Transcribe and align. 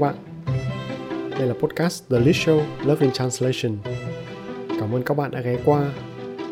các 0.00 0.06
bạn. 0.06 0.14
Đây 1.30 1.48
là 1.48 1.54
podcast 1.54 2.10
The 2.10 2.18
List 2.18 2.48
Show 2.48 2.64
Love 2.84 3.06
in 3.06 3.12
Translation. 3.12 3.78
Cảm 4.80 4.94
ơn 4.94 5.02
các 5.02 5.16
bạn 5.16 5.30
đã 5.30 5.40
ghé 5.40 5.58
qua, 5.64 5.92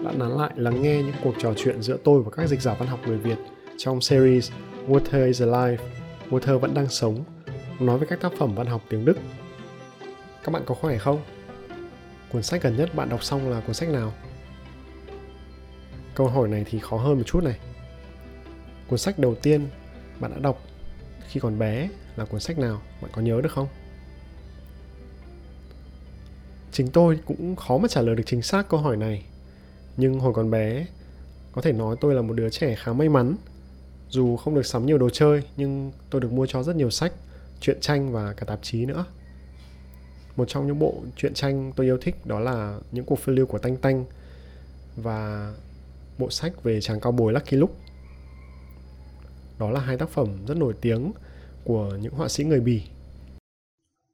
đã 0.05 0.13
nán 0.13 0.31
lại 0.31 0.51
lắng 0.57 0.83
nghe 0.83 1.03
những 1.03 1.15
cuộc 1.25 1.35
trò 1.39 1.55
chuyện 1.57 1.83
giữa 1.83 1.97
tôi 2.05 2.23
và 2.23 2.31
các 2.31 2.47
dịch 2.47 2.61
giả 2.61 2.75
văn 2.79 2.89
học 2.89 3.01
người 3.07 3.19
Việt 3.19 3.39
trong 3.77 4.01
series 4.01 4.53
Water 4.89 5.27
is 5.27 5.43
Alive, 5.43 5.85
Water 6.31 6.59
vẫn 6.59 6.75
đang 6.75 6.89
sống, 6.89 7.25
nói 7.81 7.99
về 7.99 8.07
các 8.11 8.21
tác 8.21 8.33
phẩm 8.39 8.55
văn 8.55 8.67
học 8.67 8.83
tiếng 8.89 9.05
Đức. 9.05 9.19
Các 10.45 10.53
bạn 10.53 10.63
có 10.67 10.75
khỏe 10.75 10.99
không? 10.99 11.21
Cuốn 12.33 12.43
sách 12.43 12.63
gần 12.63 12.77
nhất 12.77 12.95
bạn 12.95 13.09
đọc 13.09 13.25
xong 13.25 13.51
là 13.51 13.61
cuốn 13.61 13.75
sách 13.75 13.89
nào? 13.89 14.13
Câu 16.15 16.27
hỏi 16.27 16.49
này 16.49 16.65
thì 16.71 16.79
khó 16.79 16.97
hơn 16.97 17.17
một 17.17 17.25
chút 17.27 17.45
này. 17.45 17.59
Cuốn 18.89 18.99
sách 18.99 19.19
đầu 19.19 19.35
tiên 19.35 19.69
bạn 20.21 20.31
đã 20.31 20.39
đọc 20.39 20.63
khi 21.29 21.41
còn 21.41 21.59
bé 21.59 21.89
là 22.17 22.25
cuốn 22.25 22.41
sách 22.41 22.59
nào? 22.59 22.83
Bạn 23.03 23.11
có 23.15 23.23
nhớ 23.23 23.41
được 23.43 23.53
không? 23.53 23.69
Chính 26.73 26.89
tôi 26.89 27.19
cũng 27.27 27.57
khó 27.57 27.79
mà 27.79 27.89
trả 27.89 28.03
lời 28.03 28.17
được 28.17 28.23
chính 28.27 28.43
xác 28.43 28.69
câu 28.69 28.81
hỏi 28.81 28.97
này. 28.97 29.25
Nhưng 29.97 30.21
hồi 30.21 30.33
còn 30.35 30.51
bé, 30.51 30.87
có 31.53 31.63
thể 31.63 31.73
nói 31.73 31.97
tôi 32.01 32.15
là 32.15 32.23
một 32.23 32.35
đứa 32.35 32.51
trẻ 32.51 32.75
khá 32.75 32.93
may 32.93 33.09
mắn. 33.09 33.37
Dù 34.09 34.37
không 34.37 34.55
được 34.55 34.67
sắm 34.67 34.87
nhiều 34.87 34.99
đồ 34.99 35.11
chơi, 35.11 35.43
nhưng 35.57 35.93
tôi 36.11 36.21
được 36.21 36.33
mua 36.33 36.47
cho 36.47 36.63
rất 36.63 36.77
nhiều 36.77 36.91
sách, 36.91 37.13
truyện 37.61 37.81
tranh 37.81 38.13
và 38.13 38.33
cả 38.33 38.45
tạp 38.47 38.59
chí 38.63 38.87
nữa. 38.87 39.05
Một 40.37 40.45
trong 40.49 40.67
những 40.67 40.79
bộ 40.79 40.95
truyện 41.17 41.35
tranh 41.35 41.73
tôi 41.77 41.87
yêu 41.87 41.99
thích 42.01 42.27
đó 42.27 42.41
là 42.41 42.79
những 42.93 43.05
cuộc 43.05 43.19
phiêu 43.19 43.35
lưu 43.35 43.47
của 43.47 43.59
tanh 43.59 43.77
tanh 43.77 44.05
và 44.97 45.53
bộ 46.19 46.31
sách 46.31 46.63
về 46.63 46.81
chàng 46.81 47.01
cao 47.01 47.13
bồi 47.13 47.33
Lucky 47.33 47.57
Luke 47.57 47.75
đó 49.59 49.71
là 49.71 49.81
hai 49.81 49.97
tác 49.97 50.09
phẩm 50.09 50.29
rất 50.47 50.57
nổi 50.57 50.75
tiếng 50.81 51.13
của 51.65 51.99
những 52.01 52.13
họa 52.13 52.29
sĩ 52.29 52.45
người 52.45 52.61
Bỉ. 52.61 52.83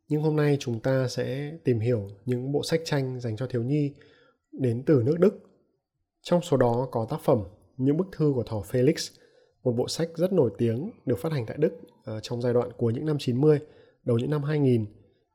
Nhưng 0.08 0.22
hôm 0.22 0.36
nay 0.36 0.56
chúng 0.60 0.80
ta 0.80 1.08
sẽ 1.08 1.52
tìm 1.64 1.80
hiểu 1.80 2.08
những 2.24 2.52
bộ 2.52 2.62
sách 2.62 2.80
tranh 2.84 3.20
dành 3.20 3.36
cho 3.36 3.46
thiếu 3.46 3.62
nhi 3.62 3.94
đến 4.52 4.82
từ 4.86 5.02
nước 5.04 5.18
Đức. 5.18 5.38
Trong 6.22 6.42
số 6.42 6.56
đó 6.56 6.88
có 6.90 7.06
tác 7.10 7.20
phẩm 7.24 7.44
Những 7.76 7.96
bức 7.96 8.06
thư 8.12 8.32
của 8.34 8.42
thỏ 8.42 8.62
Felix, 8.70 9.12
một 9.62 9.72
bộ 9.72 9.88
sách 9.88 10.08
rất 10.14 10.32
nổi 10.32 10.50
tiếng 10.58 10.90
được 11.06 11.18
phát 11.18 11.32
hành 11.32 11.46
tại 11.46 11.56
Đức 11.60 11.72
à, 12.04 12.20
trong 12.22 12.42
giai 12.42 12.52
đoạn 12.52 12.70
cuối 12.76 12.92
những 12.92 13.06
năm 13.06 13.16
90, 13.18 13.58
đầu 14.04 14.18
những 14.18 14.30
năm 14.30 14.42
2000 14.42 14.86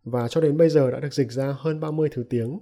và 0.03 0.27
cho 0.27 0.41
đến 0.41 0.57
bây 0.57 0.69
giờ 0.69 0.91
đã 0.91 0.99
được 0.99 1.13
dịch 1.13 1.31
ra 1.31 1.55
hơn 1.59 1.79
30 1.79 2.09
thứ 2.11 2.23
tiếng. 2.29 2.59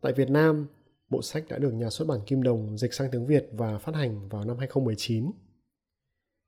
Tại 0.00 0.12
Việt 0.12 0.30
Nam, 0.30 0.66
bộ 1.10 1.22
sách 1.22 1.44
đã 1.48 1.58
được 1.58 1.72
nhà 1.74 1.90
xuất 1.90 2.08
bản 2.08 2.20
Kim 2.26 2.42
Đồng 2.42 2.78
dịch 2.78 2.94
sang 2.94 3.10
tiếng 3.10 3.26
Việt 3.26 3.48
và 3.52 3.78
phát 3.78 3.94
hành 3.94 4.28
vào 4.28 4.44
năm 4.44 4.58
2019. 4.58 5.30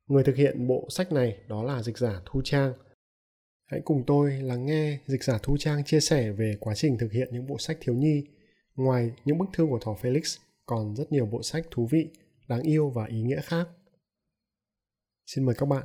Người 0.09 0.25
thực 0.25 0.37
hiện 0.37 0.67
bộ 0.67 0.87
sách 0.91 1.13
này 1.13 1.37
đó 1.49 1.63
là 1.63 1.83
dịch 1.83 1.99
giả 1.99 2.21
Thu 2.27 2.43
Trang. 2.45 2.73
Hãy 3.71 3.81
cùng 3.85 4.05
tôi 4.07 4.33
lắng 4.33 4.67
nghe 4.67 4.99
dịch 5.07 5.25
giả 5.25 5.39
Thu 5.43 5.57
Trang 5.57 5.85
chia 5.85 6.01
sẻ 6.01 6.31
về 6.31 6.57
quá 6.61 6.75
trình 6.75 6.99
thực 6.99 7.13
hiện 7.13 7.29
những 7.33 7.47
bộ 7.47 7.59
sách 7.59 7.79
thiếu 7.81 7.95
nhi. 7.95 8.25
Ngoài 8.75 9.13
những 9.25 9.39
bức 9.39 9.47
thư 9.53 9.67
của 9.71 9.79
thỏ 9.83 9.97
Felix, 10.03 10.39
còn 10.67 10.97
rất 10.97 11.13
nhiều 11.13 11.27
bộ 11.27 11.43
sách 11.43 11.67
thú 11.71 11.89
vị, 11.91 12.09
đáng 12.49 12.63
yêu 12.63 12.91
và 12.91 13.07
ý 13.07 13.23
nghĩa 13.23 13.41
khác. 13.41 13.69
Xin 15.27 15.45
mời 15.45 15.55
các 15.55 15.67
bạn. 15.67 15.85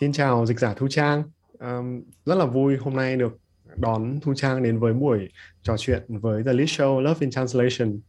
Xin 0.00 0.12
chào 0.12 0.46
dịch 0.46 0.58
giả 0.58 0.74
Thu 0.74 0.88
Trang. 0.90 1.22
Um, 1.58 2.02
rất 2.24 2.34
là 2.34 2.46
vui 2.46 2.76
hôm 2.76 2.96
nay 2.96 3.16
được 3.16 3.38
đón 3.78 4.20
Thu 4.20 4.34
Trang 4.34 4.62
đến 4.62 4.78
với 4.78 4.92
buổi 4.92 5.28
trò 5.62 5.76
chuyện 5.78 6.02
với 6.08 6.42
The 6.42 6.52
List 6.52 6.80
Show 6.80 7.00
Love 7.00 7.18
in 7.20 7.30
Translation. 7.30 8.00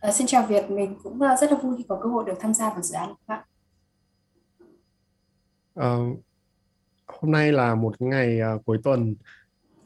À, 0.00 0.12
xin 0.12 0.26
chào 0.26 0.46
Việt, 0.46 0.70
mình 0.70 0.96
cũng 1.02 1.20
ờ, 1.20 1.36
rất 1.40 1.52
là 1.52 1.58
vui 1.58 1.74
khi 1.78 1.84
có 1.88 2.00
cơ 2.02 2.08
hội 2.08 2.24
được 2.26 2.34
tham 2.40 2.54
gia 2.54 2.70
vào 2.70 2.82
dự 2.82 2.94
án 2.94 3.08
của 3.08 3.24
bạn. 3.26 3.44
À, 5.74 5.96
hôm 7.06 7.32
nay 7.32 7.52
là 7.52 7.74
một 7.74 8.02
ngày 8.02 8.40
uh, 8.54 8.64
cuối 8.64 8.78
tuần 8.84 9.14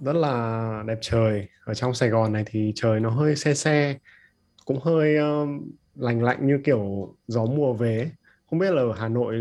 rất 0.00 0.12
là 0.12 0.84
đẹp 0.86 0.98
trời. 1.00 1.48
Ở 1.64 1.74
trong 1.74 1.94
Sài 1.94 2.08
Gòn 2.08 2.32
này 2.32 2.44
thì 2.46 2.72
trời 2.74 3.00
nó 3.00 3.10
hơi 3.10 3.36
xe 3.36 3.54
xe, 3.54 3.98
cũng 4.64 4.78
hơi 4.82 5.16
uh, 5.18 5.48
lành 5.94 6.22
lạnh 6.22 6.46
như 6.46 6.60
kiểu 6.64 7.14
gió 7.26 7.44
mùa 7.44 7.72
về. 7.72 8.10
Không 8.50 8.58
biết 8.58 8.70
là 8.70 8.82
ở 8.82 8.92
Hà 8.92 9.08
Nội, 9.08 9.36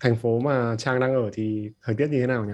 thành 0.00 0.16
phố 0.16 0.40
mà 0.40 0.76
Trang 0.78 1.00
đang 1.00 1.14
ở 1.14 1.30
thì 1.32 1.70
thời 1.82 1.94
tiết 1.94 2.10
như 2.10 2.20
thế 2.20 2.26
nào 2.26 2.44
nhỉ? 2.44 2.52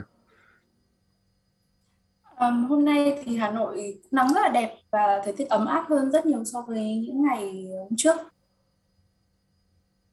Um, 2.41 2.65
hôm 2.65 2.85
nay 2.85 3.23
thì 3.25 3.37
Hà 3.37 3.51
Nội 3.51 4.01
nắng 4.11 4.29
rất 4.35 4.41
là 4.43 4.49
đẹp 4.49 4.75
và 4.91 5.21
thời 5.25 5.33
tiết 5.33 5.49
ấm 5.49 5.67
áp 5.67 5.85
hơn 5.89 6.11
rất 6.11 6.27
nhiều 6.27 6.45
so 6.45 6.63
với 6.63 6.97
những 7.07 7.23
ngày 7.23 7.67
hôm 7.79 7.97
trước. 7.97 8.17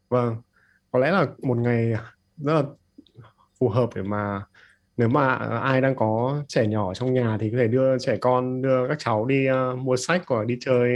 Vâng, 0.10 0.36
có 0.92 1.00
lẽ 1.00 1.12
là 1.12 1.28
một 1.42 1.58
ngày 1.58 1.94
rất 2.38 2.54
là 2.54 2.64
phù 3.60 3.70
hợp 3.70 3.90
để 3.96 4.02
mà 4.02 4.46
nếu 4.98 5.10
mà 5.10 5.36
ai 5.64 5.82
đang 5.82 5.96
có 5.96 6.44
trẻ 6.48 6.68
nhỏ 6.68 6.94
trong 6.94 7.14
nhà 7.14 7.38
thì 7.40 7.50
có 7.50 7.58
thể 7.58 7.68
đưa 7.68 7.98
trẻ 8.00 8.18
con 8.22 8.62
đưa 8.62 8.88
các 8.88 9.00
cháu 9.00 9.26
đi 9.26 9.48
uh, 9.50 9.78
mua 9.78 9.96
sách 9.96 10.24
hoặc 10.28 10.48
đi 10.48 10.58
chơi 10.62 10.90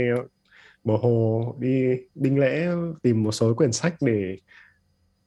bờ 0.84 0.96
hồ 0.96 1.54
đi 1.58 1.96
đinh 2.14 2.38
lễ 2.38 2.68
tìm 3.02 3.22
một 3.22 3.32
số 3.32 3.54
quyển 3.54 3.72
sách 3.72 3.94
để 4.00 4.38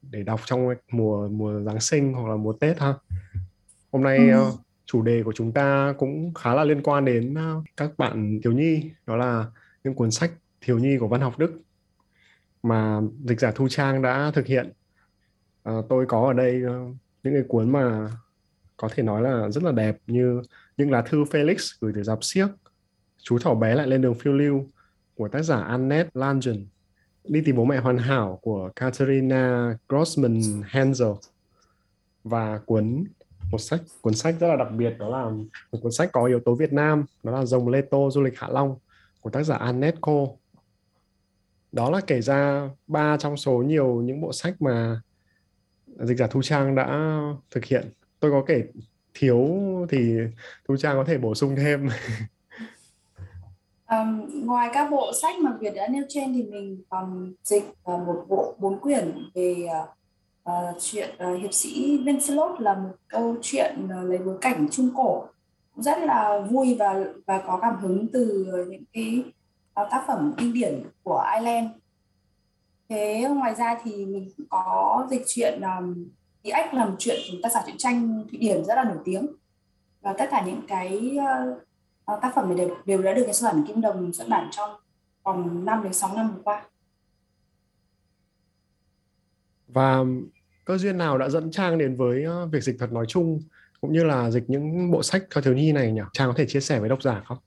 để 0.01 0.23
đọc 0.23 0.39
trong 0.45 0.67
mùa 0.91 1.27
mùa 1.27 1.59
Giáng 1.59 1.79
sinh 1.79 2.13
hoặc 2.13 2.29
là 2.29 2.35
mùa 2.35 2.53
Tết 2.53 2.79
ha. 2.79 2.93
Hôm 3.91 4.03
nay 4.03 4.17
ừ. 4.29 4.47
uh, 4.47 4.59
chủ 4.93 5.01
đề 5.01 5.23
của 5.23 5.33
chúng 5.35 5.51
ta 5.51 5.93
cũng 5.97 6.33
khá 6.33 6.53
là 6.53 6.63
liên 6.63 6.81
quan 6.83 7.05
đến 7.05 7.37
à, 7.37 7.53
các 7.77 7.97
bạn 7.97 8.39
thiếu 8.43 8.53
nhi 8.53 8.91
đó 9.05 9.15
là 9.15 9.45
những 9.83 9.93
cuốn 9.93 10.11
sách 10.11 10.31
thiếu 10.61 10.79
nhi 10.79 10.97
của 10.99 11.07
văn 11.07 11.21
học 11.21 11.39
Đức 11.39 11.61
mà 12.63 13.01
dịch 13.25 13.39
giả 13.39 13.51
Thu 13.55 13.67
Trang 13.69 14.01
đã 14.01 14.31
thực 14.35 14.45
hiện. 14.45 14.71
À, 15.63 15.73
tôi 15.89 16.05
có 16.05 16.27
ở 16.27 16.33
đây 16.33 16.61
à, 16.67 16.75
những 17.23 17.33
cái 17.33 17.43
cuốn 17.47 17.71
mà 17.71 18.09
có 18.77 18.89
thể 18.95 19.03
nói 19.03 19.21
là 19.21 19.49
rất 19.49 19.63
là 19.63 19.71
đẹp 19.71 19.97
như 20.07 20.41
những 20.77 20.91
lá 20.91 21.01
thư 21.01 21.23
Felix 21.23 21.77
gửi 21.81 21.91
từ 21.95 22.03
dạp 22.03 22.23
siếc, 22.23 22.49
chú 23.23 23.39
thỏ 23.39 23.53
bé 23.53 23.75
lại 23.75 23.87
lên 23.87 24.01
đường 24.01 24.15
phiêu 24.15 24.33
lưu 24.33 24.65
của 25.15 25.27
tác 25.27 25.41
giả 25.41 25.57
Annette 25.57 26.09
Langen, 26.13 26.65
đi 27.23 27.41
tìm 27.45 27.55
bố 27.55 27.65
mẹ 27.65 27.77
hoàn 27.77 27.97
hảo 27.97 28.39
của 28.41 28.69
Katerina 28.75 29.77
Grossman 29.89 30.41
Hansel 30.63 31.11
và 32.23 32.59
cuốn 32.65 33.03
một 33.53 33.59
sách 33.59 33.81
cuốn 34.01 34.13
sách 34.13 34.35
rất 34.39 34.47
là 34.47 34.55
đặc 34.55 34.67
biệt 34.77 34.95
đó 34.99 35.09
là 35.09 35.29
một 35.71 35.79
cuốn 35.81 35.91
sách 35.91 36.09
có 36.11 36.25
yếu 36.25 36.39
tố 36.39 36.55
Việt 36.55 36.73
Nam 36.73 37.05
đó 37.23 37.31
là 37.31 37.45
Rồng 37.45 37.69
Lê 37.69 37.81
Tô 37.81 38.09
Du 38.11 38.21
lịch 38.21 38.39
Hạ 38.39 38.47
Long 38.51 38.75
của 39.21 39.29
tác 39.29 39.43
giả 39.43 39.55
Annette 39.55 39.97
Cô 40.01 40.37
đó 41.71 41.89
là 41.89 42.01
kể 42.07 42.21
ra 42.21 42.69
ba 42.87 43.17
trong 43.17 43.37
số 43.37 43.51
nhiều 43.51 44.01
những 44.01 44.21
bộ 44.21 44.33
sách 44.33 44.61
mà 44.61 45.01
dịch 45.99 46.17
giả 46.17 46.27
Thu 46.27 46.41
Trang 46.41 46.75
đã 46.75 47.19
thực 47.51 47.65
hiện. 47.65 47.89
Tôi 48.19 48.31
có 48.31 48.43
kể 48.47 48.63
thiếu 49.13 49.47
thì 49.89 50.17
Thu 50.67 50.77
Trang 50.77 50.95
có 50.95 51.03
thể 51.03 51.17
bổ 51.17 51.35
sung 51.35 51.55
thêm. 51.55 51.89
Um, 53.87 54.45
ngoài 54.45 54.69
các 54.73 54.91
bộ 54.91 55.11
sách 55.21 55.39
mà 55.39 55.57
Việt 55.59 55.73
đã 55.75 55.87
nêu 55.87 56.03
trên 56.09 56.33
thì 56.33 56.43
mình 56.43 56.83
còn 56.89 57.33
dịch 57.43 57.63
uh, 57.63 58.07
một 58.07 58.25
bộ 58.27 58.55
bốn 58.59 58.79
quyển 58.79 59.29
về 59.33 59.55
uh, 59.83 59.89
uh, 60.49 60.77
chuyện 60.79 61.15
uh, 61.31 61.41
hiệp 61.41 61.53
sĩ 61.53 61.97
Lancelot 62.05 62.61
là 62.61 62.73
một 62.73 62.95
câu 63.07 63.35
chuyện 63.41 63.85
uh, 63.85 64.09
lấy 64.09 64.17
bối 64.17 64.37
cảnh 64.41 64.67
trung 64.71 64.89
cổ 64.95 65.27
rất 65.75 65.97
là 65.99 66.39
vui 66.51 66.75
và 66.79 67.03
và 67.25 67.41
có 67.47 67.59
cảm 67.61 67.75
hứng 67.81 68.07
từ 68.13 68.45
những 68.69 68.83
cái 68.93 69.23
uh, 69.81 69.87
tác 69.91 70.03
phẩm 70.07 70.33
kinh 70.37 70.53
điển 70.53 70.83
của 71.03 71.23
Ireland. 71.35 71.67
Thế 72.89 73.27
ngoài 73.29 73.55
ra 73.55 73.79
thì 73.83 74.05
mình 74.05 74.29
cũng 74.37 74.45
có 74.49 75.07
dịch 75.09 75.23
chuyện 75.27 75.61
um, 75.61 76.09
Tí 76.43 76.49
Ách 76.49 76.73
làm 76.73 76.95
chuyện 76.99 77.19
của 77.31 77.37
tác 77.43 77.51
giả 77.51 77.61
truyện 77.65 77.77
tranh 77.77 78.23
Thụy 78.31 78.39
Điển 78.39 78.65
rất 78.65 78.75
là 78.75 78.83
nổi 78.83 78.97
tiếng 79.05 79.27
và 80.01 80.13
tất 80.13 80.25
cả 80.31 80.43
những 80.45 80.61
cái 80.67 81.17
uh, 82.11 82.21
tác 82.21 82.31
phẩm 82.35 82.47
này 82.47 82.57
đều, 82.57 82.75
đều 82.85 83.01
đã 83.01 83.13
được 83.13 83.23
cái 83.25 83.33
xuất 83.33 83.53
bản 83.53 83.63
Kim 83.67 83.81
Đồng 83.81 84.13
xuất 84.13 84.27
bản 84.29 84.49
trong 84.51 84.69
vòng 85.23 85.65
5 85.65 85.83
đến 85.83 85.93
6 85.93 86.13
năm 86.15 86.33
vừa 86.35 86.41
qua. 86.43 86.65
Và 89.73 90.03
cơ 90.65 90.77
duyên 90.77 90.97
nào 90.97 91.17
đã 91.17 91.29
dẫn 91.29 91.51
Trang 91.51 91.77
đến 91.77 91.95
với 91.95 92.23
ờ, 92.23 92.45
việc 92.45 92.63
dịch 92.63 92.75
thuật 92.79 92.91
nói 92.91 93.05
chung 93.07 93.39
cũng 93.81 93.93
như 93.93 94.03
là 94.03 94.31
dịch 94.31 94.43
những 94.47 94.91
bộ 94.91 95.03
sách 95.03 95.23
cho 95.29 95.41
thiếu 95.41 95.53
nhi 95.53 95.71
này 95.71 95.91
nhỉ? 95.91 96.01
Trang 96.13 96.27
có 96.27 96.33
thể 96.37 96.45
chia 96.47 96.59
sẻ 96.59 96.79
với 96.79 96.89
độc 96.89 97.03
giả 97.03 97.21
không? 97.25 97.37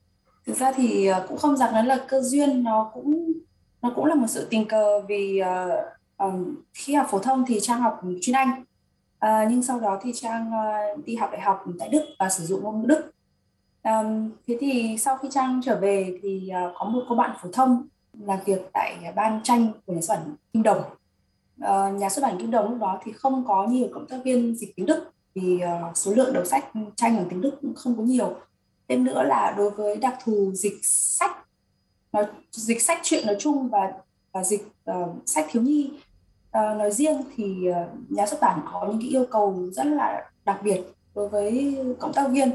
Thực 0.46 0.56
ra 0.56 0.72
thì 0.72 1.06
ờ, 1.06 1.26
cũng 1.28 1.38
không 1.38 1.56
rằng 1.56 1.74
nó 1.74 1.82
là 1.82 2.04
cơ 2.08 2.20
duyên, 2.20 2.62
nó 2.62 2.90
cũng 2.94 3.32
nó 3.82 3.92
cũng 3.96 4.04
là 4.04 4.14
một 4.14 4.26
sự 4.28 4.46
tình 4.50 4.68
cờ 4.68 5.00
vì 5.08 5.40
uh, 5.40 5.46
um, 6.18 6.54
khi 6.74 6.94
học 6.94 7.06
phổ 7.10 7.18
thông 7.18 7.44
thì 7.46 7.60
Trang 7.60 7.80
học 7.80 8.00
chuyên 8.20 8.36
Anh 8.36 8.64
uh, 9.26 9.50
nhưng 9.50 9.62
sau 9.62 9.80
đó 9.80 10.00
thì 10.02 10.12
Trang 10.14 10.50
uh, 10.50 11.06
đi 11.06 11.16
học 11.16 11.30
đại 11.32 11.40
học 11.40 11.64
tại 11.78 11.88
Đức 11.88 12.02
và 12.18 12.28
sử 12.28 12.44
dụng 12.44 12.62
ngôn 12.62 12.80
ngữ 12.80 12.86
Đức. 12.86 13.10
Um, 13.82 14.30
thế 14.46 14.56
thì 14.60 14.96
sau 14.98 15.16
khi 15.16 15.28
Trang 15.30 15.60
trở 15.64 15.80
về 15.80 16.18
thì 16.22 16.50
uh, 16.50 16.72
có 16.78 16.84
một 16.84 17.02
cô 17.08 17.14
bạn 17.14 17.36
phổ 17.42 17.48
thông 17.52 17.86
làm 18.20 18.38
việc 18.44 18.60
tại 18.72 19.12
ban 19.16 19.40
tranh 19.42 19.72
của 19.86 19.92
nhà 19.92 20.00
xuất 20.00 20.14
bản 20.14 20.34
Kim 20.52 20.62
Đồng 20.62 20.82
uh, 21.64 22.00
nhà 22.00 22.08
xuất 22.08 22.22
bản 22.22 22.38
Kim 22.38 22.50
Đồng 22.50 22.70
lúc 22.70 22.78
đó 22.80 23.00
thì 23.04 23.12
không 23.12 23.44
có 23.46 23.66
nhiều 23.66 23.88
cộng 23.92 24.06
tác 24.06 24.20
viên 24.24 24.56
dịch 24.56 24.76
tiếng 24.76 24.86
Đức 24.86 25.12
vì 25.34 25.60
uh, 25.90 25.96
số 25.96 26.14
lượng 26.14 26.32
đầu 26.32 26.44
sách 26.44 26.64
tranh 26.96 27.16
bằng 27.16 27.26
tiếng 27.30 27.40
Đức 27.40 27.58
cũng 27.62 27.74
không 27.74 27.96
có 27.96 28.02
nhiều. 28.02 28.34
Thêm 28.88 29.04
nữa 29.04 29.22
là 29.22 29.54
đối 29.56 29.70
với 29.70 29.96
đặc 29.96 30.18
thù 30.24 30.52
dịch 30.54 30.78
sách 30.82 31.36
nói 32.12 32.26
dịch 32.50 32.82
sách 32.82 32.98
truyện 33.02 33.26
nói 33.26 33.36
chung 33.38 33.68
và 33.68 33.92
và 34.32 34.44
dịch 34.44 34.68
uh, 34.90 35.08
sách 35.26 35.46
thiếu 35.50 35.62
nhi 35.62 35.90
uh, 36.48 36.76
nói 36.78 36.90
riêng 36.90 37.22
thì 37.36 37.56
uh, 37.70 38.10
nhà 38.10 38.26
xuất 38.26 38.40
bản 38.40 38.60
có 38.72 38.86
những 38.88 39.00
cái 39.00 39.08
yêu 39.08 39.26
cầu 39.30 39.68
rất 39.72 39.86
là 39.86 40.30
đặc 40.44 40.60
biệt 40.62 40.82
đối 41.14 41.28
với 41.28 41.78
cộng 41.98 42.12
tác 42.12 42.28
viên. 42.28 42.50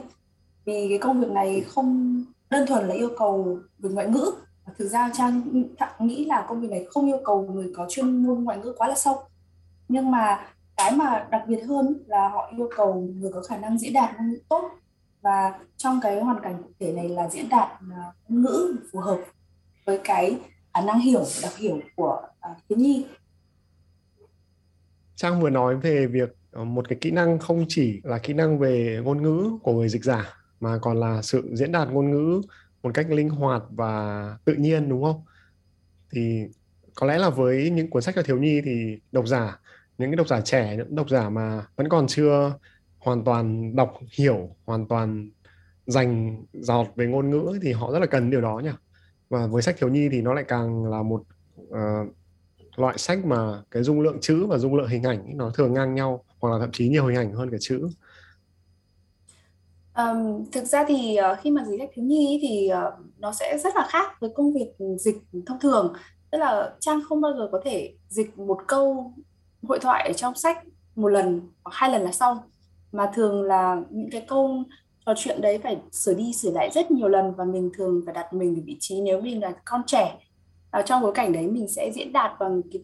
Vì 0.65 0.85
cái 0.89 0.97
công 0.97 1.21
việc 1.21 1.31
này 1.31 1.61
không 1.67 2.23
đơn 2.49 2.67
thuần 2.67 2.87
là 2.87 2.93
yêu 2.95 3.09
cầu 3.17 3.59
về 3.79 3.89
ngoại 3.89 4.07
ngữ 4.07 4.31
thực 4.77 4.87
ra 4.87 5.11
trang 5.13 5.41
nghĩ 5.99 6.25
là 6.25 6.45
công 6.49 6.61
việc 6.61 6.71
này 6.71 6.85
không 6.89 7.05
yêu 7.07 7.19
cầu 7.25 7.51
người 7.53 7.71
có 7.75 7.85
chuyên 7.89 8.23
môn 8.23 8.43
ngoại 8.43 8.57
ngữ 8.57 8.73
quá 8.77 8.87
là 8.87 8.95
sâu. 8.95 9.23
Nhưng 9.87 10.11
mà 10.11 10.47
cái 10.77 10.91
mà 10.95 11.27
đặc 11.31 11.43
biệt 11.47 11.61
hơn 11.67 12.03
là 12.07 12.29
họ 12.29 12.51
yêu 12.57 12.69
cầu 12.75 13.13
người 13.15 13.31
có 13.33 13.41
khả 13.41 13.57
năng 13.57 13.77
diễn 13.77 13.93
đạt 13.93 14.15
ngôn 14.17 14.31
ngữ 14.31 14.39
tốt. 14.49 14.71
Và 15.21 15.59
trong 15.77 15.99
cái 16.01 16.21
hoàn 16.21 16.39
cảnh 16.43 16.63
cụ 16.63 16.69
thể 16.79 16.93
này 16.93 17.09
là 17.09 17.29
diễn 17.29 17.49
đạt 17.49 17.69
à, 17.91 18.13
ngôn 18.27 18.41
ngữ 18.41 18.75
phù 18.91 18.99
hợp 18.99 19.19
với 19.85 19.99
cái 20.03 20.39
khả 20.73 20.81
năng 20.81 20.99
hiểu 20.99 21.23
đọc 21.43 21.51
hiểu 21.57 21.79
của 21.95 22.21
à, 22.39 22.55
thiếu 22.69 22.77
nhi. 22.77 23.05
Trang 25.15 25.41
vừa 25.41 25.49
nói 25.49 25.77
về 25.77 26.07
việc 26.07 26.35
ờ, 26.51 26.63
một 26.63 26.89
cái 26.89 26.97
kỹ 27.01 27.11
năng 27.11 27.39
không 27.39 27.65
chỉ 27.67 28.01
là 28.03 28.17
kỹ 28.17 28.33
năng 28.33 28.59
về 28.59 29.01
ngôn 29.03 29.21
ngữ 29.21 29.57
của 29.63 29.73
người 29.73 29.89
dịch 29.89 30.03
giả, 30.03 30.33
mà 30.59 30.77
còn 30.81 30.99
là 30.99 31.21
sự 31.21 31.49
diễn 31.53 31.71
đạt 31.71 31.89
ngôn 31.89 32.11
ngữ 32.11 32.41
một 32.83 32.91
cách 32.93 33.09
linh 33.09 33.29
hoạt 33.29 33.63
và 33.69 34.37
tự 34.45 34.53
nhiên 34.53 34.89
đúng 34.89 35.03
không? 35.03 35.21
Thì 36.11 36.45
có 36.95 37.07
lẽ 37.07 37.17
là 37.17 37.29
với 37.29 37.69
những 37.69 37.89
cuốn 37.89 38.01
sách 38.01 38.15
cho 38.15 38.23
thiếu 38.23 38.37
nhi 38.37 38.61
thì 38.61 38.99
độc 39.11 39.27
giả 39.27 39.59
những 39.97 40.09
cái 40.11 40.15
độc 40.15 40.27
giả 40.27 40.41
trẻ 40.41 40.75
những 40.77 40.95
độc 40.95 41.09
giả 41.09 41.29
mà 41.29 41.65
vẫn 41.75 41.89
còn 41.89 42.07
chưa 42.07 42.53
hoàn 42.99 43.23
toàn 43.23 43.75
đọc 43.75 43.93
hiểu 44.17 44.55
hoàn 44.65 44.87
toàn 44.87 45.29
dành 45.85 46.43
giọt 46.53 46.87
về 46.95 47.07
ngôn 47.07 47.29
ngữ 47.29 47.59
thì 47.61 47.71
họ 47.71 47.91
rất 47.91 47.99
là 47.99 48.05
cần 48.05 48.29
điều 48.29 48.41
đó 48.41 48.59
nhỉ 48.63 48.69
và 49.29 49.47
với 49.47 49.61
sách 49.61 49.75
thiếu 49.79 49.89
nhi 49.89 50.09
thì 50.09 50.21
nó 50.21 50.33
lại 50.33 50.43
càng 50.47 50.85
là 50.85 51.03
một 51.03 51.23
uh, 51.61 52.15
loại 52.75 52.97
sách 52.97 53.25
mà 53.25 53.61
cái 53.71 53.83
dung 53.83 54.01
lượng 54.01 54.17
chữ 54.21 54.45
và 54.45 54.57
dung 54.57 54.75
lượng 54.75 54.87
hình 54.87 55.03
ảnh 55.03 55.37
nó 55.37 55.51
thường 55.55 55.73
ngang 55.73 55.95
nhau 55.95 56.23
hoặc 56.39 56.49
là 56.49 56.59
thậm 56.59 56.71
chí 56.71 56.89
nhiều 56.89 57.05
hình 57.05 57.17
ảnh 57.17 57.33
hơn 57.33 57.51
cả 57.51 57.57
chữ 57.59 57.89
Um, 59.97 60.45
thực 60.51 60.65
ra 60.65 60.85
thì 60.87 61.17
uh, 61.31 61.39
khi 61.39 61.51
mà 61.51 61.65
dịch 61.65 61.79
sách 61.79 61.89
thiếu 61.93 62.05
nhi 62.05 62.39
thì 62.41 62.69
uh, 62.73 62.93
nó 63.17 63.31
sẽ 63.31 63.57
rất 63.57 63.75
là 63.75 63.85
khác 63.89 64.11
với 64.19 64.29
công 64.35 64.53
việc 64.53 64.67
dịch 64.99 65.15
thông 65.45 65.59
thường. 65.59 65.93
Tức 66.31 66.37
là 66.37 66.73
trang 66.79 67.01
không 67.09 67.21
bao 67.21 67.33
giờ 67.37 67.49
có 67.51 67.61
thể 67.63 67.93
dịch 68.09 68.39
một 68.39 68.57
câu 68.67 69.13
hội 69.63 69.79
thoại 69.79 70.07
ở 70.07 70.13
trong 70.13 70.35
sách 70.35 70.57
một 70.95 71.07
lần 71.07 71.41
hoặc 71.63 71.71
hai 71.73 71.89
lần 71.89 72.01
là 72.01 72.11
xong. 72.11 72.37
Mà 72.91 73.11
thường 73.13 73.43
là 73.43 73.81
những 73.89 74.09
cái 74.11 74.25
câu 74.27 74.63
trò 75.05 75.13
chuyện 75.17 75.41
đấy 75.41 75.57
phải 75.57 75.77
sửa 75.91 76.13
đi 76.13 76.33
sửa 76.33 76.51
lại 76.51 76.69
rất 76.73 76.91
nhiều 76.91 77.07
lần 77.07 77.35
và 77.35 77.45
mình 77.45 77.71
thường 77.77 78.01
phải 78.05 78.13
đặt 78.13 78.33
mình 78.33 78.55
ở 78.55 78.61
vị 78.65 78.77
trí 78.79 79.01
nếu 79.01 79.21
mình 79.21 79.41
là 79.41 79.53
con 79.65 79.81
trẻ. 79.87 80.19
Ở 80.71 80.81
trong 80.81 81.01
bối 81.01 81.11
cảnh 81.15 81.33
đấy 81.33 81.47
mình 81.47 81.67
sẽ 81.67 81.91
diễn 81.95 82.13
đạt 82.13 82.31
bằng 82.39 82.61
cái, 82.71 82.83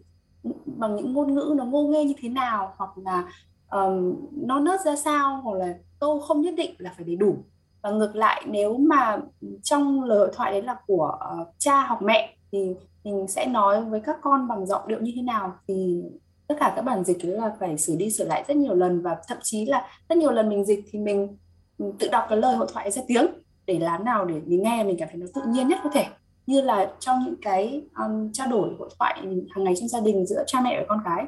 bằng 0.66 0.96
những 0.96 1.14
ngôn 1.14 1.36
ngữ 1.36 1.54
nó 1.58 1.66
ngô 1.66 1.88
nghê 1.88 2.06
như 2.06 2.14
thế 2.22 2.30
nào 2.30 2.74
hoặc 2.78 2.98
là 2.98 3.32
um, 3.72 4.16
nó 4.32 4.60
nớt 4.60 4.82
ra 4.86 4.96
sao 4.96 5.42
hoặc 5.42 5.58
là 5.58 5.74
tôi 6.00 6.22
không 6.28 6.42
nhất 6.42 6.54
định 6.58 6.76
là 6.78 6.94
phải 6.96 7.06
đầy 7.06 7.16
đủ. 7.16 7.38
Và 7.82 7.92
ngược 7.92 8.16
lại 8.16 8.44
nếu 8.48 8.78
mà 8.78 9.18
trong 9.64 10.04
lời 10.04 10.18
hội 10.18 10.30
thoại 10.34 10.52
đấy 10.52 10.62
là 10.62 10.76
của 10.88 11.20
uh, 11.42 11.48
cha 11.58 11.88
hoặc 11.88 12.02
mẹ 12.02 12.36
thì 12.52 12.76
mình 13.04 13.28
sẽ 13.28 13.46
nói 13.46 13.86
với 13.86 14.00
các 14.00 14.18
con 14.22 14.48
bằng 14.48 14.66
giọng 14.66 14.88
điệu 14.88 15.02
như 15.02 15.12
thế 15.16 15.22
nào 15.22 15.54
thì 15.68 16.04
tất 16.48 16.56
cả 16.60 16.74
các 16.76 16.82
bản 16.82 17.04
dịch 17.04 17.18
là 17.22 17.56
phải 17.60 17.78
sửa 17.78 17.96
đi 17.96 18.12
sửa 18.12 18.26
lại 18.26 18.44
rất 18.48 18.58
nhiều 18.58 18.76
lần 18.76 19.02
và 19.02 19.18
thậm 19.28 19.38
chí 19.42 19.66
là 19.66 19.88
rất 20.10 20.18
nhiều 20.18 20.32
lần 20.32 20.50
mình 20.50 20.66
dịch 20.66 20.86
thì 20.92 21.00
mình, 21.00 21.38
ừ, 21.78 21.92
tự 22.00 22.08
đọc 22.12 22.26
cái 22.30 22.38
lời 22.38 22.56
hội 22.56 22.68
thoại 22.74 22.92
ra 22.92 23.02
tiếng 23.08 23.26
để 23.66 23.80
làm 23.80 24.06
nào 24.06 24.26
để 24.26 24.42
mình 24.46 24.64
nghe 24.64 24.84
mình 24.84 24.96
cảm 25.00 25.10
thấy 25.12 25.18
nó 25.18 25.28
tự 25.34 25.42
nhiên 25.48 25.68
nhất 25.68 25.80
có 25.84 25.90
thể. 25.94 26.06
Như 26.48 26.62
là 26.62 26.92
trong 27.00 27.24
những 27.26 27.36
cái 27.42 27.82
um, 27.98 28.32
trao 28.34 28.48
đổi 28.48 28.70
hội 28.80 28.90
thoại 29.00 29.22
hàng 29.50 29.64
ngày 29.64 29.74
trong 29.80 29.88
gia 29.88 30.00
đình 30.00 30.26
giữa 30.26 30.44
cha 30.48 30.62
mẹ 30.62 30.80
và 30.80 30.86
con 30.90 31.00
cái. 31.06 31.26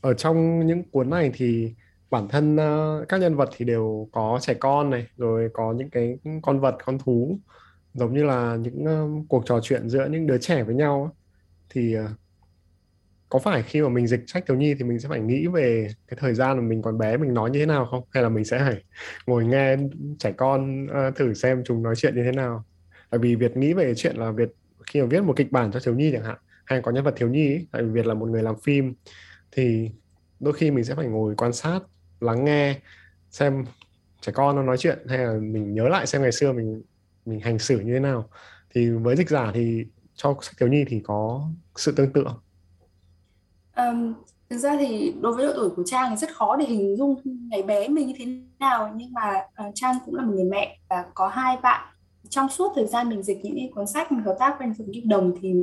Ở 0.00 0.14
trong 0.14 0.66
những 0.66 0.82
cuốn 0.90 1.10
này 1.10 1.30
thì 1.34 1.74
bản 2.10 2.28
thân 2.28 2.56
uh, 2.56 3.08
các 3.08 3.20
nhân 3.20 3.36
vật 3.36 3.48
thì 3.56 3.64
đều 3.64 4.08
có 4.12 4.38
trẻ 4.42 4.54
con 4.54 4.90
này 4.90 5.06
rồi 5.16 5.50
có 5.52 5.72
những 5.72 5.90
cái 5.90 6.18
con 6.42 6.60
vật 6.60 6.76
con 6.84 6.98
thú. 6.98 7.38
Giống 7.94 8.14
như 8.14 8.24
là 8.24 8.56
những 8.56 8.84
uh, 8.84 9.26
cuộc 9.28 9.46
trò 9.46 9.60
chuyện 9.62 9.88
giữa 9.88 10.06
những 10.06 10.26
đứa 10.26 10.38
trẻ 10.38 10.62
với 10.62 10.74
nhau 10.74 11.16
thì 11.70 11.98
uh, 11.98 12.10
có 13.28 13.38
phải 13.38 13.62
khi 13.62 13.82
mà 13.82 13.88
mình 13.88 14.06
dịch 14.06 14.24
sách 14.26 14.44
thiếu 14.46 14.56
nhi 14.56 14.74
thì 14.74 14.84
mình 14.84 14.98
sẽ 14.98 15.08
phải 15.08 15.20
nghĩ 15.20 15.46
về 15.46 15.88
cái 16.08 16.18
thời 16.20 16.34
gian 16.34 16.56
mà 16.56 16.62
mình 16.62 16.82
còn 16.82 16.98
bé 16.98 17.16
mình 17.16 17.34
nói 17.34 17.50
như 17.50 17.58
thế 17.58 17.66
nào 17.66 17.86
không? 17.86 18.04
Hay 18.10 18.22
là 18.22 18.28
mình 18.28 18.44
sẽ 18.44 18.58
phải 18.58 18.82
ngồi 19.26 19.44
nghe 19.44 19.76
trẻ 20.18 20.32
con 20.32 20.86
uh, 20.86 21.16
thử 21.16 21.34
xem 21.34 21.62
chúng 21.64 21.82
nói 21.82 21.96
chuyện 21.96 22.14
như 22.14 22.22
thế 22.24 22.32
nào? 22.32 22.64
Tại 23.10 23.18
vì 23.18 23.34
việt 23.34 23.56
nghĩ 23.56 23.72
về 23.72 23.94
chuyện 23.94 24.16
là 24.16 24.30
việt 24.30 24.48
khi 24.86 25.00
mà 25.00 25.06
viết 25.06 25.22
một 25.22 25.36
kịch 25.36 25.52
bản 25.52 25.72
cho 25.72 25.80
thiếu 25.80 25.94
nhi 25.94 26.12
chẳng 26.12 26.24
hạn 26.24 26.38
hay 26.64 26.80
có 26.82 26.92
nhân 26.92 27.04
vật 27.04 27.14
thiếu 27.16 27.28
nhi 27.28 27.46
ấy, 27.46 27.66
tại 27.72 27.82
vì 27.82 27.88
việt 27.88 28.06
là 28.06 28.14
một 28.14 28.28
người 28.28 28.42
làm 28.42 28.54
phim 28.60 28.94
thì 29.52 29.90
đôi 30.40 30.54
khi 30.54 30.70
mình 30.70 30.84
sẽ 30.84 30.94
phải 30.94 31.06
ngồi 31.06 31.34
quan 31.36 31.52
sát 31.52 31.80
lắng 32.20 32.44
nghe 32.44 32.80
xem 33.30 33.64
trẻ 34.20 34.32
con 34.34 34.56
nó 34.56 34.62
nói 34.62 34.76
chuyện 34.78 34.98
hay 35.08 35.18
là 35.18 35.32
mình 35.32 35.74
nhớ 35.74 35.88
lại 35.88 36.06
xem 36.06 36.22
ngày 36.22 36.32
xưa 36.32 36.52
mình 36.52 36.82
mình 37.26 37.40
hành 37.40 37.58
xử 37.58 37.80
như 37.80 37.94
thế 37.94 38.00
nào. 38.00 38.28
Thì 38.74 38.90
với 38.90 39.16
dịch 39.16 39.28
giả 39.28 39.50
thì 39.54 39.84
cho 40.14 40.34
sách 40.42 40.54
thiếu 40.58 40.68
nhi 40.68 40.84
thì 40.88 41.00
có 41.04 41.48
sự 41.76 41.92
tương 41.92 42.12
tự 42.12 42.24
Um, 43.76 44.14
thực 44.50 44.58
ra 44.58 44.76
thì 44.78 45.14
đối 45.20 45.32
với 45.32 45.46
độ 45.46 45.52
tuổi 45.56 45.70
của 45.70 45.82
Trang 45.86 46.10
thì 46.10 46.16
rất 46.16 46.34
khó 46.34 46.56
để 46.56 46.64
hình 46.64 46.96
dung 46.96 47.20
ngày 47.24 47.62
bé 47.62 47.88
mình 47.88 48.06
như 48.06 48.14
thế 48.18 48.24
nào. 48.58 48.94
Nhưng 48.96 49.12
mà 49.12 49.32
uh, 49.66 49.72
Trang 49.74 49.94
cũng 50.04 50.14
là 50.14 50.22
một 50.22 50.32
người 50.34 50.44
mẹ 50.44 50.78
và 50.88 51.04
có 51.14 51.28
hai 51.28 51.56
bạn. 51.62 51.88
Trong 52.28 52.48
suốt 52.48 52.72
thời 52.74 52.86
gian 52.86 53.08
mình 53.08 53.22
dịch 53.22 53.38
những 53.44 53.72
cuốn 53.74 53.86
sách 53.86 54.12
mình 54.12 54.24
hợp 54.24 54.36
tác 54.38 54.56
với 54.58 54.68
Phượng 54.78 54.92
Kim 54.94 55.08
Đồng 55.08 55.34
thì 55.40 55.54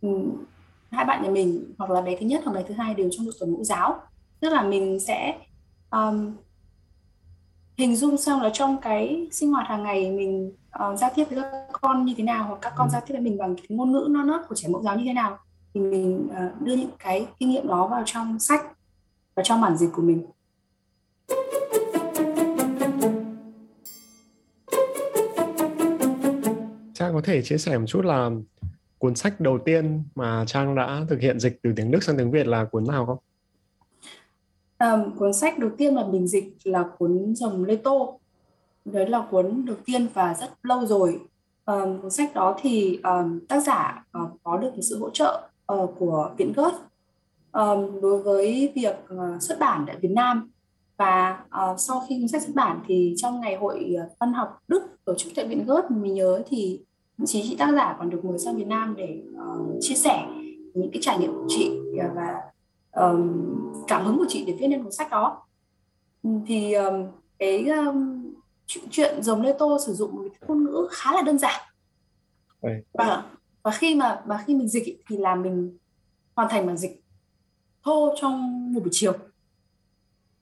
um, 0.00 0.44
hai 0.90 1.04
bạn 1.04 1.22
nhà 1.22 1.30
mình 1.30 1.72
hoặc 1.78 1.90
là 1.90 2.00
bé 2.00 2.16
thứ 2.20 2.26
nhất 2.26 2.40
hoặc 2.44 2.52
bé 2.52 2.62
thứ 2.68 2.74
hai 2.74 2.94
đều 2.94 3.08
trong 3.12 3.26
độ 3.26 3.32
tuổi 3.40 3.48
mẫu 3.48 3.64
giáo. 3.64 4.00
Tức 4.40 4.52
là 4.52 4.62
mình 4.62 5.00
sẽ 5.00 5.38
um, 5.90 6.36
hình 7.78 7.96
dung 7.96 8.16
xong 8.16 8.42
là 8.42 8.50
trong 8.52 8.80
cái 8.80 9.28
sinh 9.32 9.52
hoạt 9.52 9.66
hàng 9.66 9.82
ngày 9.82 10.10
mình 10.10 10.52
uh, 10.84 10.98
giao 10.98 11.10
tiếp 11.14 11.24
với 11.30 11.42
các 11.42 11.66
con 11.72 12.04
như 12.04 12.14
thế 12.16 12.24
nào 12.24 12.44
hoặc 12.48 12.58
các 12.62 12.72
con 12.76 12.88
ừ. 12.88 12.92
giao 12.92 13.00
tiếp 13.06 13.14
với 13.14 13.22
mình 13.22 13.38
bằng 13.38 13.56
cái 13.56 13.66
ngôn 13.68 13.92
ngữ 13.92 14.06
non 14.10 14.26
nớt 14.26 14.48
của 14.48 14.54
trẻ 14.54 14.68
mẫu 14.68 14.82
giáo 14.82 14.96
như 14.96 15.04
thế 15.06 15.12
nào 15.12 15.38
thì 15.74 15.80
mình 15.80 16.28
uh, 16.30 16.62
đưa 16.62 16.76
những 16.76 16.90
cái 16.98 17.26
kinh 17.38 17.50
nghiệm 17.50 17.68
đó 17.68 17.86
vào 17.86 18.02
trong 18.06 18.38
sách 18.38 18.66
và 19.34 19.42
trong 19.42 19.60
bản 19.60 19.76
dịch 19.76 19.90
của 19.92 20.02
mình 20.02 20.26
Trang 26.94 27.14
có 27.14 27.20
thể 27.24 27.42
chia 27.42 27.58
sẻ 27.58 27.78
một 27.78 27.86
chút 27.86 28.04
là 28.04 28.30
cuốn 28.98 29.14
sách 29.14 29.40
đầu 29.40 29.58
tiên 29.64 30.02
mà 30.14 30.44
Trang 30.46 30.74
đã 30.74 31.00
thực 31.08 31.20
hiện 31.20 31.40
dịch 31.40 31.58
từ 31.62 31.72
tiếng 31.76 31.90
Đức 31.90 32.02
sang 32.02 32.16
tiếng 32.18 32.30
Việt 32.30 32.46
là 32.46 32.64
cuốn 32.64 32.84
nào 32.86 33.06
không? 33.06 33.18
Um, 34.78 35.18
cuốn 35.18 35.32
sách 35.32 35.58
đầu 35.58 35.70
tiên 35.78 35.94
mà 35.94 36.06
mình 36.06 36.26
dịch 36.26 36.54
là 36.64 36.84
cuốn 36.98 37.34
Rồng 37.34 37.64
Lê 37.64 37.76
Tô. 37.76 38.20
Đấy 38.84 39.08
là 39.08 39.26
cuốn 39.30 39.64
đầu 39.66 39.76
tiên 39.84 40.06
và 40.14 40.34
rất 40.40 40.50
lâu 40.62 40.86
rồi. 40.86 41.20
Um, 41.66 42.00
cuốn 42.00 42.10
sách 42.10 42.34
đó 42.34 42.56
thì 42.62 43.00
um, 43.02 43.40
tác 43.48 43.60
giả 43.60 44.04
uh, 44.24 44.30
có 44.42 44.56
được 44.56 44.70
sự 44.82 44.98
hỗ 44.98 45.10
trợ 45.10 45.48
uh, 45.72 45.90
của 45.98 46.30
Viện 46.38 46.52
Gớt 46.56 46.72
um, 47.52 48.00
đối 48.00 48.22
với 48.22 48.72
việc 48.74 48.96
uh, 49.14 49.42
xuất 49.42 49.58
bản 49.58 49.84
tại 49.86 49.96
Việt 50.00 50.10
Nam 50.10 50.50
và 50.96 51.44
uh, 51.70 51.80
sau 51.80 52.02
khi 52.08 52.18
cuốn 52.20 52.28
sách 52.28 52.42
xuất 52.42 52.54
bản 52.54 52.80
thì 52.86 53.14
trong 53.16 53.40
ngày 53.40 53.56
hội 53.56 53.96
văn 54.20 54.32
học 54.32 54.58
Đức 54.68 54.82
tổ 55.04 55.14
chức 55.14 55.32
tại 55.36 55.46
Viện 55.46 55.66
Gớt 55.66 55.90
mình 55.90 56.14
nhớ 56.14 56.42
thì 56.48 56.80
chí 57.26 57.42
chị 57.42 57.56
tác 57.56 57.72
giả 57.74 57.96
còn 57.98 58.10
được 58.10 58.24
mời 58.24 58.38
sang 58.38 58.56
Việt 58.56 58.66
Nam 58.66 58.94
để 58.96 59.22
uh, 59.32 59.76
chia 59.80 59.94
sẻ 59.94 60.26
những 60.74 60.90
cái 60.92 61.02
trải 61.02 61.18
nghiệm 61.18 61.32
của 61.32 61.46
chị 61.48 61.70
và 62.14 62.34
um, 63.00 63.44
cảm 63.88 64.04
hứng 64.04 64.18
của 64.18 64.26
chị 64.28 64.44
để 64.46 64.56
viết 64.60 64.68
nên 64.68 64.82
cuốn 64.82 64.92
sách 64.92 65.10
đó. 65.10 65.46
Thì 66.46 66.72
um, 66.72 67.06
cái 67.38 67.66
um, 67.68 68.24
chuyện 68.90 69.22
rồng 69.22 69.42
lê 69.42 69.52
tô 69.58 69.78
sử 69.86 69.94
dụng 69.94 70.16
một 70.16 70.22
cái 70.22 70.48
ngôn 70.48 70.64
ngữ 70.64 70.88
khá 70.90 71.12
là 71.12 71.22
đơn 71.22 71.38
giản. 71.38 71.60
Và 72.92 73.24
và 73.62 73.70
khi 73.70 73.94
mà 73.94 74.22
và 74.26 74.44
khi 74.46 74.54
mình 74.54 74.68
dịch 74.68 75.00
thì 75.08 75.16
là 75.16 75.34
mình 75.34 75.78
hoàn 76.36 76.48
thành 76.48 76.66
bằng 76.66 76.76
dịch 76.76 77.02
thô 77.84 78.14
trong 78.20 78.72
một 78.72 78.80
buổi 78.80 78.88
chiều. 78.92 79.12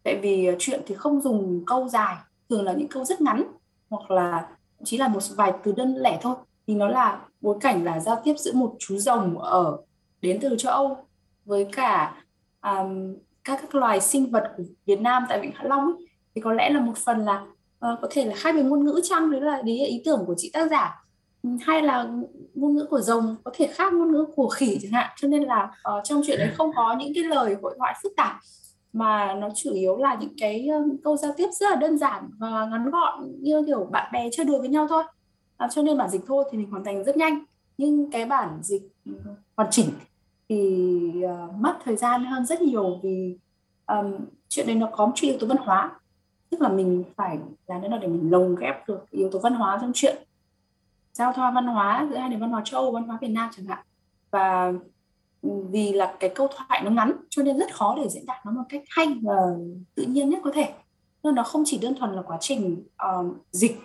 Tại 0.03 0.19
vì 0.23 0.49
chuyện 0.59 0.83
thì 0.87 0.95
không 0.95 1.21
dùng 1.21 1.65
câu 1.67 1.89
dài 1.89 2.17
thường 2.49 2.65
là 2.65 2.73
những 2.73 2.89
câu 2.89 3.05
rất 3.05 3.21
ngắn 3.21 3.43
hoặc 3.91 4.11
là 4.11 4.49
chỉ 4.85 4.99
là 4.99 5.09
một 5.09 5.21
vài 5.37 5.53
từ 5.65 5.73
đơn 5.73 5.95
lẻ 5.97 6.19
thôi. 6.23 6.37
Thì 6.67 6.75
nó 6.75 6.89
là 6.89 7.25
bối 7.41 7.57
cảnh 7.61 7.85
là 7.85 8.01
giao 8.01 8.21
tiếp 8.25 8.35
giữa 8.39 8.53
một 8.53 8.77
chú 8.79 8.97
rồng 8.97 9.39
ở 9.39 9.79
đến 10.21 10.39
từ 10.43 10.57
châu 10.59 10.73
Âu 10.73 10.97
với 11.45 11.69
cả 11.73 12.25
um, 12.71 13.17
các 13.45 13.59
các 13.63 13.75
loài 13.75 14.01
sinh 14.01 14.31
vật 14.31 14.53
của 14.57 14.63
Việt 14.87 15.01
Nam 15.01 15.25
tại 15.29 15.41
Vịnh 15.41 15.53
Hạ 15.55 15.65
Long 15.65 15.85
ấy, 15.85 16.07
thì 16.35 16.41
có 16.41 16.53
lẽ 16.53 16.71
là 16.71 16.81
một 16.81 16.97
phần 16.97 17.25
là 17.25 17.41
uh, 17.41 17.99
có 18.03 18.09
thể 18.11 18.25
là 18.25 18.35
khác 18.37 18.55
về 18.55 18.63
ngôn 18.63 18.85
ngữ 18.85 19.01
chăng? 19.05 19.31
Đấy 19.31 19.41
là 19.41 19.63
đấy 19.63 19.79
là 19.79 19.87
ý 19.87 20.03
tưởng 20.05 20.25
của 20.27 20.35
chị 20.37 20.51
tác 20.53 20.71
giả. 20.71 21.03
Hay 21.61 21.83
là 21.83 22.09
ngôn 22.55 22.75
ngữ 22.75 22.87
của 22.91 23.01
rồng 23.01 23.37
có 23.45 23.51
thể 23.55 23.67
khác 23.67 23.93
ngôn 23.93 24.13
ngữ 24.13 24.25
của 24.37 24.49
khỉ 24.49 24.79
chẳng 24.83 24.93
hạn? 24.93 25.11
Cho 25.17 25.29
nên 25.29 25.43
là 25.43 25.65
uh, 25.65 26.05
trong 26.05 26.23
chuyện 26.27 26.39
đấy 26.39 26.51
không 26.55 26.71
có 26.77 26.97
những 26.99 27.13
cái 27.15 27.25
lời 27.25 27.57
hội 27.63 27.75
thoại 27.79 27.95
phức 28.03 28.13
tạp 28.17 28.37
mà 28.93 29.35
nó 29.35 29.49
chủ 29.55 29.73
yếu 29.73 29.97
là 29.97 30.17
những 30.21 30.35
cái 30.39 30.69
uh, 30.79 31.01
câu 31.05 31.17
giao 31.17 31.33
tiếp 31.37 31.49
rất 31.53 31.71
là 31.71 31.77
đơn 31.77 31.99
giản 31.99 32.31
và 32.39 32.67
ngắn 32.71 32.91
gọn 32.91 33.43
như 33.43 33.63
kiểu 33.67 33.89
bạn 33.91 34.11
bè 34.13 34.29
chơi 34.33 34.47
đùa 34.47 34.59
với 34.59 34.69
nhau 34.69 34.87
thôi. 34.89 35.03
Uh, 35.65 35.71
cho 35.71 35.83
nên 35.83 35.99
bản 35.99 36.11
dịch 36.11 36.23
thôi 36.27 36.45
thì 36.53 36.59
mình 36.59 36.71
hoàn 36.71 36.85
thành 36.85 37.05
rất 37.05 37.17
nhanh. 37.17 37.45
Nhưng 37.79 38.11
cái 38.11 38.27
bản 38.27 38.59
dịch 38.63 38.83
ừ, 39.05 39.13
hoàn 39.57 39.71
chỉnh 39.71 39.87
thì 40.49 41.13
uh, 41.25 41.25
ờ, 41.25 41.49
mất 41.59 41.79
thời 41.85 41.97
gian 41.97 42.25
hơn 42.25 42.47
rất 42.47 42.61
nhiều 42.63 43.01
vì 43.03 43.39
um, 43.87 44.17
chuyện 44.49 44.67
đấy 44.67 44.77
nó 44.77 44.89
có 44.93 45.07
một 45.07 45.13
chút 45.15 45.27
yếu 45.27 45.39
tố 45.41 45.47
văn 45.47 45.57
hóa. 45.57 46.01
Tức 46.51 46.61
là 46.61 46.69
mình 46.69 47.05
phải 47.17 47.39
làm 47.67 47.83
thế 47.83 47.89
nào 47.89 47.99
để 47.99 48.09
mình 48.09 48.31
lồng 48.31 48.57
ghép 48.57 48.89
được 48.89 49.11
yếu 49.11 49.31
tố 49.33 49.39
văn 49.39 49.55
hóa 49.55 49.79
trong 49.81 49.91
chuyện 49.95 50.17
giao 51.13 51.33
thoa 51.33 51.51
văn 51.51 51.67
hóa 51.67 52.07
giữa 52.11 52.17
hai 52.17 52.29
nền 52.29 52.41
văn 52.41 52.51
hóa 52.51 52.63
châu 52.65 52.81
Âu 52.81 52.93
văn 52.93 53.03
hóa 53.03 53.19
Việt 53.21 53.29
Nam 53.29 53.51
chẳng 53.57 53.67
hạn. 53.67 53.85
Và 54.31 54.73
ừ, 55.43 55.51
vì 55.71 55.93
là 55.93 56.17
cái 56.21 56.31
câu 56.35 56.49
thoại 56.57 56.83
nó 56.85 56.91
ngắn 56.91 57.13
cho 57.29 57.43
nên 57.43 57.59
rất 57.59 57.75
khó 57.75 57.95
để 57.97 58.09
diễn 58.09 58.27
đạt 58.27 58.47
nó 58.47 58.53
một 58.53 58.63
cách 58.69 58.83
hay 58.89 59.07
và 59.23 59.37
tự 59.95 60.03
nhiên 60.03 60.31
nhất 60.31 60.41
có 60.45 60.51
thể. 60.55 60.73
Nên 61.23 61.35
nó 61.35 61.43
không 61.43 61.63
chỉ 61.67 61.79
đơn 61.79 61.95
thuần 61.95 62.13
là 62.13 62.23
quá 62.23 62.37
trình 62.41 62.85
uh, 63.21 63.37
dịch 63.51 63.81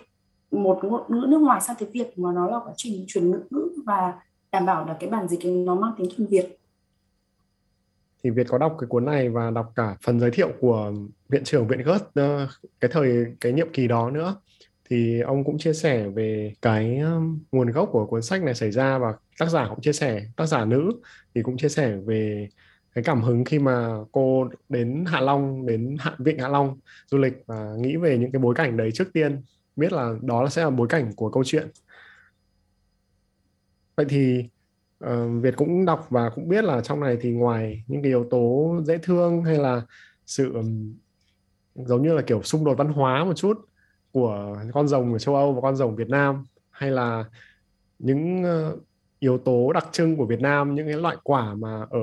một 0.50 0.80
ngôn 0.82 1.02
ngữ 1.08 1.26
nước 1.28 1.38
ngoài 1.38 1.60
sang 1.60 1.76
tiếng 1.78 1.90
Việt 1.92 2.18
mà 2.18 2.32
nó 2.32 2.46
là 2.46 2.58
quá 2.58 2.72
trình 2.76 3.04
chuyển 3.08 3.30
ngữ 3.30 3.40
ngữ 3.50 3.68
và 3.86 4.14
đảm 4.52 4.66
bảo 4.66 4.86
là 4.86 4.96
cái 5.00 5.10
bản 5.10 5.28
dịch 5.28 5.40
nó 5.44 5.74
mang 5.74 5.92
tính 5.98 6.08
thuần 6.16 6.28
Việt. 6.28 6.58
Thì 8.24 8.30
Việt 8.30 8.46
có 8.48 8.58
đọc 8.58 8.76
cái 8.78 8.86
cuốn 8.88 9.04
này 9.04 9.28
và 9.28 9.50
đọc 9.50 9.72
cả 9.74 9.96
phần 10.02 10.20
giới 10.20 10.30
thiệu 10.30 10.48
của 10.60 10.92
viện 11.28 11.44
trưởng 11.44 11.68
viện 11.68 11.82
Gớt 11.82 12.14
ờ, 12.14 12.48
cái 12.80 12.90
thời, 12.94 13.26
cái 13.40 13.52
nhiệm 13.52 13.72
kỳ 13.72 13.88
đó 13.88 14.10
nữa. 14.10 14.36
Thì 14.90 15.20
ông 15.20 15.44
cũng 15.44 15.58
chia 15.58 15.72
sẻ 15.72 16.08
về 16.08 16.52
cái 16.62 17.00
nguồn 17.52 17.70
gốc 17.70 17.88
của 17.92 18.06
cuốn 18.06 18.22
sách 18.22 18.42
này 18.42 18.54
xảy 18.54 18.70
ra 18.70 18.98
và 18.98 19.14
tác 19.38 19.48
giả 19.48 19.66
cũng 19.68 19.80
chia 19.80 19.92
sẻ, 19.92 20.22
tác 20.36 20.46
giả 20.46 20.64
nữ 20.64 20.90
thì 21.34 21.42
cũng 21.42 21.56
chia 21.56 21.68
sẻ 21.68 21.96
về 22.06 22.48
cái 22.94 23.04
cảm 23.04 23.22
hứng 23.22 23.44
khi 23.44 23.58
mà 23.58 23.88
cô 24.12 24.48
đến 24.68 25.04
Hạ 25.06 25.20
Long, 25.20 25.66
đến 25.66 25.96
Hạ 26.00 26.14
Vịnh 26.18 26.38
Hạ 26.38 26.48
Long 26.48 26.78
du 27.06 27.18
lịch 27.18 27.42
và 27.46 27.74
nghĩ 27.78 27.96
về 27.96 28.18
những 28.18 28.32
cái 28.32 28.40
bối 28.40 28.54
cảnh 28.54 28.76
đấy 28.76 28.90
trước 28.94 29.12
tiên, 29.12 29.42
biết 29.76 29.92
là 29.92 30.14
đó 30.22 30.48
sẽ 30.48 30.64
là 30.64 30.70
bối 30.70 30.88
cảnh 30.88 31.12
của 31.16 31.30
câu 31.30 31.44
chuyện 31.46 31.68
vậy 33.96 34.06
thì 34.08 34.48
uh, 35.04 35.42
Việt 35.42 35.56
cũng 35.56 35.84
đọc 35.84 36.06
và 36.10 36.30
cũng 36.30 36.48
biết 36.48 36.64
là 36.64 36.80
trong 36.80 37.00
này 37.00 37.16
thì 37.20 37.30
ngoài 37.30 37.84
những 37.86 38.02
cái 38.02 38.10
yếu 38.10 38.26
tố 38.30 38.74
dễ 38.84 38.98
thương 38.98 39.44
hay 39.44 39.58
là 39.58 39.82
sự 40.26 40.52
um, 40.54 40.94
giống 41.74 42.02
như 42.02 42.14
là 42.14 42.22
kiểu 42.22 42.42
xung 42.42 42.64
đột 42.64 42.74
văn 42.78 42.92
hóa 42.92 43.24
một 43.24 43.34
chút 43.36 43.58
của 44.12 44.56
con 44.72 44.88
rồng 44.88 45.12
ở 45.12 45.18
châu 45.18 45.34
Âu 45.34 45.52
và 45.52 45.60
con 45.60 45.76
rồng 45.76 45.96
Việt 45.96 46.08
Nam 46.08 46.46
hay 46.70 46.90
là 46.90 47.24
những 47.98 48.42
uh, 48.42 48.82
yếu 49.18 49.38
tố 49.38 49.72
đặc 49.72 49.88
trưng 49.92 50.16
của 50.16 50.26
Việt 50.26 50.40
Nam 50.40 50.74
những 50.74 50.86
cái 50.86 50.96
loại 50.96 51.16
quả 51.22 51.54
mà 51.54 51.86
ở 51.90 52.00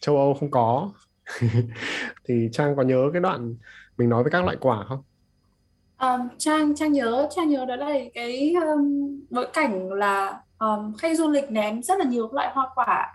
châu 0.00 0.16
Âu 0.16 0.34
không 0.34 0.50
có 0.50 0.92
thì 2.28 2.48
Trang 2.52 2.76
có 2.76 2.82
nhớ 2.82 3.10
cái 3.12 3.22
đoạn 3.22 3.54
mình 3.98 4.08
nói 4.08 4.22
với 4.22 4.30
các 4.30 4.44
loại 4.44 4.56
quả 4.60 4.84
không? 4.88 5.02
Um, 5.98 6.28
Trang 6.38 6.74
Trang 6.76 6.92
nhớ 6.92 7.28
Trang 7.36 7.48
nhớ 7.48 7.64
đó 7.64 7.76
là 7.76 7.94
cái 8.14 8.54
um, 8.54 9.20
bối 9.30 9.46
cảnh 9.52 9.92
là 9.92 10.40
um, 10.58 10.94
khách 10.98 11.18
du 11.18 11.28
lịch 11.28 11.50
ném 11.50 11.82
rất 11.82 11.98
là 11.98 12.04
nhiều 12.04 12.28
loại 12.32 12.50
hoa 12.52 12.70
quả 12.74 13.12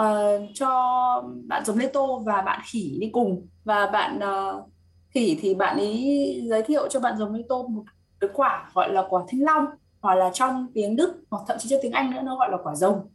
uh, 0.00 0.48
cho 0.54 0.70
bạn 1.46 1.64
giống 1.64 1.78
Lê 1.78 1.86
Tô 1.86 2.22
và 2.26 2.42
bạn 2.42 2.60
khỉ 2.64 2.96
đi 3.00 3.10
cùng. 3.12 3.46
Và 3.64 3.86
bạn 3.86 4.18
uh, 4.18 4.64
khỉ 5.10 5.38
thì 5.40 5.54
bạn 5.54 5.76
ấy 5.76 6.40
giới 6.48 6.62
thiệu 6.62 6.88
cho 6.88 7.00
bạn 7.00 7.18
giống 7.18 7.34
Lê 7.34 7.42
Tô 7.48 7.66
một 7.68 7.82
cái 8.20 8.30
quả 8.34 8.70
gọi 8.74 8.92
là 8.92 9.04
quả 9.08 9.22
thanh 9.28 9.40
long 9.40 9.64
hoặc 10.00 10.14
là 10.14 10.30
trong 10.34 10.66
tiếng 10.74 10.96
Đức 10.96 11.22
hoặc 11.30 11.42
thậm 11.46 11.56
chí 11.60 11.68
trong 11.68 11.80
tiếng 11.82 11.92
Anh 11.92 12.10
nữa 12.10 12.20
nó 12.22 12.36
gọi 12.36 12.50
là 12.50 12.56
quả 12.64 12.74
rồng. 12.74 13.08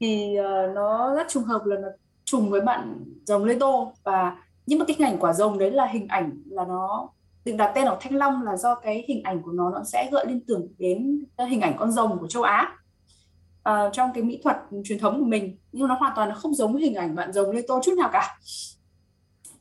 Thì 0.00 0.36
uh, 0.40 0.74
nó 0.74 1.14
rất 1.14 1.28
trùng 1.28 1.44
hợp 1.44 1.64
là 1.64 1.76
nó 1.78 1.88
trùng 2.24 2.50
với 2.50 2.60
bạn 2.60 3.04
rồng 3.24 3.44
Lê 3.44 3.56
Tô. 3.60 3.92
Và 4.04 4.36
nhưng 4.66 4.78
mà 4.78 4.84
cái 4.84 4.96
hình 4.98 5.08
ảnh 5.08 5.18
quả 5.20 5.32
rồng 5.32 5.58
đấy 5.58 5.70
là 5.70 5.86
hình 5.86 6.08
ảnh 6.08 6.42
là 6.50 6.64
nó 6.64 7.08
định 7.46 7.56
đặt 7.56 7.72
tên 7.74 7.84
là 7.84 7.96
thanh 8.00 8.14
long 8.14 8.42
là 8.42 8.56
do 8.56 8.74
cái 8.74 9.04
hình 9.08 9.22
ảnh 9.22 9.42
của 9.42 9.52
nó 9.52 9.70
nó 9.70 9.84
sẽ 9.84 10.08
gợi 10.12 10.24
liên 10.28 10.40
tưởng 10.46 10.68
đến 10.78 11.24
ờ, 11.36 11.44
hình 11.44 11.60
ảnh 11.60 11.76
con 11.78 11.92
rồng 11.92 12.18
của 12.18 12.28
châu 12.28 12.42
Á. 12.42 12.72
Uh, 13.68 13.92
trong 13.92 14.10
cái 14.14 14.22
mỹ 14.22 14.40
thuật 14.44 14.56
truyền 14.84 14.98
thống 14.98 15.20
của 15.20 15.26
mình 15.26 15.58
nhưng 15.72 15.88
nó 15.88 15.94
hoàn 15.94 16.12
toàn 16.16 16.28
là 16.28 16.34
không 16.34 16.54
giống 16.54 16.72
với 16.72 16.82
hình 16.82 16.94
ảnh 16.94 17.14
bạn 17.14 17.32
rồng 17.32 17.50
Lê 17.50 17.62
Tô 17.68 17.80
chút 17.84 17.92
nào 17.98 18.10
cả. 18.12 18.38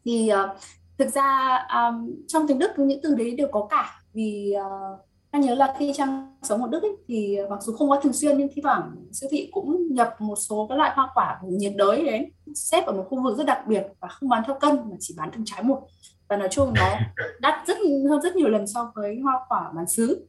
Thì 0.05 0.31
uh, 0.33 0.57
thực 0.97 1.09
ra 1.09 1.59
um, 1.73 2.15
trong 2.27 2.47
tiếng 2.47 2.59
Đức 2.59 2.71
những 2.77 2.99
từ 3.03 3.15
đấy 3.15 3.35
đều 3.35 3.47
có 3.51 3.67
cả. 3.69 4.01
Vì 4.13 4.53
uh, 4.57 4.99
anh 5.31 5.41
nhớ 5.41 5.55
là 5.55 5.75
khi 5.79 5.93
trang 5.95 6.37
sống 6.43 6.63
ở 6.63 6.69
Đức 6.71 6.83
ấy, 6.83 6.91
thì 7.07 7.37
mặc 7.49 7.63
dù 7.63 7.73
không 7.73 7.89
có 7.89 7.99
thường 7.99 8.13
xuyên 8.13 8.37
nhưng 8.37 8.47
thi 8.55 8.61
thoảng 8.61 8.95
siêu 9.11 9.29
thị 9.31 9.49
cũng 9.51 9.93
nhập 9.93 10.15
một 10.19 10.35
số 10.35 10.65
các 10.69 10.75
loại 10.75 10.91
hoa 10.95 11.09
quả 11.13 11.37
của 11.41 11.47
nhiệt 11.47 11.73
đới 11.75 12.05
đến 12.05 12.31
xếp 12.55 12.85
ở 12.85 12.93
một 12.93 13.05
khu 13.09 13.23
vực 13.23 13.37
rất 13.37 13.45
đặc 13.45 13.63
biệt 13.67 13.83
và 13.99 14.07
không 14.07 14.29
bán 14.29 14.43
theo 14.47 14.59
cân 14.59 14.75
mà 14.75 14.95
chỉ 14.99 15.15
bán 15.17 15.29
từng 15.33 15.45
trái 15.45 15.63
một 15.63 15.87
và 16.27 16.37
nói 16.37 16.47
chung 16.51 16.73
nó 16.73 16.97
đắt 17.39 17.67
rất 17.67 17.77
hơn 18.09 18.21
rất 18.21 18.35
nhiều 18.35 18.49
lần 18.49 18.67
so 18.67 18.91
với 18.95 19.19
hoa 19.19 19.39
quả 19.49 19.71
bán 19.75 19.87
xứ. 19.87 20.27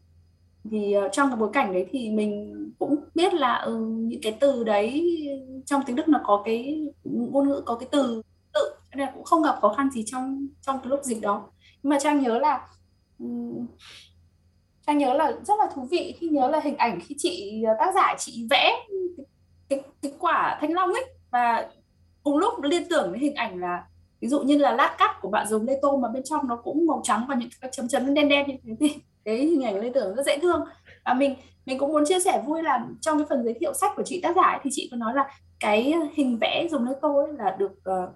Thì 0.70 0.92
ờ, 0.92 1.08
trong 1.12 1.28
cái 1.28 1.36
bối 1.36 1.50
cảnh 1.52 1.72
đấy 1.72 1.86
thì 1.90 2.10
mình 2.10 2.54
cũng 2.78 2.96
biết 3.14 3.34
là 3.34 3.54
ừ, 3.54 3.78
những 3.86 4.20
cái 4.22 4.36
từ 4.40 4.64
đấy 4.64 5.16
trong 5.66 5.82
tiếng 5.86 5.96
Đức 5.96 6.08
nó 6.08 6.20
có 6.24 6.42
cái 6.44 6.88
ngôn 7.04 7.48
ngữ 7.48 7.62
có 7.66 7.74
cái 7.74 7.88
từ 7.92 8.22
tự 8.54 8.70
nên 8.90 9.06
là 9.06 9.12
cũng 9.14 9.24
không 9.24 9.42
gặp 9.42 9.58
khó 9.60 9.74
khăn 9.76 9.90
gì 9.90 10.04
trong 10.06 10.46
trong 10.62 10.78
cái 10.78 10.88
lúc 10.88 11.00
dịch 11.02 11.20
đó. 11.20 11.48
Nhưng 11.82 11.90
mà 11.90 11.98
trang 11.98 12.22
nhớ 12.22 12.38
là 12.38 12.66
um, 13.18 13.66
trang 14.86 14.98
nhớ 14.98 15.14
là 15.14 15.32
rất 15.44 15.54
là 15.58 15.68
thú 15.74 15.88
vị 15.90 16.14
khi 16.18 16.28
nhớ 16.28 16.48
là 16.48 16.60
hình 16.60 16.76
ảnh 16.76 17.00
khi 17.00 17.14
chị 17.18 17.62
ờ, 17.66 17.74
tác 17.78 17.94
giả 17.94 18.14
chị 18.18 18.46
vẽ 18.50 18.86
cái, 18.88 19.28
cái, 19.68 19.80
cái 20.02 20.12
quả 20.18 20.58
thanh 20.60 20.72
long 20.72 20.92
ấy. 20.92 21.04
Và 21.30 21.70
cùng 22.22 22.36
lúc 22.36 22.54
liên 22.62 22.82
tưởng 22.90 23.12
đến 23.12 23.22
hình 23.22 23.34
ảnh 23.34 23.60
là 23.60 23.84
ví 24.20 24.28
dụ 24.28 24.40
như 24.40 24.58
là 24.58 24.72
lát 24.72 24.96
cắt 24.98 25.20
của 25.20 25.30
bạn 25.30 25.46
dùng 25.48 25.66
lê 25.66 25.78
tô 25.82 25.96
mà 25.96 26.08
bên 26.08 26.22
trong 26.24 26.48
nó 26.48 26.56
cũng 26.56 26.86
màu 26.86 27.00
trắng 27.04 27.24
và 27.28 27.34
những 27.34 27.48
cái 27.60 27.70
chấm 27.74 27.88
chấm 27.88 28.14
đen 28.14 28.28
đen 28.28 28.46
như 28.48 28.56
thế 28.62 28.74
thì 28.80 29.00
cái 29.24 29.36
hình 29.36 29.64
ảnh 29.64 29.80
liên 29.80 29.92
tưởng 29.92 30.14
rất 30.14 30.26
dễ 30.26 30.38
thương. 30.38 30.64
Và 31.04 31.14
mình 31.14 31.34
mình 31.66 31.78
cũng 31.78 31.92
muốn 31.92 32.04
chia 32.06 32.20
sẻ 32.20 32.42
vui 32.46 32.62
là 32.62 32.86
trong 33.00 33.18
cái 33.18 33.26
phần 33.28 33.44
giới 33.44 33.54
thiệu 33.60 33.74
sách 33.74 33.90
của 33.96 34.02
chị 34.02 34.20
tác 34.22 34.36
giả 34.36 34.42
ấy, 34.42 34.60
thì 34.62 34.70
chị 34.72 34.88
có 34.90 34.96
nói 34.96 35.14
là 35.14 35.30
cái 35.60 35.94
hình 36.14 36.38
vẽ 36.40 36.68
dùng 36.70 36.88
lê 36.88 36.92
tô 37.02 37.16
ấy 37.18 37.32
là 37.38 37.56
được 37.58 37.72
uh, 37.72 38.10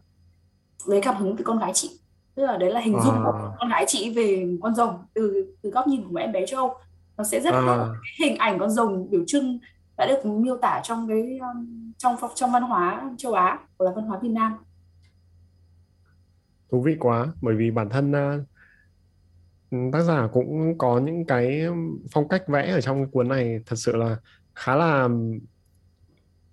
lấy 0.87 1.00
cảm 1.00 1.16
hứng 1.16 1.37
từ 1.37 1.45
con 1.45 1.59
gái 1.59 1.73
chị. 1.75 1.90
Tức 2.35 2.47
là 2.47 2.57
đấy 2.57 2.73
là 2.73 2.80
hình 2.80 2.97
dung 3.04 3.14
à. 3.14 3.21
của 3.25 3.52
con 3.59 3.69
gái 3.69 3.85
chị 3.88 4.11
về 4.11 4.49
con 4.62 4.75
rồng 4.75 4.99
từ 5.14 5.54
từ 5.62 5.71
góc 5.71 5.87
nhìn 5.87 6.04
của 6.11 6.16
em 6.16 6.33
bé 6.33 6.47
châu 6.47 6.75
nó 7.16 7.25
sẽ 7.25 7.40
rất 7.40 7.54
à. 7.54 7.87
hình 8.21 8.37
ảnh 8.37 8.59
con 8.59 8.71
rồng 8.71 9.11
biểu 9.11 9.23
trưng 9.26 9.59
đã 9.97 10.07
được 10.07 10.26
miêu 10.26 10.57
tả 10.57 10.80
trong 10.85 11.09
cái 11.09 11.38
um, 11.40 11.92
trong 11.99 12.16
trong 12.35 12.52
văn 12.52 12.62
hóa 12.62 13.11
châu 13.19 13.33
Á 13.33 13.59
hoặc 13.78 13.85
là 13.87 13.92
văn 13.97 14.04
hóa 14.04 14.19
Việt 14.23 14.28
Nam 14.28 14.57
thú 16.71 16.83
vị 16.83 16.97
quá. 17.00 17.33
Bởi 17.41 17.55
vì 17.55 17.71
bản 17.71 17.89
thân 17.89 18.12
uh, 18.12 18.43
tác 19.93 20.03
giả 20.03 20.29
cũng 20.33 20.79
có 20.79 21.00
những 21.00 21.25
cái 21.25 21.62
phong 22.12 22.29
cách 22.29 22.49
vẽ 22.49 22.71
ở 22.71 22.81
trong 22.81 23.11
cuốn 23.11 23.29
này 23.29 23.61
thật 23.67 23.77
sự 23.77 23.97
là 23.97 24.17
khá 24.55 24.77
là 24.77 25.09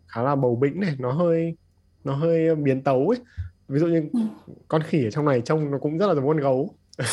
khá 0.08 0.24
là 0.24 0.36
bầu 0.36 0.56
bĩnh 0.56 0.80
này 0.80 0.96
nó 1.00 1.12
hơi 1.12 1.56
nó 2.04 2.16
hơi 2.16 2.56
biến 2.56 2.84
tấu 2.84 3.10
ấy. 3.10 3.20
Ví 3.68 3.80
dụ 3.80 3.88
như 3.88 4.10
ừ. 4.14 4.20
con 4.68 4.84
khỉ 4.84 5.04
ở 5.04 5.12
trong 5.12 5.26
này 5.26 5.42
trông 5.42 5.72
nó 5.72 5.78
cũng 5.78 5.98
rất 5.98 6.08
là 6.08 6.16
giống 6.16 6.28
con 6.28 6.38
gấu. 6.38 6.76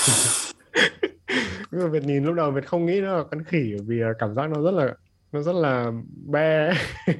Việt 1.71 2.05
nhìn 2.05 2.25
lúc 2.25 2.35
đầu 2.35 2.51
Việt 2.51 2.67
không 2.67 2.87
nghĩ 2.87 3.01
nó 3.01 3.17
là 3.17 3.25
con 3.31 3.45
khỉ 3.45 3.75
vì 3.87 4.01
cảm 4.19 4.35
giác 4.35 4.51
nó 4.51 4.63
rất 4.63 4.71
là 4.71 4.95
nó 5.35 5.41
rất 5.41 5.55
là 5.55 5.93
be. 6.27 6.73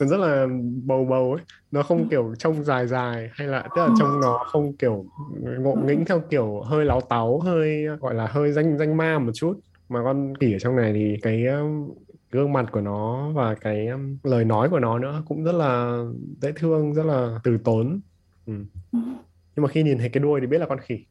Nó 0.00 0.06
rất 0.06 0.16
là 0.16 0.46
bầu 0.84 1.04
bầu 1.04 1.32
ấy. 1.32 1.44
Nó 1.70 1.82
không 1.82 2.08
kiểu 2.08 2.34
trông 2.38 2.64
dài 2.64 2.86
dài 2.86 3.30
hay 3.32 3.48
là 3.48 3.68
tức 3.74 3.82
là 3.82 3.88
trông 3.98 4.20
nó 4.20 4.38
không 4.46 4.76
kiểu 4.76 5.04
ngộ 5.60 5.74
nghĩnh 5.74 6.04
theo 6.04 6.20
kiểu 6.30 6.60
hơi 6.60 6.84
láo 6.84 7.00
táo 7.00 7.40
hơi 7.40 7.86
gọi 8.00 8.14
là 8.14 8.26
hơi 8.26 8.52
danh 8.52 8.78
danh 8.78 8.96
ma 8.96 9.18
một 9.18 9.32
chút. 9.34 9.60
Mà 9.88 10.00
con 10.04 10.34
khỉ 10.40 10.52
ở 10.52 10.58
trong 10.58 10.76
này 10.76 10.92
thì 10.92 11.16
cái 11.22 11.44
gương 12.30 12.52
mặt 12.52 12.66
của 12.72 12.80
nó 12.80 13.30
và 13.34 13.54
cái 13.54 13.88
lời 14.22 14.44
nói 14.44 14.68
của 14.70 14.80
nó 14.80 14.98
nữa 14.98 15.22
cũng 15.28 15.44
rất 15.44 15.52
là 15.52 16.02
dễ 16.42 16.52
thương 16.56 16.94
rất 16.94 17.06
là 17.06 17.38
từ 17.44 17.58
tốn. 17.64 18.00
Ừ. 18.46 18.52
nhưng 19.56 19.62
mà 19.62 19.68
khi 19.68 19.82
nhìn 19.82 19.98
thấy 19.98 20.08
cái 20.08 20.22
đuôi 20.22 20.40
thì 20.40 20.46
biết 20.46 20.58
là 20.58 20.66
con 20.66 20.78
khỉ 20.80 21.04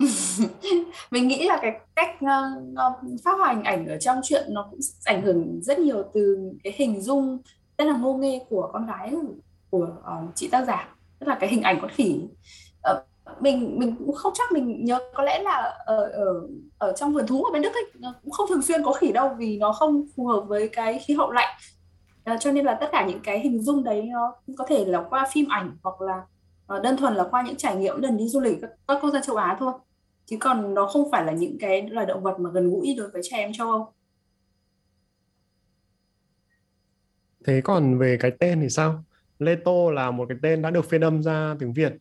mình 1.10 1.28
nghĩ 1.28 1.44
là 1.44 1.58
cái 1.62 1.80
cách 1.96 2.16
uh, 2.24 3.20
phát 3.24 3.38
hành 3.46 3.64
ảnh 3.64 3.86
ở 3.86 3.98
trong 3.98 4.20
chuyện 4.22 4.44
nó 4.48 4.68
cũng 4.70 4.80
ảnh 5.04 5.22
hưởng 5.22 5.60
rất 5.62 5.78
nhiều 5.78 6.02
từ 6.14 6.52
cái 6.64 6.72
hình 6.76 7.00
dung 7.00 7.38
rất 7.78 7.84
là 7.84 7.96
ngô 7.96 8.14
nghê 8.14 8.40
của 8.48 8.70
con 8.72 8.86
gái 8.86 9.12
của 9.70 9.88
uh, 9.98 10.34
chị 10.34 10.48
tác 10.48 10.66
giả 10.66 10.94
tức 11.18 11.26
là 11.26 11.36
cái 11.40 11.48
hình 11.48 11.62
ảnh 11.62 11.78
con 11.80 11.90
khỉ. 11.90 12.20
Uh, 12.90 12.98
mình 13.40 13.78
mình 13.78 13.96
cũng 13.98 14.14
không 14.14 14.32
chắc 14.36 14.52
mình 14.52 14.84
nhớ 14.84 15.00
có 15.14 15.22
lẽ 15.22 15.42
là 15.42 15.56
ở 15.86 16.04
ở 16.04 16.48
ở 16.78 16.92
trong 16.92 17.12
vườn 17.12 17.26
thú 17.26 17.44
ở 17.44 17.52
bên 17.52 17.62
Đức 17.62 17.74
ấy 17.74 17.84
nó 17.94 18.14
cũng 18.22 18.30
không 18.30 18.46
thường 18.48 18.62
xuyên 18.62 18.82
có 18.84 18.92
khỉ 18.92 19.12
đâu 19.12 19.34
vì 19.38 19.58
nó 19.58 19.72
không 19.72 20.06
phù 20.16 20.26
hợp 20.26 20.40
với 20.40 20.68
cái 20.68 20.98
khí 20.98 21.14
hậu 21.14 21.30
lạnh. 21.30 21.54
Uh, 22.32 22.40
cho 22.40 22.52
nên 22.52 22.64
là 22.64 22.74
tất 22.74 22.88
cả 22.92 23.06
những 23.06 23.20
cái 23.20 23.40
hình 23.40 23.62
dung 23.62 23.84
đấy 23.84 24.02
nó 24.12 24.34
có 24.58 24.66
thể 24.68 24.84
là 24.84 25.04
qua 25.10 25.28
phim 25.32 25.48
ảnh 25.48 25.76
hoặc 25.82 26.00
là 26.00 26.22
đơn 26.78 26.96
thuần 26.96 27.14
là 27.14 27.24
qua 27.30 27.42
những 27.42 27.56
trải 27.56 27.76
nghiệm 27.76 28.00
lần 28.02 28.16
đi 28.16 28.28
du 28.28 28.40
lịch 28.40 28.58
các, 28.62 28.70
các 28.88 28.98
quốc 29.02 29.10
gia 29.10 29.20
châu 29.20 29.36
Á 29.36 29.56
thôi 29.60 29.72
chứ 30.30 30.36
còn 30.40 30.74
nó 30.74 30.86
không 30.86 31.10
phải 31.10 31.24
là 31.24 31.32
những 31.32 31.56
cái 31.60 31.88
loài 31.88 32.06
động 32.06 32.22
vật 32.22 32.40
mà 32.40 32.50
gần 32.50 32.70
gũi 32.70 32.94
đối 32.98 33.10
với 33.10 33.22
trẻ 33.24 33.36
em 33.36 33.52
châu 33.52 33.70
Âu. 33.70 33.92
Thế 37.44 37.60
còn 37.64 37.98
về 37.98 38.16
cái 38.20 38.30
tên 38.30 38.60
thì 38.60 38.68
sao? 38.68 39.04
Lê 39.38 39.56
Tô 39.56 39.90
là 39.90 40.10
một 40.10 40.26
cái 40.28 40.38
tên 40.42 40.62
đã 40.62 40.70
được 40.70 40.84
phiên 40.84 41.00
âm 41.00 41.22
ra 41.22 41.56
tiếng 41.58 41.72
Việt. 41.72 41.92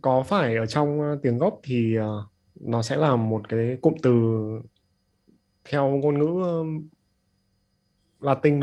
Có 0.00 0.22
phải 0.22 0.56
ở 0.56 0.66
trong 0.66 1.00
ờ, 1.00 1.18
tiếng 1.22 1.38
gốc 1.38 1.60
thì 1.62 1.96
ờ, 1.96 2.26
nó 2.60 2.82
sẽ 2.82 2.96
là 2.96 3.16
một 3.16 3.48
cái 3.48 3.78
cụm 3.80 3.94
từ 4.02 4.12
theo 5.64 5.88
ngôn 5.88 6.18
ngữ 6.18 6.42
Latin? 8.20 8.60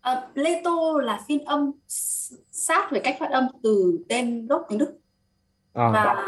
À, 0.00 0.28
Leto 0.34 1.00
là 1.02 1.20
phiên 1.28 1.44
âm 1.44 1.70
sát 2.50 2.90
về 2.92 3.00
cách 3.04 3.16
phát 3.20 3.30
âm 3.30 3.46
từ 3.62 4.04
tên 4.08 4.46
gốc 4.46 4.66
tiếng 4.68 4.78
Đức. 4.78 4.98
À. 5.72 5.90
và 5.92 6.24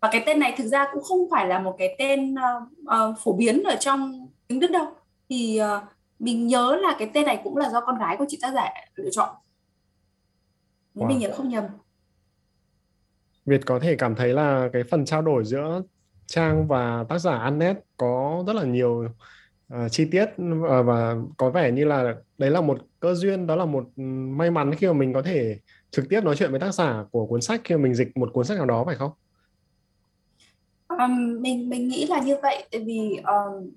và 0.00 0.08
cái 0.12 0.22
tên 0.26 0.38
này 0.38 0.54
thực 0.58 0.66
ra 0.66 0.86
cũng 0.92 1.02
không 1.02 1.18
phải 1.30 1.46
là 1.46 1.58
một 1.58 1.76
cái 1.78 1.96
tên 1.98 2.34
uh, 2.34 2.62
uh, 2.82 3.18
phổ 3.18 3.32
biến 3.32 3.62
ở 3.62 3.76
trong 3.80 4.28
tiếng 4.48 4.60
Đức 4.60 4.70
đâu 4.70 4.86
thì 5.28 5.60
uh, 5.62 5.82
mình 6.18 6.46
nhớ 6.46 6.78
là 6.82 6.96
cái 6.98 7.10
tên 7.14 7.26
này 7.26 7.40
cũng 7.44 7.56
là 7.56 7.70
do 7.70 7.80
con 7.80 7.98
gái 7.98 8.16
của 8.16 8.24
chị 8.28 8.38
tác 8.42 8.52
giả 8.54 8.68
lựa 8.94 9.10
chọn 9.10 9.28
wow. 10.94 11.08
mình 11.08 11.18
nhớ 11.18 11.30
không 11.36 11.48
nhầm 11.48 11.64
Việt 13.46 13.60
có 13.66 13.78
thể 13.78 13.96
cảm 13.96 14.14
thấy 14.14 14.28
là 14.32 14.68
cái 14.72 14.82
phần 14.90 15.04
trao 15.04 15.22
đổi 15.22 15.44
giữa 15.44 15.82
Trang 16.26 16.68
và 16.68 17.04
tác 17.08 17.18
giả 17.18 17.38
Annette 17.38 17.80
có 17.96 18.44
rất 18.46 18.56
là 18.56 18.62
nhiều 18.64 19.08
uh, 19.74 19.78
chi 19.90 20.04
tiết 20.10 20.24
uh, 20.24 20.86
và 20.86 21.16
có 21.36 21.50
vẻ 21.50 21.70
như 21.70 21.84
là 21.84 22.14
đấy 22.38 22.50
là 22.50 22.60
một 22.60 22.78
cơ 23.00 23.14
duyên 23.14 23.46
đó 23.46 23.56
là 23.56 23.64
một 23.64 23.84
may 24.36 24.50
mắn 24.50 24.74
khi 24.74 24.86
mà 24.86 24.92
mình 24.92 25.12
có 25.12 25.22
thể 25.22 25.58
trực 25.90 26.08
tiếp 26.08 26.24
nói 26.24 26.36
chuyện 26.36 26.50
với 26.50 26.60
tác 26.60 26.74
giả 26.74 27.04
của 27.10 27.26
cuốn 27.26 27.40
sách 27.40 27.60
khi 27.64 27.74
mà 27.74 27.82
mình 27.82 27.94
dịch 27.94 28.16
một 28.16 28.30
cuốn 28.32 28.44
sách 28.44 28.56
nào 28.56 28.66
đó 28.66 28.84
phải 28.84 28.96
không? 28.96 29.10
Um, 30.98 31.42
mình 31.42 31.68
mình 31.68 31.88
nghĩ 31.88 32.06
là 32.06 32.20
như 32.20 32.36
vậy 32.42 32.64
tại 32.72 32.80
vì 32.80 33.20
um, 33.26 33.70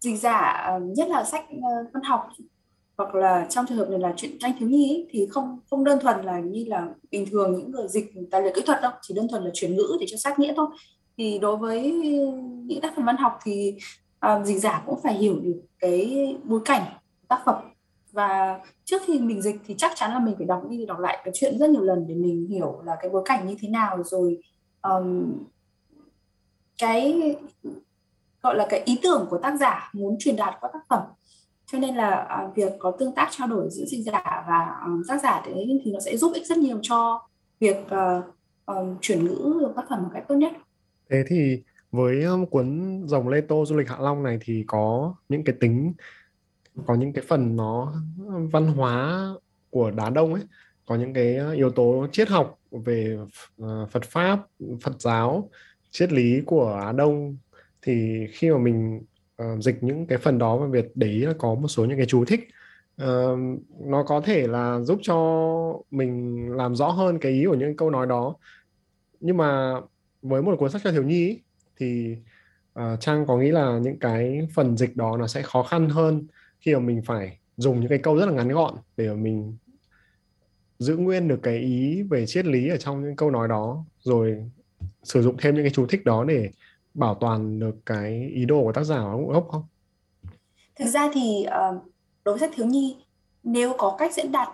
dịch 0.00 0.20
giả 0.20 0.66
um, 0.72 0.92
nhất 0.92 1.08
là 1.08 1.24
sách 1.24 1.44
uh, 1.56 1.92
văn 1.92 2.02
học 2.02 2.28
hoặc 2.96 3.14
là 3.14 3.46
trong 3.50 3.66
trường 3.68 3.78
hợp 3.78 3.88
này 3.90 3.98
là 3.98 4.14
chuyện 4.16 4.38
tranh 4.38 4.52
thiếu 4.58 4.68
nhi 4.68 4.94
ấy, 4.94 5.08
thì 5.10 5.26
không 5.30 5.58
không 5.70 5.84
đơn 5.84 5.98
thuần 6.02 6.22
là 6.22 6.40
như 6.40 6.64
là 6.68 6.88
bình 7.10 7.26
thường 7.30 7.52
những 7.58 7.70
người 7.70 7.88
dịch 7.88 8.12
tài 8.30 8.42
liệu 8.42 8.52
kỹ 8.54 8.62
thuật 8.66 8.82
đâu 8.82 8.92
chỉ 9.02 9.14
đơn 9.14 9.28
thuần 9.28 9.44
là 9.44 9.50
chuyển 9.54 9.76
ngữ 9.76 9.96
để 10.00 10.06
cho 10.08 10.16
sát 10.16 10.38
nghĩa 10.38 10.52
thôi. 10.56 10.66
Thì 11.16 11.38
đối 11.38 11.56
với 11.56 11.92
những 12.66 12.80
tác 12.80 12.92
phẩm 12.96 13.04
văn 13.04 13.16
học 13.16 13.38
thì 13.44 13.76
um, 14.20 14.44
dịch 14.44 14.58
giả 14.58 14.82
cũng 14.86 15.00
phải 15.02 15.14
hiểu 15.14 15.40
được 15.40 15.60
cái 15.78 16.36
bối 16.44 16.60
cảnh 16.64 16.82
tác 17.28 17.42
phẩm. 17.44 17.56
Và 18.12 18.60
trước 18.84 19.02
khi 19.06 19.18
mình 19.18 19.42
dịch 19.42 19.56
thì 19.66 19.74
chắc 19.78 19.92
chắn 19.94 20.10
là 20.12 20.18
mình 20.18 20.34
phải 20.38 20.46
đọc 20.46 20.62
đi 20.70 20.86
đọc 20.86 20.98
lại 20.98 21.18
cái 21.24 21.32
chuyện 21.34 21.58
rất 21.58 21.70
nhiều 21.70 21.82
lần 21.82 22.06
để 22.08 22.14
mình 22.14 22.46
hiểu 22.46 22.82
là 22.84 22.96
cái 23.00 23.10
bối 23.10 23.22
cảnh 23.24 23.46
như 23.48 23.56
thế 23.60 23.68
nào 23.68 24.02
rồi 24.02 24.38
um, 24.82 25.32
cái 26.82 27.36
gọi 28.42 28.56
là 28.56 28.66
cái 28.70 28.82
ý 28.84 28.98
tưởng 29.02 29.26
của 29.30 29.38
tác 29.38 29.56
giả 29.60 29.90
muốn 29.92 30.16
truyền 30.18 30.36
đạt 30.36 30.54
qua 30.60 30.70
tác 30.72 30.80
phẩm. 30.88 31.02
Cho 31.66 31.78
nên 31.78 31.94
là 31.94 32.10
à, 32.10 32.48
việc 32.54 32.72
có 32.78 32.90
tương 32.98 33.14
tác 33.14 33.28
trao 33.30 33.48
đổi 33.48 33.68
giữa 33.70 33.84
dịch 33.84 34.02
giả 34.02 34.44
và 34.48 34.80
um, 34.84 35.02
tác 35.08 35.22
giả 35.22 35.42
đấy 35.46 35.80
thì 35.84 35.92
nó 35.92 36.00
sẽ 36.00 36.16
giúp 36.16 36.32
ích 36.34 36.46
rất 36.46 36.58
nhiều 36.58 36.78
cho 36.82 37.28
việc 37.60 37.76
uh, 37.76 38.24
um, 38.66 38.96
chuyển 39.00 39.24
ngữ 39.24 39.72
tác 39.76 39.82
phẩm 39.88 40.02
một 40.02 40.08
cách 40.14 40.24
tốt 40.28 40.34
nhất. 40.34 40.52
Thế 41.10 41.24
thì 41.28 41.62
với 41.92 42.24
cuốn 42.50 43.00
dòng 43.06 43.28
Lê 43.28 43.40
Tô 43.40 43.64
du 43.66 43.76
lịch 43.76 43.88
Hạ 43.88 43.96
Long 44.00 44.22
này 44.22 44.38
thì 44.40 44.64
có 44.66 45.14
những 45.28 45.44
cái 45.44 45.56
tính 45.60 45.92
có 46.86 46.94
những 46.94 47.12
cái 47.12 47.24
phần 47.28 47.56
nó 47.56 47.92
văn 48.52 48.66
hóa 48.66 49.28
của 49.70 49.90
đá 49.90 50.10
đông 50.10 50.34
ấy 50.34 50.42
có 50.86 50.94
những 50.94 51.14
cái 51.14 51.38
yếu 51.56 51.70
tố 51.70 52.06
triết 52.12 52.28
học 52.28 52.58
về 52.70 53.18
ờ, 53.58 53.86
Phật 53.90 54.04
pháp 54.04 54.40
Phật 54.80 55.00
giáo 55.00 55.50
triết 55.92 56.12
lý 56.12 56.40
của 56.46 56.74
Á 56.84 56.92
Đông 56.92 57.36
thì 57.82 58.26
khi 58.32 58.50
mà 58.50 58.58
mình 58.58 59.02
uh, 59.42 59.62
dịch 59.62 59.82
những 59.82 60.06
cái 60.06 60.18
phần 60.18 60.38
đó 60.38 60.56
và 60.56 60.66
Việt 60.66 60.90
để 60.94 61.06
ý 61.06 61.20
là 61.20 61.32
có 61.38 61.54
một 61.54 61.68
số 61.68 61.84
những 61.84 61.96
cái 61.96 62.06
chú 62.06 62.24
thích 62.24 62.48
uh, 63.02 63.38
nó 63.80 64.02
có 64.02 64.20
thể 64.20 64.46
là 64.46 64.80
giúp 64.80 64.98
cho 65.02 65.16
mình 65.90 66.48
làm 66.52 66.76
rõ 66.76 66.88
hơn 66.88 67.18
cái 67.18 67.32
ý 67.32 67.44
của 67.44 67.54
những 67.54 67.76
câu 67.76 67.90
nói 67.90 68.06
đó. 68.06 68.36
Nhưng 69.20 69.36
mà 69.36 69.74
với 70.22 70.42
một 70.42 70.56
cuốn 70.58 70.70
sách 70.70 70.82
cho 70.84 70.92
thiếu 70.92 71.02
nhi 71.02 71.26
ý, 71.28 71.40
thì 71.76 72.16
uh, 72.78 73.00
Trang 73.00 73.26
có 73.26 73.38
nghĩ 73.38 73.50
là 73.50 73.78
những 73.78 73.98
cái 73.98 74.48
phần 74.54 74.76
dịch 74.76 74.96
đó 74.96 75.16
nó 75.16 75.26
sẽ 75.26 75.42
khó 75.42 75.62
khăn 75.62 75.88
hơn 75.88 76.26
khi 76.60 76.74
mà 76.74 76.80
mình 76.80 77.02
phải 77.02 77.38
dùng 77.56 77.80
những 77.80 77.88
cái 77.88 77.98
câu 77.98 78.16
rất 78.16 78.26
là 78.26 78.32
ngắn 78.32 78.48
gọn 78.48 78.74
để 78.96 79.08
mà 79.08 79.14
mình 79.14 79.56
giữ 80.78 80.96
nguyên 80.96 81.28
được 81.28 81.40
cái 81.42 81.58
ý 81.58 82.02
về 82.02 82.26
triết 82.26 82.46
lý 82.46 82.68
ở 82.68 82.76
trong 82.76 83.04
những 83.04 83.16
câu 83.16 83.30
nói 83.30 83.48
đó 83.48 83.84
rồi 83.98 84.50
sử 85.02 85.22
dụng 85.22 85.36
thêm 85.38 85.54
những 85.54 85.64
cái 85.64 85.72
chú 85.74 85.86
thích 85.86 86.04
đó 86.04 86.24
để 86.24 86.50
bảo 86.94 87.14
toàn 87.14 87.58
được 87.58 87.74
cái 87.86 88.30
ý 88.34 88.44
đồ 88.44 88.62
của 88.62 88.72
tác 88.72 88.84
giả 88.84 89.04
gốc 89.28 89.48
không? 89.50 89.62
Thực 90.76 90.86
ra 90.86 91.10
thì 91.12 91.46
uh, 91.46 91.82
đối 92.24 92.38
với 92.38 92.40
sách 92.40 92.56
thiếu 92.56 92.66
nhi 92.66 92.96
nếu 93.42 93.74
có 93.78 93.96
cách 93.98 94.14
diễn 94.14 94.32
đạt 94.32 94.48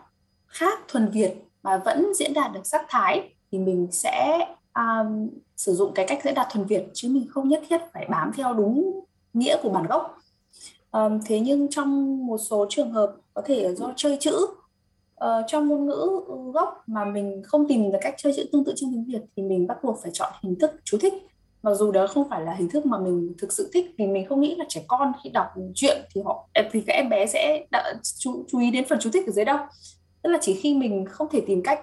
khác 0.47 0.79
thuần 0.89 1.09
Việt 1.09 1.35
mà 1.63 1.79
vẫn 1.85 2.15
diễn 2.15 2.35
đạt 2.35 2.53
được 2.53 2.67
sắc 2.67 2.87
thái 2.89 3.35
thì 3.53 3.59
mình 3.59 3.89
sẽ 3.91 4.47
um, 4.75 5.29
sử 5.57 5.75
dụng 5.75 5.93
cái 5.95 6.07
cách 6.09 6.21
diễn 6.25 6.35
đạt 6.35 6.47
thuần 6.53 6.67
Việt 6.67 6.85
chứ 6.93 7.09
mình 7.09 7.27
không 7.31 7.49
nhất 7.49 7.63
thiết 7.69 7.81
phải 7.93 8.07
bám 8.11 8.33
theo 8.33 8.55
đúng 8.55 9.01
nghĩa 9.33 9.57
của 9.63 9.71
bản 9.71 9.87
gốc. 9.87 10.19
Um, 10.91 11.21
thế 11.27 11.41
nhưng 11.41 11.69
trong 11.71 12.27
một 12.27 12.39
số 12.39 12.67
trường 12.71 12.93
hợp 12.93 13.15
có 13.35 13.43
thể 13.45 13.75
do 13.75 13.93
chơi 13.97 14.17
chữ 14.21 14.47
Ờ, 15.19 15.39
uh, 15.39 15.45
trong 15.49 15.69
ngôn 15.69 15.87
ngữ 15.87 16.21
gốc 16.55 16.83
mà 16.87 17.05
mình 17.05 17.43
không 17.45 17.69
tìm 17.69 17.93
được 17.93 17.99
cách 18.01 18.15
chơi 18.17 18.33
chữ 18.37 18.45
tương 18.53 18.65
tự 18.65 18.73
trong 18.77 18.91
tiếng 18.93 19.05
Việt 19.05 19.21
thì 19.37 19.43
mình 19.43 19.67
bắt 19.67 19.85
buộc 19.85 19.99
phải 20.03 20.11
chọn 20.15 20.33
hình 20.43 20.59
thức 20.59 20.71
chú 20.85 20.99
thích. 21.01 21.13
Mặc 21.63 21.75
dù 21.75 21.93
đó 21.93 22.07
không 22.07 22.29
phải 22.31 22.41
là 22.41 22.55
hình 22.55 22.69
thức 22.71 22.87
mà 22.87 22.99
mình 22.99 23.35
thực 23.39 23.53
sự 23.53 23.71
thích 23.75 23.95
vì 23.99 24.07
mình 24.07 24.27
không 24.29 24.41
nghĩ 24.41 24.55
là 24.55 24.65
trẻ 24.69 24.85
con 24.89 25.13
khi 25.25 25.31
đọc 25.31 25.47
truyện 25.75 25.97
thì 26.15 26.21
họ 26.25 26.49
thì 26.73 26.81
các 26.81 26.93
em 26.93 27.09
bé 27.09 27.27
sẽ 27.27 27.67
đã 27.71 27.95
chú, 28.19 28.45
chú 28.49 28.61
ý 28.61 28.71
đến 28.71 28.85
phần 28.89 28.99
chú 29.01 29.11
thích 29.13 29.27
ở 29.27 29.33
dưới 29.33 29.45
đâu. 29.45 29.59
Tức 30.23 30.31
là 30.31 30.39
chỉ 30.41 30.55
khi 30.55 30.75
mình 30.75 31.05
không 31.07 31.29
thể 31.31 31.43
tìm 31.47 31.63
cách 31.63 31.81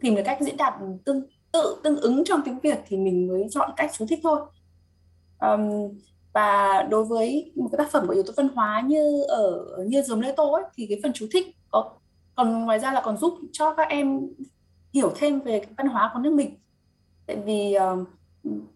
tìm 0.00 0.14
được 0.14 0.22
cách 0.24 0.38
diễn 0.40 0.56
đạt 0.56 0.74
tương 1.04 1.22
tự 1.52 1.76
tương 1.84 2.00
ứng 2.00 2.24
trong 2.24 2.40
tiếng 2.44 2.58
Việt 2.58 2.78
thì 2.86 2.96
mình 2.96 3.28
mới 3.28 3.46
chọn 3.50 3.70
cách 3.76 3.90
chú 3.98 4.06
thích 4.08 4.20
thôi. 4.22 4.40
Um, 5.40 5.98
và 6.32 6.82
đối 6.90 7.04
với 7.04 7.52
một 7.56 7.68
cái 7.72 7.78
tác 7.78 7.90
phẩm 7.90 8.06
của 8.06 8.12
yếu 8.12 8.22
tố 8.22 8.32
văn 8.36 8.48
hóa 8.54 8.82
như 8.86 9.22
ở 9.22 9.66
như 9.86 10.02
dòng 10.02 10.20
lê 10.20 10.32
tô 10.32 10.52
ấy, 10.52 10.64
thì 10.74 10.86
cái 10.88 11.00
phần 11.02 11.12
chú 11.12 11.26
thích 11.32 11.46
có 11.70 11.90
còn 12.38 12.64
ngoài 12.64 12.78
ra 12.78 12.92
là 12.92 13.00
còn 13.00 13.16
giúp 13.16 13.38
cho 13.52 13.74
các 13.74 13.88
em 13.88 14.20
hiểu 14.94 15.12
thêm 15.16 15.40
về 15.40 15.62
văn 15.76 15.86
hóa 15.86 16.10
của 16.14 16.20
nước 16.20 16.32
mình. 16.32 16.58
Tại 17.26 17.36
vì 17.36 17.76
uh, 17.76 18.08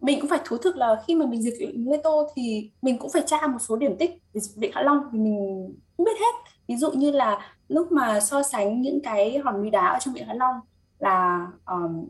mình 0.00 0.20
cũng 0.20 0.30
phải 0.30 0.40
thú 0.44 0.56
thực 0.56 0.76
là 0.76 1.02
khi 1.06 1.14
mà 1.14 1.26
mình 1.26 1.42
dịch 1.42 1.54
Lê 1.74 2.00
Tô 2.04 2.28
thì 2.36 2.70
mình 2.82 2.98
cũng 2.98 3.10
phải 3.12 3.22
tra 3.26 3.46
một 3.46 3.58
số 3.58 3.76
điểm 3.76 3.96
tích 3.98 4.22
Vịnh 4.56 4.72
Hạ 4.74 4.82
Long 4.82 5.00
thì 5.12 5.18
mình 5.18 5.68
không 5.96 6.04
biết 6.04 6.18
hết. 6.20 6.50
Ví 6.68 6.76
dụ 6.76 6.90
như 6.92 7.10
là 7.10 7.54
lúc 7.68 7.92
mà 7.92 8.20
so 8.20 8.42
sánh 8.42 8.80
những 8.82 9.00
cái 9.02 9.38
hòn 9.38 9.60
núi 9.60 9.70
đá 9.70 9.86
ở 9.86 9.98
trong 10.00 10.14
Vịnh 10.14 10.26
Hạ 10.26 10.34
Long 10.34 10.56
là 10.98 11.46
um, 11.66 12.06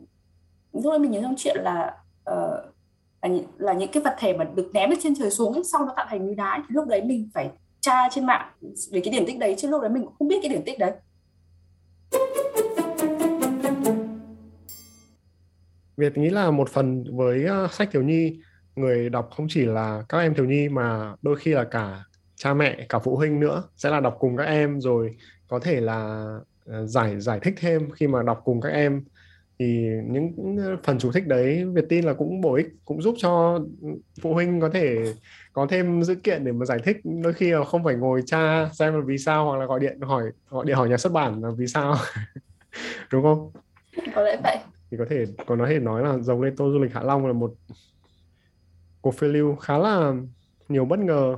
lúc 0.73 1.01
mình 1.01 1.11
nhớ 1.11 1.19
trong 1.21 1.35
chuyện 1.37 1.57
là 1.63 1.97
uh, 2.31 2.73
là, 3.21 3.29
những, 3.29 3.45
là 3.57 3.73
những 3.73 3.91
cái 3.91 4.03
vật 4.03 4.15
thể 4.17 4.37
mà 4.37 4.43
được 4.43 4.71
ném 4.73 4.89
lên 4.89 4.99
trên 5.03 5.15
trời 5.15 5.31
xuống 5.31 5.53
ấy, 5.53 5.63
sau 5.63 5.85
nó 5.85 5.93
tạo 5.95 6.05
thành 6.09 6.25
núi 6.25 6.35
đá 6.35 6.57
thì 6.57 6.75
lúc 6.75 6.87
đấy 6.87 7.01
mình 7.01 7.29
phải 7.33 7.49
tra 7.81 8.09
trên 8.11 8.25
mạng 8.25 8.51
về 8.91 9.01
cái 9.03 9.13
điểm 9.13 9.23
tích 9.27 9.39
đấy 9.39 9.55
chứ 9.57 9.69
lúc 9.69 9.81
đấy 9.81 9.89
mình 9.89 10.05
cũng 10.05 10.13
không 10.19 10.27
biết 10.27 10.39
cái 10.41 10.49
điểm 10.49 10.61
tích 10.65 10.79
đấy. 10.79 10.91
Việt 15.97 16.17
nghĩ 16.17 16.29
là 16.29 16.51
một 16.51 16.69
phần 16.69 17.03
với 17.15 17.45
ờ, 17.45 17.67
sách 17.71 17.89
thiếu 17.91 18.01
nhi. 18.01 18.39
Người 18.75 19.09
đọc 19.09 19.29
không 19.35 19.47
chỉ 19.49 19.65
là 19.65 20.03
các 20.09 20.19
em 20.19 20.33
thiếu 20.33 20.45
nhi 20.45 20.69
mà 20.69 21.15
đôi 21.21 21.35
khi 21.35 21.51
là 21.51 21.63
cả 21.63 22.03
cha 22.35 22.53
mẹ, 22.53 22.85
cả 22.89 22.99
phụ 22.99 23.15
huynh 23.15 23.39
nữa 23.39 23.63
sẽ 23.75 23.89
là 23.89 23.99
đọc 23.99 24.17
cùng 24.19 24.37
các 24.37 24.43
em, 24.43 24.81
rồi 24.81 25.15
có 25.47 25.59
thể 25.59 25.81
là 25.81 26.25
ờ, 26.65 26.85
giải 26.87 27.19
giải 27.19 27.39
thích 27.41 27.53
thêm 27.57 27.91
khi 27.91 28.07
mà 28.07 28.23
đọc 28.23 28.41
cùng 28.45 28.61
các 28.61 28.69
em. 28.69 29.03
Thì 29.59 29.87
những 30.07 30.57
phần 30.83 30.99
chú 30.99 31.11
thích 31.11 31.27
đấy, 31.27 31.65
Việt 31.73 31.85
tin 31.89 32.05
là 32.05 32.13
cũng 32.13 32.41
bổ 32.41 32.53
ích, 32.53 32.67
cũng 32.85 33.01
giúp 33.01 33.15
cho 33.17 33.59
phụ 34.21 34.33
huynh 34.33 34.59
có 34.61 34.69
thể 34.69 35.13
có 35.53 35.67
thêm 35.69 36.03
dữ 36.03 36.15
kiện 36.15 36.43
để 36.43 36.51
mà 36.51 36.65
giải 36.65 36.79
thích 36.83 36.97
đôi 37.03 37.33
khi 37.33 37.51
là 37.51 37.63
không 37.63 37.83
phải 37.83 37.95
ngồi 37.95 38.21
tra 38.25 38.69
xem 38.73 38.93
là 38.93 38.99
vì 39.05 39.17
sao 39.17 39.45
hoặc 39.45 39.57
là 39.57 39.65
gọi 39.65 39.79
điện 39.79 40.01
hỏi 40.01 40.23
gọi 40.49 40.65
điện 40.65 40.75
hỏi 40.75 40.89
nhà 40.89 40.97
xuất 40.97 41.13
bản 41.13 41.41
là 41.41 41.49
vì 41.57 41.67
sao. 41.67 41.95
Đúng 43.11 43.23
không? 43.23 43.51
Có 44.15 44.21
lẽ 44.21 44.37
vậy. 44.43 44.57
Thì 44.91 44.97
có 44.97 45.05
thể 45.09 45.25
có 45.47 45.55
nói 45.55 45.69
thể 45.69 45.79
nói 45.79 46.03
là 46.03 46.17
dòng 46.17 46.41
Lê 46.41 46.51
Tô 46.57 46.71
du 46.71 46.79
lịch 46.79 46.93
Hạ 46.93 47.03
Long 47.03 47.27
là 47.27 47.33
một 47.33 47.53
cuộc 49.01 49.15
phiêu 49.15 49.29
lưu 49.29 49.55
khá 49.55 49.77
là 49.77 50.13
nhiều 50.69 50.85
bất 50.85 50.99
ngờ. 50.99 51.35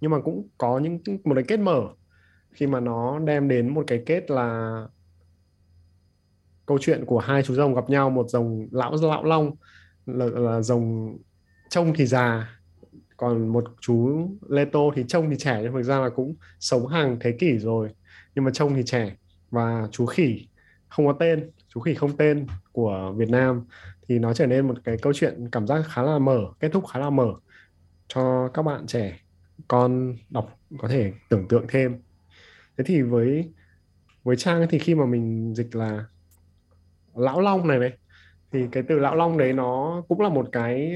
Nhưng 0.00 0.10
mà 0.10 0.20
cũng 0.20 0.48
có 0.58 0.78
những 0.78 0.98
một 1.24 1.34
cái 1.34 1.44
kết 1.48 1.56
mở 1.56 1.82
khi 2.50 2.66
mà 2.66 2.80
nó 2.80 3.18
đem 3.18 3.48
đến 3.48 3.74
một 3.74 3.84
cái 3.86 4.02
kết 4.06 4.30
là 4.30 4.82
câu 6.66 6.78
chuyện 6.80 7.04
của 7.06 7.18
hai 7.18 7.42
chú 7.42 7.54
rồng 7.54 7.74
gặp 7.74 7.90
nhau 7.90 8.10
một 8.10 8.30
rồng 8.30 8.68
lão 8.70 8.96
lão 9.02 9.24
long 9.24 9.50
là, 10.06 10.26
là 10.26 10.62
rồng 10.62 11.16
trông 11.68 11.92
thì 11.94 12.06
già 12.06 12.59
còn 13.20 13.48
một 13.48 13.64
chú 13.80 14.28
Leto 14.48 14.80
thì 14.94 15.04
trông 15.08 15.30
thì 15.30 15.36
trẻ 15.38 15.60
nhưng 15.62 15.72
thực 15.72 15.82
ra 15.82 15.98
là 15.98 16.08
cũng 16.08 16.34
sống 16.60 16.86
hàng 16.86 17.16
thế 17.20 17.32
kỷ 17.32 17.58
rồi. 17.58 17.88
Nhưng 18.34 18.44
mà 18.44 18.50
trông 18.50 18.74
thì 18.74 18.82
trẻ. 18.86 19.16
Và 19.50 19.88
chú 19.90 20.06
khỉ 20.06 20.46
không 20.88 21.06
có 21.06 21.12
tên 21.12 21.50
chú 21.68 21.80
khỉ 21.80 21.94
không 21.94 22.16
tên 22.16 22.46
của 22.72 23.14
Việt 23.16 23.30
Nam. 23.30 23.64
Thì 24.08 24.18
nó 24.18 24.34
trở 24.34 24.46
nên 24.46 24.68
một 24.68 24.74
cái 24.84 24.96
câu 25.02 25.12
chuyện 25.12 25.48
cảm 25.52 25.66
giác 25.66 25.82
khá 25.86 26.02
là 26.02 26.18
mở 26.18 26.40
kết 26.60 26.68
thúc 26.72 26.84
khá 26.92 27.00
là 27.00 27.10
mở 27.10 27.34
cho 28.08 28.48
các 28.48 28.62
bạn 28.62 28.86
trẻ. 28.86 29.20
Con 29.68 30.16
đọc 30.30 30.58
có 30.78 30.88
thể 30.88 31.12
tưởng 31.28 31.48
tượng 31.48 31.64
thêm. 31.68 32.02
Thế 32.78 32.84
thì 32.86 33.02
với 33.02 33.50
với 34.24 34.36
trang 34.36 34.66
thì 34.70 34.78
khi 34.78 34.94
mà 34.94 35.06
mình 35.06 35.54
dịch 35.54 35.76
là 35.76 36.04
lão 37.14 37.40
long 37.40 37.68
này 37.68 37.78
này 37.78 37.92
thì 38.52 38.66
cái 38.72 38.82
từ 38.88 38.98
lão 38.98 39.16
long 39.16 39.38
đấy 39.38 39.52
nó 39.52 40.02
cũng 40.08 40.20
là 40.20 40.28
một 40.28 40.48
cái 40.52 40.92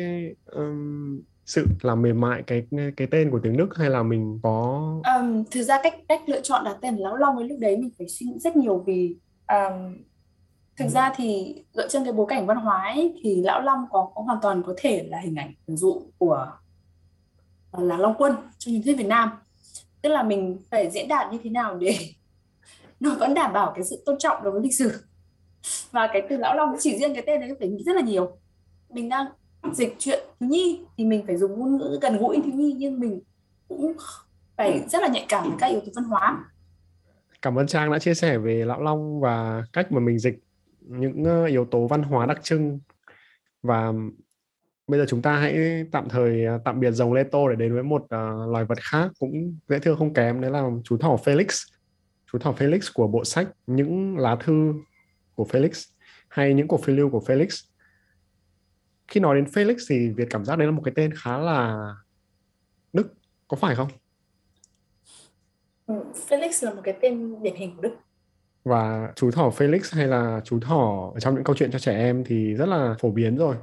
um, 0.47 1.23
sự 1.47 1.67
làm 1.83 2.03
mềm 2.03 2.21
mại 2.21 2.43
cái 2.47 2.67
cái 2.97 3.09
tên 3.11 3.31
của 3.31 3.41
tiếng 3.43 3.57
Đức 3.57 3.77
hay 3.77 3.91
là 3.91 4.03
mình 4.03 4.41
có 4.43 4.83
um, 5.17 5.45
thực 5.51 5.63
ra 5.63 5.81
cách 5.83 5.95
cách 6.09 6.23
lựa 6.27 6.41
chọn 6.41 6.65
đặt 6.65 6.77
tên 6.81 6.97
Lão 6.97 7.17
Long 7.17 7.37
ấy 7.37 7.49
lúc 7.49 7.59
đấy 7.61 7.77
mình 7.77 7.91
phải 7.99 8.09
suy 8.09 8.27
nghĩ 8.27 8.39
rất 8.39 8.57
nhiều 8.57 8.85
vì 8.87 9.17
um, 9.49 9.97
thực 10.77 10.89
ra 10.89 11.13
thì 11.17 11.55
dựa 11.73 11.89
trên 11.89 12.05
cái 12.05 12.13
bối 12.13 12.27
cảnh 12.29 12.47
văn 12.47 12.57
hóa 12.57 12.93
ấy, 12.95 13.15
thì 13.23 13.43
Lão 13.43 13.61
Long 13.61 13.85
có, 13.91 14.11
có 14.15 14.23
hoàn 14.23 14.39
toàn 14.43 14.63
có 14.67 14.75
thể 14.77 15.07
là 15.11 15.19
hình 15.19 15.35
ảnh 15.35 15.53
ví 15.67 15.77
dụ 15.77 16.03
của 16.19 16.53
ờ, 17.71 17.85
là 17.85 17.97
Long 17.97 18.15
Quân 18.19 18.33
trong 18.59 18.75
truyền 18.75 18.83
thuyết 18.83 18.95
Việt 18.95 19.07
Nam. 19.07 19.31
Tức 20.03 20.09
là 20.09 20.23
mình 20.23 20.59
phải 20.71 20.91
diễn 20.91 21.09
đạt 21.09 21.33
như 21.33 21.39
thế 21.45 21.51
nào 21.51 21.79
để 21.79 21.99
nó 23.01 23.15
vẫn 23.15 23.35
đảm 23.35 23.53
bảo 23.53 23.73
cái 23.75 23.85
sự 23.85 24.03
tôn 24.07 24.19
trọng 24.19 24.43
đối 24.43 24.53
với 24.53 24.63
lịch 24.63 24.75
sử. 24.75 24.93
Và 25.91 26.09
cái 26.13 26.23
từ 26.29 26.37
lão 26.37 26.55
long 26.57 26.77
chỉ 26.79 26.99
riêng 26.99 27.15
cái 27.15 27.23
tên 27.27 27.41
đấy 27.41 27.51
phải 27.59 27.69
nghĩ 27.69 27.83
rất 27.87 27.97
là 27.97 28.03
nhiều. 28.03 28.39
Mình 28.91 29.09
đang 29.09 29.27
dịch 29.73 29.97
chuyện 29.99 30.19
thiếu 30.41 30.49
nhi 30.49 30.81
thì 30.97 31.05
mình 31.05 31.27
phải 31.27 31.37
dùng 31.37 31.59
ngôn 31.59 31.77
ngữ 31.77 31.99
gần 32.03 32.19
gũi 32.19 32.41
thiếu 32.45 32.55
nhi 32.55 32.75
nhưng 32.79 33.01
mình 33.01 33.21
cũng 33.69 33.93
phải 34.57 34.85
rất 34.89 35.03
là 35.03 35.09
nhạy 35.09 35.27
cảm 35.29 35.49
với 35.49 35.57
các 35.59 35.67
yếu 35.67 35.81
tố 35.81 35.93
văn 35.95 36.05
hóa. 36.05 36.45
Cảm 37.43 37.59
ơn 37.59 37.67
trang 37.67 37.93
đã 37.93 37.99
chia 37.99 38.15
sẻ 38.15 38.39
về 38.39 38.65
lão 38.65 38.83
long 38.83 39.21
và 39.21 39.65
cách 39.73 39.93
mà 39.93 40.01
mình 40.01 40.19
dịch 40.19 40.39
những 40.81 41.25
ờ, 41.25 41.45
yếu 41.45 41.65
tố 41.65 41.87
văn 41.87 42.03
hóa 42.03 42.27
đặc 42.27 42.41
trưng. 42.43 42.81
Và 43.63 43.93
bây 44.87 45.01
giờ 45.01 45.07
chúng 45.09 45.23
ta 45.23 45.37
hãy 45.37 45.85
tạm 45.93 46.09
thời 46.09 46.45
ờ, 46.45 46.59
tạm 46.65 46.81
biệt 46.81 46.91
rồng 46.91 47.13
lê 47.13 47.25
tô 47.25 47.49
để 47.49 47.57
đến 47.57 47.75
với 47.75 47.83
một 47.83 48.03
uh, 48.03 48.51
loài 48.53 48.65
vật 48.65 48.79
khác 48.81 49.11
cũng 49.19 49.59
dễ 49.69 49.79
thương 49.79 49.99
không 49.99 50.15
kém 50.15 50.41
đấy 50.41 50.51
là 50.51 50.71
chú 50.85 50.97
thỏ 50.97 51.17
Felix. 51.25 51.47
Chú 52.33 52.39
thỏ 52.39 52.55
Felix 52.59 52.81
của 52.95 53.07
bộ 53.07 53.25
sách 53.25 53.49
những 53.67 54.19
lá 54.19 54.37
thư 54.37 54.75
của 55.35 55.47
Felix 55.51 55.91
hay 56.29 56.55
những 56.55 56.69
cuộc 56.69 56.85
phiêu 56.85 56.97
lưu 56.97 57.11
của 57.11 57.23
Felix 57.27 57.74
khi 59.09 59.21
nói 59.21 59.37
đến 59.37 59.45
Felix 59.45 59.77
thì 59.89 60.11
Việt 60.11 60.27
cảm 60.31 60.45
giác 60.45 60.59
đấy 60.59 60.67
là 60.67 60.73
một 60.73 60.83
cái 60.85 60.95
tên 60.97 61.13
khá 61.15 61.39
là 61.39 61.89
Đức 62.93 63.15
có 63.49 63.57
phải 63.57 63.75
không? 63.75 63.89
Ừ, 65.87 65.95
Felix 66.29 66.67
là 66.67 66.75
một 66.75 66.81
cái 66.85 66.95
tên 67.01 67.43
điển 67.43 67.55
hình 67.57 67.77
của 67.77 67.83
Đức 67.83 67.95
và 68.65 69.13
chú 69.17 69.31
thỏ 69.31 69.51
Felix 69.51 69.81
hay 69.93 70.07
là 70.07 70.41
chú 70.45 70.61
thỏ 70.61 71.11
ở 71.15 71.21
trong 71.21 71.35
những 71.35 71.45
câu 71.45 71.57
chuyện 71.57 71.71
cho 71.71 71.79
trẻ 71.79 71.99
em 71.99 72.25
thì 72.27 72.55
rất 72.55 72.69
là 72.69 72.95
phổ 73.01 73.11
biến 73.11 73.37
rồi 73.37 73.57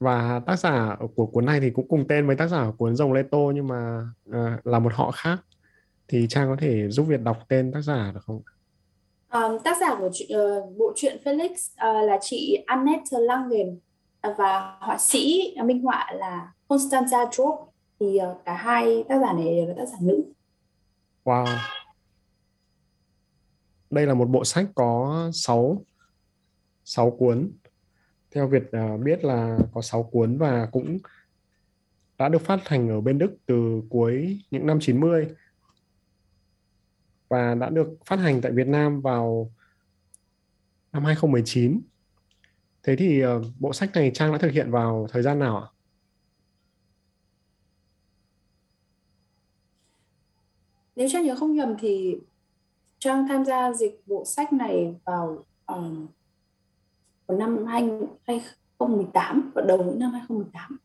và 0.00 0.40
tác 0.46 0.58
giả 0.58 0.96
của 1.14 1.26
cuốn 1.26 1.46
này 1.46 1.60
thì 1.60 1.70
cũng 1.70 1.88
cùng 1.88 2.08
tên 2.08 2.26
với 2.26 2.36
tác 2.36 2.46
giả 2.46 2.64
của 2.66 2.72
cuốn 2.72 2.96
rồng 2.96 3.12
Lê 3.12 3.22
Tô 3.22 3.52
nhưng 3.54 3.68
mà 3.68 4.08
uh, 4.28 4.66
là 4.66 4.78
một 4.78 4.92
họ 4.94 5.10
khác 5.10 5.38
thì 6.08 6.26
Trang 6.28 6.48
có 6.48 6.56
thể 6.58 6.88
giúp 6.88 7.04
Việt 7.04 7.20
đọc 7.22 7.38
tên 7.48 7.72
tác 7.72 7.80
giả 7.80 8.10
được 8.14 8.20
không? 8.26 8.42
Um, 9.32 9.58
tác 9.64 9.76
giả 9.80 9.96
của 9.98 10.06
uh, 10.06 10.76
bộ 10.78 10.92
truyện 10.96 11.16
Felix 11.24 11.50
uh, 11.50 12.08
là 12.08 12.18
chị 12.20 12.58
Annette 12.66 13.18
Langen 13.20 13.78
và 14.38 14.76
họa 14.80 14.98
sĩ 14.98 15.54
minh 15.64 15.82
họa 15.82 16.12
là 16.14 16.52
Constanza 16.68 17.30
Drop 17.32 17.72
thì 18.00 18.16
ờ, 18.16 18.38
cả 18.44 18.54
hai 18.54 19.04
tác 19.08 19.20
giả 19.20 19.32
này 19.32 19.44
đều 19.44 19.66
là 19.66 19.74
tác 19.76 19.86
giả 19.86 19.96
nữ. 20.00 20.24
Wow. 21.24 21.58
Đây 23.90 24.06
là 24.06 24.14
một 24.14 24.28
bộ 24.28 24.44
sách 24.44 24.66
có 24.74 25.30
6 25.32 25.82
6 26.84 27.10
cuốn. 27.10 27.52
Theo 28.30 28.48
Việt 28.48 28.62
ờ, 28.72 28.96
biết 28.96 29.24
là 29.24 29.58
có 29.74 29.82
6 29.82 30.02
cuốn 30.02 30.38
và 30.38 30.68
cũng 30.72 30.98
đã 32.18 32.28
được 32.28 32.42
phát 32.42 32.68
hành 32.68 32.88
ở 32.88 33.00
bên 33.00 33.18
Đức 33.18 33.36
từ 33.46 33.82
cuối 33.90 34.40
những 34.50 34.66
năm 34.66 34.78
90 34.80 35.28
và 37.28 37.54
đã 37.54 37.70
được 37.70 37.88
phát 38.06 38.18
hành 38.18 38.40
tại 38.40 38.52
Việt 38.52 38.66
Nam 38.66 39.00
vào 39.00 39.50
năm 40.92 41.04
2019. 41.04 41.80
Thế 42.86 42.96
thì 42.96 43.26
uh, 43.26 43.42
bộ 43.58 43.72
sách 43.72 43.90
này 43.94 44.10
Trang 44.14 44.32
đã 44.32 44.38
thực 44.38 44.52
hiện 44.52 44.70
vào 44.70 45.06
thời 45.10 45.22
gian 45.22 45.38
nào 45.38 45.56
ạ? 45.56 45.66
Nếu 50.96 51.08
Trang 51.12 51.24
nhớ 51.24 51.36
không 51.36 51.54
nhầm 51.54 51.74
thì 51.78 52.16
Trang 52.98 53.28
tham 53.28 53.44
gia 53.44 53.72
dịch 53.72 54.02
bộ 54.06 54.24
sách 54.24 54.52
này 54.52 54.94
vào 55.04 55.44
um, 55.66 56.06
vào 57.26 57.38
năm 57.38 57.66
2018, 57.66 59.50
vào 59.54 59.64
đầu 59.66 59.94
năm 59.96 60.10
2018. 60.10 60.78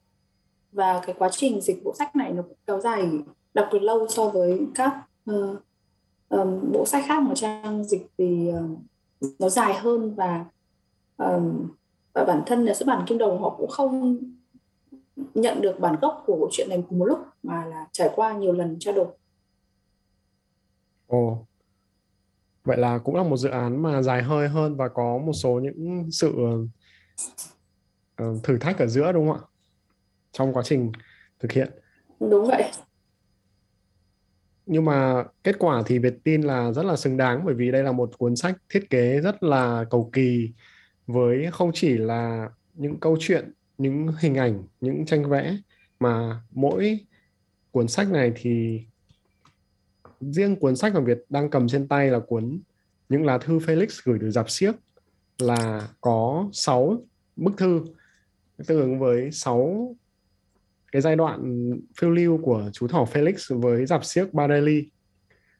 Và 0.71 1.01
cái 1.05 1.15
quá 1.19 1.29
trình 1.31 1.61
dịch 1.61 1.83
bộ 1.83 1.93
sách 1.99 2.15
này 2.15 2.33
nó 2.33 2.41
cũng 2.41 2.57
kéo 2.67 2.79
dài 2.79 3.09
đặc 3.53 3.69
biệt 3.73 3.81
lâu 3.81 4.07
so 4.07 4.29
với 4.29 4.67
các 4.75 5.01
uh, 5.31 5.59
um, 6.29 6.71
bộ 6.71 6.85
sách 6.85 7.03
khác 7.07 7.21
mà 7.21 7.35
trang 7.35 7.83
dịch 7.83 8.07
thì 8.17 8.49
uh, 8.49 8.79
nó 9.39 9.49
dài 9.49 9.73
hơn 9.73 10.15
và 10.15 10.45
um, 11.17 11.67
và 12.13 12.25
bản 12.25 12.43
thân 12.45 12.65
nhà 12.65 12.73
xuất 12.73 12.87
bản 12.87 13.05
Kim 13.07 13.17
Đồng 13.17 13.41
họ 13.41 13.55
cũng 13.57 13.69
không 13.69 14.17
nhận 15.33 15.61
được 15.61 15.79
bản 15.79 15.95
gốc 16.01 16.23
của 16.25 16.35
bộ 16.35 16.49
truyện 16.51 16.69
này 16.69 16.83
cùng 16.89 16.99
một 16.99 17.05
lúc 17.05 17.19
mà 17.43 17.65
là 17.65 17.87
trải 17.91 18.09
qua 18.15 18.33
nhiều 18.33 18.53
lần 18.53 18.77
trao 18.79 18.93
đổi. 18.93 19.07
Ồ, 21.07 21.45
vậy 22.63 22.77
là 22.77 22.97
cũng 22.97 23.15
là 23.15 23.23
một 23.23 23.37
dự 23.37 23.49
án 23.49 23.81
mà 23.81 24.01
dài 24.01 24.23
hơi 24.23 24.47
hơn 24.47 24.75
và 24.75 24.87
có 24.87 25.17
một 25.17 25.33
số 25.33 25.59
những 25.59 26.11
sự 26.11 26.35
uh, 28.23 28.43
thử 28.43 28.57
thách 28.57 28.79
ở 28.79 28.87
giữa 28.87 29.11
đúng 29.11 29.27
không 29.27 29.37
ạ? 29.37 29.47
Trong 30.31 30.53
quá 30.53 30.63
trình 30.65 30.91
thực 31.39 31.51
hiện. 31.51 31.71
Đúng 32.19 32.47
vậy 32.47 32.71
nhưng 34.65 34.85
mà 34.85 35.23
kết 35.43 35.55
quả 35.59 35.83
thì 35.85 35.99
Việt 35.99 36.13
tin 36.23 36.41
là 36.41 36.71
rất 36.71 36.85
là 36.85 36.95
xứng 36.95 37.17
đáng 37.17 37.41
bởi 37.45 37.55
vì 37.55 37.71
đây 37.71 37.83
là 37.83 37.91
một 37.91 38.17
cuốn 38.17 38.35
sách 38.35 38.55
thiết 38.69 38.89
kế 38.89 39.19
rất 39.19 39.43
là 39.43 39.85
cầu 39.89 40.09
kỳ 40.13 40.51
với 41.11 41.51
không 41.51 41.71
chỉ 41.73 41.97
là 41.97 42.49
những 42.73 42.99
câu 42.99 43.17
chuyện, 43.19 43.51
những 43.77 44.07
hình 44.19 44.35
ảnh, 44.35 44.63
những 44.81 45.05
tranh 45.05 45.29
vẽ 45.29 45.57
mà 45.99 46.41
mỗi 46.51 46.99
cuốn 47.71 47.87
sách 47.87 48.11
này 48.11 48.31
thì 48.35 48.83
riêng 50.21 50.55
cuốn 50.55 50.75
sách 50.75 50.93
mà 50.93 50.99
Việt 50.99 51.25
đang 51.29 51.49
cầm 51.49 51.67
trên 51.67 51.87
tay 51.87 52.09
là 52.09 52.19
cuốn 52.19 52.59
những 53.09 53.25
lá 53.25 53.37
thư 53.37 53.57
Felix 53.57 54.01
gửi 54.03 54.17
từ 54.21 54.31
dạp 54.31 54.49
xiếc 54.49 54.75
là 55.37 55.87
có 56.01 56.49
6 56.53 56.97
bức 57.35 57.57
thư 57.57 57.85
tương 58.67 58.81
ứng 58.81 58.99
với 58.99 59.31
6 59.31 59.95
cái 60.91 61.01
giai 61.01 61.15
đoạn 61.15 61.71
phiêu 61.97 62.09
lưu 62.09 62.39
của 62.43 62.69
chú 62.73 62.87
thỏ 62.87 63.05
Felix 63.13 63.59
với 63.59 63.85
dạp 63.85 64.05
xiếc 64.05 64.33
Barelli 64.33 64.89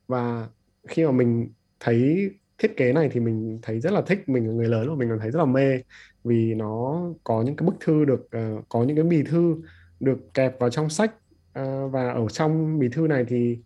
và 0.08 0.50
khi 0.88 1.06
mà 1.06 1.12
mình 1.12 1.52
thấy 1.80 2.32
thiết 2.62 2.78
kế 2.78 2.94
này 2.94 3.10
thì 3.12 3.20
mình 3.20 3.60
thấy 3.62 3.80
rất 3.80 3.94
là 3.94 4.02
thích 4.02 4.30
mình 4.30 4.48
là 4.48 4.54
người 4.54 4.68
lớn 4.68 4.90
và 4.90 4.96
mình 4.96 5.10
còn 5.10 5.20
thấy 5.20 5.32
rất 5.32 5.40
là 5.40 5.46
mê. 5.46 5.82
Vì 6.24 6.56
nó 6.56 7.04
có 7.24 7.42
những 7.42 7.56
cái 7.56 7.66
bức 7.66 7.76
thư 7.80 8.06
được 8.06 8.30
uh, 8.38 8.70
có 8.70 8.84
những 8.84 8.96
cái 8.96 9.06
bì 9.06 9.24
thư 9.24 9.56
được 10.00 10.34
kẹp 10.34 10.60
vào 10.60 10.70
trong 10.70 10.90
sách 10.90 11.16
uh, 11.60 11.92
và 11.92 12.12
ở 12.12 12.28
trong 12.28 12.80
bì 12.80 12.90
thư 12.90 13.08
này 13.08 13.26
thì 13.28 13.60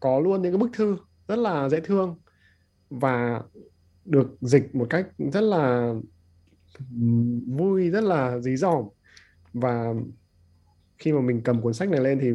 có 0.00 0.20
luôn 0.20 0.42
những 0.42 0.52
cái 0.52 0.58
bức 0.58 0.70
thư 0.72 0.96
rất 1.28 1.38
là 1.38 1.68
dễ 1.68 1.80
thương 1.80 2.16
và 2.90 3.42
được 4.04 4.36
dịch 4.40 4.74
một 4.74 4.86
cách 4.90 5.06
rất 5.32 5.40
là 5.40 5.94
vui 7.46 7.90
rất 7.90 8.04
là 8.04 8.38
dí 8.38 8.56
dỏm. 8.56 8.84
Và 9.52 9.94
khi 10.98 11.12
mà 11.12 11.20
mình 11.20 11.40
cầm 11.44 11.62
cuốn 11.62 11.74
sách 11.74 11.88
này 11.88 12.00
lên 12.00 12.18
thì 12.20 12.32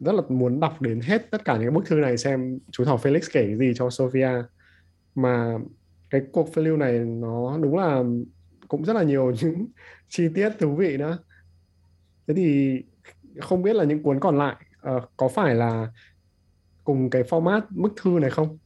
rất 0.00 0.14
là 0.14 0.22
muốn 0.28 0.60
đọc 0.60 0.82
đến 0.82 1.00
hết 1.00 1.30
tất 1.30 1.44
cả 1.44 1.56
những 1.56 1.74
bức 1.74 1.86
thư 1.86 1.96
này 1.96 2.16
xem 2.16 2.58
chú 2.70 2.84
thỏ 2.84 2.96
Felix 2.96 3.20
kể 3.32 3.46
cái 3.46 3.58
gì 3.58 3.72
cho 3.74 3.90
Sophia 3.90 4.42
mà 5.14 5.58
cái 6.10 6.20
cuộc 6.32 6.54
phiêu 6.54 6.64
lưu 6.64 6.76
này 6.76 6.98
nó 6.98 7.58
đúng 7.58 7.76
là 7.76 8.02
cũng 8.68 8.84
rất 8.84 8.92
là 8.92 9.02
nhiều 9.02 9.32
những 9.42 9.66
chi 10.08 10.28
tiết 10.34 10.50
thú 10.58 10.74
vị 10.74 10.96
nữa 10.96 11.18
thế 12.26 12.34
thì 12.34 12.78
không 13.40 13.62
biết 13.62 13.76
là 13.76 13.84
những 13.84 14.02
cuốn 14.02 14.20
còn 14.20 14.38
lại 14.38 14.56
uh, 14.96 15.02
có 15.16 15.28
phải 15.28 15.54
là 15.54 15.92
cùng 16.84 17.10
cái 17.10 17.22
format 17.22 17.60
bức 17.70 17.92
thư 18.02 18.10
này 18.10 18.30
không? 18.30 18.58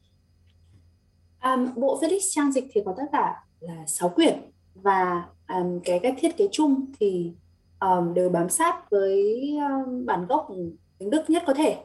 Um, 1.44 1.74
bộ 1.74 2.00
Felix 2.00 2.18
trang 2.30 2.52
dịch 2.52 2.64
thì 2.72 2.80
có 2.84 2.94
tất 2.96 3.04
cả 3.12 3.44
là 3.60 3.86
6 3.86 4.08
quyển 4.08 4.38
và 4.74 5.28
um, 5.48 5.80
cái 5.84 5.98
cách 5.98 6.14
thiết 6.18 6.36
kế 6.36 6.48
chung 6.52 6.92
thì 7.00 7.32
um, 7.80 8.14
đều 8.14 8.28
bám 8.28 8.48
sát 8.48 8.90
với 8.90 9.50
um, 9.56 10.06
bản 10.06 10.26
gốc 10.26 10.48
tiếng 10.98 11.10
Đức 11.10 11.30
nhất 11.30 11.42
có 11.46 11.54
thể 11.54 11.76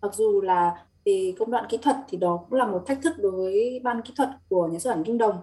mặc 0.00 0.14
dù 0.14 0.40
là 0.40 0.84
về 1.04 1.34
công 1.38 1.50
đoạn 1.50 1.64
kỹ 1.68 1.76
thuật 1.82 1.96
thì 2.08 2.18
đó 2.18 2.44
cũng 2.50 2.58
là 2.58 2.66
một 2.66 2.82
thách 2.86 3.02
thức 3.02 3.12
đối 3.18 3.32
với 3.32 3.80
ban 3.84 4.02
kỹ 4.02 4.12
thuật 4.16 4.28
của 4.48 4.66
nhà 4.66 4.78
xuất 4.78 4.94
bản 4.94 5.04
Kim 5.04 5.18
Đồng. 5.18 5.36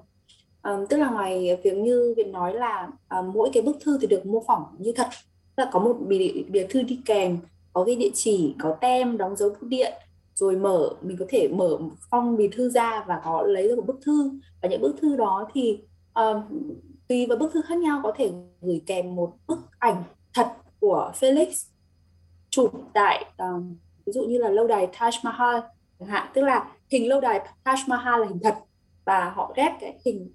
À, 0.62 0.78
tức 0.90 0.98
là 0.98 1.10
ngoài 1.10 1.58
việc 1.64 1.78
như 1.78 2.14
việc 2.18 2.28
nói 2.28 2.54
là 2.54 2.88
à, 3.08 3.22
mỗi 3.22 3.50
cái 3.54 3.64
bức 3.64 3.78
thư 3.82 3.98
thì 4.02 4.08
được 4.08 4.26
mô 4.26 4.44
phỏng 4.48 4.64
như 4.78 4.92
thật. 4.92 5.08
Tức 5.56 5.64
là 5.64 5.70
có 5.74 5.80
một 5.80 5.98
bìa, 6.08 6.32
bìa 6.50 6.68
thư 6.70 6.82
đi 6.82 7.00
kèm 7.06 7.38
có 7.74 7.84
ghi 7.84 7.96
địa 7.96 8.10
chỉ 8.14 8.56
có 8.60 8.78
tem 8.82 9.18
đóng 9.18 9.36
dấu 9.36 9.50
bưu 9.50 9.70
điện 9.70 9.94
rồi 10.36 10.56
mở 10.56 10.90
mình 11.02 11.18
có 11.20 11.26
thể 11.30 11.48
mở 11.48 11.78
phong 12.12 12.38
bì 12.38 12.48
thư 12.48 12.70
ra 12.70 13.04
và 13.08 13.22
có 13.26 13.42
lấy 13.42 13.68
được 13.68 13.76
một 13.76 13.86
bức 13.88 14.00
thư. 14.06 14.32
Và 14.62 14.70
những 14.70 14.82
bức 14.82 14.96
thư 15.02 15.16
đó 15.16 15.50
thì 15.54 15.80
um, 16.14 16.42
tùy 17.08 17.26
vào 17.26 17.38
bức 17.38 17.54
thư 17.54 17.62
khác 17.62 17.78
nhau 17.78 18.00
có 18.04 18.14
thể 18.18 18.32
gửi 18.62 18.82
kèm 18.86 19.16
một 19.16 19.34
bức 19.48 19.60
ảnh 19.80 20.04
thật 20.34 20.48
của 20.80 21.12
Felix 21.20 21.68
chụp 22.50 22.72
tại 22.94 23.26
um, 23.38 23.76
ví 24.10 24.14
dụ 24.14 24.24
như 24.24 24.38
là 24.38 24.50
lâu 24.50 24.68
đài 24.68 24.88
Taj 24.88 25.12
Mahal 25.24 25.60
chẳng 26.00 26.10
hạn 26.10 26.32
tức 26.34 26.42
là 26.42 26.72
hình 26.90 27.10
lâu 27.10 27.22
đài 27.22 27.48
Taj 27.64 27.78
Mahal 27.88 28.22
là 28.22 28.28
hình 28.28 28.40
thật 28.44 28.56
và 29.06 29.30
họ 29.30 29.54
ghép 29.56 29.72
cái 29.80 30.00
hình 30.06 30.34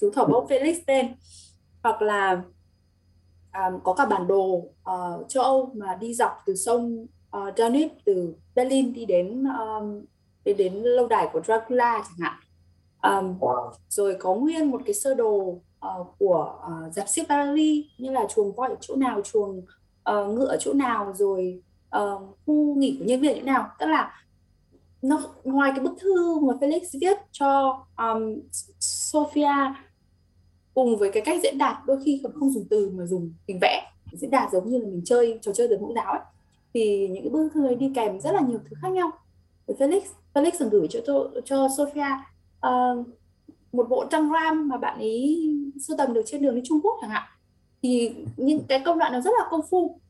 chú 0.00 0.10
thỏ 0.10 0.24
bông 0.24 0.46
Felix 0.46 0.74
tên 0.86 1.14
hoặc 1.82 2.02
là 2.02 2.42
um, 3.54 3.80
có 3.84 3.94
cả 3.94 4.06
bản 4.06 4.26
đồ 4.26 4.44
uh, 4.90 5.28
châu 5.28 5.42
Âu 5.42 5.72
mà 5.74 5.94
đi 6.00 6.14
dọc 6.14 6.32
từ 6.46 6.54
sông 6.54 7.06
uh, 7.36 7.56
Danube 7.56 7.94
từ 8.04 8.34
Berlin 8.54 8.92
đi 8.92 9.04
đến 9.04 9.44
ờ, 9.58 9.78
um, 9.78 10.04
đến 10.44 10.56
đến 10.56 10.74
lâu 10.74 11.06
đài 11.06 11.28
của 11.32 11.40
Dracula 11.44 12.04
chẳng 12.04 12.30
hạn 12.30 12.40
um, 13.02 13.38
wow. 13.38 13.72
rồi 13.88 14.16
có 14.20 14.34
nguyên 14.34 14.70
một 14.70 14.82
cái 14.86 14.94
sơ 14.94 15.14
đồ 15.14 15.60
uh, 15.86 16.06
của 16.18 16.58
uh, 16.66 16.92
giáp 16.92 17.08
xếp 17.08 17.22
Paris 17.28 17.84
như 17.98 18.10
là 18.10 18.26
chuồng 18.34 18.54
voi 18.54 18.68
ở 18.68 18.76
chỗ 18.80 18.96
nào 18.96 19.20
chuồng 19.22 19.58
uh, 20.10 20.34
ngựa 20.34 20.46
ở 20.46 20.56
chỗ 20.60 20.72
nào 20.72 21.12
rồi 21.14 21.62
uh, 21.98 22.38
khu 22.46 22.74
nghỉ 22.74 22.96
của 22.98 23.04
nhân 23.04 23.20
viên 23.20 23.32
như 23.34 23.40
thế 23.40 23.46
nào? 23.46 23.68
Tức 23.78 23.86
là 23.86 24.24
nó 25.02 25.20
ngoài 25.44 25.72
cái 25.76 25.84
bức 25.84 25.94
thư 26.00 26.40
mà 26.40 26.52
Felix 26.60 26.80
viết 27.00 27.18
cho 27.32 27.80
um, 27.96 28.40
Sophia 28.80 29.74
cùng 30.74 30.96
với 30.96 31.10
cái 31.12 31.22
cách 31.26 31.40
diễn 31.42 31.58
đạt 31.58 31.76
đôi 31.86 31.98
khi 32.04 32.20
còn 32.22 32.32
không 32.40 32.50
dùng 32.50 32.66
từ 32.70 32.90
mà 32.90 33.06
dùng 33.06 33.32
hình 33.48 33.58
vẽ 33.60 33.92
diễn 34.12 34.30
đạt 34.30 34.52
giống 34.52 34.70
như 34.70 34.78
là 34.78 34.86
mình 34.86 35.02
chơi 35.04 35.38
trò 35.42 35.52
chơi 35.52 35.68
được 35.68 35.82
mẫu 35.82 35.92
đáo 35.94 36.12
ấy 36.12 36.20
thì 36.74 37.08
những 37.08 37.22
cái 37.22 37.30
bức 37.30 37.48
thư 37.54 37.66
ấy 37.66 37.74
đi 37.74 37.92
kèm 37.94 38.20
rất 38.20 38.32
là 38.32 38.40
nhiều 38.40 38.58
thứ 38.70 38.76
khác 38.82 38.88
nhau. 38.88 39.10
Với 39.66 39.76
Felix 39.76 40.00
Felix 40.34 40.50
còn 40.58 40.70
gửi 40.70 40.88
cho 40.90 41.30
cho 41.44 41.68
Sophia 41.76 42.06
uh, 42.66 43.06
một 43.72 43.88
bộ 43.88 44.04
trang 44.10 44.30
ram 44.32 44.68
mà 44.68 44.76
bạn 44.76 44.98
ấy 44.98 45.48
sưu 45.80 45.96
tầm 45.96 46.12
được 46.12 46.22
trên 46.26 46.42
đường 46.42 46.54
đi 46.54 46.60
Trung 46.64 46.80
Quốc 46.82 46.98
chẳng 47.00 47.10
hạn. 47.10 47.22
Thì 47.82 48.14
những 48.36 48.64
cái 48.68 48.82
công 48.84 48.98
đoạn 48.98 49.12
nó 49.12 49.20
rất 49.20 49.30
là 49.38 49.44
công 49.50 49.60
phu 49.70 50.00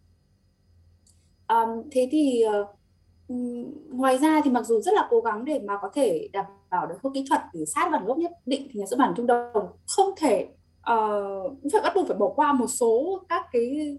um, 1.53 1.89
thế 1.91 2.09
thì 2.13 2.45
uh, 2.61 2.69
ngoài 3.89 4.19
ra 4.19 4.41
thì 4.45 4.51
mặc 4.51 4.67
dù 4.67 4.81
rất 4.81 4.95
là 4.95 5.07
cố 5.11 5.21
gắng 5.21 5.45
để 5.45 5.61
mà 5.65 5.79
có 5.83 5.91
thể 5.95 6.29
đảm 6.33 6.45
bảo 6.71 6.87
được 6.87 6.95
khâu 7.03 7.13
kỹ 7.13 7.25
thuật 7.29 7.41
để 7.53 7.65
sát 7.67 7.89
bản 7.93 8.05
gốc 8.07 8.19
nhất 8.19 8.33
định 8.47 8.69
thì 8.71 8.81
nhà 8.81 8.87
xuất 8.87 8.99
bản 8.99 9.15
Trung 9.17 9.27
Đồng 9.27 9.67
không 9.87 10.11
thể 10.17 10.49
uh, 10.93 11.53
phải 11.73 11.83
bắt 11.83 11.93
buộc 11.95 12.09
phải 12.09 12.17
bỏ 12.17 12.29
qua 12.37 12.53
một 12.53 12.67
số 12.67 13.23
các 13.29 13.47
cái 13.53 13.97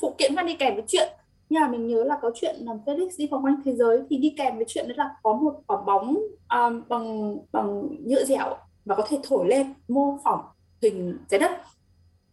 phụ 0.00 0.14
kiện 0.18 0.34
văn 0.34 0.46
đi 0.46 0.54
kèm 0.54 0.74
với 0.74 0.84
chuyện. 0.86 1.08
Như 1.50 1.60
là 1.60 1.68
mình 1.68 1.86
nhớ 1.86 2.04
là 2.04 2.18
có 2.22 2.30
chuyện 2.34 2.56
làm 2.58 2.76
Felix 2.86 3.08
đi 3.18 3.28
vòng 3.30 3.44
quanh 3.44 3.62
thế 3.64 3.74
giới 3.74 4.02
thì 4.10 4.16
đi 4.16 4.34
kèm 4.38 4.56
với 4.56 4.64
chuyện 4.68 4.88
đó 4.88 4.94
là 4.96 5.10
có 5.22 5.32
một 5.32 5.54
quả 5.66 5.82
bóng 5.86 6.16
um, 6.50 6.82
bằng 6.88 7.36
bằng 7.52 7.88
nhựa 8.06 8.24
dẻo 8.24 8.56
và 8.84 8.94
có 8.94 9.04
thể 9.08 9.18
thổi 9.22 9.48
lên 9.48 9.74
mô 9.88 10.18
phỏng 10.24 10.40
hình 10.82 11.18
trái 11.28 11.40
đất. 11.40 11.50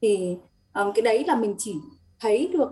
Thì 0.01 0.38
um, 0.73 0.91
cái 0.95 1.01
đấy 1.01 1.23
là 1.27 1.36
mình 1.36 1.56
chỉ 1.58 1.75
thấy 2.19 2.49
được 2.53 2.71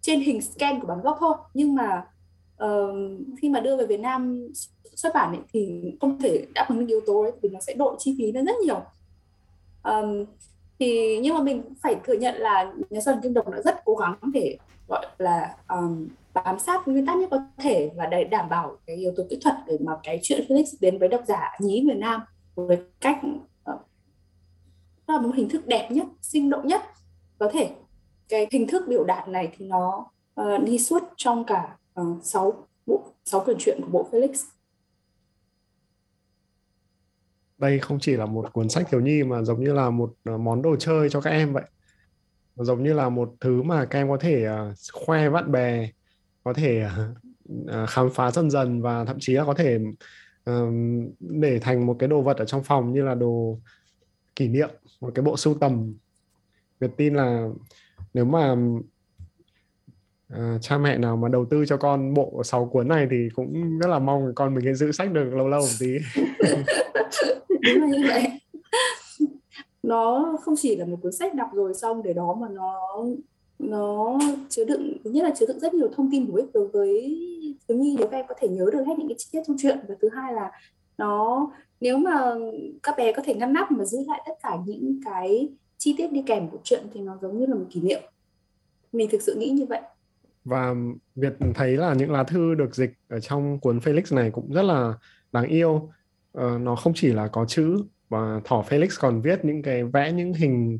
trên 0.00 0.20
hình 0.20 0.42
scan 0.42 0.80
của 0.80 0.86
bản 0.86 1.00
gốc 1.00 1.16
thôi 1.20 1.34
nhưng 1.54 1.74
mà 1.74 2.06
uh, 2.64 2.94
khi 3.40 3.48
mà 3.48 3.60
đưa 3.60 3.76
về 3.76 3.86
Việt 3.86 4.00
Nam 4.00 4.48
xuất 4.94 5.14
bản 5.14 5.32
ấy, 5.32 5.40
thì 5.52 5.82
không 6.00 6.18
thể 6.18 6.46
đáp 6.54 6.66
ứng 6.68 6.78
được 6.78 6.86
yếu 6.88 7.00
tố 7.06 7.22
đấy 7.22 7.32
vì 7.42 7.48
nó 7.48 7.60
sẽ 7.60 7.74
đội 7.74 7.96
chi 7.98 8.14
phí 8.18 8.32
lên 8.32 8.46
rất 8.46 8.56
nhiều 8.64 8.80
um, 9.82 10.24
thì 10.78 11.18
nhưng 11.22 11.34
mà 11.34 11.42
mình 11.42 11.62
phải 11.82 11.96
thừa 12.04 12.14
nhận 12.14 12.34
là 12.36 12.72
nhà 12.90 13.00
xuất 13.00 13.12
bản 13.12 13.22
Kim 13.22 13.34
Đồng 13.34 13.50
đã 13.50 13.62
rất 13.64 13.84
cố 13.84 13.94
gắng 13.94 14.14
để 14.32 14.56
gọi 14.88 15.06
là 15.18 15.56
um, 15.68 16.08
bám 16.34 16.58
sát 16.58 16.88
nguyên 16.88 17.06
tắc 17.06 17.16
nhất 17.16 17.28
có 17.30 17.38
thể 17.58 17.90
và 17.96 18.06
để 18.06 18.24
đảm 18.24 18.48
bảo 18.48 18.76
cái 18.86 18.96
yếu 18.96 19.12
tố 19.16 19.22
kỹ 19.30 19.38
thuật 19.40 19.54
để 19.66 19.78
mà 19.80 19.92
cái 20.02 20.20
chuyện 20.22 20.44
Felix 20.48 20.64
đến 20.80 20.98
với 20.98 21.08
độc 21.08 21.22
giả 21.26 21.50
nhí 21.60 21.84
Việt 21.88 21.96
Nam 21.96 22.20
với 22.54 22.78
cách 23.00 23.20
uh, 23.70 23.80
là 25.06 25.20
một 25.20 25.34
hình 25.34 25.48
thức 25.48 25.66
đẹp 25.66 25.88
nhất, 25.90 26.06
sinh 26.22 26.50
động 26.50 26.66
nhất 26.66 26.82
có 27.38 27.50
thể. 27.52 27.70
Cái 28.30 28.48
hình 28.50 28.66
thức 28.66 28.82
biểu 28.88 29.04
đạt 29.04 29.28
này 29.28 29.52
thì 29.56 29.66
nó 29.66 30.06
uh, 30.40 30.64
đi 30.64 30.78
suốt 30.78 31.02
trong 31.16 31.44
cả 31.44 31.76
ờ, 31.94 32.02
uh, 32.02 32.24
6 32.24 32.66
bộ 32.86 33.12
6 33.24 33.40
quyển 33.44 33.56
truyện 33.60 33.80
của 33.82 33.88
bộ 33.90 34.08
Felix. 34.10 34.32
Đây 37.58 37.78
không 37.78 37.98
chỉ 38.00 38.16
là 38.16 38.26
một 38.26 38.52
cuốn 38.52 38.68
sách 38.68 38.86
thiếu 38.90 39.00
nhi 39.00 39.22
mà 39.22 39.42
giống 39.42 39.64
như 39.64 39.72
là 39.72 39.90
một 39.90 40.14
ờ, 40.24 40.38
món 40.38 40.62
đồ 40.62 40.76
chơi 40.76 41.10
cho 41.10 41.20
các 41.20 41.30
em 41.30 41.52
vậy 41.52 41.64
giống 42.56 42.82
như 42.82 42.92
là 42.92 43.08
một 43.08 43.34
thứ 43.40 43.62
mà 43.62 43.84
các 43.84 43.98
em 43.98 44.08
có 44.08 44.16
thể 44.20 44.46
uh, 44.48 44.76
khoe 44.92 45.30
bạn 45.30 45.52
bè 45.52 45.90
có 46.44 46.52
thể 46.52 46.86
uh, 46.86 47.88
khám 47.88 48.10
phá 48.10 48.30
dần 48.30 48.50
dần 48.50 48.82
và 48.82 49.04
thậm 49.04 49.16
chí 49.20 49.32
là 49.32 49.44
có 49.44 49.54
thể 49.54 49.78
uh, 50.50 50.74
để 51.18 51.58
thành 51.58 51.86
một 51.86 51.96
cái 51.98 52.08
đồ 52.08 52.22
vật 52.22 52.36
ở 52.36 52.44
trong 52.44 52.64
phòng 52.64 52.92
như 52.92 53.02
là 53.02 53.14
đồ 53.14 53.58
kỷ 54.36 54.48
niệm 54.48 54.70
một 55.00 55.12
cái 55.14 55.22
bộ 55.22 55.36
sưu 55.36 55.54
tầm 55.54 55.94
Việt 56.80 56.90
tin 56.96 57.14
là 57.14 57.48
nếu 58.14 58.24
mà 58.24 58.56
à, 60.28 60.58
cha 60.60 60.78
mẹ 60.78 60.98
nào 60.98 61.16
mà 61.16 61.28
đầu 61.28 61.44
tư 61.44 61.64
cho 61.66 61.76
con 61.76 62.14
bộ 62.14 62.42
6 62.44 62.66
cuốn 62.66 62.88
này 62.88 63.06
thì 63.10 63.28
cũng 63.34 63.78
rất 63.78 63.88
là 63.88 63.98
mong 63.98 64.32
con 64.34 64.54
mình 64.54 64.74
giữ 64.74 64.92
sách 64.92 65.12
được 65.12 65.34
lâu 65.34 65.48
lâu 65.48 65.60
một 65.60 65.76
tí. 65.80 65.98
Như 67.90 68.04
vậy 68.08 68.40
nó 69.82 70.36
không 70.42 70.54
chỉ 70.58 70.76
là 70.76 70.84
một 70.84 70.96
cuốn 71.02 71.12
sách 71.12 71.34
đọc 71.34 71.48
rồi 71.52 71.74
xong 71.74 72.02
để 72.02 72.12
đó 72.12 72.36
mà 72.40 72.48
nó 72.48 73.04
nó 73.58 74.18
chứa 74.48 74.64
đựng 74.64 74.96
thứ 75.04 75.10
nhất 75.10 75.24
là 75.24 75.30
chứa 75.36 75.46
đựng 75.46 75.60
rất 75.60 75.74
nhiều 75.74 75.88
thông 75.96 76.10
tin 76.10 76.28
bổ 76.28 76.36
ích 76.36 76.52
đối 76.54 76.68
với 76.68 77.18
thiếu 77.68 77.78
nhi 77.78 77.96
để 77.98 78.06
các 78.10 78.18
em 78.18 78.26
có 78.28 78.34
thể 78.40 78.48
nhớ 78.48 78.66
được 78.72 78.84
hết 78.86 78.98
những 78.98 79.08
cái 79.08 79.14
chi 79.18 79.28
tiết 79.32 79.40
trong 79.46 79.56
chuyện. 79.60 79.78
Và 79.88 79.94
thứ 80.00 80.08
hai 80.08 80.32
là 80.32 80.50
nó 80.98 81.50
nếu 81.80 81.98
mà 81.98 82.34
các 82.82 82.94
bé 82.98 83.12
có 83.12 83.22
thể 83.24 83.34
ngăn 83.34 83.52
nắp 83.52 83.72
mà 83.72 83.84
giữ 83.84 83.98
lại 84.06 84.22
tất 84.26 84.32
cả 84.42 84.56
những 84.66 85.00
cái 85.04 85.48
chi 85.80 85.94
tiết 85.98 86.12
đi 86.12 86.22
kèm 86.26 86.48
của 86.48 86.58
chuyện 86.64 86.86
thì 86.94 87.00
nó 87.00 87.18
giống 87.22 87.38
như 87.38 87.46
là 87.46 87.54
một 87.54 87.64
kỷ 87.70 87.80
niệm. 87.80 88.00
Mình 88.92 89.08
thực 89.12 89.22
sự 89.22 89.34
nghĩ 89.38 89.50
như 89.50 89.64
vậy. 89.64 89.80
Và 90.44 90.74
Việt 91.16 91.32
thấy 91.54 91.76
là 91.76 91.94
những 91.94 92.10
lá 92.10 92.24
thư 92.24 92.54
được 92.54 92.74
dịch 92.74 92.92
ở 93.08 93.20
trong 93.20 93.60
cuốn 93.60 93.78
Felix 93.78 94.16
này 94.16 94.30
cũng 94.30 94.52
rất 94.52 94.62
là 94.62 94.94
đáng 95.32 95.48
yêu. 95.48 95.90
Ờ, 96.32 96.58
nó 96.58 96.76
không 96.76 96.92
chỉ 96.96 97.12
là 97.12 97.28
có 97.28 97.44
chữ 97.44 97.76
và 98.08 98.40
thỏ 98.44 98.64
Felix 98.68 98.88
còn 99.00 99.20
viết 99.20 99.44
những 99.44 99.62
cái 99.62 99.84
vẽ 99.84 100.12
những 100.12 100.34
hình 100.34 100.74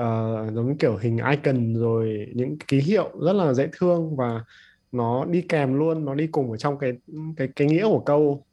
uh, 0.00 0.54
giống 0.54 0.68
như 0.68 0.74
kiểu 0.78 0.96
hình 0.96 1.18
icon 1.30 1.74
rồi 1.74 2.26
những 2.34 2.58
ký 2.58 2.80
hiệu 2.80 3.10
rất 3.22 3.32
là 3.32 3.54
dễ 3.54 3.68
thương 3.78 4.16
và 4.16 4.44
nó 4.92 5.24
đi 5.24 5.42
kèm 5.42 5.74
luôn 5.74 6.04
nó 6.04 6.14
đi 6.14 6.26
cùng 6.26 6.50
ở 6.50 6.56
trong 6.56 6.78
cái 6.78 6.92
cái 7.36 7.48
cái 7.56 7.68
nghĩa 7.68 7.84
của 7.84 8.00
câu. 8.00 8.44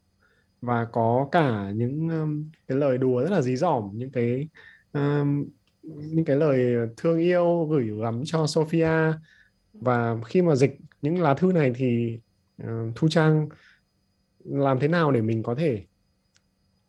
Và 0.60 0.84
có 0.84 1.28
cả 1.32 1.70
những 1.74 2.08
um, 2.08 2.50
cái 2.68 2.78
lời 2.78 2.98
đùa 2.98 3.22
rất 3.22 3.30
là 3.30 3.42
dí 3.42 3.56
dỏm 3.56 3.90
những 3.92 4.10
cái 4.10 4.48
um, 4.92 5.44
những 5.82 6.24
cái 6.24 6.36
lời 6.36 6.88
thương 6.96 7.18
yêu 7.18 7.66
gửi 7.70 7.90
gắm 8.00 8.22
cho 8.24 8.46
Sophia 8.46 9.12
và 9.72 10.16
khi 10.26 10.42
mà 10.42 10.54
dịch 10.54 10.76
những 11.02 11.22
lá 11.22 11.34
thư 11.34 11.52
này 11.52 11.72
thì 11.76 12.18
uh, 12.62 12.68
Thu 12.96 13.08
Trang 13.08 13.48
làm 14.44 14.80
thế 14.80 14.88
nào 14.88 15.12
để 15.12 15.20
mình 15.20 15.42
có 15.42 15.54
thể 15.54 15.84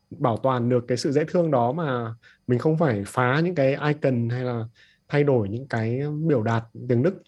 bảo 0.10 0.38
toàn 0.38 0.69
được 0.69 0.86
cái 0.88 0.97
sự 0.97 1.12
dễ 1.12 1.23
thương 1.27 1.51
đó 1.51 1.71
mà 1.71 2.15
mình 2.47 2.60
không 2.60 2.77
phải 2.77 3.03
phá 3.08 3.41
những 3.43 3.56
cái 3.56 3.77
icon 3.88 4.29
hay 4.29 4.43
là 4.43 4.65
thay 5.08 5.23
đổi 5.23 5.49
những 5.49 5.67
cái 5.67 6.01
biểu 6.27 6.43
đạt 6.43 6.63
tiếng 6.89 7.03
Đức? 7.03 7.23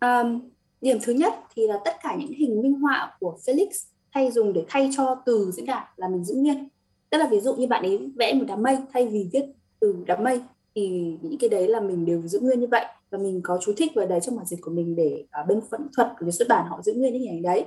Um, 0.00 0.50
điểm 0.80 0.98
thứ 1.02 1.12
nhất 1.12 1.34
thì 1.54 1.66
là 1.66 1.78
tất 1.84 1.92
cả 2.02 2.16
những 2.18 2.32
hình 2.32 2.62
minh 2.62 2.74
họa 2.74 3.16
của 3.20 3.38
Felix 3.46 3.68
thay 4.12 4.30
dùng 4.30 4.52
để 4.52 4.64
thay 4.68 4.90
cho 4.96 5.22
từ 5.26 5.50
diễn 5.50 5.66
đạt 5.66 5.84
là 5.96 6.08
mình 6.08 6.24
giữ 6.24 6.34
nguyên. 6.34 6.68
Tức 7.10 7.18
là 7.18 7.28
ví 7.30 7.40
dụ 7.40 7.54
như 7.54 7.66
bạn 7.66 7.82
ấy 7.82 8.12
vẽ 8.16 8.34
một 8.34 8.44
đám 8.48 8.62
mây 8.62 8.78
thay 8.92 9.08
vì 9.08 9.28
viết 9.32 9.44
từ 9.84 10.04
đám 10.06 10.24
mây. 10.24 10.40
Thì 10.74 11.16
những 11.22 11.38
cái 11.38 11.50
đấy 11.50 11.68
là 11.68 11.80
mình 11.80 12.04
đều 12.04 12.22
giữ 12.26 12.40
nguyên 12.40 12.60
như 12.60 12.66
vậy. 12.70 12.84
Và 13.10 13.18
mình 13.18 13.40
có 13.42 13.58
chú 13.62 13.72
thích 13.76 13.92
vào 13.94 14.06
đấy 14.06 14.20
trong 14.20 14.36
bản 14.36 14.46
dịch 14.46 14.60
của 14.62 14.70
mình 14.70 14.96
để 14.96 15.24
ở 15.30 15.42
bên 15.42 15.60
phận 15.70 15.88
thuật 15.96 16.12
của 16.20 16.30
xuất 16.30 16.48
bản 16.48 16.66
họ 16.68 16.82
giữ 16.82 16.92
nguyên 16.92 17.12
những 17.12 17.22
hình 17.22 17.30
ảnh 17.30 17.42
đấy. 17.42 17.64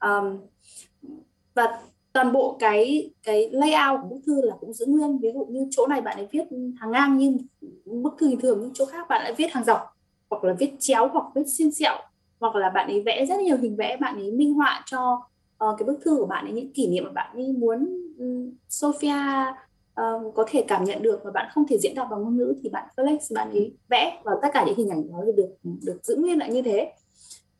Um, 0.00 0.38
và 1.54 1.80
toàn 2.12 2.32
bộ 2.32 2.56
cái 2.58 3.10
cái 3.22 3.50
layout 3.52 4.00
của 4.02 4.08
bức 4.08 4.20
thư 4.26 4.42
là 4.42 4.56
cũng 4.60 4.72
giữ 4.72 4.86
nguyên. 4.86 5.18
Ví 5.18 5.28
dụ 5.34 5.44
như 5.44 5.66
chỗ 5.70 5.86
này 5.86 6.00
bạn 6.00 6.16
ấy 6.16 6.28
viết 6.30 6.44
hàng 6.78 6.90
ngang 6.90 7.18
nhưng 7.18 7.38
bức 8.02 8.14
thư 8.18 8.28
bình 8.28 8.40
thường 8.40 8.60
những 8.60 8.70
chỗ 8.74 8.84
khác 8.84 9.06
bạn 9.08 9.22
lại 9.22 9.34
viết 9.34 9.52
hàng 9.52 9.64
dọc 9.64 9.80
hoặc 10.30 10.44
là 10.44 10.54
viết 10.58 10.70
chéo 10.78 11.08
hoặc 11.08 11.24
viết 11.34 11.44
xiên 11.46 11.72
sẹo 11.72 11.96
hoặc 12.40 12.56
là 12.56 12.70
bạn 12.70 12.88
ấy 12.88 13.00
vẽ 13.00 13.26
rất 13.26 13.40
nhiều 13.40 13.56
hình 13.56 13.76
vẽ 13.76 13.96
bạn 13.96 14.16
ấy 14.16 14.32
minh 14.32 14.54
họa 14.54 14.82
cho 14.86 15.22
uh, 15.64 15.78
cái 15.78 15.86
bức 15.86 15.98
thư 16.04 16.16
của 16.16 16.26
bạn 16.26 16.44
ấy 16.44 16.52
những 16.52 16.72
kỷ 16.72 16.88
niệm 16.88 17.04
mà 17.04 17.10
bạn 17.10 17.36
ấy 17.36 17.52
muốn 17.52 18.02
um, 18.18 18.50
Sophia 18.68 19.14
uh, 20.00 20.34
có 20.34 20.44
thể 20.48 20.64
cảm 20.68 20.84
nhận 20.84 21.02
được 21.02 21.20
và 21.24 21.30
bạn 21.30 21.50
không 21.54 21.66
thể 21.66 21.78
diễn 21.78 21.94
đạt 21.94 22.08
bằng 22.10 22.22
ngôn 22.22 22.36
ngữ 22.36 22.54
thì 22.62 22.68
bạn 22.68 22.88
Felix 22.96 23.18
bạn 23.34 23.50
ấy 23.50 23.76
vẽ 23.88 24.20
và 24.24 24.32
tất 24.42 24.48
cả 24.52 24.64
những 24.66 24.76
hình 24.76 24.88
ảnh 24.88 25.12
đó 25.12 25.24
được 25.36 25.48
được 25.62 25.98
giữ 26.02 26.16
nguyên 26.16 26.38
lại 26.38 26.52
như 26.52 26.62
thế. 26.62 26.92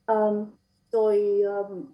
Um, 0.07 0.46
rồi 0.92 1.40
um, 1.40 1.85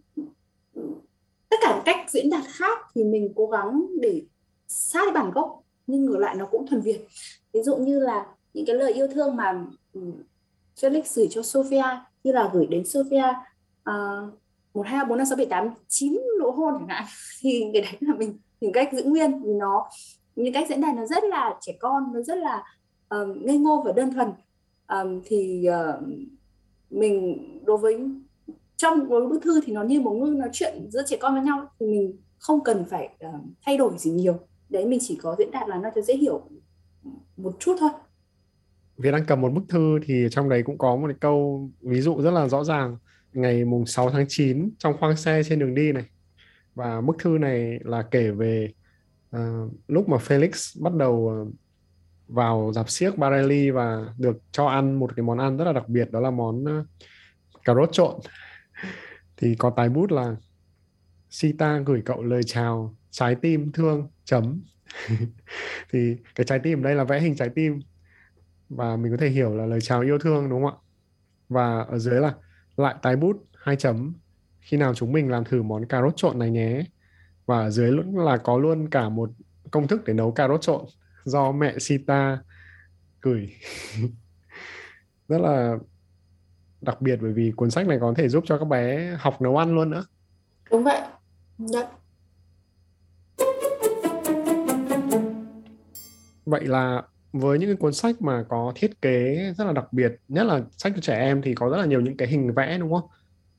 tất 1.49 1.57
cả 1.63 1.83
cách 1.85 2.11
diễn 2.11 2.31
đạt 2.31 2.45
khác 2.47 2.79
thì 2.95 3.05
mình 3.05 3.33
cố 3.37 3.47
gắng 3.47 3.87
để 4.01 4.23
sát 4.69 5.15
bản 5.15 5.31
gốc 5.31 5.63
nhưng 5.87 6.05
ngược 6.05 6.19
lại 6.19 6.35
nó 6.35 6.47
cũng 6.47 6.67
thuần 6.67 6.81
việt. 6.81 7.07
Ví 7.53 7.63
dụ 7.63 7.77
như 7.77 7.99
là 7.99 8.27
những 8.55 8.67
cái 8.67 8.77
lời 8.77 8.93
yêu 8.93 9.09
thương 9.15 9.37
mà 9.37 9.65
ừ, 9.93 10.01
Felix 10.81 11.03
gửi 11.17 11.27
cho 11.31 11.43
Sophia 11.43 11.85
như 12.25 12.33
là 12.33 12.51
gửi 12.53 12.67
đến 12.67 12.85
Sophia 12.85 13.25
uh, 13.91 14.35
một 14.75 14.87
hai 14.87 15.05
bốn 15.05 15.19
năm 15.19 15.27
sáu 15.27 15.37
bảy 15.37 15.47
tám 15.47 15.69
chín 15.89 16.19
nụ 16.41 16.51
hôn 16.51 16.75
chẳng 16.79 16.89
hạn 16.89 17.05
thì 17.41 17.65
cái 17.73 17.83
đấy 17.83 17.93
là 18.01 18.15
mình 18.15 18.39
tìm 18.61 18.73
cách 18.73 18.89
giữ 18.93 19.03
nguyên 19.03 19.43
vì 19.43 19.53
nó 19.53 19.89
những 20.37 20.55
cách 20.55 20.69
diễn 20.69 20.81
đạt 20.81 20.95
nó 20.97 21.07
rất 21.07 21.25
là 21.25 21.55
trẻ 21.61 21.73
con 21.81 22.13
nó 22.15 22.23
rất 22.23 22.39
là 22.39 22.63
uh, 23.15 23.37
ngây 23.37 23.59
ngô 23.59 23.83
và 23.87 23.93
đơn 23.93 24.13
thuần. 24.13 24.29
Um, 24.89 25.21
thì 25.25 25.67
uh, 25.69 26.09
mình 26.91 27.39
đối 27.65 27.79
với 27.79 28.01
trong 28.77 29.09
một 29.09 29.29
bức 29.31 29.43
thư 29.43 29.61
thì 29.65 29.73
nó 29.73 29.83
như 29.83 30.01
một 30.01 30.13
ngư 30.13 30.31
nói 30.31 30.49
chuyện 30.53 30.91
giữa 30.91 31.03
trẻ 31.07 31.17
con 31.21 31.35
với 31.35 31.43
nhau 31.43 31.69
thì 31.81 31.87
mình 31.87 32.17
không 32.39 32.65
cần 32.65 32.85
phải 32.85 33.09
uh, 33.27 33.35
thay 33.63 33.77
đổi 33.77 33.93
gì 33.99 34.11
nhiều. 34.11 34.39
Đấy 34.69 34.87
mình 34.87 34.99
chỉ 35.03 35.19
có 35.23 35.37
diễn 35.39 35.51
đạt 35.51 35.69
là 35.69 35.79
nó 35.79 35.91
cho 35.95 36.01
dễ 36.01 36.17
hiểu 36.17 36.43
một 37.37 37.57
chút 37.59 37.77
thôi. 37.81 37.91
Việt 38.97 39.11
đang 39.11 39.25
cầm 39.27 39.41
một 39.41 39.53
bức 39.53 39.63
thư 39.69 39.99
thì 40.05 40.27
trong 40.31 40.49
đấy 40.49 40.63
cũng 40.63 40.79
có 40.79 40.97
một 40.97 41.07
cái 41.07 41.17
câu 41.21 41.69
ví 41.81 42.01
dụ 42.01 42.23
rất 42.23 42.31
là 42.31 42.49
rõ 42.49 42.65
ràng. 42.65 42.97
Ngày 43.33 43.65
mùng 43.65 43.87
6 43.87 44.11
tháng 44.11 44.27
9 44.29 44.71
trong 44.79 44.97
khoang 45.01 45.17
xe 45.17 45.43
trên 45.49 45.59
đường 45.59 45.75
đi 45.75 45.93
này. 45.93 46.05
Và 46.75 47.01
bức 47.01 47.17
thư 47.19 47.39
này 47.41 47.79
là 47.85 48.03
kể 48.03 48.31
về 48.31 48.73
uh, 49.37 49.73
lúc 49.89 50.09
mà 50.09 50.17
Felix 50.17 50.83
bắt 50.83 50.95
đầu 50.95 51.15
uh, 51.15 51.55
vào 52.29 52.73
dạp 52.75 52.91
siếc 52.91 53.19
Barelli 53.19 53.71
và 53.71 54.15
được 54.19 54.37
cho 54.53 54.67
ăn 54.67 54.99
một 54.99 55.17
cái 55.17 55.25
món 55.25 55.39
ăn 55.39 55.57
rất 55.57 55.65
là 55.65 55.73
đặc 55.73 55.89
biệt 55.89 56.11
đó 56.11 56.21
là 56.21 56.31
món 56.31 56.65
uh, 56.65 56.87
cà 57.65 57.75
rốt 57.75 57.89
trộn. 57.93 58.21
Thì 59.37 59.55
có 59.59 59.71
tài 59.71 59.89
bút 59.89 60.13
là 60.13 60.37
Sita 61.31 61.79
gửi 61.79 62.03
cậu 62.05 62.23
lời 62.23 62.43
chào 62.43 62.95
trái 63.11 63.35
tim 63.35 63.73
thương 63.73 64.09
chấm. 64.25 64.63
Thì 65.91 66.17
cái 66.35 66.47
trái 66.47 66.59
tim 66.59 66.83
đây 66.83 66.95
là 66.95 67.05
vẽ 67.05 67.21
hình 67.21 67.37
trái 67.37 67.49
tim 67.49 67.81
và 68.69 68.97
mình 68.97 69.13
có 69.13 69.17
thể 69.17 69.29
hiểu 69.29 69.57
là 69.57 69.67
lời 69.67 69.81
chào 69.81 70.01
yêu 70.01 70.19
thương 70.19 70.51
đúng 70.51 70.65
không 70.65 70.75
ạ? 70.75 70.83
Và 71.49 71.81
ở 71.81 71.99
dưới 71.99 72.21
là 72.21 72.35
lại 72.77 72.95
tái 73.03 73.17
bút 73.17 73.47
hai 73.57 73.77
chấm. 73.77 74.15
Khi 74.61 74.77
nào 74.77 74.95
chúng 74.95 75.13
mình 75.13 75.31
làm 75.31 75.45
thử 75.45 75.63
món 75.63 75.87
cà 75.87 76.03
rốt 76.03 76.13
trộn 76.17 76.39
này 76.39 76.51
nhé 76.51 76.85
và 77.47 77.59
ở 77.59 77.71
dưới 77.71 77.93
luôn 77.93 78.19
là 78.19 78.37
có 78.37 78.59
luôn 78.59 78.91
cả 78.91 79.09
một 79.09 79.31
công 79.71 79.89
thức 79.89 80.05
để 80.05 80.15
nấu 80.15 80.33
cà 80.33 80.49
rốt 80.49 80.61
trộn 80.61 80.85
do 81.25 81.53
mẹ 81.53 81.79
Sita 81.79 82.39
gửi 83.21 83.51
rất 85.29 85.39
là 85.41 85.77
đặc 86.81 87.01
biệt 87.01 87.19
bởi 87.23 87.33
vì 87.33 87.53
cuốn 87.57 87.71
sách 87.71 87.87
này 87.87 87.99
có 88.01 88.15
thể 88.17 88.29
giúp 88.29 88.45
cho 88.47 88.59
các 88.59 88.65
bé 88.65 89.17
học 89.21 89.43
nấu 89.43 89.57
ăn 89.57 89.75
luôn 89.75 89.91
nữa 89.91 90.05
đúng 90.71 90.85
vậy 90.85 91.01
Dạ. 91.59 91.89
Vậy 96.47 96.65
là 96.67 97.03
với 97.33 97.59
những 97.59 97.69
cái 97.69 97.77
cuốn 97.77 97.93
sách 97.93 98.23
mà 98.23 98.45
có 98.49 98.73
thiết 98.75 99.03
kế 99.03 99.37
rất 99.59 99.65
là 99.65 99.73
đặc 99.73 99.93
biệt, 99.93 100.13
nhất 100.29 100.45
là 100.45 100.61
sách 100.77 100.93
cho 100.95 101.01
trẻ 101.01 101.19
em 101.19 101.43
thì 101.43 101.55
có 101.55 101.69
rất 101.69 101.77
là 101.77 101.85
nhiều 101.85 102.01
những 102.01 102.17
cái 102.17 102.29
hình 102.29 102.53
vẽ 102.55 102.79
đúng 102.79 102.93
không? 102.93 103.11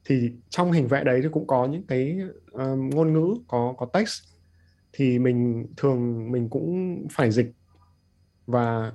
Thì 0.08 0.32
trong 0.50 0.72
hình 0.72 0.88
vẽ 0.88 1.04
đấy 1.04 1.20
thì 1.24 1.30
cũng 1.32 1.48
có 1.48 1.66
những 1.66 1.84
cái 1.88 2.20
uh, 2.54 2.62
ngôn 2.94 3.14
ngữ, 3.14 3.36
có 3.48 3.76
có 3.78 3.86
text. 3.86 4.24
Thì 4.94 5.20
mình 5.20 5.68
thường 5.78 6.32
mình 6.32 6.50
cũng 6.50 7.08
phải 7.12 7.32
dịch 7.32 7.52
và 8.46 8.92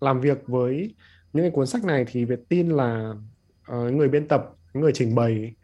làm 0.00 0.20
việc 0.20 0.38
với 0.46 0.94
những 1.32 1.44
cái 1.44 1.50
cuốn 1.50 1.66
sách 1.66 1.84
này 1.84 2.04
thì 2.08 2.24
Việt 2.24 2.40
tin 2.48 2.68
là 2.68 3.14
uh, 3.72 3.92
người 3.92 4.08
biên 4.08 4.28
tập, 4.28 4.56
người 4.74 4.92
trình 4.94 5.14
bày 5.14 5.54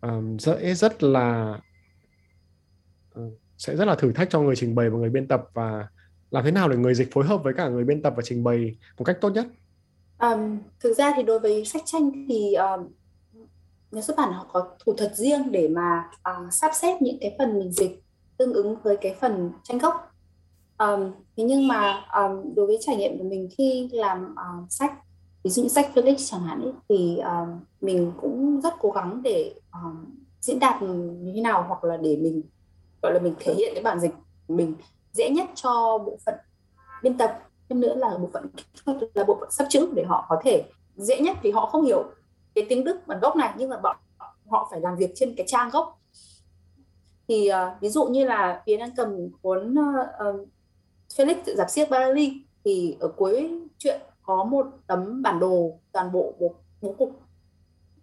ờ, 0.00 0.10
um, 0.10 0.36
rất 0.36 0.58
rất 0.74 1.02
là 1.02 1.58
uh, 3.20 3.32
sẽ 3.58 3.76
rất 3.76 3.84
là 3.84 3.94
thử 3.94 4.12
thách 4.12 4.30
cho 4.30 4.40
người 4.40 4.56
trình 4.56 4.74
bày 4.74 4.90
và 4.90 4.98
người 4.98 5.10
biên 5.10 5.28
tập. 5.28 5.44
Và 5.54 5.88
làm 6.30 6.44
thế 6.44 6.50
nào 6.50 6.68
để 6.68 6.76
người 6.76 6.94
dịch 6.94 7.08
phối 7.12 7.24
hợp 7.24 7.44
với 7.44 7.54
cả 7.54 7.68
người 7.68 7.84
biên 7.84 8.02
tập 8.02 8.14
và 8.16 8.22
trình 8.22 8.44
bày 8.44 8.76
một 8.98 9.04
cách 9.04 9.18
tốt 9.20 9.30
nhất? 9.30 9.46
Um, 10.18 10.58
thực 10.80 10.94
ra 10.94 11.12
thì 11.16 11.22
đối 11.22 11.40
với 11.40 11.64
sách 11.64 11.82
tranh 11.84 12.26
thì 12.28 12.54
um, 12.54 12.88
nhà 13.90 14.02
xuất 14.02 14.16
bản 14.16 14.32
họ 14.32 14.46
có 14.52 14.68
thủ 14.84 14.92
thuật 14.92 15.16
riêng 15.16 15.52
để 15.52 15.68
mà 15.68 16.10
uh, 16.30 16.52
sắp 16.52 16.70
xếp 16.74 16.96
những 17.02 17.18
cái 17.20 17.36
phần 17.38 17.58
mình 17.58 17.72
dịch 17.72 18.02
tương 18.36 18.54
ứng 18.54 18.76
với 18.82 18.96
cái 18.96 19.16
phần 19.20 19.50
tranh 19.62 19.78
gốc. 19.78 20.12
Um, 20.78 21.12
thế 21.36 21.44
nhưng 21.44 21.68
mà 21.68 22.04
um, 22.14 22.54
đối 22.54 22.66
với 22.66 22.78
trải 22.80 22.96
nghiệm 22.96 23.18
của 23.18 23.24
mình 23.24 23.48
khi 23.58 23.88
làm 23.92 24.34
uh, 24.34 24.72
sách 24.72 24.92
ví 25.46 25.50
dụ 25.50 25.62
như 25.62 25.68
sách 25.68 25.90
Felix 25.94 26.14
chẳng 26.18 26.42
hạn 26.42 26.62
ấy, 26.62 26.72
thì 26.88 27.18
um, 27.18 27.60
mình 27.80 28.12
cũng 28.20 28.60
rất 28.60 28.74
cố 28.80 28.90
gắng 28.90 29.22
để 29.22 29.54
um, 29.72 30.04
diễn 30.40 30.58
đạt 30.58 30.82
như 30.82 31.32
thế 31.34 31.40
nào 31.40 31.64
hoặc 31.68 31.84
là 31.84 31.96
để 31.96 32.16
mình 32.16 32.42
gọi 33.02 33.14
là 33.14 33.20
mình 33.20 33.34
thể 33.40 33.54
hiện 33.54 33.70
cái 33.74 33.82
bản 33.82 34.00
dịch 34.00 34.14
mình 34.48 34.74
dễ 35.12 35.30
nhất 35.30 35.46
cho 35.54 35.98
bộ 35.98 36.18
phận 36.26 36.34
biên 37.02 37.18
tập 37.18 37.38
thêm 37.68 37.80
nữa 37.80 37.94
là 37.94 38.18
bộ 38.18 38.28
phận 38.32 38.46
là 39.14 39.24
bộ 39.24 39.36
phận 39.40 39.50
sắp 39.50 39.66
chữ 39.70 39.88
để 39.94 40.04
họ 40.04 40.26
có 40.28 40.40
thể 40.44 40.64
dễ 40.96 41.20
nhất 41.20 41.36
vì 41.42 41.50
họ 41.50 41.66
không 41.66 41.84
hiểu 41.84 42.04
cái 42.56 42.66
tiếng 42.68 42.84
Đức 42.84 43.06
bản 43.06 43.20
gốc 43.20 43.36
này 43.36 43.54
nhưng 43.56 43.70
mà 43.70 43.76
bọn 43.82 43.96
họ 44.46 44.68
phải 44.70 44.80
làm 44.80 44.96
việc 44.96 45.10
trên 45.14 45.34
cái 45.36 45.46
trang 45.48 45.70
gốc. 45.70 46.00
Thì 47.28 47.50
uh, 47.50 47.80
ví 47.80 47.88
dụ 47.88 48.06
như 48.06 48.24
là 48.24 48.62
phía 48.66 48.76
đang 48.76 48.90
cầm 48.96 49.28
cuốn 49.42 49.74
uh, 49.74 50.48
Felix 51.16 51.34
tự 51.44 51.54
giáp 51.56 51.70
xiếc 51.70 51.90
Barali 51.90 52.42
thì 52.64 52.96
ở 53.00 53.08
cuối 53.08 53.50
chuyện 53.78 54.00
có 54.22 54.44
một 54.44 54.66
tấm 54.86 55.22
bản 55.22 55.40
đồ 55.40 55.78
toàn 55.92 56.12
bộ 56.12 56.34
bố, 56.38 56.54
bố 56.80 56.94
cục 56.98 57.10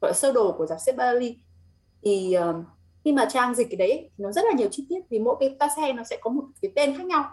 gọi 0.02 0.12
là 0.12 0.14
sơ 0.14 0.32
đồ 0.32 0.52
của 0.58 0.66
giáp 0.66 0.80
xiếc 0.82 0.96
Barali 0.96 1.38
thì 2.04 2.36
uh, 2.50 2.56
khi 3.06 3.12
mà 3.12 3.26
trang 3.26 3.56
dịch 3.56 3.68
cái 3.70 3.78
đấy 3.78 4.10
thì 4.18 4.24
nó 4.24 4.32
rất 4.32 4.46
là 4.46 4.52
nhiều 4.58 4.68
chi 4.72 4.86
tiết 4.90 5.00
vì 5.10 5.20
mỗi 5.20 5.36
cái 5.40 5.56
toa 5.60 5.70
xe 5.76 5.94
nó 5.94 6.04
sẽ 6.04 6.18
có 6.22 6.30
một 6.30 6.44
cái 6.62 6.72
tên 6.76 6.98
khác 6.98 7.06
nhau. 7.06 7.24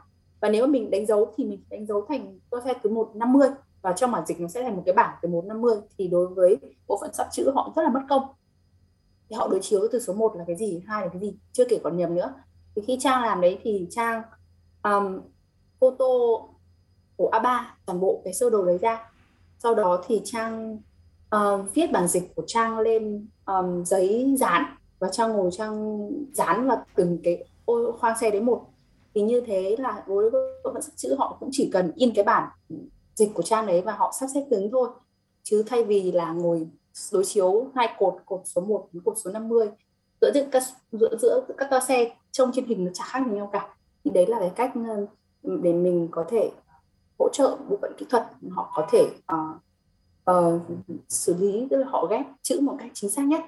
Và 0.40 0.48
nếu 0.48 0.66
mà 0.66 0.72
mình 0.72 0.90
đánh 0.90 1.06
dấu 1.06 1.34
thì 1.36 1.44
mình 1.44 1.64
đánh 1.70 1.86
dấu 1.86 2.06
thành 2.08 2.38
toa 2.50 2.60
xe 2.64 2.72
thứ 2.82 2.90
150 2.90 3.48
và 3.82 3.92
trong 3.92 4.10
bản 4.10 4.26
dịch 4.26 4.40
nó 4.40 4.48
sẽ 4.48 4.62
thành 4.62 4.76
một 4.76 4.82
cái 4.86 4.94
bảng 4.94 5.16
từ 5.22 5.28
150 5.28 5.76
thì 5.98 6.08
đối 6.08 6.26
với 6.26 6.56
bộ 6.88 6.98
phận 7.00 7.14
sắp 7.14 7.28
chữ 7.32 7.50
họ 7.54 7.72
rất 7.76 7.82
là 7.82 7.90
mất 7.90 8.00
công. 8.08 8.22
Thì 9.30 9.36
họ 9.36 9.48
đối 9.48 9.60
chiếu 9.62 9.80
từ 9.92 10.00
số 10.00 10.12
1 10.12 10.36
là 10.36 10.44
cái 10.46 10.56
gì 10.56 10.82
hai 10.86 11.02
là 11.02 11.08
cái 11.12 11.20
gì 11.20 11.38
chưa 11.52 11.64
kể 11.64 11.80
còn 11.84 11.96
nhầm 11.96 12.14
nữa. 12.14 12.34
Thì 12.76 12.82
khi 12.86 12.98
trang 13.00 13.22
làm 13.22 13.40
đấy 13.40 13.58
thì 13.62 13.86
trang 13.90 14.22
um, 14.82 15.20
photo 15.80 16.06
của 17.16 17.30
A3 17.32 17.62
toàn 17.86 18.00
bộ 18.00 18.20
cái 18.24 18.34
sơ 18.34 18.50
đồ 18.50 18.64
đấy 18.64 18.78
ra. 18.78 19.12
Sau 19.58 19.74
đó 19.74 20.02
thì 20.06 20.22
trang 20.24 20.78
uh, 21.36 21.74
viết 21.74 21.92
bản 21.92 22.08
dịch 22.08 22.34
của 22.34 22.44
trang 22.46 22.78
lên 22.78 23.28
um, 23.46 23.84
giấy 23.84 24.34
dán. 24.38 24.64
Và 24.98 25.08
trang 25.12 25.32
ngồi 25.32 25.50
trang 25.52 25.98
dán 26.32 26.68
vào 26.68 26.84
từng 26.94 27.18
cái 27.24 27.44
ô 27.64 27.96
khoang 28.00 28.18
xe 28.18 28.30
đấy 28.30 28.40
một. 28.40 28.66
Thì 29.14 29.22
như 29.22 29.40
thế 29.46 29.76
là 29.78 30.02
với 30.06 30.30
bộ 30.64 30.70
phận 30.72 30.82
sắp 30.82 30.92
chữ 30.96 31.14
họ 31.18 31.36
cũng 31.40 31.48
chỉ 31.52 31.70
cần 31.72 31.92
in 31.94 32.12
cái 32.14 32.24
bản 32.24 32.48
dịch 33.20 33.30
của 33.34 33.42
trang 33.42 33.66
đấy 33.66 33.82
và 33.84 33.92
họ 33.92 34.12
sắp 34.20 34.26
xếp 34.34 34.46
tướng 34.50 34.70
thôi. 34.70 34.88
Chứ 35.42 35.62
thay 35.66 35.84
vì 35.84 36.12
là 36.12 36.32
ngồi 36.32 36.68
đối 37.12 37.24
chiếu 37.24 37.66
hai 37.74 37.94
cột 37.98 38.14
cột 38.26 38.40
số 38.44 38.60
1 38.60 38.88
với 38.92 39.02
cột 39.04 39.16
số 39.24 39.30
50 39.30 39.68
giữa 40.20 40.32
giữa 40.34 40.46
các 40.52 40.62
giữa, 40.92 41.16
giữa 41.20 41.46
các 41.58 41.70
toa 41.70 41.80
xe 41.80 42.16
trông 42.32 42.50
trên 42.54 42.64
hình 42.64 42.84
nó 42.84 42.90
chả 42.94 43.04
khác 43.04 43.22
gì 43.26 43.36
nhau 43.36 43.50
cả. 43.52 43.76
Thì 44.04 44.10
đấy 44.10 44.26
là 44.26 44.38
cái 44.40 44.50
cách 44.56 44.72
ờ, 44.88 45.06
để 45.42 45.72
mình 45.72 46.08
có 46.10 46.24
thể 46.28 46.50
hỗ 47.18 47.28
trợ 47.32 47.56
bộ 47.68 47.78
phận 47.82 47.92
kỹ 47.98 48.06
thuật 48.10 48.26
họ 48.50 48.72
có 48.74 48.88
thể 48.92 49.06
uh, 49.32 49.56
uh, 50.30 50.62
xử 51.08 51.34
lý 51.34 51.66
tức 51.70 51.76
là 51.76 51.86
họ 51.86 52.06
ghép 52.10 52.26
chữ 52.42 52.60
một 52.60 52.76
cách 52.78 52.90
chính 52.94 53.10
xác 53.10 53.22
nhất. 53.22 53.40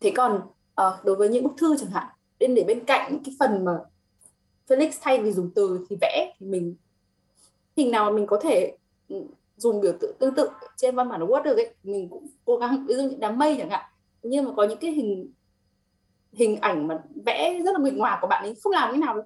Thế 0.00 0.12
còn 0.16 0.36
uh, 0.80 1.04
đối 1.04 1.16
với 1.16 1.28
những 1.28 1.44
bức 1.44 1.52
thư 1.58 1.76
chẳng 1.76 1.90
hạn 1.90 2.06
bên 2.38 2.54
để 2.54 2.64
bên 2.66 2.84
cạnh 2.84 3.12
những 3.12 3.24
cái 3.24 3.34
phần 3.38 3.64
mà 3.64 3.78
Felix 4.68 4.90
thay 5.00 5.22
vì 5.22 5.32
dùng 5.32 5.50
từ 5.54 5.86
thì 5.90 5.96
vẽ 6.00 6.34
thì 6.38 6.46
mình 6.46 6.74
hình 7.78 7.90
nào 7.90 8.10
mà 8.10 8.16
mình 8.16 8.26
có 8.26 8.40
thể 8.42 8.76
ừ, 9.08 9.16
dùng 9.56 9.80
biểu 9.80 9.92
tượng 10.00 10.16
tương 10.18 10.34
tự 10.34 10.48
trên 10.76 10.96
văn 10.96 11.08
bản 11.08 11.20
Word 11.20 11.42
được 11.42 11.56
ấy 11.56 11.74
mình 11.82 12.08
cũng 12.08 12.26
cố 12.44 12.56
gắng 12.56 12.86
ví 12.86 12.94
dụ 12.94 13.02
như 13.02 13.16
đám 13.20 13.38
mây 13.38 13.56
chẳng 13.58 13.70
hạn. 13.70 13.84
Nhưng 14.22 14.44
mà 14.44 14.50
có 14.56 14.64
những 14.64 14.78
cái 14.78 14.90
hình 14.90 15.32
hình 16.32 16.56
ảnh 16.56 16.88
mà 16.88 17.02
vẽ 17.26 17.60
rất 17.64 17.72
là 17.72 17.78
nguyệt 17.78 17.94
ngoài 17.94 18.18
của 18.20 18.26
bạn 18.26 18.44
ấy 18.44 18.54
không 18.62 18.72
làm 18.72 18.90
cái 18.90 19.00
nào 19.00 19.14
được. 19.14 19.22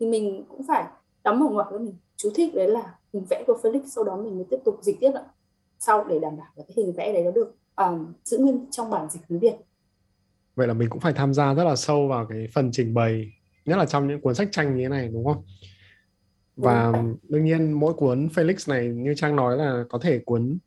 Thì 0.00 0.06
mình 0.06 0.44
cũng 0.48 0.62
phải 0.68 0.84
đóng 1.24 1.40
một 1.40 1.50
ngoặc 1.52 1.66
với 1.70 1.80
mình. 1.80 1.94
Chú 2.16 2.30
thích 2.34 2.54
đấy 2.54 2.68
là 2.68 2.94
hình 3.12 3.24
vẽ 3.30 3.44
của 3.46 3.58
Felix 3.62 3.80
sau 3.86 4.04
đó 4.04 4.16
mình 4.16 4.36
mới 4.36 4.44
tiếp 4.50 4.58
tục 4.64 4.78
dịch 4.82 4.96
tiếp 5.00 5.10
ạ. 5.14 5.22
Sau 5.78 6.04
để 6.04 6.18
đảm 6.18 6.36
bảo 6.36 6.46
là 6.56 6.64
cái 6.68 6.74
hình 6.76 6.92
vẽ 6.92 7.12
đấy 7.12 7.22
nó 7.24 7.30
được 7.30 7.54
um, 7.76 8.12
giữ 8.24 8.38
nguyên 8.38 8.66
trong 8.70 8.90
bản 8.90 9.08
dịch 9.10 9.22
tiếng 9.28 9.38
Việt. 9.38 9.54
Vậy 10.54 10.66
là 10.66 10.74
mình 10.74 10.90
cũng 10.90 11.00
phải 11.00 11.12
tham 11.12 11.34
gia 11.34 11.54
rất 11.54 11.64
là 11.64 11.76
sâu 11.76 12.08
vào 12.08 12.26
cái 12.26 12.48
phần 12.54 12.70
trình 12.72 12.94
bày 12.94 13.32
nhất 13.64 13.78
là 13.78 13.86
trong 13.86 14.08
những 14.08 14.20
cuốn 14.20 14.34
sách 14.34 14.48
tranh 14.52 14.76
như 14.76 14.82
thế 14.82 14.88
này 14.88 15.08
đúng 15.08 15.24
không? 15.24 15.42
Và 16.56 16.92
đương 17.28 17.44
nhiên 17.44 17.72
mỗi 17.72 17.94
cuốn 17.94 18.28
Felix 18.34 18.72
này 18.72 18.88
như 18.88 19.14
Trang 19.14 19.36
nói 19.36 19.56
là 19.56 19.84
có 19.88 19.98
thể 19.98 20.18
cuốn 20.18 20.58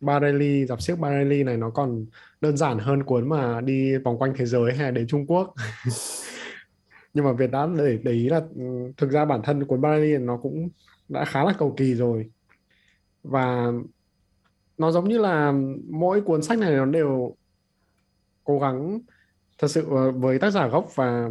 Barelli 0.00 0.66
dạp 0.66 0.82
xiếc 0.82 0.98
Barelli 0.98 1.42
này 1.42 1.56
nó 1.56 1.70
còn 1.70 2.06
đơn 2.40 2.56
giản 2.56 2.78
hơn 2.78 3.02
cuốn 3.02 3.28
mà 3.28 3.60
đi 3.60 3.96
vòng 3.96 4.18
quanh 4.18 4.32
thế 4.36 4.46
giới 4.46 4.74
hay 4.74 4.92
đến 4.92 5.06
Trung 5.06 5.26
Quốc. 5.26 5.54
Nhưng 7.14 7.24
mà 7.24 7.32
Việt 7.32 7.50
đã 7.50 7.68
để 7.78 7.98
để 8.02 8.12
ý 8.12 8.28
là 8.28 8.40
ừ, 8.56 8.62
thực 8.96 9.10
ra 9.10 9.24
bản 9.24 9.40
thân 9.44 9.64
cuốn 9.64 9.80
Barelli 9.80 10.18
nó 10.18 10.36
cũng 10.36 10.68
đã 11.08 11.24
khá 11.24 11.44
là 11.44 11.52
cầu 11.58 11.74
kỳ 11.76 11.94
rồi. 11.94 12.30
Và 13.22 13.72
nó 14.78 14.90
giống 14.90 15.08
như 15.08 15.18
là 15.18 15.52
mỗi 15.90 16.20
cuốn 16.20 16.42
sách 16.42 16.58
này 16.58 16.76
nó 16.76 16.86
đều 16.86 17.36
cố 18.44 18.58
gắng 18.58 19.00
thật 19.58 19.68
sự 19.68 19.86
ờ, 19.90 20.12
với 20.12 20.38
tác 20.38 20.50
giả 20.50 20.66
gốc 20.66 20.88
và 20.94 21.30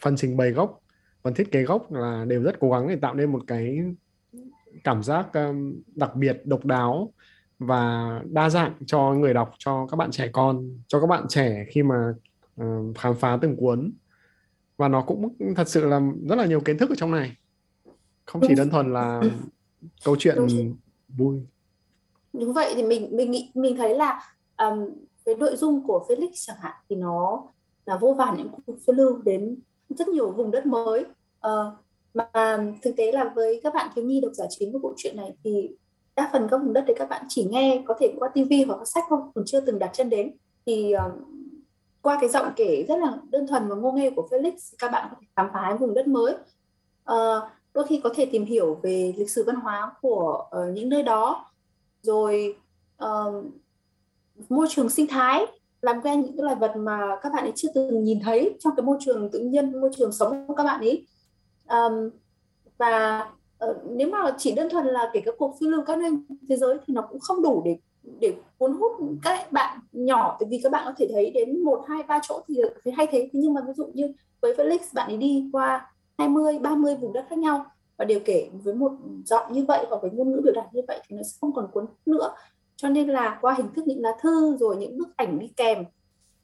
phần 0.00 0.16
trình 0.16 0.36
bày 0.36 0.50
gốc 0.50 0.80
phần 1.26 1.34
thiết 1.34 1.52
kế 1.52 1.62
gốc 1.62 1.92
là 1.92 2.24
đều 2.28 2.42
rất 2.42 2.60
cố 2.60 2.70
gắng 2.70 2.88
để 2.88 2.96
tạo 2.96 3.14
nên 3.14 3.32
một 3.32 3.42
cái 3.46 3.80
cảm 4.84 5.02
giác 5.02 5.32
um, 5.32 5.82
đặc 5.94 6.14
biệt 6.14 6.42
độc 6.44 6.64
đáo 6.64 7.12
và 7.58 8.10
đa 8.24 8.50
dạng 8.50 8.72
cho 8.86 9.14
người 9.14 9.34
đọc 9.34 9.52
cho 9.58 9.86
các 9.90 9.96
bạn 9.96 10.10
trẻ 10.10 10.28
con 10.32 10.78
cho 10.86 11.00
các 11.00 11.06
bạn 11.06 11.24
trẻ 11.28 11.64
khi 11.68 11.82
mà 11.82 12.14
uh, 12.62 12.96
khám 12.98 13.14
phá 13.14 13.38
từng 13.42 13.56
cuốn. 13.56 13.92
Và 14.76 14.88
nó 14.88 15.02
cũng 15.02 15.36
thật 15.56 15.68
sự 15.68 15.86
là 15.86 16.00
rất 16.28 16.36
là 16.36 16.46
nhiều 16.46 16.60
kiến 16.60 16.78
thức 16.78 16.90
ở 16.90 16.94
trong 16.98 17.10
này. 17.10 17.36
Không 18.24 18.42
chỉ 18.48 18.54
đơn 18.54 18.70
thuần 18.70 18.92
là 18.92 19.22
câu 20.04 20.16
chuyện 20.18 20.36
vui. 21.08 21.40
Đúng 22.32 22.52
vậy 22.52 22.72
thì 22.76 22.82
mình 22.82 23.16
mình 23.16 23.30
nghĩ 23.30 23.50
mình 23.54 23.76
thấy 23.76 23.94
là 23.94 24.20
um, 24.56 24.88
cái 25.24 25.34
nội 25.34 25.56
dung 25.56 25.86
của 25.86 26.06
Felix 26.08 26.30
chẳng 26.34 26.56
hạn 26.60 26.74
thì 26.88 26.96
nó 26.96 27.46
là 27.86 27.96
vô 27.96 28.14
vàn 28.18 28.36
những 28.36 28.48
cuộc 28.48 28.76
phiêu 28.86 28.94
lưu 28.94 29.22
đến 29.22 29.58
rất 29.88 30.08
nhiều 30.08 30.30
vùng 30.30 30.50
đất 30.50 30.66
mới 30.66 31.04
Ờ, 31.40 31.76
mà 32.14 32.58
thực 32.82 32.96
tế 32.96 33.12
là 33.12 33.32
với 33.34 33.60
các 33.64 33.74
bạn 33.74 33.90
thiếu 33.94 34.04
nhi 34.04 34.20
độc 34.20 34.32
giả 34.32 34.44
chính 34.50 34.72
của 34.72 34.78
bộ 34.78 34.94
truyện 34.96 35.16
này 35.16 35.32
thì 35.44 35.70
đa 36.16 36.30
phần 36.32 36.48
các 36.50 36.56
vùng 36.56 36.72
đất 36.72 36.84
đấy 36.86 36.96
các 36.98 37.08
bạn 37.08 37.24
chỉ 37.28 37.44
nghe 37.50 37.82
có 37.86 37.94
thể 38.00 38.14
qua 38.18 38.28
tivi 38.34 38.62
hoặc 38.62 38.88
sách 38.88 39.04
không 39.08 39.30
còn 39.34 39.44
chưa 39.44 39.60
từng 39.60 39.78
đặt 39.78 39.90
chân 39.92 40.10
đến. 40.10 40.36
Thì 40.66 40.94
uh, 40.94 41.12
qua 42.02 42.18
cái 42.20 42.30
giọng 42.30 42.52
kể 42.56 42.84
rất 42.88 42.96
là 42.98 43.18
đơn 43.30 43.46
thuần 43.46 43.68
và 43.68 43.76
ngô 43.76 43.92
nghê 43.92 44.10
của 44.10 44.28
Felix 44.30 44.52
các 44.78 44.92
bạn 44.92 45.08
có 45.10 45.16
thể 45.20 45.26
khám 45.36 45.48
phá 45.52 45.76
vùng 45.80 45.94
đất 45.94 46.08
mới. 46.08 46.34
Uh, 47.12 47.42
đôi 47.74 47.86
khi 47.86 48.00
có 48.04 48.10
thể 48.14 48.26
tìm 48.26 48.44
hiểu 48.44 48.80
về 48.82 49.14
lịch 49.16 49.30
sử 49.30 49.44
văn 49.46 49.56
hóa 49.56 49.92
của 50.02 50.44
uh, 50.56 50.74
những 50.74 50.88
nơi 50.88 51.02
đó. 51.02 51.50
Rồi 52.02 52.56
uh, 53.04 53.44
môi 54.48 54.66
trường 54.70 54.90
sinh 54.90 55.06
thái 55.06 55.46
làm 55.82 56.02
quen 56.02 56.20
những 56.20 56.36
cái 56.36 56.44
loài 56.44 56.56
vật 56.56 56.72
mà 56.76 57.16
các 57.22 57.32
bạn 57.32 57.44
ấy 57.44 57.52
chưa 57.56 57.68
từng 57.74 58.04
nhìn 58.04 58.20
thấy 58.24 58.56
trong 58.60 58.76
cái 58.76 58.84
môi 58.86 58.96
trường 59.00 59.30
tự 59.30 59.38
nhiên 59.38 59.80
môi 59.80 59.90
trường 59.96 60.12
sống 60.12 60.46
của 60.46 60.54
các 60.54 60.64
bạn 60.64 60.80
ấy 60.80 61.06
um, 61.68 62.10
và 62.78 63.20
uh, 63.64 63.76
nếu 63.90 64.08
mà 64.08 64.34
chỉ 64.38 64.54
đơn 64.54 64.68
thuần 64.70 64.86
là 64.86 65.10
kể 65.12 65.20
các 65.24 65.34
cuộc 65.38 65.56
phiêu 65.60 65.70
lưu 65.70 65.84
các 65.86 65.98
nơi 65.98 66.10
thế 66.48 66.56
giới 66.56 66.78
thì 66.86 66.94
nó 66.94 67.02
cũng 67.02 67.20
không 67.20 67.42
đủ 67.42 67.62
để 67.64 67.78
để 68.20 68.34
cuốn 68.58 68.72
hút 68.72 68.92
các 69.22 69.52
bạn 69.52 69.78
nhỏ 69.92 70.36
tại 70.40 70.48
vì 70.50 70.60
các 70.62 70.72
bạn 70.72 70.82
có 70.86 70.92
thể 70.96 71.08
thấy 71.12 71.30
đến 71.30 71.64
một 71.64 71.84
hai 71.88 72.02
ba 72.02 72.20
chỗ 72.22 72.40
thì 72.48 72.54
thấy 72.84 72.92
hay 72.92 73.06
thế. 73.10 73.30
Nhưng 73.32 73.54
mà 73.54 73.60
ví 73.66 73.72
dụ 73.76 73.86
như 73.94 74.12
với 74.40 74.54
Felix 74.54 74.78
bạn 74.94 75.08
ấy 75.08 75.16
đi 75.16 75.48
qua 75.52 75.92
20 76.18 76.58
30 76.58 76.96
vùng 76.96 77.12
đất 77.12 77.26
khác 77.30 77.38
nhau 77.38 77.66
và 77.96 78.04
đều 78.04 78.20
kể 78.24 78.50
với 78.52 78.74
một 78.74 78.92
giọng 79.24 79.52
như 79.52 79.64
vậy 79.68 79.86
hoặc 79.88 80.02
với 80.02 80.10
ngôn 80.10 80.32
ngữ 80.32 80.40
biểu 80.44 80.52
đạt 80.52 80.74
như 80.74 80.80
vậy 80.88 81.00
thì 81.08 81.16
nó 81.16 81.22
sẽ 81.22 81.38
không 81.40 81.54
còn 81.54 81.68
cuốn 81.72 81.86
hút 81.86 81.96
nữa. 82.06 82.34
Cho 82.76 82.88
nên 82.88 83.08
là 83.08 83.38
qua 83.40 83.54
hình 83.54 83.66
thức 83.76 83.86
những 83.86 84.02
lá 84.02 84.10
thư 84.20 84.56
rồi 84.56 84.76
những 84.76 84.98
bức 84.98 85.16
ảnh 85.16 85.38
đi 85.38 85.52
kèm 85.56 85.84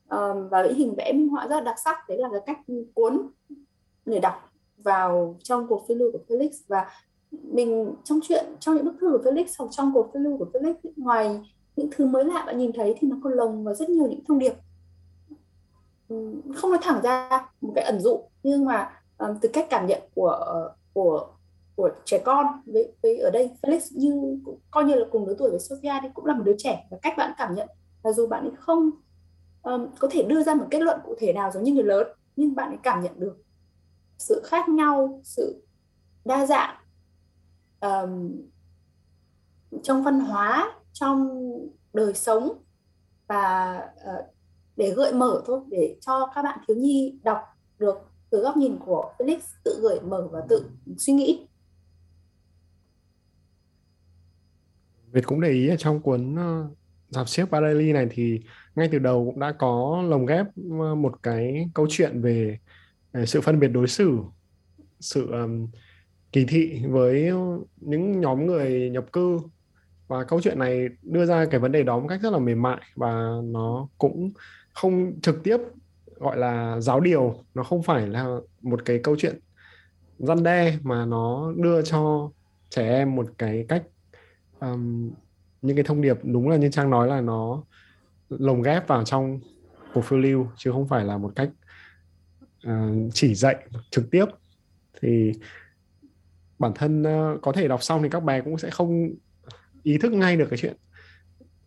um, 0.08 0.48
và 0.48 0.62
những 0.62 0.74
hình 0.74 0.94
vẽ 0.96 1.12
minh 1.12 1.28
họa 1.28 1.46
rất 1.46 1.54
là 1.56 1.60
đặc 1.60 1.76
sắc 1.84 2.08
đấy 2.08 2.18
là 2.18 2.28
cái 2.32 2.40
cách 2.46 2.58
cuốn 2.94 3.28
người 4.06 4.20
đọc 4.20 4.51
vào 4.84 5.36
trong 5.42 5.66
cuộc 5.68 5.84
phiêu 5.88 5.96
lưu 5.96 6.12
của 6.12 6.18
Felix. 6.28 6.50
Và 6.68 6.86
mình 7.30 7.94
trong 8.04 8.20
chuyện 8.22 8.44
trong 8.60 8.74
những 8.74 8.84
bức 8.84 8.94
thư 9.00 9.10
của 9.10 9.30
Felix 9.30 9.44
hoặc 9.58 9.68
trong 9.70 9.90
cuộc 9.94 10.10
phiêu 10.12 10.22
lưu 10.22 10.38
của 10.38 10.46
Felix 10.52 10.74
ngoài 10.96 11.40
những 11.76 11.88
thứ 11.96 12.06
mới 12.06 12.24
lạ 12.24 12.44
bạn 12.46 12.58
nhìn 12.58 12.72
thấy 12.72 12.94
thì 12.98 13.08
nó 13.08 13.16
còn 13.22 13.32
lồng 13.32 13.64
vào 13.64 13.74
rất 13.74 13.88
nhiều 13.88 14.06
những 14.06 14.24
thông 14.24 14.38
điệp. 14.38 14.54
Không 16.54 16.70
nói 16.70 16.78
thẳng 16.82 17.00
ra 17.02 17.46
một 17.60 17.72
cái 17.74 17.84
ẩn 17.84 18.00
dụ 18.00 18.20
nhưng 18.42 18.64
mà 18.64 19.02
um, 19.18 19.38
từ 19.40 19.48
cách 19.52 19.66
cảm 19.70 19.86
nhận 19.86 20.02
của 20.14 20.68
của 20.92 21.26
của 21.76 21.90
trẻ 22.04 22.22
con 22.24 22.46
với, 22.66 22.92
với 23.02 23.18
ở 23.18 23.30
đây 23.30 23.50
Felix 23.62 23.80
như 23.90 24.38
coi 24.70 24.84
như 24.84 24.94
là 24.94 25.06
cùng 25.10 25.26
lứa 25.26 25.34
tuổi 25.38 25.50
với 25.50 25.60
Sophia 25.60 25.92
thì 26.02 26.08
cũng 26.14 26.26
là 26.26 26.34
một 26.34 26.42
đứa 26.44 26.54
trẻ 26.58 26.86
và 26.90 26.98
cách 27.02 27.14
bạn 27.16 27.32
cảm 27.38 27.54
nhận. 27.54 27.68
Là 28.02 28.12
dù 28.12 28.26
bạn 28.26 28.44
ấy 28.44 28.52
không 28.58 28.90
um, 29.62 29.86
có 29.98 30.08
thể 30.10 30.22
đưa 30.22 30.42
ra 30.42 30.54
một 30.54 30.66
kết 30.70 30.82
luận 30.82 31.00
cụ 31.04 31.14
thể 31.18 31.32
nào 31.32 31.50
giống 31.50 31.62
như 31.62 31.72
người 31.72 31.84
lớn 31.84 32.06
nhưng 32.36 32.54
bạn 32.54 32.68
ấy 32.68 32.78
cảm 32.82 33.02
nhận 33.02 33.20
được 33.20 33.36
sự 34.22 34.42
khác 34.44 34.68
nhau 34.68 35.20
sự 35.24 35.62
đa 36.24 36.46
dạng 36.46 36.76
um, 37.80 38.32
trong 39.82 40.02
văn 40.02 40.20
hóa 40.20 40.72
trong 40.92 41.28
đời 41.92 42.14
sống 42.14 42.62
và 43.26 43.76
uh, 43.96 44.26
để 44.76 44.94
gợi 44.96 45.12
mở 45.12 45.42
thôi 45.46 45.60
để 45.70 45.96
cho 46.00 46.30
các 46.34 46.42
bạn 46.42 46.58
thiếu 46.68 46.76
nhi 46.76 47.18
đọc 47.22 47.38
được 47.78 47.98
từ 48.30 48.42
góc 48.42 48.56
nhìn 48.56 48.76
của 48.86 49.12
Felix 49.18 49.38
tự 49.64 49.80
gợi 49.82 50.00
mở 50.00 50.28
và 50.32 50.40
tự 50.48 50.70
suy 50.98 51.12
nghĩ. 51.12 51.46
Việt 55.12 55.26
cũng 55.26 55.40
để 55.40 55.48
ý 55.48 55.70
trong 55.78 56.00
cuốn 56.00 56.36
ờ, 56.36 56.68
dạp 57.08 57.28
xếp 57.28 57.50
Barelli 57.50 57.92
này 57.92 58.08
thì 58.10 58.40
ngay 58.74 58.88
từ 58.92 58.98
đầu 58.98 59.24
cũng 59.24 59.40
đã 59.40 59.52
có 59.52 60.02
lồng 60.08 60.26
ghép 60.26 60.46
ờ, 60.80 60.94
một 60.94 61.22
cái 61.22 61.66
câu 61.74 61.86
chuyện 61.90 62.22
về, 62.22 62.22
về 62.22 62.58
Ờ, 63.12 63.26
sự 63.26 63.40
phân 63.40 63.60
biệt 63.60 63.68
đối 63.68 63.88
xử 63.88 64.18
sự 65.00 65.30
um, 65.30 65.66
kỳ 66.32 66.44
thị 66.44 66.82
với 66.88 67.30
những 67.76 68.20
nhóm 68.20 68.46
người 68.46 68.90
nhập 68.90 69.12
cư. 69.12 69.38
Và 70.08 70.24
câu 70.24 70.40
chuyện 70.40 70.58
này 70.58 70.88
đưa 71.02 71.26
ra 71.26 71.44
cái 71.44 71.60
vấn 71.60 71.72
đề 71.72 71.82
đó 71.82 71.98
một 71.98 72.06
cách 72.08 72.20
rất 72.22 72.32
là 72.32 72.38
mềm 72.38 72.62
mại 72.62 72.80
và 72.96 73.30
nó 73.44 73.88
cũng 73.98 74.30
không 74.74 75.20
trực 75.20 75.42
tiếp 75.44 75.56
gọi 76.18 76.36
là 76.36 76.80
giáo 76.80 77.00
điều 77.00 77.34
nó 77.54 77.62
không 77.62 77.82
phải 77.82 78.06
là 78.06 78.36
một 78.62 78.84
cái 78.84 79.00
câu 79.02 79.16
chuyện 79.18 79.38
răn 80.18 80.42
đe 80.42 80.78
mà 80.82 81.04
nó 81.06 81.52
đưa 81.56 81.82
cho 81.82 82.30
trẻ 82.70 82.88
em 82.88 83.14
một 83.14 83.26
cái 83.38 83.64
cách 83.68 83.82
um, 84.60 85.10
những 85.62 85.76
cái 85.76 85.84
thông 85.84 86.02
điệp 86.02 86.16
đúng 86.22 86.48
là 86.48 86.56
như 86.56 86.70
trang 86.70 86.90
nói 86.90 87.08
là 87.08 87.20
nó 87.20 87.62
lồng 88.28 88.62
ghép 88.62 88.88
vào 88.88 89.04
trong 89.04 89.40
cuộc 89.94 90.00
phiêu 90.00 90.18
lưu 90.18 90.46
chứ 90.56 90.72
không 90.72 90.88
phải 90.88 91.04
là 91.04 91.18
một 91.18 91.32
cách 91.36 91.50
uh, 92.68 93.10
chỉ 93.12 93.34
dạy 93.34 93.66
trực 93.90 94.10
tiếp. 94.10 94.24
Thì 95.02 95.32
bản 96.58 96.72
thân 96.74 97.02
uh, 97.02 97.42
có 97.42 97.52
thể 97.52 97.68
đọc 97.68 97.82
xong 97.82 98.02
thì 98.02 98.08
các 98.08 98.24
bé 98.24 98.40
cũng 98.40 98.58
sẽ 98.58 98.70
không 98.70 99.10
ý 99.82 99.98
thức 99.98 100.12
ngay 100.12 100.36
được 100.36 100.46
cái 100.50 100.58
chuyện 100.58 100.76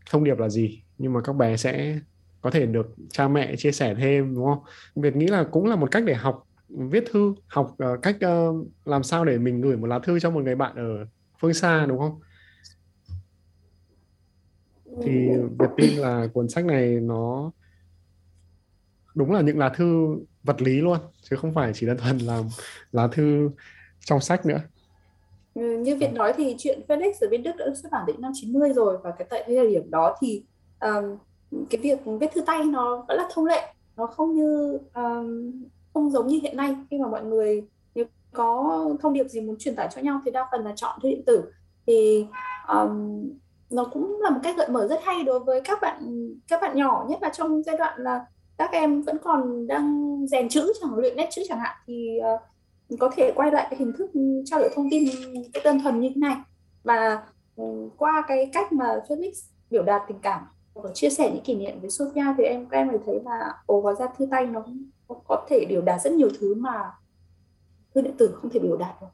thông 0.09 0.23
điệp 0.23 0.37
là 0.37 0.49
gì. 0.49 0.83
Nhưng 0.97 1.13
mà 1.13 1.21
các 1.21 1.33
bé 1.33 1.57
sẽ 1.57 1.99
có 2.41 2.51
thể 2.51 2.65
được 2.65 2.95
cha 3.09 3.27
mẹ 3.27 3.55
chia 3.55 3.71
sẻ 3.71 3.95
thêm 3.95 4.35
đúng 4.35 4.45
không? 4.45 4.63
Việc 4.95 5.15
nghĩ 5.15 5.27
là 5.27 5.43
cũng 5.43 5.65
là 5.65 5.75
một 5.75 5.91
cách 5.91 6.03
để 6.05 6.13
học 6.13 6.47
viết 6.69 7.03
thư 7.11 7.33
học 7.47 7.77
uh, 7.93 8.01
cách 8.01 8.17
uh, 8.25 8.67
làm 8.85 9.03
sao 9.03 9.25
để 9.25 9.37
mình 9.37 9.61
gửi 9.61 9.77
một 9.77 9.87
lá 9.87 9.99
thư 9.99 10.19
cho 10.19 10.31
một 10.31 10.43
người 10.43 10.55
bạn 10.55 10.75
ở 10.75 11.05
phương 11.39 11.53
xa 11.53 11.85
đúng 11.85 11.99
không? 11.99 12.19
Thì 15.03 15.27
Việt 15.59 15.69
tin 15.77 15.97
là 15.97 16.27
cuốn 16.33 16.49
sách 16.49 16.65
này 16.65 16.99
nó 17.01 17.51
đúng 19.15 19.31
là 19.31 19.41
những 19.41 19.59
lá 19.59 19.69
thư 19.69 20.17
vật 20.43 20.61
lý 20.61 20.81
luôn 20.81 20.97
chứ 21.21 21.35
không 21.35 21.53
phải 21.53 21.71
chỉ 21.75 21.87
đơn 21.87 21.97
thuần 21.97 22.17
là 22.17 22.43
lá 22.91 23.07
thư 23.11 23.49
trong 24.05 24.19
sách 24.19 24.45
nữa. 24.45 24.59
Ừ, 25.53 25.77
như 25.77 25.95
Việt 25.95 26.13
nói 26.13 26.33
thì 26.37 26.55
chuyện 26.57 26.81
Felix 26.87 27.11
ở 27.21 27.27
bên 27.31 27.43
Đức 27.43 27.51
đã 27.57 27.65
xuất 27.81 27.91
bản 27.91 28.05
đến 28.07 28.15
năm 28.21 28.31
90 28.35 28.73
rồi 28.73 28.97
và 29.03 29.11
cái 29.11 29.27
tại 29.29 29.43
thời 29.47 29.69
điểm 29.69 29.91
đó 29.91 30.15
thì 30.21 30.43
um, 30.79 31.17
cái 31.69 31.81
việc 31.81 31.99
viết 32.19 32.31
thư 32.33 32.41
tay 32.41 32.63
nó 32.63 33.05
vẫn 33.07 33.17
là 33.17 33.29
thông 33.33 33.45
lệ 33.45 33.73
nó 33.97 34.07
không 34.07 34.35
như 34.35 34.79
um, 34.93 35.51
không 35.93 36.11
giống 36.11 36.27
như 36.27 36.39
hiện 36.41 36.57
nay. 36.57 36.75
Khi 36.91 36.97
mà 36.97 37.07
mọi 37.07 37.23
người 37.23 37.63
nếu 37.95 38.05
có 38.33 38.85
thông 39.01 39.13
điệp 39.13 39.27
gì 39.27 39.41
muốn 39.41 39.55
truyền 39.59 39.75
tải 39.75 39.89
cho 39.95 40.01
nhau 40.01 40.21
thì 40.25 40.31
đa 40.31 40.47
phần 40.51 40.65
là 40.65 40.73
chọn 40.75 40.99
thư 41.03 41.09
điện 41.09 41.23
tử. 41.25 41.43
Thì 41.87 42.25
um, 42.67 43.23
nó 43.69 43.85
cũng 43.93 44.21
là 44.21 44.29
một 44.29 44.39
cách 44.43 44.57
gợi 44.57 44.69
mở 44.69 44.87
rất 44.87 44.99
hay 45.03 45.23
đối 45.23 45.39
với 45.39 45.61
các 45.61 45.79
bạn 45.81 46.29
các 46.47 46.61
bạn 46.61 46.77
nhỏ 46.77 47.05
nhất 47.09 47.19
là 47.21 47.29
trong 47.29 47.63
giai 47.63 47.77
đoạn 47.77 48.01
là 48.01 48.25
các 48.57 48.71
em 48.71 49.01
vẫn 49.01 49.17
còn 49.23 49.67
đang 49.67 50.17
rèn 50.27 50.49
chữ 50.49 50.73
chẳng 50.81 50.95
luyện 50.95 51.17
nét 51.17 51.29
chữ 51.31 51.41
chẳng 51.47 51.59
hạn 51.59 51.75
thì 51.87 52.19
uh, 52.35 52.99
có 52.99 53.11
thể 53.15 53.31
quay 53.35 53.51
lại 53.51 53.67
cái 53.69 53.79
hình 53.79 53.93
thức 53.97 54.11
trao 54.45 54.59
đổi 54.59 54.69
thông 54.75 54.87
tin 54.91 55.09
cái 55.53 55.63
đơn 55.63 55.79
thuần 55.83 55.99
như 55.99 56.09
thế 56.09 56.19
này. 56.21 56.35
Và 56.83 57.23
um, 57.55 57.89
qua 57.97 58.23
cái 58.27 58.49
cách 58.53 58.73
mà 58.73 58.85
Felix 59.07 59.31
biểu 59.69 59.83
đạt 59.83 60.01
tình 60.07 60.19
cảm 60.19 60.43
và 60.73 60.89
chia 60.93 61.09
sẻ 61.09 61.31
những 61.33 61.43
kỷ 61.43 61.55
niệm 61.55 61.79
với 61.81 61.89
Sophia 61.89 62.25
thì 62.37 62.43
em 62.43 62.65
các 62.69 62.77
em 62.77 62.87
mới 62.87 62.97
thấy 63.05 63.19
là 63.25 63.53
ồ 63.65 63.81
hóa 63.81 63.93
ra 63.93 64.05
thư 64.17 64.25
tay 64.31 64.45
nó 64.45 64.65
có 65.27 65.45
thể 65.49 65.65
biểu 65.69 65.81
đạt 65.81 66.01
rất 66.01 66.13
nhiều 66.13 66.29
thứ 66.39 66.55
mà 66.55 66.91
thư 67.95 68.01
điện 68.01 68.15
tử 68.17 68.37
không 68.41 68.51
thể 68.51 68.59
biểu 68.59 68.77
đạt 68.77 68.95
được. 69.01 69.07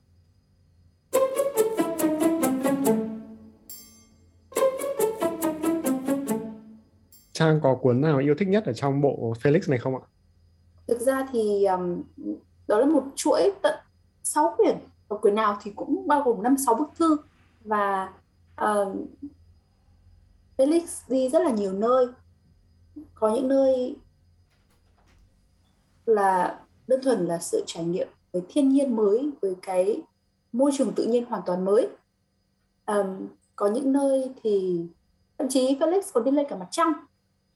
Trang 7.41 7.59
có 7.63 7.75
cuốn 7.75 8.01
nào 8.01 8.17
yêu 8.17 8.35
thích 8.37 8.47
nhất 8.47 8.65
ở 8.65 8.73
trong 8.73 9.01
bộ 9.01 9.33
Felix 9.41 9.59
này 9.67 9.79
không 9.79 9.95
ạ? 9.95 10.01
Thực 10.87 10.99
ra 11.01 11.27
thì 11.31 11.65
um, 11.65 12.01
đó 12.67 12.79
là 12.79 12.85
một 12.85 13.03
chuỗi 13.15 13.51
tận 13.61 13.75
6 14.23 14.53
quyển 14.57 14.77
và 15.07 15.17
quyển 15.17 15.35
nào 15.35 15.57
thì 15.61 15.71
cũng 15.75 16.07
bao 16.07 16.23
gồm 16.23 16.43
năm 16.43 16.55
sáu 16.65 16.75
bức 16.75 16.89
thư. 16.95 17.17
Và 17.63 18.13
um, 18.57 19.05
Felix 20.57 20.81
đi 21.07 21.29
rất 21.29 21.41
là 21.41 21.51
nhiều 21.51 21.73
nơi. 21.73 22.07
Có 23.13 23.35
những 23.35 23.47
nơi 23.47 23.95
là 26.05 26.59
đơn 26.87 27.01
thuần 27.03 27.25
là 27.25 27.37
sự 27.37 27.63
trải 27.65 27.83
nghiệm 27.83 28.07
với 28.31 28.41
thiên 28.49 28.69
nhiên 28.69 28.95
mới 28.95 29.29
với 29.41 29.55
cái 29.61 30.01
môi 30.51 30.71
trường 30.77 30.93
tự 30.93 31.05
nhiên 31.05 31.25
hoàn 31.25 31.41
toàn 31.45 31.65
mới. 31.65 31.87
Um, 32.85 33.27
có 33.55 33.67
những 33.67 33.91
nơi 33.91 34.31
thì 34.43 34.85
thậm 35.37 35.47
chí 35.49 35.77
Felix 35.79 36.01
còn 36.13 36.23
đi 36.23 36.31
lên 36.31 36.45
cả 36.49 36.55
mặt 36.55 36.67
trăng 36.71 36.93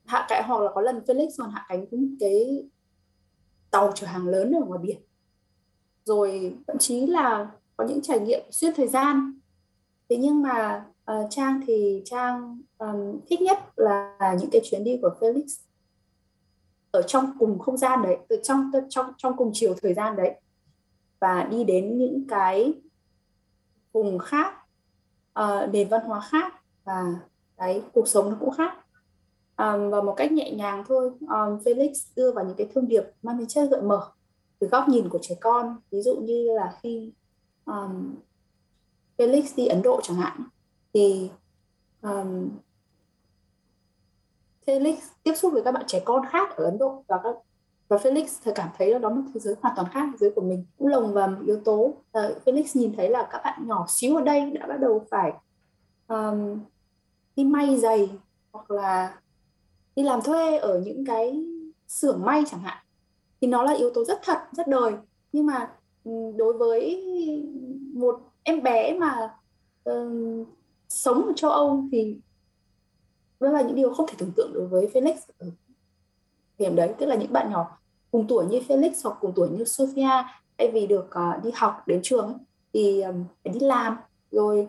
hạ 0.05 0.25
cánh 0.29 0.43
hoặc 0.47 0.61
là 0.61 0.71
có 0.75 0.81
lần 0.81 0.99
Felix 1.07 1.29
còn 1.37 1.51
hạ 1.51 1.65
cánh 1.69 1.85
cũng 1.91 2.15
cái 2.19 2.63
tàu 3.71 3.91
chở 3.95 4.07
hàng 4.07 4.27
lớn 4.27 4.51
ở 4.51 4.65
ngoài 4.65 4.79
biển. 4.83 4.97
Rồi 6.03 6.57
thậm 6.67 6.77
chí 6.77 7.05
là 7.05 7.51
có 7.77 7.85
những 7.85 8.01
trải 8.01 8.19
nghiệm 8.19 8.41
xuyên 8.51 8.73
thời 8.75 8.87
gian. 8.87 9.39
Thế 10.09 10.17
nhưng 10.17 10.41
mà 10.41 10.85
uh, 11.11 11.27
trang 11.29 11.61
thì 11.67 12.01
trang 12.05 12.61
um, 12.77 13.19
thích 13.27 13.41
nhất 13.41 13.59
là 13.75 14.17
những 14.39 14.49
cái 14.51 14.61
chuyến 14.63 14.83
đi 14.83 14.99
của 15.01 15.15
Felix 15.19 15.61
ở 16.91 17.01
trong 17.01 17.31
cùng 17.39 17.59
không 17.59 17.77
gian 17.77 18.01
đấy 18.01 18.17
từ 18.29 18.39
trong 18.43 18.71
trong 18.89 19.13
trong 19.17 19.37
cùng 19.37 19.51
chiều 19.53 19.75
thời 19.81 19.93
gian 19.93 20.15
đấy 20.15 20.41
và 21.19 21.43
đi 21.51 21.63
đến 21.63 21.97
những 21.97 22.27
cái 22.27 22.73
vùng 23.93 24.19
khác 24.19 24.53
uh, 25.39 25.69
nền 25.71 25.89
văn 25.89 26.01
hóa 26.05 26.19
khác 26.19 26.53
và 26.83 27.03
cái 27.57 27.81
cuộc 27.93 28.07
sống 28.07 28.29
nó 28.29 28.37
cũng 28.39 28.51
khác 28.51 28.84
um, 29.57 29.89
và 29.89 30.01
một 30.01 30.13
cách 30.17 30.31
nhẹ 30.31 30.51
nhàng 30.51 30.83
thôi. 30.87 31.11
Um, 31.19 31.57
Felix 31.63 31.91
đưa 32.15 32.31
vào 32.31 32.45
những 32.45 32.55
cái 32.57 32.67
thông 32.75 32.87
điệp 32.87 33.03
mang 33.23 33.37
tính 33.37 33.47
chất 33.47 33.67
gợi 33.71 33.81
mở 33.81 34.11
từ 34.59 34.67
góc 34.67 34.89
nhìn 34.89 35.09
của 35.09 35.19
trẻ 35.21 35.35
con. 35.41 35.75
Ví 35.91 36.01
dụ 36.01 36.15
như 36.15 36.47
là 36.55 36.77
khi 36.83 37.11
um, 37.65 38.15
Felix 39.17 39.43
đi 39.55 39.67
Ấn 39.67 39.81
Độ 39.81 40.01
chẳng 40.03 40.17
hạn 40.17 40.43
thì 40.93 41.29
um, 42.01 42.49
Felix 44.65 44.95
tiếp 45.23 45.33
xúc 45.35 45.53
với 45.53 45.63
các 45.63 45.71
bạn 45.71 45.83
trẻ 45.87 46.01
con 46.05 46.25
khác 46.29 46.55
ở 46.55 46.63
Ấn 46.63 46.77
Độ 46.77 47.03
và 47.07 47.19
các 47.23 47.35
và 47.87 47.97
Felix 47.97 48.25
thì 48.43 48.51
cảm 48.55 48.69
thấy 48.77 48.91
là 48.91 48.99
đó 48.99 49.09
là 49.09 49.15
một 49.15 49.21
thế 49.33 49.39
giới 49.39 49.55
hoàn 49.61 49.75
toàn 49.75 49.87
khác 49.91 50.07
thế 50.11 50.17
giới 50.19 50.31
của 50.35 50.41
mình 50.41 50.65
cũng 50.77 50.87
lồng 50.87 51.13
vào 51.13 51.27
một 51.27 51.41
yếu 51.45 51.59
tố. 51.65 51.83
Uh, 51.83 52.45
Felix 52.45 52.63
nhìn 52.73 52.93
thấy 52.97 53.09
là 53.09 53.27
các 53.31 53.41
bạn 53.43 53.67
nhỏ 53.67 53.85
xíu 53.89 54.15
ở 54.15 54.23
đây 54.23 54.51
đã 54.51 54.67
bắt 54.67 54.79
đầu 54.79 55.05
phải 55.11 55.33
um, 56.07 56.59
đi 57.35 57.43
may 57.43 57.77
giày 57.77 58.09
hoặc 58.51 58.71
là 58.71 59.19
đi 59.95 60.03
làm 60.03 60.21
thuê 60.21 60.57
ở 60.57 60.79
những 60.79 61.05
cái 61.05 61.45
xưởng 61.87 62.21
may 62.25 62.43
chẳng 62.47 62.59
hạn 62.59 62.77
thì 63.41 63.47
nó 63.47 63.63
là 63.63 63.73
yếu 63.73 63.89
tố 63.93 64.03
rất 64.03 64.19
thật 64.23 64.37
rất 64.51 64.67
đời. 64.67 64.93
Nhưng 65.31 65.45
mà 65.45 65.71
ừ, 66.03 66.11
đối 66.35 66.53
với 66.53 67.03
một 67.93 68.19
em 68.43 68.63
bé 68.63 68.99
mà 68.99 69.35
uh, 69.89 70.47
sống 70.89 71.25
ở 71.25 71.33
châu 71.35 71.51
Âu 71.51 71.83
thì 71.91 72.17
đó 73.39 73.49
là 73.49 73.61
những 73.61 73.75
điều 73.75 73.93
không 73.93 74.07
thể 74.07 74.15
tưởng 74.17 74.31
tượng 74.35 74.53
đối 74.53 74.67
với 74.67 74.89
Felix 74.93 75.15
ở 75.37 75.47
điểm 76.57 76.75
đấy. 76.75 76.93
Tức 76.97 77.05
là 77.05 77.15
những 77.15 77.33
bạn 77.33 77.51
nhỏ 77.51 77.77
cùng 78.11 78.25
tuổi 78.27 78.45
như 78.45 78.59
Felix 78.67 78.91
hoặc 79.03 79.17
cùng 79.21 79.31
tuổi 79.35 79.49
như 79.49 79.63
Sophia 79.63 80.23
thay 80.57 80.71
vì 80.73 80.87
được 80.87 81.05
uh, 81.05 81.43
đi 81.43 81.51
học 81.55 81.73
đến 81.87 81.99
trường 82.03 82.37
thì 82.73 83.01
um, 83.01 83.23
phải 83.43 83.53
đi 83.53 83.59
làm. 83.59 83.97
Rồi 84.31 84.67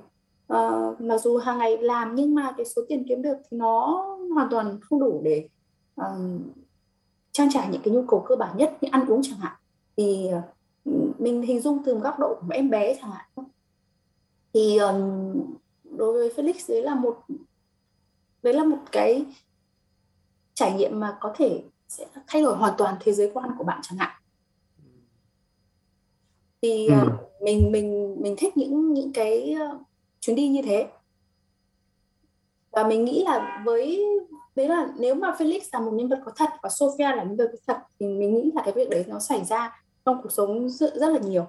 uh, 0.53 1.01
mặc 1.01 1.18
dù 1.18 1.37
hàng 1.37 1.59
ngày 1.59 1.79
làm 1.79 2.14
nhưng 2.14 2.35
mà 2.35 2.53
cái 2.57 2.66
số 2.66 2.83
tiền 2.89 3.05
kiếm 3.09 3.22
được 3.22 3.37
thì 3.51 3.57
nó 3.57 4.16
hoàn 4.35 4.49
toàn 4.51 4.81
không 4.81 5.01
đủ 5.01 5.20
để 5.24 5.49
um, 5.97 6.43
trang 7.33 7.49
trải 7.53 7.68
những 7.68 7.83
cái 7.85 7.95
nhu 7.95 8.05
cầu 8.09 8.24
cơ 8.29 8.37
bản 8.37 8.57
nhất 8.57 8.77
như 8.81 8.89
ăn 8.93 9.07
uống 9.07 9.20
chẳng 9.22 9.39
hạn. 9.39 9.57
Thì 9.97 10.31
uh, 10.85 11.20
mình 11.20 11.43
hình 11.43 11.61
dung 11.61 11.83
từ 11.85 11.99
góc 11.99 12.18
độ 12.18 12.35
của 12.41 12.55
em 12.55 12.70
bé 12.70 12.99
chẳng 13.01 13.11
hạn. 13.11 13.27
Thì 14.55 14.77
um, 14.77 15.33
đối 15.85 16.12
với 16.12 16.33
Felix 16.37 16.55
đấy 16.68 16.83
là 16.83 16.95
một 16.95 17.16
đấy 18.43 18.55
là 18.55 18.64
một 18.64 18.79
cái 18.93 19.27
trải 20.55 20.72
nghiệm 20.72 21.01
mà 21.01 21.16
có 21.20 21.35
thể 21.37 21.62
sẽ 21.89 22.07
thay 22.27 22.43
đổi 22.43 22.57
hoàn 22.57 22.74
toàn 22.79 22.97
thế 23.01 23.12
giới 23.12 23.31
quan 23.35 23.51
của 23.59 23.64
bạn 23.64 23.81
chẳng 23.83 23.99
hạn. 23.99 24.22
Thì 26.62 26.87
ừ. 26.87 26.95
uh, 26.95 27.43
mình 27.43 27.72
mình 27.72 28.16
mình 28.20 28.35
thích 28.39 28.57
những 28.57 28.93
những 28.93 29.12
cái 29.12 29.57
uh, 29.72 29.81
chuyến 30.20 30.37
đi 30.37 30.49
như 30.49 30.62
thế 30.62 30.89
và 32.77 32.85
mình 32.89 33.05
nghĩ 33.05 33.24
là 33.24 33.62
với 33.64 34.07
đấy 34.57 34.68
là 34.68 34.89
nếu 34.99 35.14
mà 35.14 35.31
Felix 35.39 35.61
là 35.72 35.81
một 35.81 35.91
nhân 35.95 36.09
vật 36.09 36.18
có 36.24 36.33
thật 36.37 36.49
và 36.62 36.68
Sophia 36.68 37.05
là 37.05 37.22
nhân 37.24 37.37
vật 37.37 37.51
có 37.53 37.59
thật 37.66 37.81
thì 38.01 38.07
mình 38.07 38.35
nghĩ 38.35 38.51
là 38.55 38.62
cái 38.64 38.72
việc 38.72 38.91
đấy 38.91 39.05
nó 39.09 39.18
xảy 39.18 39.45
ra 39.45 39.83
trong 40.05 40.22
cuộc 40.22 40.33
sống 40.33 40.68
rất, 40.68 40.95
rất 40.95 41.09
là 41.09 41.18
nhiều. 41.18 41.47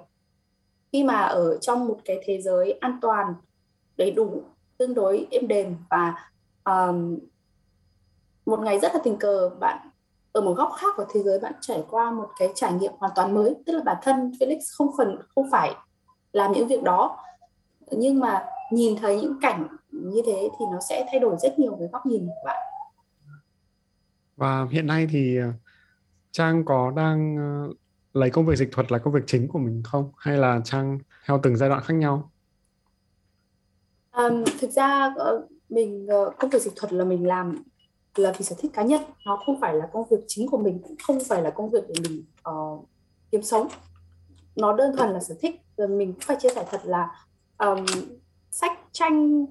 Khi 0.92 1.04
mà 1.04 1.22
ở 1.22 1.58
trong 1.58 1.88
một 1.88 1.98
cái 2.06 2.20
thế 2.26 2.42
giới 2.42 2.72
an 2.72 2.98
toàn 3.02 3.34
đầy 3.98 4.12
đủ 4.12 4.42
tương 4.78 4.94
đối 4.94 5.28
êm 5.32 5.48
đềm 5.48 5.76
và 5.90 6.30
um, 6.64 7.18
một 8.46 8.60
ngày 8.60 8.80
rất 8.80 8.94
là 8.94 9.00
tình 9.04 9.18
cờ 9.18 9.50
bạn 9.60 9.90
ở 10.32 10.42
một 10.42 10.54
góc 10.54 10.72
khác 10.78 10.94
của 10.98 11.06
thế 11.14 11.24
giới 11.24 11.40
bạn 11.40 11.54
trải 11.62 11.84
qua 11.90 12.12
một 12.12 12.30
cái 12.40 12.52
trải 12.56 12.74
nghiệm 12.74 12.92
hoàn 12.98 13.12
toàn 13.16 13.36
mới 13.36 13.56
tức 13.66 13.74
là 13.74 13.84
bản 13.84 13.98
thân 14.02 14.32
Felix 14.40 14.60
không 14.78 14.92
phần 14.98 15.18
không 15.36 15.52
phải 15.52 15.76
làm 16.34 16.52
những 16.52 16.68
việc 16.68 16.84
đó. 16.84 17.18
Nhưng 17.92 18.20
mà 18.20 18.46
nhìn 18.72 18.96
thấy 18.96 19.22
những 19.22 19.40
cảnh 19.42 19.68
như 20.04 20.22
thế 20.26 20.50
thì 20.60 20.66
nó 20.72 20.80
sẽ 20.90 21.06
thay 21.12 21.20
đổi 21.20 21.36
rất 21.42 21.60
nhiều 21.60 21.76
về 21.76 21.88
góc 21.92 22.06
nhìn 22.06 22.26
của 22.26 22.46
bạn. 22.46 22.58
Và 24.36 24.68
hiện 24.72 24.88
nay 24.88 25.08
thì 25.12 25.38
ờ, 25.38 25.48
Trang 26.32 26.66
có 26.66 26.92
đang 26.96 27.38
ờ, 27.38 27.74
lấy 28.14 28.30
công 28.30 28.46
việc 28.46 28.56
dịch 28.56 28.70
thuật 28.72 28.92
là 28.92 28.98
công 28.98 29.14
việc 29.14 29.24
chính 29.28 29.48
của 29.48 29.60
mình 29.60 29.82
không? 29.86 30.12
Hay 30.18 30.38
là 30.38 30.62
Trang 30.64 31.00
theo 31.26 31.40
từng 31.44 31.58
giai 31.58 31.70
đoạn 31.70 31.84
khác 31.84 31.94
nhau? 31.94 32.32
Um, 34.12 34.44
thực 34.60 34.72
ra 34.72 35.14
ờ, 35.18 35.48
mình 35.70 36.08
công 36.40 36.50
việc 36.50 36.62
dịch 36.62 36.74
thuật 36.76 36.94
là 36.94 37.06
mình 37.06 37.28
làm 37.28 37.64
là 38.16 38.34
vì 38.38 38.46
sở 38.46 38.56
thích 38.60 38.72
cá 38.74 38.84
nhân. 38.84 39.02
Nó 39.26 39.40
không 39.46 39.62
phải 39.62 39.74
là 39.74 39.90
công 39.94 40.08
việc 40.10 40.18
chính 40.28 40.48
của 40.48 40.58
mình 40.58 40.80
cũng 40.84 40.96
không 41.04 41.18
phải 41.28 41.42
là 41.42 41.50
công 41.50 41.70
việc 41.70 41.84
để 41.88 41.94
mình 42.10 42.24
uh, 42.50 42.86
kiếm 43.32 43.44
sống. 43.44 43.68
Nó 44.56 44.76
đơn 44.76 44.98
thuần 44.98 45.10
là 45.10 45.20
sở 45.20 45.36
thích. 45.42 45.62
Rồi 45.78 45.88
mình 45.88 46.14
phải 46.22 46.38
chia 46.40 46.50
sẻ 46.56 46.66
thật 46.72 46.82
là 46.84 47.26
um, 47.58 47.86
sách 48.52 48.80
tranh 48.92 49.46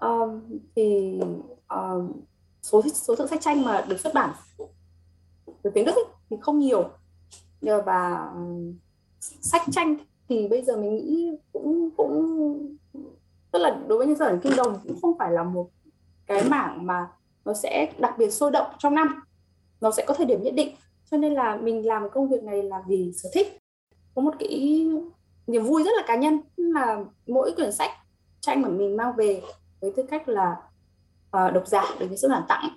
um, 0.00 0.58
thì 0.76 1.20
um, 1.68 2.12
số 2.62 2.82
số 2.82 3.14
lượng 3.18 3.28
sách 3.28 3.40
tranh 3.40 3.64
mà 3.64 3.86
được 3.88 4.00
xuất 4.00 4.14
bản 4.14 4.30
từ 5.62 5.70
tiếng 5.70 5.84
Đức 5.84 5.94
ấy, 5.94 6.04
thì 6.30 6.36
không 6.40 6.58
nhiều. 6.58 6.88
Và 7.60 8.30
um, 8.34 8.74
sách 9.20 9.62
tranh 9.70 9.96
thì 10.28 10.48
bây 10.48 10.62
giờ 10.62 10.76
mình 10.76 10.96
nghĩ 10.96 11.30
cũng 11.52 11.90
cũng 11.96 12.76
tức 13.50 13.58
là 13.58 13.80
đối 13.88 13.98
với 13.98 14.06
nhân 14.06 14.16
dân 14.16 14.40
kinh 14.42 14.56
đồng 14.56 14.80
cũng 14.82 15.00
không 15.02 15.18
phải 15.18 15.32
là 15.32 15.42
một 15.42 15.70
cái 16.26 16.44
mảng 16.48 16.86
mà 16.86 17.10
nó 17.44 17.54
sẽ 17.54 17.92
đặc 17.98 18.14
biệt 18.18 18.30
sôi 18.30 18.50
động 18.50 18.66
trong 18.78 18.94
năm. 18.94 19.22
Nó 19.80 19.90
sẽ 19.90 20.04
có 20.06 20.14
thời 20.14 20.26
điểm 20.26 20.42
nhất 20.42 20.54
định. 20.54 20.76
Cho 21.10 21.16
nên 21.16 21.34
là 21.34 21.56
mình 21.56 21.86
làm 21.86 22.10
công 22.10 22.28
việc 22.28 22.42
này 22.42 22.62
là 22.62 22.82
vì 22.88 23.12
sở 23.16 23.28
thích. 23.32 23.58
Có 24.14 24.22
một 24.22 24.34
cái 24.38 24.86
niềm 25.46 25.64
vui 25.64 25.82
rất 25.82 25.90
là 25.96 26.02
cá 26.06 26.16
nhân 26.16 26.40
là 26.56 27.04
mỗi 27.26 27.52
quyển 27.56 27.72
sách 27.72 27.90
tranh 28.40 28.62
mà 28.62 28.68
mình 28.68 28.96
mang 28.96 29.16
về 29.16 29.42
với 29.80 29.92
tư 29.96 30.02
cách 30.10 30.28
là 30.28 30.56
uh, 31.36 31.52
độc 31.54 31.66
giả 31.66 31.84
được 31.98 32.06
những 32.06 32.18
xuất 32.18 32.28
bản 32.28 32.42
tặng 32.48 32.68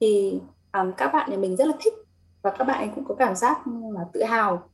thì 0.00 0.40
um, 0.72 0.92
các 0.96 1.12
bạn 1.12 1.30
nhà 1.30 1.36
mình 1.36 1.56
rất 1.56 1.68
là 1.68 1.74
thích 1.80 1.94
và 2.42 2.50
các 2.50 2.64
bạn 2.64 2.78
ấy 2.78 2.90
cũng 2.94 3.04
có 3.04 3.14
cảm 3.14 3.34
giác 3.34 3.66
là 3.66 4.04
tự 4.12 4.22
hào. 4.22 4.68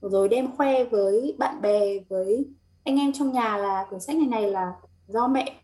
Rồi 0.00 0.28
đem 0.28 0.56
khoe 0.56 0.84
với 0.84 1.36
bạn 1.38 1.60
bè 1.60 1.98
với 2.08 2.46
anh 2.84 2.98
em 2.98 3.12
trong 3.12 3.32
nhà 3.32 3.56
là 3.56 3.86
cuốn 3.90 4.00
sách 4.00 4.16
này 4.16 4.26
này 4.26 4.50
là 4.50 4.72
do 5.06 5.28
mẹ 5.28 5.60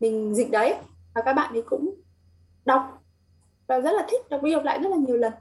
mình 0.00 0.34
dịch 0.34 0.50
đấy. 0.50 0.74
Và 1.14 1.22
các 1.22 1.32
bạn 1.32 1.52
ấy 1.52 1.62
cũng 1.62 1.94
đọc 2.64 3.02
và 3.66 3.80
rất 3.80 3.92
là 3.92 4.06
thích 4.10 4.28
đọc 4.30 4.42
đi 4.42 4.52
đọc 4.52 4.64
lại 4.64 4.78
rất 4.82 4.88
là 4.88 4.96
nhiều 4.96 5.16
lần 5.16 5.32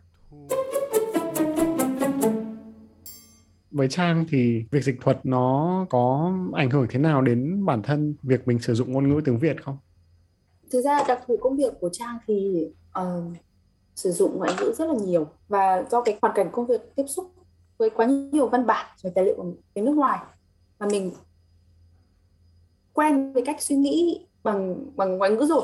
với 3.71 3.87
Trang 3.87 4.25
thì 4.29 4.63
việc 4.71 4.83
dịch 4.83 4.97
thuật 5.01 5.19
nó 5.25 5.85
có 5.89 6.33
ảnh 6.53 6.69
hưởng 6.69 6.87
thế 6.89 6.99
nào 6.99 7.21
đến 7.21 7.65
bản 7.65 7.81
thân 7.81 8.15
việc 8.23 8.47
mình 8.47 8.59
sử 8.59 8.73
dụng 8.73 8.91
ngôn 8.91 9.09
ngữ 9.09 9.21
tiếng 9.25 9.39
Việt 9.39 9.63
không? 9.63 9.77
Thực 10.71 10.81
ra 10.81 11.03
đặc 11.07 11.23
thù 11.27 11.37
công 11.41 11.57
việc 11.57 11.73
của 11.79 11.89
Trang 11.93 12.17
thì 12.27 12.67
uh, 12.99 13.37
sử 13.95 14.11
dụng 14.11 14.37
ngoại 14.37 14.53
ngữ 14.59 14.73
rất 14.77 14.85
là 14.85 14.95
nhiều. 15.05 15.27
Và 15.47 15.85
do 15.91 16.01
cái 16.01 16.17
hoàn 16.21 16.35
cảnh 16.35 16.49
công 16.51 16.67
việc 16.67 16.95
tiếp 16.95 17.05
xúc 17.07 17.31
với 17.77 17.89
quá 17.89 18.05
nhiều 18.05 18.47
văn 18.47 18.65
bản 18.65 18.85
và 19.03 19.09
tài 19.15 19.25
liệu 19.25 19.55
tiếng 19.73 19.85
nước 19.85 19.95
ngoài 19.95 20.19
mà 20.79 20.87
mình 20.87 21.11
quen 22.93 23.33
với 23.33 23.43
cách 23.45 23.61
suy 23.61 23.75
nghĩ 23.75 24.25
bằng 24.43 24.85
bằng 24.95 25.17
ngoại 25.17 25.31
ngữ 25.31 25.45
rồi. 25.45 25.63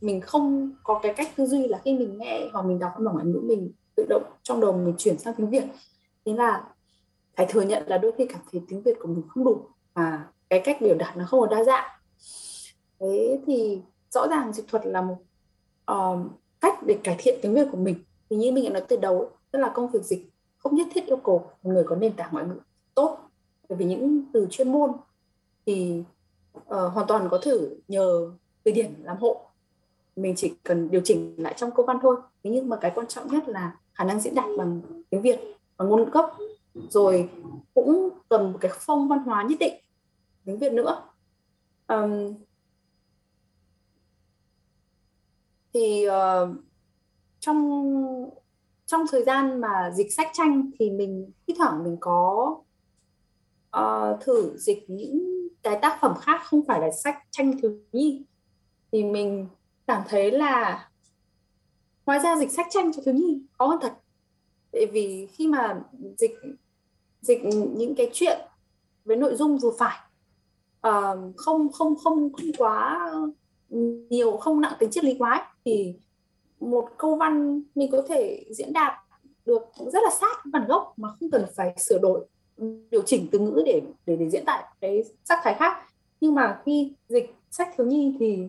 Mình 0.00 0.20
không 0.20 0.72
có 0.82 1.00
cái 1.02 1.14
cách 1.16 1.28
tư 1.36 1.46
duy 1.46 1.68
là 1.68 1.80
khi 1.84 1.98
mình 1.98 2.18
nghe 2.18 2.48
hoặc 2.52 2.66
mình 2.66 2.78
đọc 2.78 2.92
bằng 2.98 3.14
ngoại 3.14 3.26
ngữ 3.26 3.40
mình 3.44 3.72
tự 3.96 4.06
động 4.08 4.22
trong 4.42 4.60
đầu 4.60 4.72
mình 4.72 4.94
chuyển 4.98 5.18
sang 5.18 5.34
tiếng 5.36 5.50
Việt. 5.50 5.64
Thế 6.26 6.32
là 6.32 6.64
phải 7.36 7.46
thừa 7.48 7.62
nhận 7.62 7.82
là 7.86 7.98
đôi 7.98 8.12
khi 8.18 8.26
cảm 8.26 8.40
thấy 8.52 8.62
tiếng 8.68 8.82
Việt 8.82 8.96
của 9.00 9.08
mình 9.08 9.22
không 9.28 9.44
đủ 9.44 9.66
và 9.94 10.24
cái 10.50 10.60
cách 10.64 10.76
biểu 10.80 10.94
đạt 10.94 11.16
nó 11.16 11.24
không 11.24 11.40
có 11.40 11.46
đa 11.46 11.64
dạng. 11.64 11.90
Thế 13.00 13.40
thì 13.46 13.82
rõ 14.10 14.28
ràng 14.28 14.52
dịch 14.52 14.68
thuật 14.68 14.86
là 14.86 15.02
một 15.02 15.16
uh, 15.92 16.18
cách 16.60 16.78
để 16.86 16.98
cải 17.04 17.16
thiện 17.18 17.38
tiếng 17.42 17.54
Việt 17.54 17.68
của 17.72 17.78
mình. 17.78 17.96
Thì 18.30 18.36
như 18.36 18.52
mình 18.52 18.64
đã 18.64 18.70
nói 18.70 18.82
từ 18.88 18.96
đầu 18.96 19.30
tức 19.50 19.58
là 19.58 19.72
công 19.74 19.90
việc 19.90 20.02
dịch 20.02 20.30
không 20.58 20.74
nhất 20.74 20.86
thiết 20.94 21.06
yêu 21.06 21.16
cầu 21.16 21.50
người 21.62 21.84
có 21.84 21.96
nền 21.96 22.12
tảng 22.12 22.28
ngoại 22.32 22.44
ngữ 22.44 22.60
tốt. 22.94 23.18
Bởi 23.68 23.78
vì 23.78 23.84
những 23.84 24.24
từ 24.32 24.46
chuyên 24.50 24.72
môn 24.72 24.92
thì 25.66 26.02
uh, 26.58 26.64
hoàn 26.68 27.06
toàn 27.06 27.28
có 27.30 27.38
thử 27.38 27.76
nhờ 27.88 28.30
từ 28.62 28.72
điển 28.72 28.94
làm 29.02 29.16
hộ. 29.16 29.40
Mình 30.16 30.34
chỉ 30.36 30.54
cần 30.62 30.90
điều 30.90 31.00
chỉnh 31.04 31.34
lại 31.38 31.54
trong 31.56 31.70
câu 31.70 31.86
văn 31.86 31.98
thôi. 32.02 32.16
Thế 32.44 32.50
nhưng 32.50 32.68
mà 32.68 32.76
cái 32.76 32.92
quan 32.94 33.06
trọng 33.06 33.28
nhất 33.28 33.48
là 33.48 33.76
khả 33.92 34.04
năng 34.04 34.20
diễn 34.20 34.34
đạt 34.34 34.44
bằng 34.58 34.80
tiếng 35.10 35.22
việt 35.22 35.40
bằng 35.76 35.88
ngôn 35.88 36.04
ngữ 36.04 36.10
gốc 36.12 36.36
rồi 36.74 37.30
cũng 37.74 38.10
cần 38.28 38.52
một 38.52 38.58
cái 38.60 38.70
phong 38.74 39.08
văn 39.08 39.18
hóa 39.18 39.46
nhất 39.48 39.56
định 39.60 39.74
tiếng 40.44 40.58
việt 40.58 40.72
nữa. 40.72 41.02
Um, 41.88 42.34
thì 45.74 46.06
uh, 46.08 46.56
trong 47.40 47.90
trong 48.86 49.04
thời 49.10 49.24
gian 49.24 49.60
mà 49.60 49.92
dịch 49.94 50.12
sách 50.12 50.28
tranh 50.32 50.70
thì 50.78 50.90
mình 50.90 51.30
thi 51.46 51.54
thoảng 51.58 51.84
mình 51.84 51.96
có 52.00 52.56
uh, 53.76 54.20
thử 54.20 54.56
dịch 54.56 54.84
những 54.88 55.48
cái 55.62 55.78
tác 55.82 55.98
phẩm 56.00 56.14
khác 56.20 56.40
không 56.44 56.64
phải 56.66 56.80
là 56.80 56.90
sách 56.90 57.18
tranh 57.30 57.58
thiếu 57.58 57.78
nhi. 57.92 58.24
Thì 58.92 59.04
mình 59.04 59.48
cảm 59.86 60.02
thấy 60.08 60.30
là 60.30 60.88
ngoài 62.06 62.18
ra 62.18 62.36
dịch 62.36 62.52
sách 62.52 62.66
tranh 62.70 62.92
cho 62.92 63.02
thiếu 63.04 63.14
nhi 63.14 63.42
khó 63.58 63.66
hơn 63.66 63.78
thật. 63.82 63.94
Tại 64.72 64.86
vì 64.92 65.28
khi 65.32 65.46
mà 65.46 65.80
dịch 66.18 66.34
dịch 67.24 67.40
những 67.76 67.94
cái 67.94 68.10
chuyện 68.12 68.40
với 69.04 69.16
nội 69.16 69.34
dung 69.34 69.58
vừa 69.58 69.72
phải. 69.78 69.98
Uh, 70.88 71.36
không 71.36 71.72
không 71.72 71.94
không 72.04 72.32
không 72.32 72.52
quá 72.58 73.10
nhiều 74.10 74.36
không 74.36 74.60
nặng 74.60 74.72
tính 74.78 74.90
triết 74.90 75.04
lý 75.04 75.16
quá 75.18 75.54
thì 75.64 75.94
một 76.60 76.88
câu 76.98 77.16
văn 77.16 77.62
mình 77.74 77.90
có 77.90 78.02
thể 78.08 78.44
diễn 78.50 78.72
đạt 78.72 78.92
được 79.46 79.62
rất 79.92 80.02
là 80.02 80.10
sát 80.20 80.46
bản 80.52 80.64
gốc 80.68 80.92
mà 80.96 81.08
không 81.20 81.30
cần 81.30 81.44
phải 81.56 81.74
sửa 81.78 81.98
đổi 81.98 82.26
điều 82.90 83.02
chỉnh 83.06 83.28
từ 83.32 83.38
ngữ 83.38 83.62
để 83.66 83.82
để 84.06 84.16
để 84.16 84.30
diễn 84.30 84.44
tả 84.44 84.62
cái 84.80 85.04
sắc 85.24 85.38
thái 85.42 85.54
khác. 85.54 85.76
Nhưng 86.20 86.34
mà 86.34 86.62
khi 86.64 86.92
dịch 87.08 87.34
sách 87.50 87.68
thiếu 87.76 87.86
nhi 87.86 88.16
thì 88.20 88.48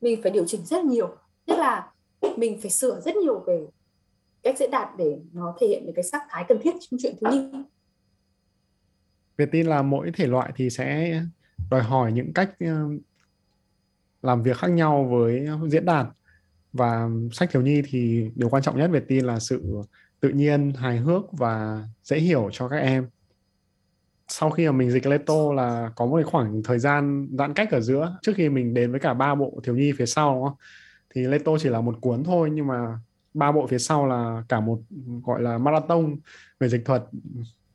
mình 0.00 0.22
phải 0.22 0.30
điều 0.30 0.44
chỉnh 0.46 0.60
rất 0.64 0.84
nhiều. 0.84 1.08
Tức 1.46 1.58
là 1.58 1.92
mình 2.36 2.58
phải 2.60 2.70
sửa 2.70 3.00
rất 3.00 3.16
nhiều 3.16 3.38
về 3.46 3.66
cách 4.42 4.58
diễn 4.58 4.70
đạt 4.70 4.88
để 4.98 5.18
nó 5.32 5.54
thể 5.60 5.66
hiện 5.66 5.86
được 5.86 5.92
cái 5.96 6.04
sắc 6.04 6.22
thái 6.28 6.44
cần 6.48 6.58
thiết 6.62 6.74
trong 6.80 6.98
chuyện 7.02 7.14
thiếu 7.20 7.30
nhi. 7.32 7.58
Việt 9.36 9.48
tin 9.52 9.66
là 9.66 9.82
mỗi 9.82 10.10
thể 10.14 10.26
loại 10.26 10.52
thì 10.56 10.70
sẽ 10.70 11.20
đòi 11.70 11.82
hỏi 11.82 12.12
những 12.12 12.32
cách 12.32 12.50
ờ, 12.60 12.88
làm 14.22 14.42
việc 14.42 14.56
khác 14.56 14.70
nhau 14.70 15.04
với 15.04 15.48
diễn 15.68 15.84
đạt 15.84 16.06
và 16.72 17.08
sách 17.32 17.50
thiếu 17.52 17.62
nhi 17.62 17.82
thì 17.84 18.30
điều 18.34 18.48
quan 18.48 18.62
trọng 18.62 18.78
nhất 18.78 18.90
về 18.92 19.00
tin 19.00 19.24
là 19.24 19.38
sự 19.38 19.82
tự 20.20 20.28
nhiên, 20.28 20.72
hài 20.72 20.98
hước 20.98 21.32
và 21.32 21.84
dễ 22.04 22.18
hiểu 22.18 22.50
cho 22.52 22.68
các 22.68 22.76
em. 22.76 23.08
Sau 24.28 24.50
khi 24.50 24.66
mà 24.66 24.72
mình 24.72 24.90
dịch 24.90 25.06
Leto 25.06 25.52
là 25.52 25.90
có 25.96 26.06
một 26.06 26.20
khoảng 26.24 26.62
thời 26.62 26.78
gian 26.78 27.28
giãn 27.38 27.54
cách 27.54 27.70
ở 27.70 27.80
giữa, 27.80 28.18
trước 28.22 28.32
khi 28.36 28.48
mình 28.48 28.74
đến 28.74 28.90
với 28.90 29.00
cả 29.00 29.14
ba 29.14 29.34
bộ 29.34 29.60
thiếu 29.64 29.76
nhi 29.76 29.92
phía 29.92 30.06
sau, 30.06 30.34
đúng 30.34 30.44
không? 30.44 30.56
thì 31.14 31.22
Leto 31.22 31.52
chỉ 31.60 31.68
là 31.68 31.80
một 31.80 31.98
cuốn 32.00 32.24
thôi, 32.24 32.50
nhưng 32.52 32.66
mà 32.66 32.98
ba 33.34 33.52
bộ 33.52 33.66
phía 33.66 33.78
sau 33.78 34.06
là 34.06 34.42
cả 34.48 34.60
một, 34.60 34.80
gọi 35.24 35.42
là 35.42 35.58
marathon 35.58 36.16
về 36.60 36.68
dịch 36.68 36.84
thuật 36.84 37.02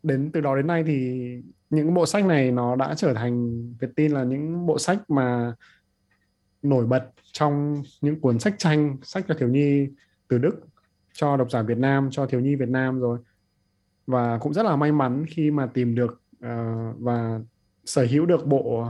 đến 0.03 0.31
từ 0.33 0.41
đó 0.41 0.55
đến 0.55 0.67
nay 0.67 0.83
thì 0.87 1.21
những 1.69 1.93
bộ 1.93 2.05
sách 2.05 2.25
này 2.25 2.51
nó 2.51 2.75
đã 2.75 2.93
trở 2.97 3.13
thành 3.13 3.63
Việt 3.79 3.89
tin 3.95 4.11
là 4.11 4.23
những 4.23 4.65
bộ 4.65 4.79
sách 4.79 5.09
mà 5.09 5.53
nổi 6.61 6.85
bật 6.85 7.11
trong 7.31 7.83
những 8.01 8.19
cuốn 8.19 8.39
sách 8.39 8.55
tranh 8.57 8.97
sách 9.03 9.25
cho 9.27 9.35
thiếu 9.39 9.49
nhi 9.49 9.87
từ 10.27 10.37
Đức 10.37 10.59
cho 11.13 11.37
độc 11.37 11.51
giả 11.51 11.61
Việt 11.61 11.77
Nam 11.77 12.09
cho 12.11 12.25
thiếu 12.25 12.39
nhi 12.39 12.55
Việt 12.55 12.69
Nam 12.69 12.99
rồi. 12.99 13.19
Và 14.07 14.37
cũng 14.37 14.53
rất 14.53 14.63
là 14.63 14.75
may 14.75 14.91
mắn 14.91 15.25
khi 15.29 15.51
mà 15.51 15.65
tìm 15.65 15.95
được 15.95 16.21
uh, 16.45 16.99
và 16.99 17.39
sở 17.85 18.07
hữu 18.09 18.25
được 18.25 18.45
bộ 18.45 18.87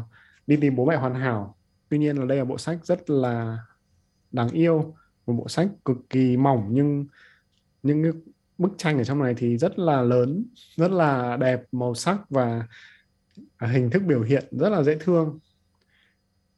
đi 0.48 0.58
tìm 0.58 0.76
bố 0.76 0.86
mẹ 0.86 0.96
hoàn 0.96 1.16
hảo. 1.16 1.56
Tuy 1.90 1.98
nhiên 1.98 2.18
là 2.18 2.26
đây 2.26 2.38
là 2.38 2.44
bộ 2.44 2.58
sách 2.58 2.86
rất 2.86 3.10
là 3.10 3.58
đáng 4.32 4.50
yêu 4.50 4.96
một 5.26 5.34
bộ 5.34 5.48
sách 5.48 5.70
cực 5.86 5.98
kỳ 6.10 6.38
mỏng 6.38 6.68
nhưng 6.72 7.06
những 7.84 8.12
bức 8.60 8.72
tranh 8.78 8.98
ở 8.98 9.04
trong 9.04 9.20
này 9.20 9.34
thì 9.38 9.58
rất 9.58 9.80
là 9.80 10.02
lớn 10.02 10.46
rất 10.76 10.92
là 10.92 11.38
đẹp 11.38 11.64
màu 11.72 11.96
sắc 11.96 12.30
và 12.30 12.68
à, 13.58 13.68
hình 13.68 13.90
thức 13.90 14.04
biểu 14.06 14.22
hiện 14.22 14.44
rất 14.52 14.70
là 14.70 14.84
dễ 14.84 14.98
thương. 15.00 15.40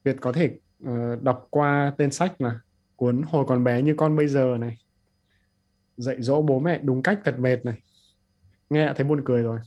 Việt 0.03 0.17
có 0.21 0.31
thể 0.31 0.57
uh, 0.83 1.23
đọc 1.23 1.47
qua 1.49 1.93
tên 1.97 2.11
sách 2.11 2.41
là 2.41 2.59
cuốn 2.95 3.21
hồi 3.21 3.45
còn 3.47 3.63
bé 3.63 3.81
như 3.81 3.95
con 3.97 4.15
bây 4.15 4.27
giờ 4.27 4.57
này. 4.59 4.77
Dạy 5.97 6.15
dỗ 6.19 6.41
bố 6.41 6.59
mẹ 6.59 6.79
đúng 6.83 7.03
cách 7.03 7.19
thật 7.23 7.39
mệt 7.39 7.65
này. 7.65 7.81
Nghe 8.69 8.85
đã 8.85 8.93
thấy 8.93 9.03
buồn 9.03 9.21
cười 9.25 9.43
rồi. 9.43 9.59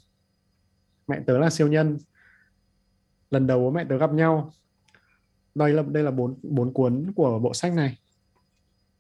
Mẹ 1.07 1.21
tớ 1.27 1.39
là 1.39 1.51
siêu 1.51 1.69
nhân. 1.69 1.99
Lần 3.31 3.47
đầu 3.47 3.61
bố 3.61 3.71
mẹ 3.71 3.85
tớ 3.89 3.99
gặp 3.99 4.13
nhau. 4.13 4.53
Đây 5.55 5.73
là 5.73 5.83
đây 5.83 6.03
là 6.03 6.11
bốn 6.11 6.39
bốn 6.43 6.73
cuốn 6.73 7.13
của 7.17 7.39
bộ 7.39 7.55
sách 7.55 7.75
này 7.75 7.99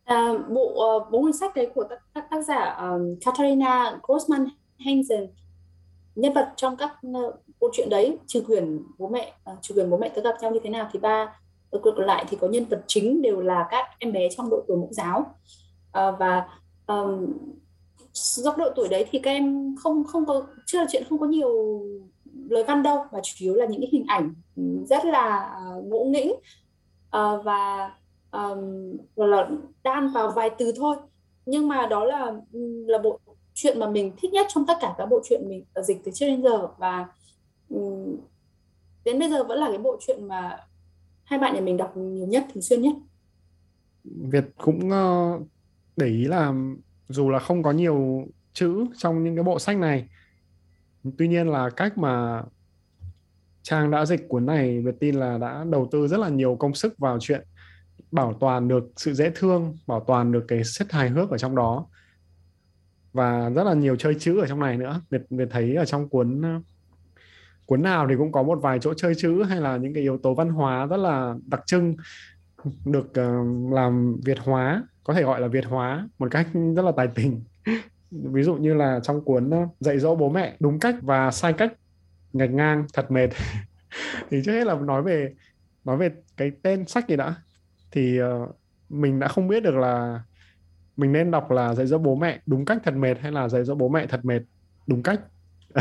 à, 0.04 0.32
bộ 0.48 0.96
uh, 0.96 1.10
bốn 1.10 1.22
cuốn 1.22 1.32
sách 1.32 1.54
đấy 1.54 1.70
của 1.74 1.84
các 2.14 2.30
tác, 2.30 2.42
giả 2.42 2.76
um, 2.80 3.16
Katarina 3.20 3.98
Grossman 4.02 4.46
Hansen 4.78 5.26
nhân 6.14 6.32
vật 6.32 6.52
trong 6.56 6.76
các 6.76 6.90
uh, 7.06 7.34
câu 7.60 7.70
chuyện 7.72 7.88
đấy 7.90 8.18
trừ 8.26 8.44
quyền 8.48 8.82
bố 8.98 9.08
mẹ 9.08 9.34
uh, 9.52 9.58
trừ 9.62 9.74
quyền 9.74 9.90
bố 9.90 9.96
mẹ 9.96 10.08
tới 10.08 10.24
gặp 10.24 10.34
nhau 10.40 10.50
như 10.50 10.60
thế 10.64 10.70
nào 10.70 10.88
thì 10.92 10.98
ba 10.98 11.40
còn 11.82 12.06
lại 12.06 12.24
thì 12.28 12.36
có 12.40 12.48
nhân 12.48 12.64
vật 12.64 12.84
chính 12.86 13.22
đều 13.22 13.40
là 13.40 13.66
các 13.70 13.86
em 13.98 14.12
bé 14.12 14.28
trong 14.36 14.50
độ 14.50 14.64
tuổi 14.68 14.76
mẫu 14.76 14.88
giáo. 14.90 15.20
Uh, 15.98 16.18
và 16.18 16.48
um, 16.86 17.32
góc 18.44 18.58
độ 18.58 18.70
tuổi 18.76 18.88
đấy 18.88 19.06
thì 19.10 19.18
các 19.18 19.30
em 19.30 19.76
không 19.82 20.04
không 20.04 20.26
có 20.26 20.46
chưa 20.66 20.78
là 20.78 20.86
chuyện 20.90 21.02
không 21.08 21.18
có 21.18 21.26
nhiều 21.26 21.82
lời 22.48 22.64
văn 22.64 22.82
đâu 22.82 23.04
mà 23.12 23.20
chủ 23.22 23.34
yếu 23.38 23.54
là 23.54 23.66
những 23.66 23.80
cái 23.80 23.88
hình 23.92 24.04
ảnh 24.08 24.34
rất 24.88 25.04
là 25.04 25.56
uh, 25.78 25.84
ngỗ 25.84 26.04
nghĩnh. 26.04 26.30
Uh, 27.16 27.44
và 27.44 27.90
um, 28.34 28.96
là 29.16 29.48
đan 29.82 30.08
vào 30.08 30.32
vài 30.36 30.50
từ 30.58 30.72
thôi. 30.76 30.96
Nhưng 31.46 31.68
mà 31.68 31.86
đó 31.86 32.04
là 32.04 32.32
là 32.86 32.98
bộ 32.98 33.20
chuyện 33.54 33.80
mà 33.80 33.90
mình 33.90 34.12
thích 34.22 34.32
nhất 34.32 34.46
trong 34.48 34.66
tất 34.66 34.74
cả 34.80 34.94
các 34.98 35.06
bộ 35.06 35.20
truyện 35.24 35.48
mình 35.48 35.64
ờ, 35.72 35.82
dịch 35.82 36.04
từ 36.04 36.12
trước 36.14 36.26
đến 36.26 36.42
giờ. 36.42 36.68
Và 36.78 37.06
um, 37.68 38.16
đến 39.04 39.18
bây 39.18 39.30
giờ 39.30 39.44
vẫn 39.44 39.58
là 39.58 39.68
cái 39.68 39.78
bộ 39.78 39.96
truyện 40.06 40.28
mà 40.28 40.58
hai 41.24 41.38
bạn 41.38 41.54
nhà 41.54 41.60
mình 41.60 41.76
đọc 41.76 41.96
nhiều 41.96 42.26
nhất 42.26 42.46
thường 42.54 42.62
xuyên 42.62 42.82
nhất. 42.82 42.94
Việt 44.04 44.44
cũng 44.56 44.90
uh, 44.90 45.42
để 45.96 46.06
ý 46.06 46.24
là 46.24 46.52
dù 47.08 47.30
là 47.30 47.38
không 47.38 47.62
có 47.62 47.72
nhiều 47.72 48.26
chữ 48.52 48.86
trong 48.96 49.24
những 49.24 49.34
cái 49.34 49.44
bộ 49.44 49.58
sách 49.58 49.76
này 49.76 50.08
tuy 51.18 51.28
nhiên 51.28 51.48
là 51.48 51.70
cách 51.70 51.98
mà 51.98 52.42
trang 53.62 53.90
đã 53.90 54.06
dịch 54.06 54.28
cuốn 54.28 54.46
này 54.46 54.80
Việt 54.80 54.94
tin 55.00 55.14
là 55.14 55.38
đã 55.38 55.64
đầu 55.70 55.88
tư 55.90 56.08
rất 56.08 56.20
là 56.20 56.28
nhiều 56.28 56.56
công 56.56 56.74
sức 56.74 56.98
vào 56.98 57.18
chuyện 57.20 57.46
bảo 58.12 58.34
toàn 58.40 58.68
được 58.68 58.92
sự 58.96 59.14
dễ 59.14 59.30
thương 59.34 59.76
bảo 59.86 60.04
toàn 60.06 60.32
được 60.32 60.44
cái 60.48 60.64
set 60.64 60.92
hài 60.92 61.08
hước 61.08 61.30
ở 61.30 61.38
trong 61.38 61.56
đó. 61.56 61.86
Và 63.12 63.50
rất 63.50 63.64
là 63.64 63.74
nhiều 63.74 63.96
chơi 63.96 64.14
chữ 64.18 64.40
ở 64.40 64.46
trong 64.46 64.60
này 64.60 64.78
nữa. 64.78 65.00
Việt, 65.10 65.22
Việt 65.30 65.48
thấy 65.50 65.74
ở 65.74 65.84
trong 65.84 66.08
cuốn 66.08 66.42
ờ, 66.42 66.60
cuốn 67.66 67.82
nào 67.82 68.06
thì 68.08 68.14
cũng 68.18 68.32
có 68.32 68.42
một 68.42 68.58
vài 68.62 68.78
chỗ 68.78 68.94
chơi 68.94 69.14
chữ 69.14 69.42
hay 69.42 69.60
là 69.60 69.76
những 69.76 69.94
cái 69.94 70.02
yếu 70.02 70.18
tố 70.18 70.34
văn 70.34 70.48
hóa 70.48 70.86
rất 70.86 70.96
là 70.96 71.34
đặc 71.46 71.62
trưng 71.66 71.96
được 72.84 73.06
uh, 73.06 73.72
làm 73.72 74.16
Việt 74.24 74.38
hóa 74.38 74.82
có 75.04 75.14
thể 75.14 75.22
gọi 75.22 75.40
là 75.40 75.48
Việt 75.48 75.64
hóa 75.64 76.08
một 76.18 76.28
cách 76.30 76.48
rất 76.76 76.84
là 76.84 76.92
tài 76.96 77.08
tình. 77.14 77.40
Ví 78.10 78.42
dụ 78.42 78.54
như 78.54 78.74
là 78.74 79.00
trong 79.02 79.24
cuốn 79.24 79.50
ờ, 79.50 79.68
dạy 79.80 79.98
dỗ 79.98 80.14
bố 80.14 80.28
mẹ 80.28 80.56
đúng 80.60 80.80
cách 80.80 80.96
và 81.02 81.30
sai 81.30 81.52
cách 81.52 81.72
ngạch 82.32 82.50
ngang 82.50 82.86
thật 82.92 83.10
mệt. 83.10 83.28
Thì 84.30 84.42
trước 84.44 84.52
hết 84.52 84.66
là 84.66 84.74
nói 84.74 85.02
về 85.02 85.34
nói 85.84 85.96
về 85.96 86.10
cái 86.36 86.52
tên 86.62 86.86
sách 86.86 87.08
gì 87.08 87.16
đã 87.16 87.34
thì 87.94 88.22
uh, 88.22 88.50
mình 88.88 89.18
đã 89.18 89.28
không 89.28 89.48
biết 89.48 89.62
được 89.62 89.74
là 89.74 90.22
mình 90.96 91.12
nên 91.12 91.30
đọc 91.30 91.50
là 91.50 91.74
dạy 91.74 91.86
dỗ 91.86 91.98
bố 91.98 92.14
mẹ 92.14 92.40
đúng 92.46 92.64
cách 92.64 92.78
thật 92.84 92.94
mệt 92.94 93.14
hay 93.20 93.32
là 93.32 93.48
dạy 93.48 93.64
dỗ 93.64 93.74
bố 93.74 93.88
mẹ 93.88 94.06
thật 94.06 94.24
mệt 94.24 94.40
đúng 94.86 95.02
cách 95.02 95.20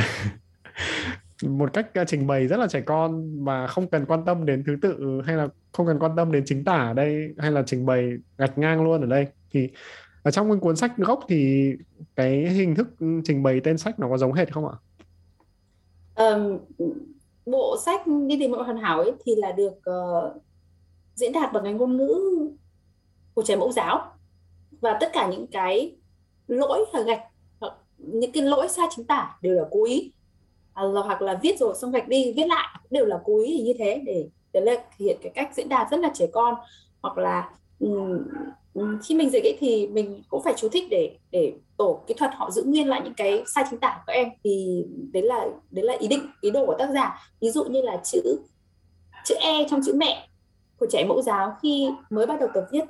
một 1.43 1.73
cách 1.73 1.93
ờ, 1.93 2.05
trình 2.07 2.27
bày 2.27 2.47
rất 2.47 2.57
là 2.57 2.67
trẻ 2.67 2.81
con 2.81 3.43
và 3.43 3.67
không 3.67 3.87
cần 3.87 4.05
quan 4.05 4.25
tâm 4.25 4.45
đến 4.45 4.63
thứ 4.67 4.75
tự 4.81 5.21
hay 5.25 5.35
là 5.35 5.47
không 5.71 5.87
cần 5.87 5.99
quan 5.99 6.15
tâm 6.15 6.31
đến 6.31 6.43
chính 6.45 6.63
tả 6.63 6.77
ở 6.77 6.93
đây 6.93 7.33
hay 7.37 7.51
là 7.51 7.63
trình 7.65 7.85
bày 7.85 8.11
gạch 8.37 8.57
ngang 8.57 8.83
luôn 8.83 9.01
ở 9.01 9.07
đây 9.07 9.27
thì 9.51 9.69
ở 10.23 10.31
trong 10.31 10.49
cái 10.49 10.59
cuốn 10.59 10.75
sách 10.75 10.97
gốc 10.97 11.19
thì 11.27 11.71
cái 12.15 12.49
hình 12.49 12.75
thức 12.75 12.87
trình 13.23 13.43
bày 13.43 13.61
tên 13.63 13.77
sách 13.77 13.99
nó 13.99 14.09
có 14.09 14.17
giống 14.17 14.33
hệt 14.33 14.53
không 14.53 14.67
ạ? 14.67 14.75
Um, 16.15 16.57
bộ 17.45 17.77
sách 17.85 18.01
đi 18.27 18.39
tìm 18.39 18.51
mọi 18.51 18.63
hoàn 18.63 18.77
hảo 18.77 18.99
ấy 18.99 19.11
thì 19.25 19.35
là 19.35 19.51
được 19.51 19.73
uh, 19.89 20.43
diễn 21.15 21.31
đạt 21.31 21.53
bằng 21.53 21.63
cái 21.63 21.73
ngôn 21.73 21.97
ngữ 21.97 22.19
của 23.33 23.43
trẻ 23.43 23.55
mẫu 23.55 23.71
giáo. 23.71 24.11
Và 24.81 24.97
tất 24.99 25.09
cả 25.13 25.27
những 25.27 25.47
cái 25.47 25.95
lỗi 26.47 26.85
và 26.93 27.01
gạch 27.01 27.21
những 27.97 28.31
cái 28.31 28.43
lỗi 28.43 28.69
sai 28.69 28.87
chính 28.95 29.05
tả 29.05 29.37
đều 29.41 29.53
là 29.53 29.63
cố 29.71 29.85
ý. 29.85 30.11
À, 30.73 30.83
hoặc 31.05 31.21
là 31.21 31.39
viết 31.41 31.59
rồi 31.59 31.75
xong 31.81 31.91
gạch 31.91 32.07
đi 32.07 32.33
viết 32.35 32.47
lại 32.47 32.79
đều 32.89 33.05
là 33.05 33.19
cố 33.25 33.43
ý 33.43 33.61
như 33.61 33.73
thế 33.79 34.01
để 34.05 34.29
để 34.53 34.61
là 34.61 34.73
thể 34.75 35.05
hiện 35.05 35.17
cái 35.21 35.31
cách 35.35 35.49
diễn 35.55 35.69
đạt 35.69 35.87
rất 35.91 35.99
là 35.99 36.11
trẻ 36.13 36.27
con. 36.33 36.55
Hoặc 37.01 37.17
là 37.17 37.49
um, 37.79 38.99
khi 39.03 39.15
mình 39.15 39.29
dịch 39.29 39.43
ấy 39.43 39.57
thì 39.59 39.87
mình 39.87 40.23
cũng 40.29 40.43
phải 40.43 40.53
chú 40.57 40.69
thích 40.69 40.83
để 40.89 41.17
để 41.31 41.53
tổ 41.77 42.03
kỹ 42.07 42.13
thuật 42.17 42.31
họ 42.33 42.51
giữ 42.51 42.63
nguyên 42.63 42.87
lại 42.87 43.01
những 43.03 43.13
cái 43.13 43.43
sai 43.55 43.63
chính 43.69 43.79
tả 43.79 43.93
của 43.97 44.03
các 44.07 44.13
em. 44.13 44.29
Thì 44.43 44.85
đấy 45.13 45.23
là 45.23 45.47
đấy 45.71 45.85
là 45.85 45.93
ý 45.99 46.07
định 46.07 46.27
ý 46.41 46.51
đồ 46.51 46.65
của 46.65 46.75
tác 46.79 46.89
giả. 46.93 47.31
Ví 47.41 47.49
dụ 47.49 47.63
như 47.63 47.81
là 47.81 48.01
chữ 48.03 48.39
chữ 49.25 49.35
e 49.39 49.67
trong 49.69 49.81
chữ 49.85 49.93
mẹ 49.95 50.27
của 50.77 50.85
trẻ 50.91 51.05
mẫu 51.05 51.21
giáo 51.21 51.55
khi 51.61 51.89
mới 52.09 52.25
bắt 52.25 52.39
đầu 52.39 52.49
tập 52.53 52.65
viết 52.71 52.85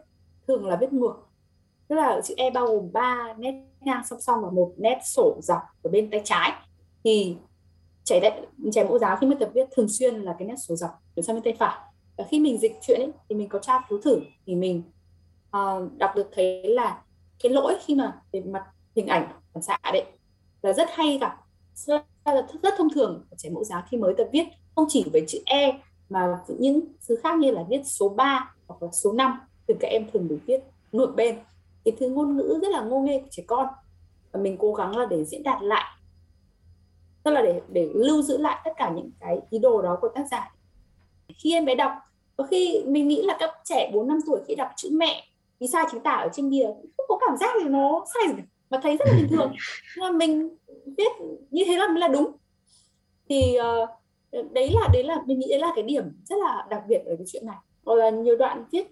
thường 0.47 0.65
là 0.65 0.75
viết 0.75 0.93
ngược. 0.93 1.15
Tức 1.87 1.95
là 1.95 2.21
chữ 2.23 2.33
e 2.37 2.49
bao 2.49 2.67
gồm 2.67 2.91
ba 2.93 3.33
nét 3.37 3.53
ngang 3.81 4.01
song 4.05 4.21
song 4.21 4.41
và 4.43 4.49
một 4.49 4.73
nét 4.77 4.99
sổ 5.03 5.39
dọc 5.41 5.61
ở 5.83 5.91
bên 5.91 6.09
tay 6.11 6.21
trái. 6.23 6.51
Thì 7.03 7.35
trẻ 8.03 8.41
trẻ 8.71 8.83
mẫu 8.83 8.99
giáo 8.99 9.17
khi 9.21 9.27
mới 9.27 9.35
tập 9.39 9.49
viết 9.53 9.67
thường 9.75 9.87
xuyên 9.89 10.15
là 10.15 10.35
cái 10.39 10.47
nét 10.47 10.55
sổ 10.67 10.75
dọc 10.75 10.91
ở 11.15 11.21
sang 11.21 11.35
bên 11.35 11.43
tay 11.43 11.55
phải. 11.59 11.77
Và 12.17 12.25
khi 12.29 12.39
mình 12.39 12.57
dịch 12.57 12.75
chuyện 12.81 12.99
ấy 12.99 13.11
thì 13.29 13.35
mình 13.35 13.49
có 13.49 13.59
tra 13.59 13.79
cứu 13.89 14.01
thử 14.01 14.19
thì 14.45 14.55
mình 14.55 14.83
uh, 15.57 15.97
đọc 15.97 16.11
được 16.15 16.29
thấy 16.31 16.63
là 16.63 17.01
cái 17.43 17.51
lỗi 17.51 17.75
khi 17.85 17.95
mà 17.95 18.21
về 18.31 18.41
mặt 18.41 18.63
hình 18.95 19.07
ảnh 19.07 19.27
phản 19.53 19.63
xạ 19.63 19.77
đấy 19.83 20.05
là 20.61 20.73
rất 20.73 20.87
hay 20.91 21.17
gặp 21.17 21.37
rất, 21.75 22.05
rất, 22.25 22.45
rất 22.63 22.73
thông 22.77 22.89
thường 22.89 23.25
của 23.29 23.35
trẻ 23.39 23.49
mẫu 23.49 23.63
giáo 23.63 23.83
khi 23.89 23.97
mới 23.97 24.13
tập 24.17 24.27
viết. 24.31 24.45
Không 24.75 24.85
chỉ 24.89 25.05
với 25.13 25.23
chữ 25.27 25.39
e 25.45 25.79
mà 26.13 26.37
những 26.47 26.81
thứ 27.07 27.15
khác 27.23 27.37
như 27.39 27.51
là 27.51 27.63
viết 27.69 27.81
số 27.85 28.09
3 28.09 28.53
hoặc 28.67 28.83
là 28.83 28.91
số 28.91 29.13
5 29.13 29.39
thì 29.67 29.73
các 29.79 29.87
em 29.87 30.09
thường 30.13 30.27
được 30.27 30.39
viết 30.45 30.59
ngược 30.91 31.13
bên. 31.15 31.39
Cái 31.85 31.93
thứ 31.99 32.09
ngôn 32.09 32.37
ngữ 32.37 32.59
rất 32.61 32.67
là 32.71 32.81
ngô 32.81 32.99
nghê 32.99 33.19
của 33.19 33.27
trẻ 33.31 33.43
con. 33.47 33.67
Và 34.31 34.39
mình 34.39 34.57
cố 34.59 34.73
gắng 34.73 34.97
là 34.97 35.05
để 35.05 35.25
diễn 35.25 35.43
đạt 35.43 35.61
lại. 35.61 35.97
Tức 37.23 37.31
là 37.31 37.41
để 37.41 37.61
để 37.69 37.89
lưu 37.93 38.21
giữ 38.21 38.37
lại 38.37 38.61
tất 38.65 38.71
cả 38.77 38.91
những 38.95 39.11
cái 39.19 39.39
ý 39.49 39.59
đồ 39.59 39.81
đó 39.81 39.97
của 40.01 40.09
tác 40.15 40.27
giả. 40.31 40.55
Khi 41.35 41.53
em 41.53 41.65
bé 41.65 41.75
đọc 41.75 41.91
có 42.37 42.43
khi 42.43 42.83
mình 42.85 43.07
nghĩ 43.07 43.21
là 43.23 43.37
các 43.39 43.49
trẻ 43.63 43.91
4 43.93 44.07
năm 44.07 44.19
tuổi 44.25 44.39
khi 44.47 44.55
đọc 44.55 44.69
chữ 44.75 44.89
mẹ 44.91 45.23
vì 45.59 45.67
sai 45.67 45.85
chính 45.91 46.01
tả 46.01 46.11
ở 46.11 46.29
trên 46.33 46.49
bìa 46.49 46.67
không 46.97 47.05
có 47.07 47.17
cảm 47.27 47.37
giác 47.37 47.49
gì 47.63 47.69
nó 47.69 48.05
sai 48.13 48.35
gì 48.35 48.43
mà 48.69 48.79
thấy 48.83 48.97
rất 48.97 49.05
là 49.07 49.13
bình 49.17 49.27
thường. 49.29 49.53
Nhưng 49.95 50.05
mà 50.05 50.11
mình 50.11 50.57
viết 50.97 51.11
như 51.49 51.63
thế 51.67 51.77
là 51.77 51.87
mới 51.87 51.99
là 51.99 52.07
đúng. 52.07 52.31
Thì 53.29 53.57
uh, 53.83 53.89
đấy 54.51 54.71
là 54.73 54.87
đấy 54.93 55.03
là 55.03 55.17
mình 55.25 55.39
nghĩ 55.39 55.47
đấy 55.49 55.59
là 55.59 55.71
cái 55.75 55.83
điểm 55.83 56.03
rất 56.25 56.35
là 56.39 56.67
đặc 56.69 56.83
biệt 56.87 57.01
ở 57.05 57.15
cái 57.15 57.25
chuyện 57.27 57.45
này. 57.45 57.57
Hoặc 57.85 57.95
là 57.95 58.09
nhiều 58.09 58.35
đoạn 58.37 58.65
viết, 58.71 58.87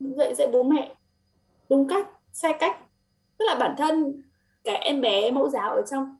dạy 0.00 0.34
dạy 0.34 0.48
bố 0.52 0.62
mẹ 0.62 0.94
đúng 1.68 1.88
cách 1.88 2.08
sai 2.32 2.54
cách. 2.60 2.78
Tức 3.38 3.44
là 3.48 3.54
bản 3.54 3.74
thân 3.78 4.22
cái 4.64 4.76
em 4.76 5.00
bé 5.00 5.30
mẫu 5.30 5.48
giáo 5.48 5.70
ở 5.70 5.82
trong 5.90 6.16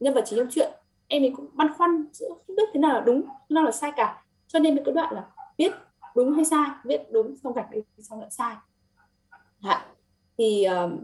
nhân 0.00 0.14
vật 0.14 0.24
chính 0.26 0.38
trong 0.38 0.48
chuyện 0.50 0.72
em 1.08 1.22
ấy 1.22 1.32
cũng 1.36 1.46
băn 1.52 1.74
khoăn 1.74 2.04
không 2.28 2.56
biết 2.56 2.68
thế 2.72 2.80
nào 2.80 2.92
là 2.94 3.00
đúng 3.00 3.22
thế 3.22 3.54
nào 3.54 3.64
là 3.64 3.70
sai 3.70 3.92
cả. 3.96 4.24
Cho 4.46 4.58
nên 4.58 4.84
cái 4.84 4.94
đoạn 4.94 5.14
là 5.14 5.26
viết 5.58 5.72
đúng 6.14 6.34
hay 6.34 6.44
sai 6.44 6.70
viết 6.84 7.02
đúng 7.10 7.36
xong 7.36 7.52
gạch 7.52 7.70
đi 7.70 7.80
xong 7.98 8.20
lại 8.20 8.30
sai. 8.30 8.56
Hạ. 9.62 9.86
thì 10.38 10.64
um, 10.64 10.98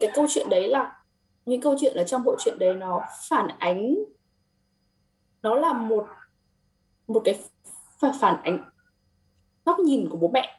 cái 0.00 0.10
câu 0.14 0.26
chuyện 0.28 0.48
đấy 0.50 0.68
là 0.68 1.02
những 1.46 1.60
câu 1.60 1.76
chuyện 1.80 1.96
ở 1.96 2.04
trong 2.04 2.24
bộ 2.24 2.36
truyện 2.38 2.58
đấy 2.58 2.74
nó 2.74 3.02
phản 3.28 3.48
ánh 3.58 3.94
nó 5.42 5.54
là 5.54 5.72
một 5.72 6.06
một 7.08 7.22
cái 7.24 7.38
phản 8.20 8.42
ánh 8.42 8.64
góc 9.64 9.78
nhìn 9.78 10.08
của 10.10 10.16
bố 10.16 10.28
mẹ 10.28 10.58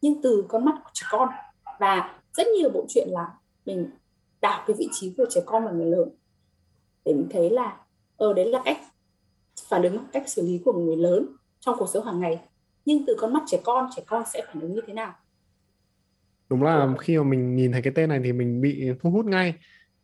nhưng 0.00 0.22
từ 0.22 0.44
con 0.48 0.64
mắt 0.64 0.74
của 0.84 0.90
trẻ 0.92 1.06
con. 1.10 1.28
Và 1.80 2.20
rất 2.32 2.46
nhiều 2.46 2.70
bộ 2.70 2.86
truyện 2.88 3.08
là 3.10 3.34
mình 3.66 3.90
đảo 4.40 4.64
cái 4.66 4.76
vị 4.78 4.88
trí 4.92 5.14
của 5.16 5.26
trẻ 5.30 5.40
con 5.46 5.64
và 5.64 5.70
người 5.70 5.86
lớn 5.86 6.08
để 7.04 7.14
mình 7.14 7.26
thấy 7.30 7.50
là 7.50 7.76
ở 8.16 8.26
ờ, 8.26 8.32
đấy 8.32 8.50
là 8.50 8.62
cách 8.64 8.78
phản 9.68 9.82
ứng 9.82 9.98
cách 10.12 10.28
xử 10.28 10.42
lý 10.42 10.60
của 10.64 10.72
người 10.72 10.96
lớn 10.96 11.26
trong 11.60 11.76
cuộc 11.78 11.88
sống 11.88 12.04
hàng 12.04 12.20
ngày. 12.20 12.40
Nhưng 12.84 13.04
từ 13.06 13.16
con 13.18 13.32
mắt 13.32 13.42
trẻ 13.46 13.60
con 13.64 13.90
trẻ 13.96 14.02
con 14.06 14.24
sẽ 14.34 14.42
phản 14.46 14.60
ứng 14.60 14.74
như 14.74 14.80
thế 14.86 14.92
nào? 14.92 15.14
Đúng 16.48 16.62
là 16.62 16.94
khi 16.98 17.18
mà 17.18 17.24
mình 17.24 17.56
nhìn 17.56 17.72
thấy 17.72 17.82
cái 17.82 17.92
tên 17.96 18.08
này 18.08 18.20
thì 18.24 18.32
mình 18.32 18.60
bị 18.60 18.88
thu 19.00 19.10
hút 19.10 19.26
ngay. 19.26 19.54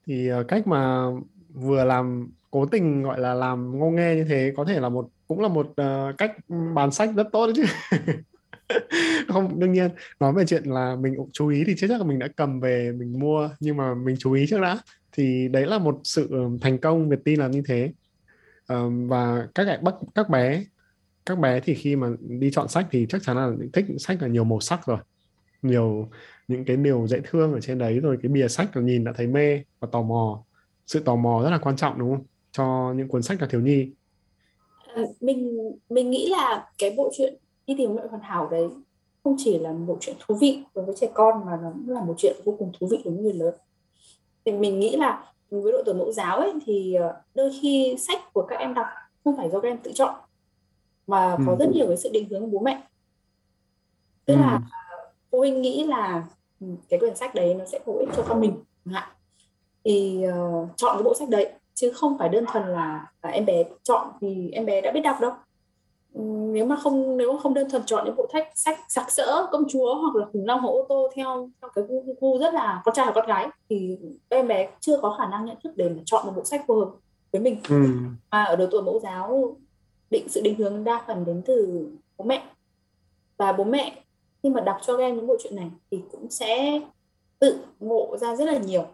Thì 0.07 0.29
ờ, 0.29 0.45
cách 0.49 0.67
mà 0.67 1.07
vừa 1.49 1.85
làm 1.85 2.33
cố 2.51 2.67
tình 2.67 3.03
gọi 3.03 3.21
là 3.21 3.35
làm 3.35 3.79
ngô 3.79 3.91
nghe 3.91 4.15
như 4.15 4.25
thế 4.29 4.53
có 4.57 4.65
thể 4.65 4.81
là 4.81 4.89
một 4.89 5.09
cũng 5.33 5.41
là 5.41 5.49
một 5.49 5.67
uh, 5.71 6.19
cách 6.19 6.33
bán 6.75 6.91
sách 6.91 7.11
rất 7.17 7.27
tốt 7.33 7.47
đấy 7.47 7.55
chứ. 7.57 7.65
Không 9.29 9.61
đương 9.61 9.73
nhiên 9.73 9.91
nói 10.21 10.33
về 10.33 10.45
chuyện 10.47 10.65
là 10.65 10.97
mình 10.97 11.15
cũng 11.17 11.31
chú 11.33 11.49
ý 11.49 11.65
thì 11.67 11.75
chắc 11.79 11.91
là 11.91 12.05
mình 12.05 12.19
đã 12.19 12.29
cầm 12.37 12.61
về 12.61 12.93
mình 12.93 13.19
mua 13.19 13.51
nhưng 13.61 13.77
mà 13.77 13.95
mình 13.95 14.17
chú 14.19 14.33
ý 14.33 14.47
trước 14.49 14.61
đã. 14.61 14.79
Thì 15.13 15.49
đấy 15.49 15.67
là 15.67 15.79
một 15.79 16.01
sự 16.05 16.29
ờ, 16.31 16.39
thành 16.61 16.79
công 16.79 17.09
Việt 17.09 17.19
tin 17.25 17.41
là 17.41 17.49
như 17.49 17.63
thế. 17.67 17.93
Um, 18.69 19.09
và 19.09 19.49
các 19.55 19.67
các 19.85 19.95
các 20.15 20.31
bé 20.31 20.65
các 21.27 21.39
bé 21.39 21.61
thì 21.61 21.75
khi 21.75 21.97
mà 21.97 22.09
đi 22.21 22.51
chọn 22.51 22.69
sách 22.69 22.87
thì 22.91 23.07
chắc 23.09 23.23
chắn 23.23 23.37
là 23.37 23.51
thích 23.73 23.87
sách 23.99 24.23
là 24.23 24.29
nhiều 24.29 24.45
màu 24.45 24.61
sắc 24.61 24.87
rồi. 24.87 24.99
Nhiều 25.63 26.09
những 26.49 26.65
cái 26.65 26.77
điều 26.77 27.07
dễ 27.07 27.21
thương 27.25 27.53
ở 27.53 27.61
trên 27.61 27.79
đấy 27.79 28.01
rồi 28.01 28.19
cái 28.23 28.29
bìa 28.33 28.49
sách 28.49 28.77
là 28.77 28.83
nhìn 28.83 29.05
đã 29.05 29.13
thấy 29.17 29.27
mê 29.27 29.63
và 29.81 29.89
tò 29.93 30.03
mò. 30.03 30.45
Sự 30.87 31.01
tò 31.01 31.17
mò 31.17 31.41
rất 31.45 31.51
là 31.51 31.59
quan 31.59 31.77
trọng 31.77 31.99
đúng 31.99 32.17
không? 32.17 32.27
Cho 32.53 32.95
những 32.97 33.09
cuốn 33.09 33.23
sách 33.23 33.41
là 33.41 33.49
thiếu 33.51 33.61
nhi 33.61 33.91
mình 35.21 35.71
mình 35.89 36.11
nghĩ 36.11 36.29
là 36.29 36.69
cái 36.79 36.95
bộ 36.97 37.11
truyện 37.17 37.35
đi 37.67 37.75
tìm 37.79 37.95
mẹ 37.95 38.03
hoàn 38.11 38.23
hảo 38.23 38.49
đấy 38.51 38.69
không 39.25 39.37
chỉ 39.39 39.59
là 39.59 39.73
một 39.73 39.99
chuyện 40.01 40.17
thú 40.21 40.35
vị 40.35 40.63
đối 40.75 40.85
với 40.85 40.95
trẻ 40.99 41.09
con 41.15 41.47
mà 41.47 41.59
nó 41.63 41.71
cũng 41.73 41.89
là 41.95 42.05
một 42.05 42.15
chuyện 42.17 42.37
vô 42.45 42.55
cùng 42.59 42.73
thú 42.81 42.87
vị 42.91 42.99
đối 43.05 43.15
với 43.15 43.23
người 43.23 43.33
lớn 43.33 43.55
thì 44.45 44.53
mình 44.53 44.81
nghĩ 44.81 44.97
là 44.97 45.33
với 45.51 45.73
độ 45.73 45.83
tuổi 45.87 45.95
mẫu 45.95 46.13
giáo 46.13 46.37
ấy 46.37 46.53
thì 46.67 46.95
ờ, 46.95 47.21
đôi 47.35 47.51
khi 47.61 47.97
sách 47.99 48.33
của 48.33 48.43
các 48.43 48.57
em 48.57 48.75
đọc 48.75 48.87
không 49.25 49.37
phải 49.37 49.51
do 49.51 49.61
các 49.61 49.69
em 49.69 49.79
tự 49.79 49.93
chọn 49.95 50.15
mà 51.07 51.37
có 51.47 51.53
ừ. 51.53 51.57
rất 51.59 51.71
nhiều 51.73 51.87
cái 51.87 51.97
sự 51.97 52.11
định 52.13 52.29
hướng 52.29 52.41
của 52.41 52.47
bố 52.47 52.59
mẹ 52.59 52.83
tức 54.25 54.35
ừ. 54.35 54.41
là 54.41 54.61
phụ 55.31 55.39
huynh 55.39 55.63
nghĩ 55.63 55.85
là 55.85 56.25
ừ, 56.61 56.67
cái 56.89 57.01
quyển 57.01 57.17
sách 57.17 57.35
đấy 57.35 57.55
nó 57.55 57.65
sẽ 57.65 57.79
bổ 57.87 57.99
ích 57.99 58.09
cho 58.17 58.25
con 58.29 58.41
mình 58.41 58.55
hạn 58.87 59.09
thì 59.85 60.25
uh, 60.29 60.69
chọn 60.77 60.97
cái 60.97 61.03
bộ 61.03 61.15
sách 61.15 61.29
đấy 61.29 61.53
chứ 61.75 61.91
không 61.91 62.19
phải 62.19 62.29
đơn 62.29 62.45
thuần 62.53 62.69
là, 62.69 63.07
là 63.23 63.31
em 63.31 63.45
bé 63.45 63.65
chọn 63.83 64.07
thì 64.21 64.51
em 64.53 64.67
bé 64.67 64.81
đã 64.81 64.91
biết 64.91 65.01
đọc 65.01 65.21
đâu. 65.21 65.33
Nếu 66.53 66.67
mà 66.67 66.77
không 66.77 67.17
nếu 67.17 67.33
mà 67.33 67.39
không 67.41 67.55
đơn 67.55 67.71
thuần 67.71 67.83
chọn 67.87 68.05
những 68.05 68.17
bộ 68.17 68.27
sách 68.33 68.49
sách 68.55 68.79
sặc 68.89 69.11
sỡ 69.11 69.47
công 69.53 69.65
chúa 69.69 69.95
hoặc 69.95 70.17
là 70.17 70.27
khủng 70.33 70.47
long 70.47 70.61
hoặc 70.61 70.69
ô 70.69 70.87
tô 70.89 71.11
theo 71.15 71.51
theo 71.61 71.71
cái 71.75 71.85
gu, 71.89 72.05
gu 72.21 72.39
rất 72.39 72.55
là 72.55 72.83
con 72.85 72.95
trai 72.95 73.07
hoặc 73.07 73.13
con 73.15 73.27
gái 73.27 73.49
thì 73.69 73.99
em 74.29 74.49
bé 74.49 74.71
chưa 74.81 74.99
có 75.03 75.17
khả 75.19 75.27
năng 75.27 75.45
nhận 75.45 75.57
thức 75.65 75.73
để 75.77 75.89
mà 75.89 76.03
chọn 76.05 76.27
một 76.27 76.33
bộ 76.37 76.45
sách 76.45 76.65
phù 76.67 76.75
hợp 76.75 76.91
với 77.33 77.41
mình. 77.41 77.57
Ừ. 77.69 77.87
mà 78.31 78.45
ở 78.45 78.57
độ 78.57 78.67
tuổi 78.71 78.83
mẫu 78.83 79.01
giáo 79.03 79.57
định 80.11 80.29
sự 80.29 80.41
định 80.41 80.59
hướng 80.59 80.85
đa 80.85 81.05
phần 81.07 81.25
đến 81.25 81.43
từ 81.47 81.89
bố 82.17 82.25
mẹ. 82.25 82.43
Và 83.37 83.53
bố 83.53 83.65
mẹ 83.65 84.03
khi 84.43 84.51
mà 84.51 84.61
đọc 84.61 84.77
cho 84.87 84.97
các 84.97 85.03
em 85.03 85.17
những 85.17 85.27
bộ 85.27 85.37
truyện 85.43 85.57
này 85.57 85.71
thì 85.91 86.01
cũng 86.13 86.31
sẽ 86.31 86.81
tự 87.39 87.59
ngộ 87.81 88.17
ra 88.21 88.37
rất 88.37 88.45
là 88.45 88.59
nhiều 88.59 88.85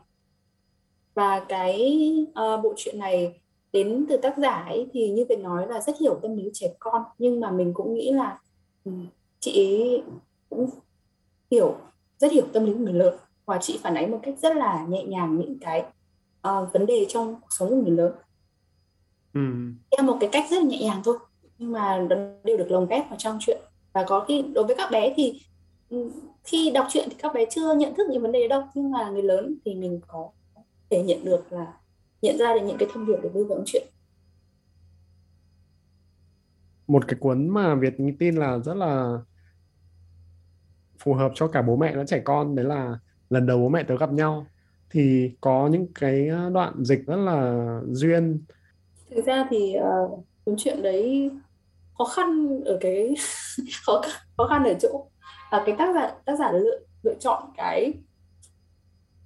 và 1.19 1.45
cái 1.49 2.03
uh, 2.31 2.63
bộ 2.63 2.75
truyện 2.77 2.99
này 2.99 3.41
đến 3.73 4.07
từ 4.09 4.17
tác 4.17 4.39
giả 4.39 4.65
ấy 4.69 4.87
thì 4.93 5.11
như 5.11 5.25
vậy 5.29 5.37
nói 5.37 5.67
là 5.69 5.81
rất 5.81 5.99
hiểu 6.01 6.19
tâm 6.23 6.37
lý 6.37 6.51
trẻ 6.55 6.75
con. 6.79 7.03
Nhưng 7.19 7.41
mà 7.41 7.51
mình 7.51 7.75
cũng 7.75 7.95
nghĩ 7.95 8.13
là 8.13 8.39
ừ, 8.85 8.93
chị 9.41 9.53
ấy 9.53 10.03
cũng 10.51 10.71
hiểu 11.51 11.75
rất 12.19 12.33
hiểu 12.33 12.47
tâm 12.53 12.65
lý 12.65 12.75
người 12.75 12.93
lớn. 12.93 13.15
Và 13.47 13.59
chị 13.61 13.79
phản 13.83 13.95
ánh 13.95 14.11
một 14.11 14.21
cách 14.23 14.35
rất 14.39 14.57
là 14.57 14.87
nhẹ 14.89 15.05
nhàng 15.05 15.39
những 15.39 15.59
cái 15.61 15.85
uh, 16.49 16.73
vấn 16.73 16.87
đề 16.87 17.07
trong 17.09 17.35
cuộc 17.41 17.49
sống 17.51 17.69
của 17.69 17.77
người 17.77 17.91
lớn. 17.97 18.13
Ừ. 19.35 19.41
theo 19.97 20.07
một 20.07 20.17
cái 20.21 20.29
cách 20.33 20.45
rất 20.51 20.57
là 20.57 20.69
nhẹ 20.69 20.79
nhàng 20.81 21.01
thôi 21.05 21.19
nhưng 21.59 21.73
mà 21.73 22.07
đều 22.45 22.57
được 22.57 22.71
lồng 22.71 22.87
ghép 22.87 23.11
vào 23.11 23.19
trong 23.19 23.39
chuyện. 23.41 23.61
Và 23.93 24.05
có 24.09 24.25
khi 24.29 24.43
đối 24.43 24.65
với 24.65 24.77
các 24.77 24.91
bé 24.91 25.15
thì 25.17 25.41
ừ, 25.91 26.11
khi 26.45 26.71
đọc 26.71 26.87
truyện 26.91 27.09
thì 27.11 27.17
các 27.19 27.35
bé 27.35 27.45
chưa 27.51 27.75
nhận 27.75 27.95
thức 27.95 28.07
những 28.11 28.23
vấn 28.23 28.33
đề 28.33 28.49
đâu. 28.49 28.63
Nhưng 28.75 28.91
mà 28.91 29.11
người 29.11 29.23
lớn 29.23 29.55
thì 29.65 29.75
mình 29.75 30.01
có 30.07 30.31
thể 30.91 31.03
nhận 31.03 31.25
được 31.25 31.53
là 31.53 31.73
nhận 32.23 32.39
ra 32.39 32.55
được 32.55 32.61
những 32.67 32.79
cái 32.79 32.89
thông 32.93 33.07
điệp 33.07 33.17
để 33.23 33.31
đưa 33.35 33.45
vào 33.45 33.63
chuyện. 33.67 33.87
Một 36.87 37.09
cái 37.09 37.19
cuốn 37.21 37.49
mà 37.49 37.75
Việt 37.75 37.95
tin 38.19 38.35
là 38.35 38.59
rất 38.59 38.75
là 38.75 39.19
phù 40.99 41.15
hợp 41.15 41.33
cho 41.35 41.49
cả 41.49 41.63
bố 41.63 41.77
mẹ 41.77 41.95
lẫn 41.95 42.07
trẻ 42.07 42.21
con 42.25 42.55
đấy 42.55 42.65
là 42.65 42.99
lần 43.31 43.47
đầu 43.47 43.59
bố 43.59 43.69
mẹ 43.69 43.83
tớ 43.83 43.97
gặp 43.97 44.13
nhau. 44.13 44.47
Thì 44.91 45.31
có 45.41 45.69
những 45.73 45.87
cái 45.95 46.29
đoạn 46.53 46.85
dịch 46.85 47.07
rất 47.07 47.17
là 47.17 47.81
duyên. 47.89 48.45
Thực 49.11 49.25
ra 49.27 49.47
thì 49.51 49.75
uh, 49.79 50.25
cuốn 50.45 50.55
chuyện 50.59 50.83
đấy 50.83 51.31
khó 51.99 52.05
khăn 52.05 52.61
ở 52.65 52.79
cái 52.81 53.15
khó 53.87 54.03
khó 54.37 54.47
khăn 54.47 54.65
ở 54.65 54.75
chỗ 54.81 55.07
là 55.53 55.63
cái 55.67 55.75
tác 55.79 55.95
giả 55.95 56.15
tác 56.25 56.39
giả 56.39 56.53
lựa 56.53 56.79
lựa 57.03 57.15
chọn 57.21 57.43
cái 57.57 57.93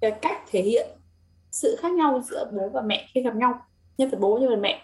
cái 0.01 0.11
cách 0.21 0.37
thể 0.51 0.61
hiện 0.61 0.87
sự 1.53 1.75
khác 1.79 1.91
nhau 1.91 2.21
giữa 2.21 2.51
bố 2.53 2.69
và 2.69 2.81
mẹ 2.81 3.07
khi 3.13 3.21
gặp 3.21 3.35
nhau 3.35 3.53
nhân 3.97 4.09
vật 4.09 4.17
bố 4.21 4.37
nhân 4.37 4.49
vật 4.49 4.59
mẹ. 4.59 4.81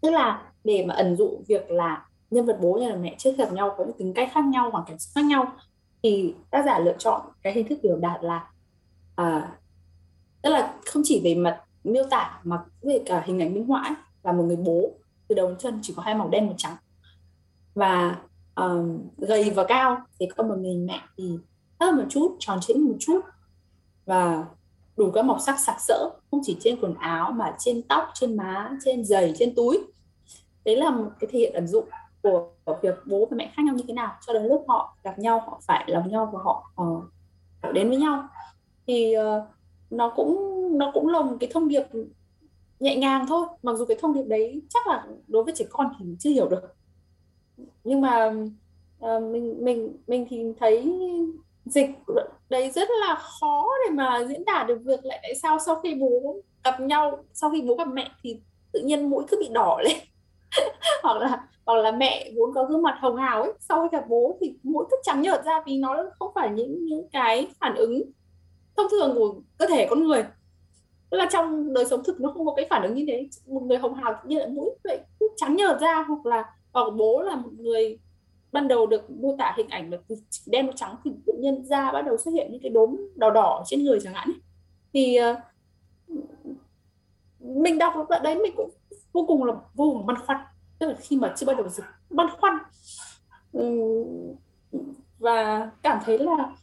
Tức 0.00 0.10
là 0.10 0.42
để 0.64 0.84
mà 0.86 0.94
ẩn 0.94 1.16
dụ 1.16 1.42
việc 1.48 1.70
là 1.70 2.06
nhân 2.30 2.46
vật 2.46 2.58
bố 2.60 2.78
nhân 2.80 2.92
vật 2.92 2.98
mẹ 3.02 3.14
trước 3.18 3.36
gặp 3.38 3.52
nhau 3.52 3.74
có 3.78 3.84
những 3.84 3.96
tính 3.98 4.14
cách 4.14 4.30
khác 4.32 4.44
nhau 4.44 4.70
hoàn 4.70 4.84
cảnh 4.86 4.96
khác 5.14 5.24
nhau 5.24 5.52
thì 6.02 6.34
tác 6.50 6.62
giả 6.64 6.78
lựa 6.78 6.96
chọn 6.98 7.20
cái 7.42 7.52
hình 7.52 7.68
thức 7.68 7.78
biểu 7.82 7.96
đạt 7.96 8.24
là 8.24 8.50
à, 9.16 9.52
tức 10.42 10.50
là 10.50 10.74
không 10.86 11.02
chỉ 11.06 11.20
về 11.24 11.34
mặt 11.34 11.60
miêu 11.84 12.04
tả 12.10 12.40
mà 12.44 12.64
về 12.82 13.02
cả 13.06 13.22
hình 13.26 13.42
ảnh 13.42 13.54
minh 13.54 13.66
họa 13.66 13.96
là 14.22 14.32
một 14.32 14.42
người 14.42 14.56
bố 14.56 14.92
từ 15.28 15.34
đầu 15.34 15.48
đến 15.48 15.58
chân 15.58 15.78
chỉ 15.82 15.94
có 15.96 16.02
hai 16.02 16.14
màu 16.14 16.28
đen 16.28 16.46
một 16.46 16.54
trắng. 16.56 16.76
Và 17.74 18.18
um, 18.54 19.08
gầy 19.18 19.50
và 19.50 19.64
cao 19.68 19.98
thì 20.20 20.26
có 20.36 20.44
một 20.44 20.54
người 20.58 20.76
mẹ 20.76 21.02
thì 21.16 21.38
thấp 21.78 21.94
một 21.94 22.04
chút 22.08 22.36
tròn 22.38 22.58
trĩnh 22.60 22.88
một 22.88 22.96
chút. 23.00 23.20
Và 24.06 24.44
đủ 25.00 25.10
các 25.10 25.24
màu 25.24 25.38
sắc 25.38 25.60
sặc 25.60 25.80
sỡ 25.80 26.10
không 26.30 26.40
chỉ 26.42 26.56
trên 26.60 26.80
quần 26.80 26.94
áo 26.94 27.32
mà 27.32 27.54
trên 27.58 27.82
tóc 27.82 28.04
trên 28.14 28.36
má 28.36 28.70
trên 28.84 29.04
giày 29.04 29.32
trên 29.38 29.54
túi. 29.54 29.78
Đấy 30.64 30.76
là 30.76 30.90
một 30.90 31.10
cái 31.20 31.30
thể 31.32 31.38
hiện 31.38 31.52
ẩn 31.52 31.66
dụ 31.66 31.82
của, 32.22 32.48
của 32.64 32.78
việc 32.82 32.94
bố 33.06 33.26
và 33.30 33.36
mẹ 33.36 33.52
khác 33.56 33.62
nhau 33.66 33.74
như 33.74 33.84
thế 33.88 33.94
nào. 33.94 34.12
Cho 34.26 34.32
đến 34.32 34.42
lúc 34.42 34.64
họ 34.68 34.96
gặp 35.02 35.18
nhau 35.18 35.40
họ 35.40 35.60
phải 35.66 35.84
lòng 35.86 36.08
nhau 36.08 36.30
và 36.32 36.38
họ 36.42 36.72
uh, 36.82 37.72
đến 37.72 37.88
với 37.88 37.98
nhau. 37.98 38.28
Thì 38.86 39.14
uh, 39.18 39.42
nó 39.90 40.12
cũng 40.16 40.58
nó 40.78 40.90
cũng 40.94 41.08
là 41.08 41.22
một 41.22 41.36
cái 41.40 41.50
thông 41.52 41.68
điệp 41.68 41.84
nhẹ 42.80 42.96
nhàng 42.96 43.26
thôi. 43.28 43.46
Mặc 43.62 43.76
dù 43.76 43.84
cái 43.84 43.96
thông 44.00 44.14
điệp 44.14 44.24
đấy 44.24 44.62
chắc 44.68 44.86
là 44.86 45.06
đối 45.28 45.44
với 45.44 45.54
trẻ 45.56 45.64
con 45.70 45.92
thì 45.98 46.04
chưa 46.18 46.30
hiểu 46.30 46.48
được. 46.48 46.74
Nhưng 47.84 48.00
mà 48.00 48.34
uh, 49.04 49.22
mình 49.22 49.64
mình 49.64 49.96
mình 50.06 50.26
thì 50.30 50.44
thấy 50.60 50.92
dịch 51.70 51.90
đấy 52.48 52.70
rất 52.74 52.88
là 53.00 53.14
khó 53.14 53.68
để 53.84 53.94
mà 53.94 54.24
diễn 54.28 54.44
tả 54.44 54.64
được 54.68 54.78
việc 54.84 55.04
lại 55.04 55.18
tại 55.22 55.34
sao 55.34 55.58
sau 55.58 55.80
khi 55.80 55.94
bố 55.94 56.36
gặp 56.64 56.80
nhau, 56.80 57.24
sau 57.32 57.50
khi 57.50 57.62
bố 57.62 57.74
gặp 57.74 57.88
mẹ 57.92 58.10
thì 58.22 58.40
tự 58.72 58.80
nhiên 58.80 59.10
mũi 59.10 59.24
cứ 59.28 59.36
bị 59.40 59.48
đỏ 59.52 59.78
lên. 59.84 59.96
Hoặc 61.02 61.16
là 61.16 61.46
hoặc 61.66 61.74
là 61.74 61.92
mẹ 61.92 62.30
vốn 62.36 62.54
có 62.54 62.64
gương 62.64 62.82
mặt 62.82 62.98
hồng 63.00 63.16
hào 63.16 63.42
ấy, 63.42 63.52
sau 63.60 63.82
khi 63.82 63.96
gặp 63.98 64.04
bố 64.08 64.38
thì 64.40 64.54
mũi 64.62 64.84
cứ 64.90 64.96
trắng 65.02 65.22
nhợt 65.22 65.44
ra 65.44 65.62
vì 65.66 65.76
nó 65.78 65.96
không 66.18 66.32
phải 66.34 66.50
những 66.50 66.86
những 66.86 67.08
cái 67.12 67.48
phản 67.60 67.74
ứng 67.74 68.02
thông 68.76 68.86
thường 68.90 69.14
của 69.14 69.34
cơ 69.58 69.66
thể 69.66 69.86
con 69.90 70.04
người. 70.04 70.24
Tức 71.10 71.18
là 71.18 71.28
trong 71.32 71.72
đời 71.72 71.84
sống 71.84 72.04
thực 72.04 72.20
nó 72.20 72.32
không 72.32 72.46
có 72.46 72.54
cái 72.56 72.66
phản 72.70 72.82
ứng 72.82 72.94
như 72.94 73.04
thế. 73.08 73.28
Một 73.46 73.62
người 73.62 73.78
hồng 73.78 73.94
hào 73.94 74.12
tự 74.12 74.28
nhiên 74.28 74.38
là 74.38 74.46
mũi 74.46 74.70
vậy 74.84 74.98
cứ 75.20 75.28
trắng 75.36 75.56
nhợt 75.56 75.80
ra 75.80 76.04
hoặc 76.08 76.26
là 76.26 76.44
hoặc 76.72 76.90
bố 76.96 77.22
là 77.22 77.36
một 77.36 77.50
người 77.58 77.98
ban 78.52 78.68
đầu 78.68 78.86
được 78.86 79.10
mô 79.10 79.36
tả 79.38 79.54
hình 79.56 79.68
ảnh 79.68 79.90
là 79.90 79.98
đen 80.46 80.66
và 80.66 80.72
trắng 80.76 80.96
thì 81.04 81.10
tự 81.26 81.32
nhiên 81.38 81.64
da 81.64 81.92
bắt 81.92 82.02
đầu 82.02 82.16
xuất 82.16 82.30
hiện 82.30 82.52
những 82.52 82.62
cái 82.62 82.70
đốm 82.70 82.96
đỏ 83.16 83.30
đỏ 83.30 83.62
trên 83.66 83.84
người 83.84 83.98
chẳng 84.02 84.14
hạn 84.14 84.30
thì 84.92 85.18
uh, 85.30 85.36
mình 87.40 87.78
đọc 87.78 87.94
đoạn 88.08 88.22
đấy 88.22 88.34
mình 88.34 88.52
cũng 88.56 88.70
vô 89.12 89.24
cùng 89.28 89.44
là 89.44 89.54
vô 89.74 89.90
cùng 89.92 90.06
băn 90.06 90.16
khoăn. 90.26 90.38
Tức 90.78 90.86
là 90.86 90.94
khi 91.00 91.16
mà 91.16 91.34
chưa 91.36 91.46
bắt 91.46 91.56
đầu 91.56 91.68
dịch 91.68 91.84
băn 92.10 92.26
khoăn 92.40 92.58
và 95.18 95.70
cảm 95.82 95.98
thấy 96.04 96.18
là 96.18 96.56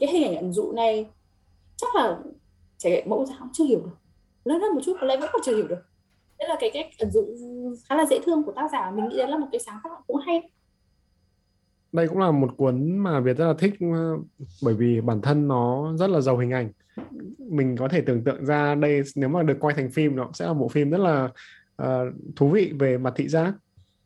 cái 0.00 0.08
hình 0.12 0.24
ảnh 0.24 0.36
ẩn 0.36 0.52
dụ 0.52 0.72
này 0.72 1.06
chắc 1.76 1.94
là 1.94 2.18
trẻ 2.78 3.04
mẫu 3.06 3.26
giáo 3.26 3.48
chưa 3.52 3.64
hiểu 3.64 3.80
được. 3.80 3.96
Lớn 4.44 4.60
hơn 4.60 4.74
một 4.74 4.80
chút 4.84 4.96
có 5.00 5.06
lẽ 5.06 5.16
vẫn 5.16 5.30
còn 5.32 5.42
chưa 5.44 5.56
hiểu 5.56 5.68
được. 5.68 5.82
Đấy 6.38 6.48
là 6.48 6.56
cái 6.60 6.70
cách 6.74 6.86
ẩn 6.98 7.10
dụ 7.10 7.26
khá 7.84 7.96
là 7.96 8.06
dễ 8.06 8.18
thương 8.24 8.42
của 8.42 8.52
tác 8.52 8.68
giả 8.72 8.90
mình 8.90 9.08
nghĩ 9.08 9.16
đấy 9.16 9.28
là 9.28 9.38
một 9.38 9.46
cái 9.52 9.60
sáng 9.60 9.78
tác 9.84 9.90
cũng 10.06 10.16
hay 10.16 10.50
đây 11.92 12.08
cũng 12.08 12.18
là 12.18 12.30
một 12.30 12.56
cuốn 12.56 12.98
mà 12.98 13.20
Việt 13.20 13.36
rất 13.36 13.46
là 13.46 13.54
thích 13.58 13.74
ờ, 13.80 14.16
bởi 14.62 14.74
vì 14.74 15.00
bản 15.00 15.20
thân 15.20 15.48
nó 15.48 15.92
rất 15.96 16.10
là 16.10 16.20
giàu 16.20 16.38
hình 16.38 16.50
ảnh. 16.50 16.72
Mình 17.38 17.76
có 17.76 17.88
thể 17.88 18.00
tưởng 18.00 18.24
tượng 18.24 18.46
ra 18.46 18.74
đây 18.74 19.02
nếu 19.16 19.28
mà 19.28 19.42
được 19.42 19.56
quay 19.60 19.74
thành 19.74 19.90
phim 19.90 20.16
nó 20.16 20.30
sẽ 20.34 20.46
là 20.46 20.54
bộ 20.54 20.68
phim 20.68 20.90
rất 20.90 21.00
là 21.00 21.28
uh, 21.82 22.14
thú 22.36 22.48
vị 22.48 22.72
về 22.78 22.98
mặt 22.98 23.12
thị 23.16 23.28
giác. 23.28 23.54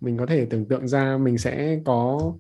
Mình 0.01 0.19
có 0.19 0.27
thể 0.27 0.47
tưởng 0.51 0.65
tượng 0.65 0.89
ra 0.89 1.19
mình 1.19 1.39
sẽ 1.39 1.81
có 1.85 2.33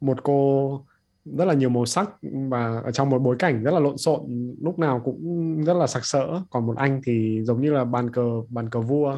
một 0.00 0.22
cô 0.22 0.80
rất 1.24 1.44
là 1.44 1.54
nhiều 1.54 1.68
màu 1.68 1.86
sắc 1.86 2.10
và 2.22 2.80
ở 2.84 2.90
trong 2.90 3.10
một 3.10 3.18
bối 3.18 3.36
cảnh 3.38 3.62
rất 3.62 3.70
là 3.70 3.80
lộn 3.80 3.96
xộn 3.96 4.20
lúc 4.60 4.78
nào 4.78 5.00
cũng 5.04 5.62
rất 5.64 5.74
là 5.74 5.86
sặc 5.86 6.04
sỡ. 6.04 6.40
Còn 6.50 6.66
một 6.66 6.76
anh 6.76 7.00
thì 7.04 7.40
giống 7.44 7.60
như 7.60 7.72
là 7.72 7.84
bàn 7.84 8.10
cờ 8.10 8.42
bàn 8.48 8.70
cờ 8.70 8.80
vua 8.80 9.16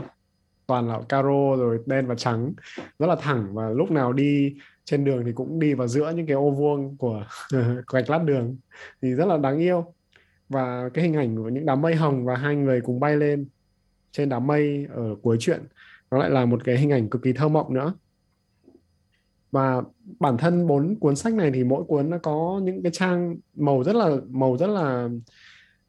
toàn 0.66 0.88
là 0.88 1.00
caro 1.08 1.56
rồi 1.56 1.78
đen 1.86 2.06
và 2.06 2.14
trắng 2.14 2.52
rất 2.98 3.06
là 3.06 3.16
thẳng 3.20 3.54
và 3.54 3.70
lúc 3.70 3.90
nào 3.90 4.12
đi 4.12 4.54
trên 4.88 5.04
đường 5.04 5.22
thì 5.26 5.32
cũng 5.32 5.58
đi 5.58 5.74
vào 5.74 5.88
giữa 5.88 6.12
những 6.16 6.26
cái 6.26 6.34
ô 6.34 6.50
vuông 6.50 6.96
của 6.98 7.26
gạch 7.92 8.10
lát 8.10 8.22
đường 8.24 8.56
thì 9.02 9.14
rất 9.14 9.26
là 9.26 9.36
đáng 9.36 9.58
yêu. 9.58 9.94
Và 10.48 10.88
cái 10.94 11.04
hình 11.04 11.14
ảnh 11.14 11.36
của 11.36 11.48
những 11.48 11.66
đám 11.66 11.80
mây 11.80 11.94
hồng 11.94 12.24
và 12.24 12.36
hai 12.36 12.56
người 12.56 12.80
cùng 12.80 13.00
bay 13.00 13.16
lên 13.16 13.46
trên 14.12 14.28
đám 14.28 14.46
mây 14.46 14.86
ở 14.94 15.16
cuối 15.22 15.36
truyện 15.40 15.60
nó 16.10 16.18
lại 16.18 16.30
là 16.30 16.44
một 16.44 16.64
cái 16.64 16.76
hình 16.78 16.92
ảnh 16.92 17.08
cực 17.08 17.22
kỳ 17.22 17.32
thơ 17.32 17.48
mộng 17.48 17.74
nữa. 17.74 17.94
Và 19.50 19.82
bản 20.20 20.36
thân 20.38 20.66
bốn 20.66 20.96
cuốn 21.00 21.16
sách 21.16 21.34
này 21.34 21.50
thì 21.54 21.64
mỗi 21.64 21.84
cuốn 21.84 22.10
nó 22.10 22.18
có 22.18 22.60
những 22.62 22.82
cái 22.82 22.92
trang 22.92 23.36
màu 23.54 23.84
rất 23.84 23.96
là 23.96 24.16
màu 24.28 24.56
rất 24.56 24.66
là 24.66 25.08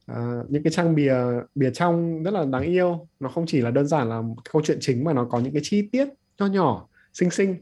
à, 0.06 0.44
những 0.50 0.64
cái 0.64 0.72
trang 0.72 0.96
bìa 0.96 1.16
bìa 1.56 1.70
trong 1.70 2.24
rất 2.24 2.32
là 2.32 2.46
đáng 2.46 2.64
yêu. 2.64 3.08
Nó 3.20 3.30
không 3.30 3.46
chỉ 3.48 3.62
là 3.62 3.72
đơn 3.72 3.88
giản 3.88 4.10
là 4.10 4.22
câu 4.54 4.62
chuyện 4.66 4.78
chính 4.82 5.04
mà 5.04 5.14
nó 5.14 5.26
có 5.26 5.40
những 5.40 5.54
cái 5.54 5.62
chi 5.66 5.90
tiết 5.92 6.08
nho 6.40 6.46
nhỏ 6.46 6.89
xinh 7.14 7.30
xinh. 7.30 7.56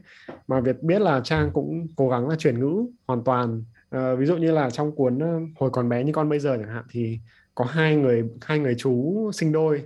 Mà 0.48 0.60
Việt 0.60 0.82
biết 0.82 1.02
là 1.02 1.20
Trang 1.24 1.50
cũng 1.52 1.86
cố 1.96 2.08
gắng 2.08 2.28
là 2.28 2.36
chuyển 2.36 2.60
ngữ 2.60 2.86
hoàn 3.06 3.24
toàn. 3.24 3.64
À, 3.90 4.14
ví 4.14 4.26
dụ 4.26 4.36
như 4.36 4.52
là 4.52 4.70
trong 4.70 4.92
cuốn 4.92 5.18
hồi 5.56 5.70
còn 5.70 5.88
bé 5.88 6.04
như 6.04 6.12
con 6.12 6.28
bây 6.28 6.38
giờ 6.38 6.56
chẳng 6.56 6.74
hạn 6.74 6.84
thì 6.90 7.18
có 7.54 7.64
hai 7.64 7.96
người 7.96 8.24
hai 8.40 8.58
người 8.58 8.74
chú 8.74 9.30
sinh 9.32 9.52
đôi 9.52 9.82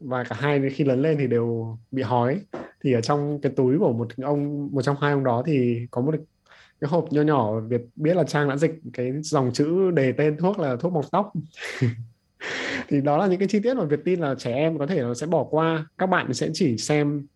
và 0.00 0.24
cả 0.24 0.36
hai 0.38 0.70
khi 0.70 0.84
lớn 0.84 1.02
lên 1.02 1.16
thì 1.18 1.26
đều 1.26 1.78
bị 1.90 2.02
hói. 2.02 2.40
Thì 2.82 2.92
ở 2.92 3.00
trong 3.00 3.40
cái 3.40 3.52
túi 3.56 3.78
của 3.78 3.92
một 3.92 4.08
ông 4.22 4.68
một 4.72 4.82
trong 4.82 4.96
hai 5.00 5.12
ông 5.12 5.24
đó 5.24 5.42
thì 5.46 5.86
có 5.90 6.00
một 6.00 6.14
cái 6.80 6.88
hộp 6.88 7.12
nho 7.12 7.22
nhỏ. 7.22 7.60
Việt 7.60 7.80
biết 7.96 8.16
là 8.16 8.24
Trang 8.24 8.48
đã 8.48 8.56
dịch 8.56 8.74
cái 8.92 9.12
dòng 9.22 9.52
chữ 9.52 9.90
đề 9.90 10.12
tên 10.12 10.36
thuốc 10.36 10.58
là 10.58 10.76
thuốc 10.76 10.92
mọc 10.92 11.04
tóc. 11.10 11.32
Thì 12.88 13.00
đó 13.00 13.16
là 13.18 13.26
những 13.26 13.38
cái 13.38 13.48
chi 13.48 13.60
tiết 13.60 13.74
mà 13.74 13.84
Việt 13.84 14.00
tin 14.04 14.20
là 14.20 14.34
trẻ 14.38 14.52
em 14.52 14.78
có 14.78 14.86
thể 14.86 15.00
nó 15.00 15.14
sẽ 15.14 15.26
bỏ 15.26 15.44
qua. 15.44 15.86
Các 15.98 16.06
bạn 16.06 16.34
sẽ 16.34 16.48
chỉ 16.52 16.76
xem 16.76 17.26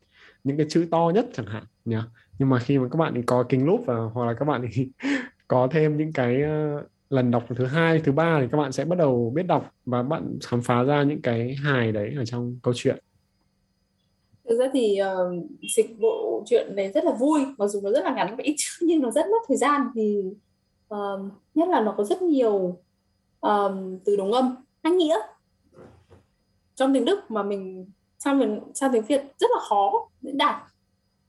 những 0.44 0.56
cái 0.56 0.66
chữ 0.70 0.86
to 0.90 1.10
nhất 1.14 1.26
chẳng 1.34 1.46
hạn 1.46 1.64
nhỉ? 1.84 1.96
Nhưng 2.38 2.48
mà 2.48 2.58
khi 2.58 2.78
mà 2.78 2.88
các 2.88 2.96
bạn 2.96 3.22
có 3.26 3.44
kính 3.48 3.66
lúp 3.66 3.80
và 3.86 3.94
hoặc 4.14 4.26
là 4.26 4.34
các 4.34 4.44
bạn 4.44 4.68
có 5.48 5.68
thêm 5.70 5.96
những 5.96 6.12
cái 6.12 6.42
ờ, 6.42 6.82
lần 7.10 7.30
đọc 7.30 7.44
thứ 7.56 7.66
hai 7.66 8.00
thứ 8.04 8.12
ba 8.12 8.38
thì 8.40 8.46
các 8.52 8.58
bạn 8.58 8.72
sẽ 8.72 8.84
bắt 8.84 8.98
đầu 8.98 9.32
biết 9.34 9.42
đọc 9.42 9.74
và 9.86 10.02
bạn 10.02 10.38
khám 10.46 10.62
phá 10.62 10.82
ra 10.82 11.02
những 11.02 11.22
cái 11.22 11.54
hài 11.54 11.92
đấy 11.92 12.14
ở 12.16 12.24
trong 12.24 12.58
câu 12.62 12.74
chuyện. 12.76 12.98
Thực 14.48 14.58
ra 14.58 14.70
thì 14.72 14.98
uh, 15.02 15.44
dịch 15.76 15.98
bộ 16.00 16.42
chuyện 16.46 16.76
này 16.76 16.92
rất 16.92 17.04
là 17.04 17.12
vui 17.12 17.40
mặc 17.58 17.66
dù 17.66 17.80
nó 17.80 17.90
rất 17.90 18.04
là 18.04 18.14
ngắn 18.14 18.36
và 18.36 18.44
ít 18.44 18.56
nhưng 18.80 19.00
nó 19.00 19.10
rất 19.10 19.26
mất 19.26 19.38
thời 19.48 19.56
gian 19.56 19.80
thì 19.94 20.22
uh, 20.26 20.36
ờ, 20.88 21.22
nhất 21.54 21.68
là 21.68 21.80
nó 21.80 21.94
có 21.96 22.04
rất 22.04 22.22
nhiều 22.22 22.78
um, 23.40 23.98
từ 24.04 24.16
đồng 24.16 24.32
âm 24.32 24.56
hay 24.82 24.92
nghĩa. 24.92 25.18
Trong 26.74 26.94
tiếng 26.94 27.04
đức 27.04 27.30
mà 27.30 27.42
mình 27.42 27.86
sang 28.24 28.38
mình 28.38 28.60
sang 28.74 28.92
tiếng 28.92 29.02
việt 29.02 29.22
rất 29.38 29.50
là 29.54 29.60
khó 29.68 30.08
diễn 30.20 30.38
đạt 30.38 30.56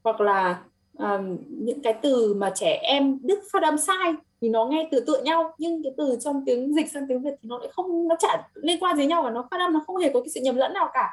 hoặc 0.04 0.22
là 0.22 0.64
um, 0.98 1.38
những 1.50 1.82
cái 1.82 1.94
từ 1.94 2.34
mà 2.34 2.52
trẻ 2.56 2.80
em 2.84 3.20
đức 3.24 3.40
phát 3.52 3.64
âm 3.64 3.78
sai 3.78 4.14
thì 4.42 4.50
nó 4.50 4.66
nghe 4.66 4.90
từ 4.92 5.00
tựa 5.08 5.22
nhau 5.24 5.54
nhưng 5.58 5.84
cái 5.84 5.94
từ 5.98 6.18
trong 6.22 6.44
tiếng 6.46 6.74
dịch 6.76 6.92
sang 6.92 7.06
tiếng 7.08 7.22
việt 7.22 7.34
thì 7.42 7.50
nó 7.50 7.58
lại 7.58 7.70
không 7.74 8.08
nó 8.08 8.16
chả 8.20 8.48
liên 8.54 8.80
quan 8.80 8.98
gì 8.98 9.06
nhau 9.06 9.24
và 9.24 9.30
nó 9.30 9.48
phát 9.52 9.60
âm 9.60 9.74
nó 9.74 9.84
không 9.88 9.98
hề 9.98 10.12
có 10.14 10.20
cái 10.20 10.30
sự 10.30 10.42
nhầm 10.44 10.56
lẫn 10.56 10.74
nào 10.74 10.90
cả. 10.94 11.10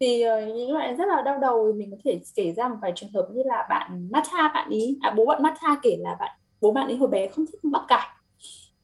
Thì 0.00 0.24
uh, 0.28 0.56
những 0.56 0.72
loại 0.72 0.94
rất 0.94 1.08
là 1.08 1.22
đau 1.22 1.38
đầu 1.38 1.72
mình 1.76 1.90
có 1.90 1.96
thể 2.04 2.20
kể 2.34 2.52
ra 2.52 2.68
một 2.68 2.76
vài 2.82 2.92
trường 2.96 3.12
hợp 3.12 3.28
như 3.32 3.42
là 3.46 3.66
bạn 3.70 4.08
Matha 4.10 4.50
bạn 4.54 4.70
ý 4.70 4.98
à, 5.00 5.14
bố 5.16 5.26
bạn 5.26 5.42
Matha 5.42 5.76
kể 5.82 5.96
là 6.00 6.16
bạn 6.20 6.30
bố 6.60 6.72
bạn 6.72 6.86
ấy 6.86 6.96
hồi 6.96 7.08
bé 7.08 7.28
không 7.28 7.46
thích 7.46 7.60
bắp 7.62 7.82
cải. 7.88 8.08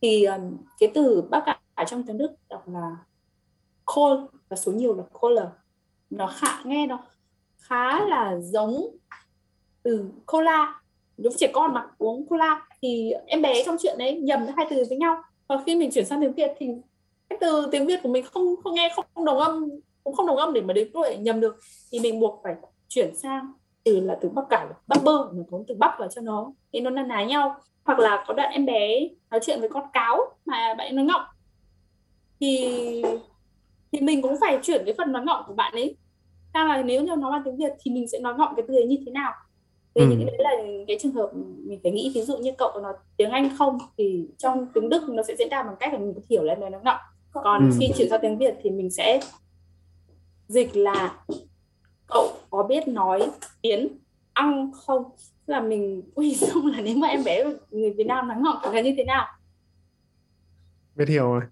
Thì 0.03 0.25
um, 0.25 0.57
cái 0.79 0.91
từ 0.95 1.23
bắp 1.31 1.43
cải 1.47 1.87
trong 1.87 2.03
tiếng 2.03 2.19
Đức 2.19 2.31
đọc 2.49 2.69
là 2.69 2.97
call 3.97 4.25
và 4.49 4.57
số 4.57 4.73
nhiều 4.73 4.95
là 4.95 5.03
Kohler 5.21 5.47
nó 6.11 6.27
khá 6.27 6.63
nghe 6.65 6.87
nó 6.87 6.99
khá 7.59 8.07
là 8.07 8.37
giống 8.41 8.97
từ 9.83 10.05
cola. 10.27 10.81
Đúng 11.17 11.33
trẻ 11.37 11.51
con 11.53 11.75
mà, 11.75 11.87
uống 11.99 12.27
cola. 12.27 12.67
Thì 12.83 13.13
em 13.27 13.43
bé 13.43 13.63
trong 13.65 13.77
chuyện 13.83 13.99
đấy 13.99 14.15
nhầm 14.15 14.47
hai 14.57 14.67
từ 14.71 14.85
với 14.89 14.99
nhau. 14.99 15.23
Và 15.49 15.63
khi 15.67 15.75
mình 15.75 15.91
chuyển 15.91 16.05
sang 16.07 16.21
tiếng 16.21 16.33
việt 16.33 16.51
thì 16.59 16.67
cái 17.29 17.39
từ 17.41 17.69
tiếng 17.73 17.87
việt 17.87 18.01
của 18.03 18.09
mình 18.09 18.25
không 18.25 18.55
không 18.65 18.75
nghe 18.75 18.95
không 19.15 19.25
đồng 19.25 19.39
âm, 19.39 19.69
cũng 20.05 20.15
không 20.15 20.27
đồng 20.27 20.37
âm 20.37 20.53
để 20.53 20.61
mà 20.61 20.73
đến 20.73 20.91
tuổi 20.95 21.17
nhầm 21.17 21.41
được. 21.41 21.57
Thì 21.93 22.01
mình 22.01 22.21
buộc 22.21 22.41
phải 22.45 22.55
chuyển 22.89 23.17
sang 23.17 23.53
từ 23.85 24.01
là 24.01 24.19
từ 24.21 24.29
bắp 24.29 24.45
cải, 24.51 24.67
bắp 24.87 25.05
bơ 25.05 25.33
mình 25.33 25.45
có 25.51 25.59
từ 25.69 25.75
bắp 25.75 25.99
vào 25.99 26.09
cho 26.09 26.21
nó, 26.21 26.53
thì 26.73 26.81
nó 26.81 26.91
na 26.91 27.03
ná 27.03 27.25
nhau. 27.25 27.57
Hoặc 27.85 27.99
là 27.99 28.25
có 28.27 28.35
đoạn 28.35 28.53
em 28.53 28.67
bé 28.67 29.09
nói 29.31 29.41
chuyện 29.43 29.61
với 29.61 29.69
con 29.69 29.85
cáo 29.93 30.19
mà 30.45 30.75
bạn 30.75 30.97
nó 30.97 31.03
ngọng. 31.03 31.27
Thì 32.41 33.05
thì 33.97 34.03
mình 34.03 34.23
cũng 34.23 34.37
phải 34.41 34.59
chuyển 34.63 34.83
cái 34.85 34.95
phần 34.99 35.13
nói 35.13 35.25
ngọng 35.25 35.45
của 35.47 35.55
bạn 35.55 35.73
ấy. 35.73 35.97
Ra 36.55 36.65
là 36.65 36.83
nếu 36.83 37.03
như 37.03 37.17
nó 37.17 37.31
là 37.31 37.43
tiếng 37.45 37.57
việt 37.57 37.73
thì 37.81 37.91
mình 37.91 38.09
sẽ 38.09 38.19
nói 38.19 38.35
ngọng 38.39 38.53
cái 38.57 38.65
từ 38.69 38.75
ấy 38.75 38.87
như 38.87 38.97
thế 39.07 39.13
nào? 39.13 39.33
Thì 39.95 40.01
ừ. 40.01 40.07
những 40.09 40.27
cái 40.27 40.39
đấy 40.39 40.39
là 40.39 40.85
cái 40.89 40.99
trường 41.01 41.13
hợp 41.13 41.31
mình 41.65 41.81
phải 41.83 41.93
nghĩ. 41.93 42.13
Ví 42.15 42.23
dụ 42.23 42.37
như 42.37 42.53
cậu 42.59 42.81
nói 42.83 42.95
tiếng 43.17 43.31
anh 43.31 43.57
không 43.59 43.79
thì 43.99 44.29
trong 44.39 44.67
tiếng 44.75 44.89
đức 44.89 45.09
nó 45.09 45.23
sẽ 45.23 45.35
diễn 45.39 45.49
ra 45.51 45.63
bằng 45.63 45.75
cách 45.81 45.93
là 45.93 45.99
mình 45.99 46.15
có 46.15 46.21
hiểu 46.31 46.43
là 46.43 46.55
nó 46.55 46.79
ngọng. 46.85 47.01
Còn 47.33 47.71
ừ. 47.71 47.77
khi 47.81 47.89
chuyển 47.97 48.09
sang 48.11 48.21
tiếng 48.23 48.39
việt 48.39 48.55
thì 48.63 48.71
mình 48.71 48.91
sẽ 48.91 49.21
dịch 50.49 50.77
là 50.77 51.19
cậu 52.07 52.33
có 52.51 52.63
biết 52.63 52.89
nói 52.89 53.31
tiếng 53.63 53.89
ăn 54.33 54.71
không? 54.75 55.05
Là 55.47 55.61
mình 55.61 56.03
quy 56.15 56.35
xong 56.35 56.67
là 56.67 56.81
nếu 56.81 56.97
mà 56.97 57.09
em 57.09 57.25
bé 57.25 57.45
người 57.71 57.91
Việt 57.91 58.07
Nam 58.07 58.29
nói 58.29 58.37
ngọng 58.41 58.75
là 58.75 58.81
như 58.81 58.95
thế 58.97 59.05
nào? 59.05 59.27
Biết 60.97 61.09
hiểu 61.09 61.25
rồi 61.25 61.43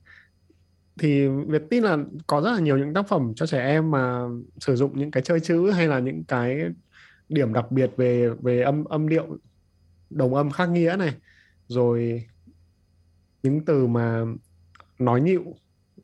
thì 0.99 1.29
Việt 1.29 1.63
tin 1.71 1.83
là 1.83 1.99
có 2.27 2.41
rất 2.41 2.53
là 2.53 2.61
nhiều 2.61 2.79
những 2.79 2.95
tác 2.95 3.09
phẩm 3.09 3.33
cho 3.37 3.47
trẻ 3.47 3.67
em 3.67 3.91
mà 3.91 4.23
sử 4.61 4.77
dụng 4.77 4.99
những 4.99 5.11
cái 5.11 5.23
chơi 5.23 5.41
chữ 5.41 5.71
hay 5.71 5.89
là 5.89 5.99
những 5.99 6.25
cái 6.25 6.61
điểm 7.29 7.53
đặc 7.53 7.71
biệt 7.71 7.91
về 7.97 8.29
về 8.43 8.63
âm 8.63 8.85
âm 8.85 9.09
điệu 9.09 9.39
đồng 10.11 10.35
âm 10.35 10.51
khác 10.51 10.67
nghĩa 10.67 10.97
này. 10.99 11.15
Rồi 11.67 12.25
những 13.43 13.65
từ 13.65 13.87
mà 13.87 14.25
nói 14.99 15.21
nhịu, 15.21 15.45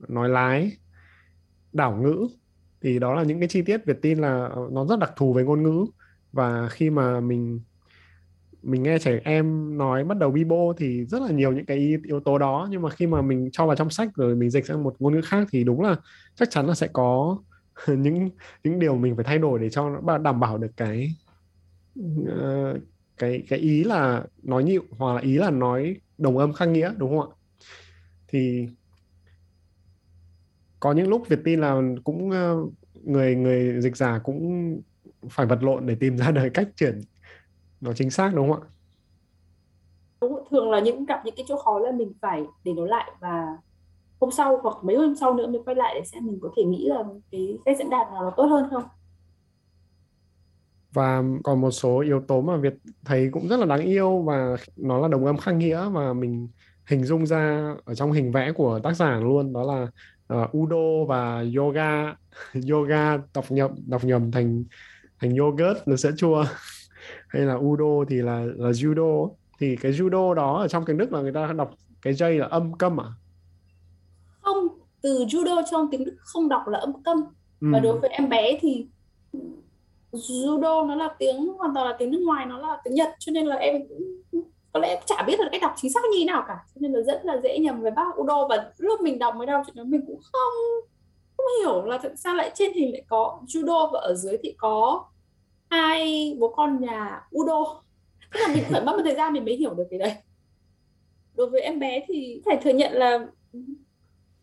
nói 0.09 0.29
lái, 0.29 0.77
đảo 1.73 1.97
ngữ 2.03 2.29
thì 2.81 2.99
đó 2.99 3.15
là 3.15 3.23
những 3.23 3.39
cái 3.39 3.49
chi 3.49 3.63
tiết 3.63 3.87
Việt 3.87 4.03
tin 4.03 4.19
là 4.19 4.51
nó 4.73 4.87
rất 4.87 4.99
đặc 4.99 5.13
thù 5.17 5.33
về 5.33 5.45
ngôn 5.45 5.63
ngữ. 5.63 5.87
Và 6.33 6.69
khi 6.69 6.91
mà 6.91 7.21
mình 7.21 7.61
mình 8.63 8.83
nghe 8.83 8.99
trẻ 8.99 9.21
em 9.25 9.79
nói 9.79 10.05
bắt 10.05 10.19
đầu 10.19 10.31
bibo 10.31 10.73
thì 10.77 11.05
rất 11.05 11.23
là 11.23 11.31
nhiều 11.31 11.53
những 11.53 11.67
cái 11.67 11.97
yếu 12.05 12.21
tố 12.21 12.39
đó. 12.39 12.69
Nhưng 12.71 12.83
mà 12.83 12.91
khi 12.91 13.07
mà 13.07 13.23
mình 13.23 13.49
cho 13.53 13.67
vào 13.67 13.77
trong 13.77 13.91
sách 13.91 14.09
rồi 14.15 14.37
mình 14.37 14.51
dịch 14.51 14.67
sang 14.67 14.83
một 14.83 14.97
ngôn 14.99 15.15
ngữ 15.15 15.21
khác 15.25 15.49
thì 15.51 15.65
đúng 15.65 15.81
là 15.81 15.97
chắc 16.35 16.51
chắn 16.51 16.67
là 16.67 16.75
sẽ 16.75 16.89
có 16.93 17.39
những 17.89 18.31
những 18.65 18.79
điều 18.79 18.97
mình 18.97 19.17
phải 19.17 19.25
thay 19.25 19.39
đổi 19.39 19.59
để 19.59 19.71
cho 19.71 19.91
nó 19.91 20.19
đảm 20.19 20.41
bảo 20.41 20.59
được 20.59 20.71
cái 20.77 21.15
uh, 22.01 22.77
cái 23.19 23.43
cái 23.49 23.59
ý 23.59 23.85
là 23.85 24.25
nói 24.43 24.65
nhịu 24.65 24.83
hoặc 24.91 25.15
là 25.15 25.21
ý 25.21 25.39
là 25.39 25.51
nói 25.51 25.97
đồng 26.19 26.39
âm 26.39 26.53
khác 26.53 26.67
nghĩa 26.67 26.93
đúng 26.97 27.19
không 27.19 27.31
ạ? 27.31 27.37
Thì 28.29 28.69
có 30.81 30.93
những 30.93 31.09
lúc 31.09 31.29
Việt 31.29 31.41
tin 31.45 31.61
là 31.61 31.81
cũng 32.05 32.31
uh, 32.31 32.73
người 33.05 33.35
người 33.35 33.81
dịch 33.81 33.97
giả 33.97 34.19
cũng 34.19 34.81
phải 35.31 35.47
vật 35.47 35.63
lộn 35.63 35.87
để 35.87 35.95
tìm 35.95 36.17
ra 36.17 36.31
đời 36.35 36.51
cách 36.51 36.69
chuyển 36.77 37.01
nó 37.81 37.93
chính 37.93 38.11
xác 38.11 38.35
đúng 38.35 38.51
không 38.51 38.63
ạ? 38.63 38.69
Đúng 40.21 40.45
thường 40.51 40.71
là 40.71 40.81
những 40.81 41.05
gặp 41.05 41.23
những 41.25 41.35
cái 41.37 41.45
chỗ 41.49 41.57
khó 41.57 41.79
là 41.79 41.93
mình 41.93 42.13
phải 42.21 42.45
để 42.65 42.73
nó 42.73 42.85
lại 42.85 43.13
và 43.21 43.47
hôm 44.21 44.31
sau 44.31 44.61
hoặc 44.63 44.77
mấy 44.83 44.97
hôm 44.97 45.15
sau 45.17 45.35
nữa 45.35 45.47
mình 45.47 45.63
quay 45.65 45.77
lại 45.77 45.95
để 45.95 46.05
xem 46.05 46.27
mình 46.27 46.39
có 46.43 46.51
thể 46.57 46.65
nghĩ 46.65 46.87
là 46.89 47.05
cái 47.33 47.59
cách 47.65 47.77
diễn 47.79 47.91
đạt 47.91 48.07
nào 48.13 48.23
nó 48.23 48.31
tốt 48.37 48.45
hơn 48.45 48.71
không. 48.71 48.83
Và 50.93 51.23
còn 51.45 51.61
một 51.61 51.71
số 51.71 52.01
yếu 52.01 52.21
tố 52.21 52.41
mà 52.41 52.57
Việt 52.57 52.75
thấy 53.05 53.29
cũng 53.33 53.49
rất 53.49 53.57
là 53.57 53.67
đáng 53.67 53.81
yêu 53.81 54.23
và 54.23 54.57
nó 54.77 54.99
là 54.99 55.09
đồng 55.09 55.27
âm 55.27 55.37
khác 55.37 55.53
nghĩa 55.53 55.89
và 55.89 56.13
mình 56.13 56.49
hình 56.87 57.05
dung 57.05 57.27
ra 57.27 57.75
ở 57.85 57.95
trong 57.95 58.13
hình 58.13 58.33
vẽ 58.33 58.53
của 58.53 58.81
tác 58.83 58.97
giả 58.97 59.21
luôn 59.23 59.53
đó 59.53 59.63
là 59.63 59.87
uh, 60.43 60.57
Udo 60.57 61.05
và 61.09 61.45
yoga 61.57 62.15
yoga 62.71 63.17
đọc 63.35 63.45
nhầm 63.49 63.71
đọc 63.87 64.05
nhầm 64.05 64.31
thành 64.31 64.65
thành 65.21 65.37
yogurt 65.37 65.79
là 65.87 65.97
sữa 65.97 66.11
chua 66.17 66.45
hay 67.31 67.43
là 67.43 67.55
udo 67.55 68.05
thì 68.09 68.17
là 68.17 68.45
là 68.57 68.71
judo. 68.71 69.31
Thì 69.59 69.77
cái 69.77 69.93
judo 69.93 70.35
đó 70.35 70.59
ở 70.59 70.69
trong 70.69 70.85
tiếng 70.85 70.99
Đức 70.99 71.13
là 71.13 71.21
người 71.21 71.33
ta 71.33 71.53
đọc 71.57 71.71
cái 72.03 72.13
J 72.13 72.39
là 72.39 72.47
âm 72.47 72.73
câm 72.73 73.01
à? 73.01 73.09
Không 74.41 74.69
từ 75.03 75.25
judo 75.25 75.63
trong 75.71 75.89
tiếng 75.91 76.05
Đức 76.05 76.17
không 76.19 76.49
đọc 76.49 76.69
là 76.69 76.79
âm 76.79 77.03
câm. 77.03 77.25
Ừ. 77.61 77.69
và 77.73 77.81
đối 77.81 77.99
với 77.99 78.11
em 78.11 78.29
bé 78.29 78.59
thì 78.61 78.87
judo 80.13 80.87
nó 80.87 80.95
là 80.95 81.15
tiếng 81.19 81.47
hoàn 81.47 81.75
toàn 81.75 81.87
là 81.87 81.97
tiếng 81.99 82.11
nước 82.11 82.23
ngoài 82.27 82.47
nó 82.47 82.59
là 82.59 82.81
tiếng 82.85 82.95
Nhật. 82.95 83.11
Cho 83.19 83.33
nên 83.33 83.47
là 83.47 83.57
em 83.57 83.83
cũng 83.89 84.43
có 84.73 84.81
lẽ 84.81 85.03
chả 85.07 85.23
biết 85.23 85.41
là 85.41 85.49
cách 85.53 85.63
đọc 85.63 85.73
chính 85.77 85.93
xác 85.93 86.01
như 86.13 86.25
nào 86.27 86.45
cả. 86.49 86.59
Cho 86.75 86.79
nên 86.81 86.93
là 86.93 87.01
rất 87.03 87.21
là 87.25 87.41
dễ 87.43 87.59
nhầm 87.59 87.83
với 87.83 87.91
bác 87.91 88.21
udo. 88.21 88.47
Và 88.49 88.73
lúc 88.79 89.01
mình 89.01 89.19
đọc 89.19 89.37
mới 89.37 89.47
đọc 89.47 89.63
chuyện 89.67 89.77
đó 89.77 89.85
mình 89.85 90.01
cũng 90.07 90.21
không 90.33 90.53
không 91.37 91.47
hiểu 91.61 91.85
là 91.85 91.99
tại 91.99 92.13
sao 92.17 92.35
lại 92.35 92.51
trên 92.55 92.73
hình 92.73 92.93
lại 92.93 93.03
có 93.09 93.41
judo. 93.47 93.91
Và 93.93 94.01
ở 94.01 94.15
dưới 94.15 94.37
thì 94.43 94.55
có 94.59 95.05
hai 95.71 96.37
bố 96.41 96.49
con 96.57 96.81
nhà 96.81 97.23
udo. 97.37 97.83
Tức 98.35 98.41
là 98.41 98.55
mình 98.55 98.65
phải 98.69 98.85
mất 98.85 98.93
một 98.97 99.03
thời 99.05 99.15
gian 99.15 99.33
mình 99.33 99.45
mới 99.45 99.57
hiểu 99.57 99.75
được 99.75 99.87
cái 99.91 99.99
đấy. 99.99 100.15
Đối 101.35 101.51
với 101.51 101.61
em 101.61 101.79
bé 101.79 102.05
thì 102.09 102.43
phải 102.45 102.59
thừa 102.63 102.71
nhận 102.71 102.93
là 102.93 103.27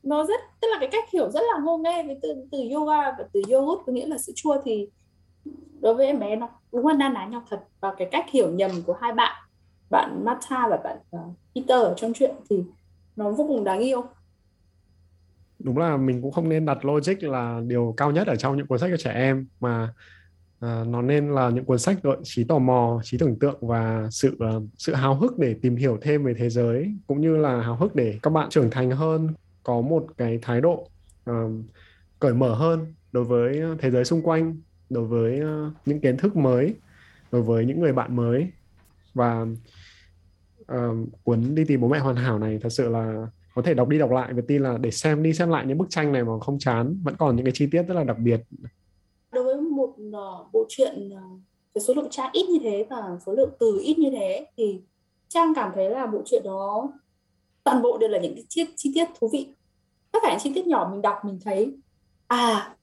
nó 0.04 0.26
rất, 0.26 0.40
tức 0.62 0.68
là 0.72 0.78
cái 0.80 0.90
cách 0.92 1.12
hiểu 1.14 1.30
rất 1.30 1.42
là 1.54 1.64
ngô 1.64 1.78
nghê 1.78 2.04
với 2.04 2.20
từ 2.22 2.36
từ 2.52 2.58
yoga 2.74 3.12
và 3.12 3.26
từ 3.34 3.42
yogurt, 3.52 3.82
có 3.86 3.94
nghĩa 3.94 4.06
là 4.06 4.18
sữa 4.18 4.34
chua 4.36 4.58
thì 4.66 4.90
đối 5.80 5.94
với 5.94 6.06
em 6.06 6.20
bé 6.20 6.36
nó 6.36 6.50
đúng 6.72 6.88
là 6.88 6.94
na 6.94 7.10
ná 7.10 7.26
nhau 7.26 7.44
thật. 7.50 7.60
Và 7.80 7.96
cái 7.98 8.08
cách 8.12 8.26
hiểu 8.32 8.52
nhầm 8.52 8.72
của 8.86 8.94
hai 9.02 9.14
bạn 9.14 9.36
bạn 9.90 10.26
Martha 10.26 10.68
và 10.70 10.78
bạn 10.84 10.98
ờ, 11.12 11.20
Peter 11.56 11.82
ở 11.82 11.94
trong 11.98 12.14
chuyện 12.14 12.36
thì 12.50 12.64
nó 13.16 13.32
vô 13.32 13.46
cùng 13.48 13.64
đáng 13.64 13.80
yêu. 13.80 14.04
Đúng 15.60 15.78
là 15.78 15.98
mình 15.98 16.22
cũng 16.22 16.32
không 16.32 16.50
nên 16.50 16.66
đặt 16.66 16.86
logic 16.86 17.24
là 17.24 17.62
điều 17.68 17.94
cao 17.98 18.12
nhất 18.12 18.28
ở 18.28 18.36
trong 18.36 18.58
những 18.58 18.68
cuốn 18.68 18.80
sách 18.80 18.90
cho 18.92 18.98
trẻ 18.98 19.12
em, 19.12 19.48
mà 19.60 19.94
à, 20.60 20.84
nó 20.88 21.02
nên 21.02 21.30
là 21.30 21.50
những 21.50 21.66
cuốn 21.66 21.80
sách 21.80 22.04
gợi 22.04 22.18
trí 22.24 22.44
tò 22.44 22.60
mò 22.60 23.02
trí 23.04 23.18
tưởng 23.18 23.40
tượng 23.40 23.58
và 23.62 24.08
sự 24.12 24.38
uh, 24.58 24.64
sự 24.78 24.94
háo 24.94 25.16
hức 25.16 25.40
để 25.40 25.56
tìm 25.62 25.76
hiểu 25.76 25.98
thêm 26.02 26.24
về 26.24 26.34
thế 26.38 26.50
giới 26.50 26.94
cũng 27.08 27.22
như 27.22 27.38
là 27.38 27.62
háo 27.62 27.76
hức 27.76 27.96
để 27.96 28.20
các 28.24 28.30
bạn 28.30 28.50
trưởng 28.50 28.70
thành 28.70 28.92
hơn 28.92 29.30
có 29.64 29.82
một 29.82 30.08
cái 30.18 30.40
thái 30.42 30.62
độ 30.62 30.90
uh, 31.30 31.36
cởi 32.20 32.34
mở 32.34 32.56
hơn 32.56 32.94
đối 33.12 33.24
với 33.24 33.62
thế 33.80 33.92
giới 33.92 34.06
xung 34.06 34.22
quanh 34.22 34.58
đối 34.90 35.06
với 35.06 35.42
uh, 35.42 35.74
những 35.86 36.00
kiến 36.00 36.18
thức 36.18 36.36
mới 36.36 36.76
đối 37.32 37.42
với 37.42 37.66
những 37.66 37.80
người 37.80 37.94
bạn 37.94 38.16
mới. 38.16 38.52
Và 39.14 39.46
uh, 40.74 40.98
cuốn 41.24 41.56
đi 41.56 41.66
tìm 41.66 41.82
bố 41.82 41.88
mẹ 41.88 42.00
hoàn 42.00 42.16
hảo 42.16 42.40
này 42.40 42.60
thật 42.62 42.70
sự 42.70 42.90
là 42.90 43.28
có 43.56 43.62
thể 43.62 43.74
đọc 43.74 43.90
đi 43.90 43.98
đọc 43.98 44.12
lại 44.12 44.34
và 44.34 44.42
tin 44.48 44.64
là 44.64 44.78
để 44.78 44.92
xem 44.92 45.24
đi 45.24 45.34
xem 45.34 45.50
lại 45.50 45.66
những 45.66 45.78
bức 45.78 45.90
tranh 45.90 46.12
này 46.12 46.24
mà 46.24 46.32
không 46.42 46.60
chán 46.60 47.00
vẫn 47.04 47.16
còn 47.18 47.36
những 47.36 47.46
cái 47.46 47.52
chi 47.56 47.68
tiết 47.72 47.84
rất 47.84 47.94
là 47.94 48.04
đặc 48.04 48.18
biệt 48.20 48.42
đối 49.32 49.44
với 49.44 49.62
một 49.62 49.84
uh, 49.84 49.87
bộ 50.54 50.66
truyện 50.70 51.10
uh, 51.14 51.42
cái 51.74 51.82
số 51.84 51.94
lượng 51.94 52.10
trang 52.10 52.30
ít 52.34 52.50
như 52.50 52.60
thế 52.64 52.86
và 52.90 53.18
số 53.26 53.32
lượng 53.32 53.50
từ 53.60 53.80
ít 53.84 54.00
như 54.00 54.10
thế 54.10 54.48
thì 54.58 54.82
trang 55.28 55.54
cảm 55.56 55.72
thấy 55.76 55.90
là 55.90 56.06
bộ 56.06 56.22
truyện 56.26 56.42
đó 56.46 56.90
toàn 57.64 57.82
bộ 57.82 57.98
đều 57.98 58.10
là 58.10 58.20
những 58.20 58.36
cái 58.36 58.44
chi, 58.50 58.66
chi 58.76 58.92
tiết 58.96 59.06
thú 59.20 59.30
vị. 59.34 59.48
Tất 60.12 60.20
cả 60.24 60.30
những 60.30 60.40
chi 60.40 60.52
tiết 60.56 60.68
nhỏ 60.68 60.90
mình 60.92 61.02
đọc 61.02 61.16
mình 61.24 61.40
thấy 61.44 61.78
à 62.28 62.76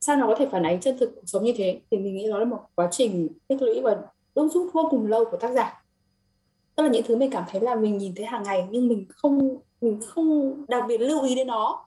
sao 0.00 0.16
nó 0.16 0.26
có 0.26 0.34
thể 0.38 0.48
phản 0.52 0.62
ánh 0.62 0.80
chân 0.80 0.98
thực 0.98 1.12
cuộc 1.14 1.22
sống 1.26 1.44
như 1.44 1.52
thế? 1.56 1.80
Thì 1.90 1.98
mình 1.98 2.16
nghĩ 2.16 2.28
đó 2.28 2.38
là 2.38 2.44
một 2.44 2.60
quá 2.74 2.88
trình 2.90 3.28
tích 3.48 3.62
lũy 3.62 3.80
và 3.80 3.96
đúc 4.34 4.48
rút 4.52 4.70
vô 4.72 4.88
cùng 4.90 5.06
lâu 5.06 5.24
của 5.30 5.36
tác 5.36 5.52
giả. 5.52 5.84
Tức 6.76 6.82
là 6.82 6.88
những 6.88 7.02
thứ 7.06 7.16
mình 7.16 7.30
cảm 7.30 7.44
thấy 7.48 7.60
là 7.60 7.74
mình 7.74 7.98
nhìn 7.98 8.14
thấy 8.16 8.26
hàng 8.26 8.42
ngày 8.42 8.66
nhưng 8.70 8.88
mình 8.88 9.06
không 9.08 9.56
mình 9.80 10.00
không 10.06 10.64
đặc 10.68 10.84
biệt 10.88 10.98
lưu 10.98 11.22
ý 11.22 11.34
đến 11.34 11.46
nó. 11.46 11.86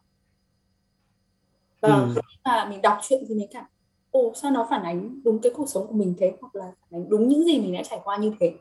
Và 1.81 1.89
ừ. 1.89 2.13
khi 2.15 2.21
mà 2.45 2.65
mình 2.69 2.81
đọc 2.81 2.97
chuyện 3.01 3.23
thì 3.27 3.35
mình 3.35 3.47
cảm 3.51 3.65
ồ 4.11 4.33
sao 4.35 4.51
nó 4.51 4.67
phản 4.69 4.83
ánh 4.83 5.21
đúng 5.23 5.39
cái 5.39 5.51
cuộc 5.55 5.69
sống 5.69 5.87
của 5.87 5.93
mình 5.93 6.13
thế? 6.17 6.33
Hoặc 6.41 6.55
là 6.55 6.65
phản 6.65 7.01
ánh 7.01 7.09
đúng 7.09 7.27
những 7.27 7.43
gì 7.43 7.59
mình 7.59 7.73
đã 7.73 7.83
trải 7.83 7.99
qua 8.03 8.17
như 8.17 8.33
thế? 8.39 8.53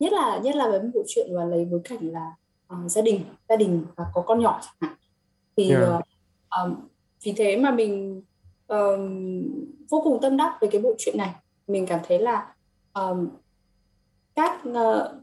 Nhất 0.00 0.12
là 0.12 0.38
nhất 0.38 0.56
là 0.56 0.68
với 0.68 0.82
một 0.82 0.88
bộ 0.94 1.02
chuyện 1.06 1.26
và 1.36 1.44
lấy 1.44 1.64
bối 1.64 1.80
cảnh 1.84 1.98
là 2.12 2.32
uh, 2.74 2.90
gia 2.90 3.02
đình 3.02 3.20
gia 3.48 3.56
đình 3.56 3.84
và 3.96 4.04
có 4.14 4.22
con 4.26 4.40
nhỏ 4.40 4.60
chẳng 4.62 4.74
hạn. 4.80 4.98
Thì 5.56 5.70
yeah. 5.70 5.82
uh, 5.98 6.04
um, 6.62 6.74
vì 7.22 7.32
thế 7.32 7.56
mà 7.56 7.70
mình 7.70 8.22
um, 8.68 9.44
vô 9.90 10.00
cùng 10.04 10.18
tâm 10.22 10.36
đắc 10.36 10.58
về 10.60 10.68
cái 10.72 10.80
bộ 10.80 10.94
chuyện 10.98 11.18
này. 11.18 11.34
Mình 11.66 11.86
cảm 11.86 12.00
thấy 12.08 12.18
là 12.18 12.54
um, 12.94 13.28
các 14.34 14.60
uh, 14.68 14.74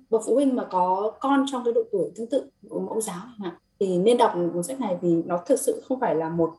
bậc 0.09 0.21
phụ 0.25 0.35
huynh 0.35 0.55
mà 0.55 0.67
có 0.71 1.11
con 1.19 1.45
trong 1.51 1.63
cái 1.65 1.73
độ 1.73 1.81
tuổi 1.91 2.11
tương 2.15 2.29
tự 2.29 2.49
mẫu 2.69 3.01
giáo 3.01 3.21
mà 3.37 3.57
thì 3.79 3.97
nên 3.97 4.17
đọc 4.17 4.33
cuốn 4.53 4.63
sách 4.63 4.79
này 4.79 4.97
vì 5.01 5.23
nó 5.25 5.43
thực 5.45 5.59
sự 5.59 5.81
không 5.87 5.99
phải 5.99 6.15
là 6.15 6.29
một 6.29 6.53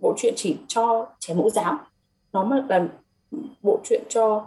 bộ 0.00 0.14
truyện 0.16 0.34
chỉ 0.36 0.56
cho 0.68 1.06
trẻ 1.18 1.34
mẫu 1.34 1.50
giáo 1.50 1.78
nó 2.34 2.44
mà 2.44 2.66
là 2.68 2.88
bộ 3.62 3.80
truyện 3.84 4.02
cho 4.08 4.46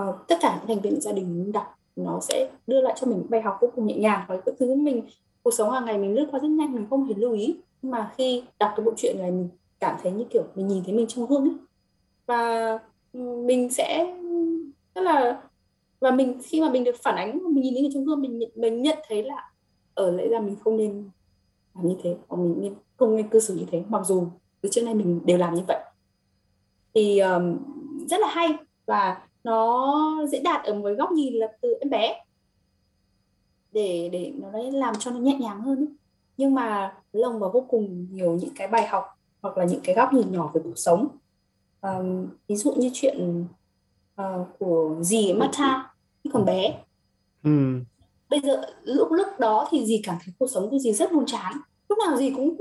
uh, 0.00 0.14
tất 0.28 0.36
cả 0.40 0.56
những 0.58 0.66
thành 0.68 0.80
viên 0.80 1.00
gia 1.00 1.12
đình 1.12 1.38
mình 1.38 1.52
đọc 1.52 1.78
nó 1.96 2.20
sẽ 2.20 2.50
đưa 2.66 2.80
lại 2.80 2.94
cho 3.00 3.06
mình 3.06 3.26
bài 3.28 3.42
học 3.42 3.58
vô 3.60 3.68
cùng 3.74 3.86
nhẹ 3.86 3.96
nhàng 3.96 4.24
và 4.28 4.34
những 4.34 4.54
thứ 4.58 4.74
mình 4.74 5.02
cuộc 5.42 5.50
sống 5.50 5.70
hàng 5.70 5.84
ngày 5.84 5.98
mình 5.98 6.14
lướt 6.14 6.28
qua 6.30 6.40
rất 6.40 6.48
nhanh 6.48 6.72
mình 6.72 6.86
không 6.90 7.04
hề 7.04 7.14
lưu 7.16 7.32
ý. 7.32 7.56
Nhưng 7.82 7.90
mà 7.90 8.12
khi 8.16 8.42
đọc 8.58 8.72
cái 8.76 8.84
bộ 8.84 8.92
truyện 8.96 9.16
này 9.18 9.30
mình 9.30 9.48
cảm 9.80 9.96
thấy 10.02 10.12
như 10.12 10.24
kiểu 10.30 10.42
mình 10.54 10.68
nhìn 10.68 10.84
thấy 10.84 10.94
mình 10.94 11.06
trong 11.06 11.26
gương 11.26 11.42
ấy. 11.42 11.56
Và 12.26 12.78
ừ, 13.12 13.20
mình 13.44 13.70
sẽ 13.70 14.16
tức 14.94 15.00
là 15.00 15.42
và 16.00 16.10
mình 16.10 16.40
khi 16.44 16.60
mà 16.60 16.70
mình 16.70 16.84
được 16.84 16.96
phản 17.02 17.16
ánh 17.16 17.38
mình 17.54 17.62
nhìn 17.62 17.74
thấy 17.74 17.82
người 17.82 17.90
trong 17.94 18.04
gương 18.04 18.20
mình 18.20 18.40
mình 18.54 18.82
nhận 18.82 18.98
thấy 19.08 19.22
là 19.22 19.52
ở 19.94 20.10
lẽ 20.10 20.28
ra 20.28 20.40
mình 20.40 20.56
không 20.64 20.76
nên 20.76 21.10
làm 21.74 21.88
như 21.88 21.96
thế 22.02 22.16
và 22.28 22.36
mình 22.36 22.54
nên 22.60 22.74
không 22.96 23.16
nên 23.16 23.28
cư 23.28 23.40
xử 23.40 23.54
như 23.54 23.64
thế. 23.70 23.82
Mặc 23.88 24.02
dù 24.06 24.26
từ 24.60 24.68
trước 24.72 24.82
nay 24.84 24.94
mình 24.94 25.20
đều 25.24 25.38
làm 25.38 25.54
như 25.54 25.62
vậy 25.68 25.78
thì 26.94 27.18
um, 27.18 27.58
rất 28.08 28.20
là 28.20 28.28
hay 28.28 28.48
và 28.86 29.26
nó 29.44 30.26
dễ 30.30 30.40
đạt 30.40 30.64
ở 30.64 30.74
một 30.74 30.90
góc 30.98 31.12
nhìn 31.12 31.34
là 31.34 31.46
từ 31.60 31.74
em 31.80 31.90
bé. 31.90 32.24
Để 33.72 34.08
để 34.12 34.32
nó 34.36 34.58
làm 34.72 34.94
cho 34.98 35.10
nó 35.10 35.18
nhẹ 35.18 35.38
nhàng 35.40 35.60
hơn 35.60 35.78
ấy. 35.78 35.88
nhưng 36.36 36.54
mà 36.54 36.96
lồng 37.12 37.38
vào 37.38 37.50
vô 37.50 37.66
cùng 37.68 38.06
nhiều 38.10 38.32
những 38.32 38.54
cái 38.54 38.68
bài 38.68 38.86
học 38.86 39.04
hoặc 39.42 39.58
là 39.58 39.64
những 39.64 39.80
cái 39.84 39.94
góc 39.94 40.12
nhìn 40.12 40.32
nhỏ 40.32 40.50
về 40.54 40.60
cuộc 40.64 40.78
sống. 40.78 41.08
Um, 41.80 42.28
ví 42.48 42.56
dụ 42.56 42.72
như 42.72 42.90
chuyện 42.94 43.44
uh, 44.20 44.46
của 44.58 44.96
dì 45.00 45.32
Martha 45.32 45.94
khi 46.24 46.30
còn 46.32 46.44
bé. 46.44 46.78
Ừ. 47.44 47.50
bây 48.30 48.40
giờ 48.40 48.62
lúc 48.84 49.08
lúc 49.12 49.26
đó 49.38 49.68
thì 49.70 49.86
dì 49.86 50.00
cảm 50.04 50.16
thấy 50.24 50.34
cuộc 50.38 50.46
sống 50.46 50.70
của 50.70 50.78
dì 50.78 50.92
rất 50.92 51.12
buồn 51.12 51.26
chán. 51.26 51.52
Lúc 51.88 51.98
nào 52.06 52.16
dì 52.16 52.30
cũng 52.30 52.56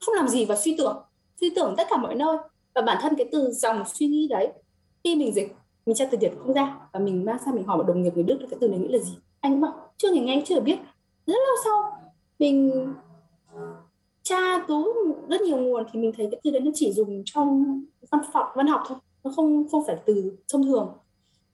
không 0.00 0.14
làm 0.14 0.28
gì 0.28 0.44
và 0.44 0.56
suy 0.56 0.74
tưởng 0.78 1.02
suy 1.40 1.50
tưởng 1.56 1.74
tất 1.76 1.86
cả 1.90 1.96
mọi 1.96 2.14
nơi 2.14 2.36
và 2.80 2.86
bản 2.86 2.98
thân 3.00 3.16
cái 3.16 3.28
từ 3.32 3.50
dòng 3.50 3.82
suy 3.94 4.06
nghĩ 4.06 4.28
đấy 4.30 4.48
khi 5.04 5.16
mình 5.16 5.34
dịch 5.34 5.56
mình 5.86 5.96
tra 5.96 6.04
từ 6.10 6.18
điển 6.18 6.34
không 6.38 6.52
ra 6.52 6.76
và 6.92 7.00
mình 7.00 7.24
mang 7.24 7.38
sang 7.44 7.54
mình 7.54 7.64
hỏi 7.64 7.76
một 7.76 7.84
đồng 7.86 8.02
nghiệp 8.02 8.14
người 8.14 8.22
đức 8.22 8.38
cái 8.50 8.58
từ 8.60 8.68
này 8.68 8.78
nghĩa 8.78 8.88
là 8.88 8.98
gì? 8.98 9.18
Anh 9.40 9.60
bảo 9.60 9.92
chưa 9.96 10.12
nghe 10.12 10.20
nghe 10.20 10.42
chưa 10.46 10.60
biết. 10.60 10.76
Rất 11.26 11.34
lâu 11.46 11.56
sau 11.64 12.02
mình 12.38 12.86
tra 14.22 14.64
tú 14.68 14.84
rất 15.28 15.40
nhiều 15.40 15.56
nguồn 15.56 15.84
thì 15.92 16.00
mình 16.00 16.12
thấy 16.16 16.28
cái 16.30 16.40
từ 16.44 16.50
đấy 16.50 16.60
nó 16.60 16.70
chỉ 16.74 16.92
dùng 16.92 17.22
trong 17.24 17.80
văn 18.10 18.20
phòng 18.32 18.46
văn 18.56 18.66
học 18.66 18.80
thôi 18.88 18.98
nó 19.24 19.30
không 19.36 19.68
không 19.68 19.84
phải 19.86 19.96
từ 20.06 20.36
thông 20.52 20.64
thường. 20.64 20.88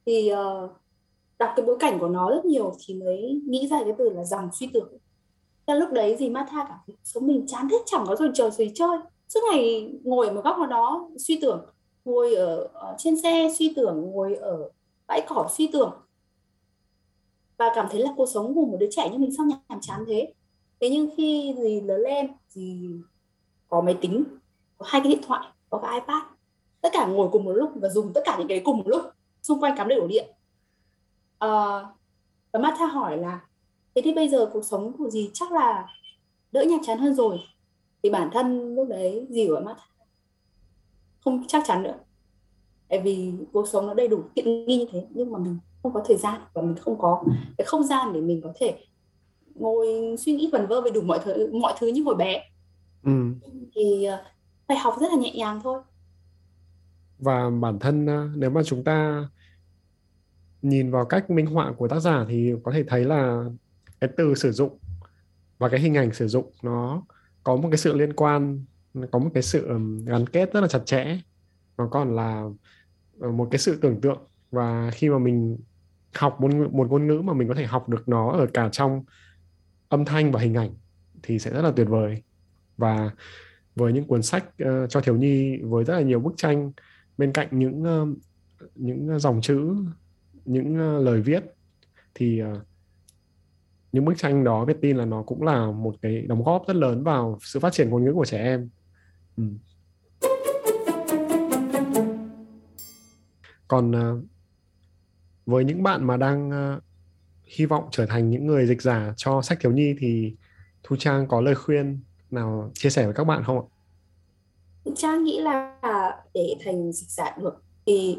Thì 0.06 0.32
uh, 0.32 0.70
đọc 1.38 1.50
cái 1.56 1.66
bối 1.66 1.76
cảnh 1.80 1.98
của 1.98 2.08
nó 2.08 2.30
rất 2.30 2.44
nhiều 2.44 2.72
thì 2.86 2.94
mới 2.94 3.40
nghĩ 3.46 3.68
ra 3.70 3.80
cái 3.84 3.94
từ 3.98 4.10
là 4.10 4.24
dòng 4.24 4.48
suy 4.52 4.70
tưởng. 4.74 4.88
Thế 5.66 5.74
lúc 5.74 5.92
đấy 5.92 6.16
gì 6.16 6.28
Martha 6.28 6.64
cảm 6.68 6.78
thấy 6.86 6.96
sống 7.04 7.26
mình 7.26 7.46
chán 7.46 7.68
hết 7.68 7.78
chẳng 7.86 8.04
có 8.06 8.16
rồi 8.16 8.30
chờ 8.34 8.50
gì 8.50 8.70
chơi 8.74 8.98
suốt 9.28 9.40
ngày 9.50 9.92
ngồi 10.04 10.26
ở 10.26 10.32
một 10.34 10.40
góc 10.44 10.58
nào 10.58 10.66
đó 10.66 11.10
suy 11.18 11.38
tưởng 11.42 11.66
ngồi 12.04 12.34
ở, 12.34 12.56
ở 12.72 12.94
trên 12.98 13.22
xe 13.22 13.48
suy 13.58 13.72
tưởng 13.76 14.10
ngồi 14.10 14.34
ở 14.34 14.70
bãi 15.06 15.26
cỏ 15.28 15.48
suy 15.56 15.66
tưởng. 15.72 15.92
Và 17.56 17.72
cảm 17.74 17.86
thấy 17.90 18.00
là 18.00 18.10
cuộc 18.16 18.26
sống 18.26 18.54
của 18.54 18.64
một 18.64 18.76
đứa 18.80 18.88
trẻ 18.90 19.10
như 19.10 19.18
mình 19.18 19.36
sao 19.36 19.46
nhàm 19.46 19.80
chán 19.80 20.04
thế? 20.06 20.34
Thế 20.80 20.90
nhưng 20.90 21.10
khi 21.16 21.54
gì 21.58 21.80
lớn 21.80 22.00
lên 22.00 22.32
thì 22.54 22.88
có 23.68 23.80
máy 23.80 23.98
tính 24.00 24.24
có 24.78 24.86
hai 24.88 25.00
cái 25.00 25.12
điện 25.12 25.22
thoại 25.26 25.48
có 25.70 25.78
cái 25.78 26.00
ipad. 26.00 26.22
Tất 26.80 26.88
cả 26.92 27.06
ngồi 27.06 27.28
cùng 27.32 27.44
một 27.44 27.52
lúc 27.52 27.70
và 27.74 27.88
dùng 27.88 28.12
tất 28.12 28.20
cả 28.24 28.36
những 28.38 28.48
cái 28.48 28.60
cùng 28.64 28.76
một 28.76 28.86
lúc 28.88 29.02
xung 29.42 29.60
quanh 29.60 29.76
cắm 29.76 29.88
đầy 29.88 29.98
ổ 29.98 30.06
điện. 30.06 30.30
À, 31.38 31.84
và 32.52 32.60
Martha 32.60 32.86
hỏi 32.86 33.16
là 33.18 33.40
thế 33.94 34.02
thì 34.04 34.14
bây 34.14 34.28
giờ 34.28 34.50
cuộc 34.52 34.64
sống 34.64 34.92
của 34.98 35.10
gì 35.10 35.30
chắc 35.32 35.52
là 35.52 35.86
đỡ 36.52 36.64
nhàm 36.64 36.80
chán 36.86 36.98
hơn 36.98 37.14
rồi 37.14 37.38
thì 38.02 38.10
bản 38.10 38.30
thân 38.32 38.74
lúc 38.74 38.88
đấy 38.88 39.26
gì 39.30 39.48
của 39.48 39.60
Martha 39.64 39.84
không 41.26 41.44
chắc 41.48 41.62
chắn 41.66 41.82
nữa. 41.82 41.94
Tại 42.88 43.00
vì 43.00 43.32
cuộc 43.52 43.68
sống 43.68 43.86
nó 43.86 43.94
đầy 43.94 44.08
đủ 44.08 44.22
tiện 44.34 44.66
nghi 44.66 44.78
như 44.78 44.86
thế 44.92 45.06
nhưng 45.10 45.32
mà 45.32 45.38
mình 45.38 45.58
không 45.82 45.92
có 45.92 46.02
thời 46.06 46.16
gian 46.16 46.40
và 46.52 46.62
mình 46.62 46.76
không 46.76 46.98
có 46.98 47.24
cái 47.58 47.64
không 47.64 47.84
gian 47.84 48.12
để 48.12 48.20
mình 48.20 48.40
có 48.44 48.52
thể 48.60 48.78
ngồi 49.54 49.86
suy 50.18 50.34
nghĩ 50.34 50.50
vẩn 50.52 50.66
vơ 50.66 50.80
về 50.80 50.90
đủ 50.90 51.00
mọi 51.00 51.18
thứ 51.24 51.52
mọi 51.52 51.74
thứ 51.78 51.86
như 51.86 52.02
hồi 52.02 52.14
bé. 52.14 52.42
Ừ. 53.04 53.12
thì 53.74 54.04
ờ, 54.04 54.24
phải 54.68 54.76
học 54.76 54.94
rất 55.00 55.06
là 55.10 55.16
nhẹ 55.18 55.32
nhàng 55.34 55.60
thôi. 55.64 55.80
Và 57.18 57.50
bản 57.50 57.78
thân 57.78 58.06
ờ, 58.06 58.28
nếu 58.34 58.50
mà 58.50 58.62
chúng 58.62 58.84
ta 58.84 59.28
nhìn 60.62 60.90
vào 60.90 61.04
cách 61.04 61.30
minh 61.30 61.46
họa 61.46 61.72
của 61.72 61.88
tác 61.88 62.00
giả 62.00 62.24
thì 62.28 62.52
có 62.64 62.72
thể 62.72 62.84
thấy 62.88 63.04
là 63.04 63.44
cái 64.00 64.10
từ 64.16 64.34
sử 64.34 64.52
dụng 64.52 64.78
và 65.58 65.68
cái 65.68 65.80
hình 65.80 65.94
ảnh 65.94 66.14
sử 66.14 66.28
dụng 66.28 66.50
nó 66.62 67.02
có 67.46 67.56
một 67.56 67.68
cái 67.70 67.78
sự 67.78 67.96
liên 67.96 68.12
quan 68.12 68.64
có 69.10 69.18
một 69.18 69.30
cái 69.34 69.42
sự 69.42 69.68
gắn 70.06 70.26
kết 70.26 70.52
rất 70.52 70.60
là 70.60 70.68
chặt 70.68 70.80
chẽ. 70.84 71.18
Nó 71.78 71.88
còn 71.90 72.16
là 72.16 72.44
ờ, 73.20 73.30
một 73.32 73.48
cái 73.50 73.58
sự 73.58 73.78
tưởng 73.80 74.00
tượng. 74.00 74.18
Và 74.50 74.90
khi 74.94 75.10
mà 75.10 75.18
mình 75.18 75.58
học 76.14 76.40
một, 76.40 76.50
một 76.72 76.90
ngôn 76.90 77.06
ngữ 77.06 77.20
mà 77.24 77.32
mình 77.32 77.48
có 77.48 77.54
thể 77.54 77.66
học 77.66 77.88
được 77.88 78.08
nó 78.08 78.32
ở 78.32 78.46
cả 78.54 78.68
trong 78.72 79.04
âm 79.88 80.04
thanh 80.04 80.32
và 80.32 80.40
hình 80.40 80.54
ảnh 80.54 80.70
thì 81.22 81.38
sẽ 81.38 81.50
rất 81.50 81.62
là 81.62 81.72
tuyệt 81.76 81.88
vời. 81.88 82.22
Và 82.76 83.10
với 83.76 83.92
những 83.92 84.04
cuốn 84.04 84.22
sách 84.22 84.44
uh, 84.62 84.90
cho 84.90 85.00
thiếu 85.00 85.16
nhi 85.16 85.58
với 85.62 85.84
rất 85.84 85.94
là 85.94 86.02
nhiều 86.02 86.20
bức 86.20 86.32
tranh 86.36 86.72
bên 87.18 87.32
cạnh 87.32 87.48
những 87.50 87.82
uh, 87.82 88.18
những 88.74 89.08
ờ, 89.08 89.18
dòng 89.18 89.40
chữ 89.40 89.74
những 90.44 90.96
uh, 90.98 91.04
lời 91.04 91.20
viết 91.20 91.44
thì 92.14 92.42
uh, 92.42 92.58
những 93.96 94.04
bức 94.04 94.14
tranh 94.18 94.44
đó 94.44 94.64
biết 94.64 94.76
tin 94.80 94.96
là 94.96 95.04
nó 95.04 95.22
cũng 95.22 95.42
là 95.42 95.70
một 95.70 95.94
cái 96.02 96.20
đóng 96.20 96.44
góp 96.44 96.64
rất 96.66 96.76
lớn 96.76 97.04
vào 97.04 97.38
sự 97.42 97.60
phát 97.60 97.72
triển 97.72 97.90
ngôn 97.90 98.04
ngữ 98.04 98.12
của 98.12 98.24
trẻ 98.24 98.38
em 98.38 98.68
ừ. 99.36 99.44
còn 103.68 103.90
uh, 103.90 104.24
với 105.46 105.64
những 105.64 105.82
bạn 105.82 106.06
mà 106.06 106.16
đang 106.16 106.50
uh, 106.50 106.82
hy 107.44 107.66
vọng 107.66 107.88
trở 107.90 108.06
thành 108.06 108.30
những 108.30 108.46
người 108.46 108.66
dịch 108.66 108.82
giả 108.82 109.14
cho 109.16 109.42
sách 109.42 109.58
thiếu 109.60 109.72
nhi 109.72 109.94
thì 109.98 110.34
thu 110.82 110.96
trang 110.96 111.26
có 111.28 111.40
lời 111.40 111.54
khuyên 111.54 112.00
nào 112.30 112.70
chia 112.74 112.90
sẻ 112.90 113.04
với 113.04 113.14
các 113.14 113.24
bạn 113.24 113.42
không 113.44 113.58
ạ 113.58 113.66
trang 114.96 115.24
nghĩ 115.24 115.40
là 115.40 115.78
để 116.34 116.56
thành 116.64 116.92
dịch 116.92 117.08
giả 117.08 117.36
được 117.42 117.62
thì 117.86 118.18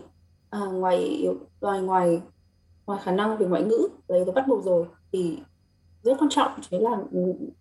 à, 0.50 0.60
ngoài 0.60 1.28
ngoài 1.62 1.82
ngoài 1.82 2.22
ngoài 2.86 3.00
khả 3.04 3.12
năng 3.12 3.38
về 3.38 3.46
ngoại 3.46 3.64
ngữ 3.64 3.88
đấy 4.08 4.22
tôi 4.26 4.36
bắt 4.36 4.46
buộc 4.48 4.66
rồi 4.66 4.86
thì 5.12 5.40
rất 6.08 6.18
quan 6.20 6.30
trọng 6.30 6.52
chính 6.70 6.84
là 6.84 6.98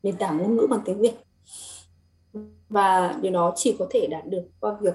nền 0.03 0.16
tảng 0.16 0.38
ngôn 0.38 0.57
ngữ 0.57 0.66
bằng 0.70 0.80
tiếng 0.84 1.01
Việt. 1.01 1.14
Và 2.68 3.18
điều 3.20 3.32
đó 3.32 3.53
chỉ 3.57 3.76
có 3.78 3.86
thể 3.90 4.07
đạt 4.11 4.26
được 4.26 4.42
qua 4.61 4.76
việc 4.80 4.94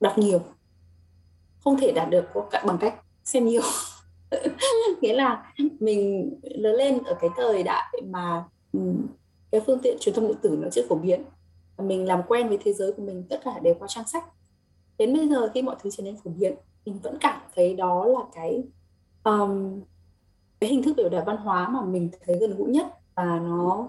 đọc 0.00 0.18
nhiều 0.18 0.40
không 1.64 1.76
thể 1.76 1.92
đạt 1.92 2.10
được 2.10 2.24
bằng 2.66 2.78
cách 2.80 2.94
xem 3.24 3.46
nhiều. 3.46 3.62
Nghĩa 5.00 5.14
là 5.14 5.52
mình 5.80 6.34
lớn 6.42 6.74
lên 6.74 6.98
ở 7.04 7.16
cái 7.20 7.30
thời 7.36 7.62
đại 7.62 7.92
mà 8.06 8.44
ừ, 8.72 8.80
cái 9.50 9.60
phương 9.66 9.78
tiện 9.82 9.96
truyền 10.00 10.14
thông 10.14 10.28
điện 10.28 10.36
tử 10.42 10.58
nó 10.62 10.68
chưa 10.72 10.82
phổ 10.88 10.96
biến 10.96 11.22
mình 11.78 12.06
làm 12.06 12.22
quen 12.28 12.48
với 12.48 12.58
thế 12.64 12.72
giới 12.72 12.92
của 12.92 13.02
mình 13.02 13.24
tất 13.30 13.40
cả 13.44 13.58
đều 13.62 13.74
qua 13.78 13.88
trang 13.88 14.08
sách. 14.08 14.24
Đến 14.98 15.14
bây 15.14 15.28
giờ 15.28 15.50
khi 15.54 15.62
mọi 15.62 15.76
thứ 15.82 15.90
trở 15.90 16.02
nên 16.02 16.16
phổ 16.24 16.30
biến 16.30 16.54
mình 16.86 16.98
vẫn 17.02 17.18
cảm 17.20 17.40
thấy 17.56 17.74
đó 17.74 18.04
là 18.04 18.20
cái 18.34 18.62
um, 19.24 19.80
cái 20.60 20.70
hình 20.70 20.82
thức 20.82 20.94
biểu 20.96 21.08
đạt 21.08 21.26
văn 21.26 21.36
hóa 21.36 21.68
mà 21.68 21.84
mình 21.84 22.10
thấy 22.26 22.38
gần 22.40 22.56
gũi 22.56 22.70
nhất 22.70 22.86
và 23.14 23.40
nó 23.42 23.88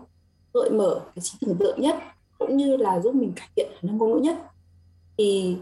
gợi 0.54 0.70
mở 0.70 1.02
cái 1.16 1.22
trí 1.22 1.38
tưởng 1.42 1.58
tượng 1.58 1.82
nhất 1.82 1.96
cũng 2.38 2.58
như 2.58 2.78
là 2.78 3.00
giúp 3.00 3.16
mình 3.16 3.34
cải 3.36 3.48
thiện 3.56 3.72
khả 3.72 3.80
năng 3.82 3.98
ngôn 3.98 4.12
ngữ 4.12 4.20
nhất. 4.20 4.38
Thì 5.18 5.58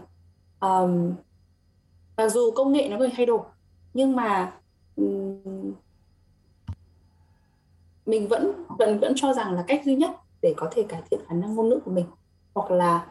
um, 0.60 1.14
mặc 2.16 2.28
dù 2.28 2.50
công 2.50 2.72
nghệ 2.72 2.88
nó 2.88 2.98
có 2.98 3.08
thay 3.16 3.26
đổi 3.26 3.40
nhưng 3.94 4.16
mà 4.16 4.52
um, 4.96 5.72
mình 8.06 8.28
vẫn 8.28 8.52
vẫn 8.78 9.00
vẫn 9.00 9.12
cho 9.16 9.32
rằng 9.32 9.52
là 9.54 9.64
cách 9.66 9.82
duy 9.84 9.96
nhất 9.96 10.10
để 10.42 10.54
có 10.56 10.68
thể 10.72 10.82
cải 10.88 11.02
thiện 11.10 11.20
khả 11.28 11.34
năng 11.34 11.54
ngôn 11.54 11.68
ngữ 11.68 11.80
của 11.84 11.90
mình 11.90 12.04
hoặc 12.54 12.70
là 12.70 13.06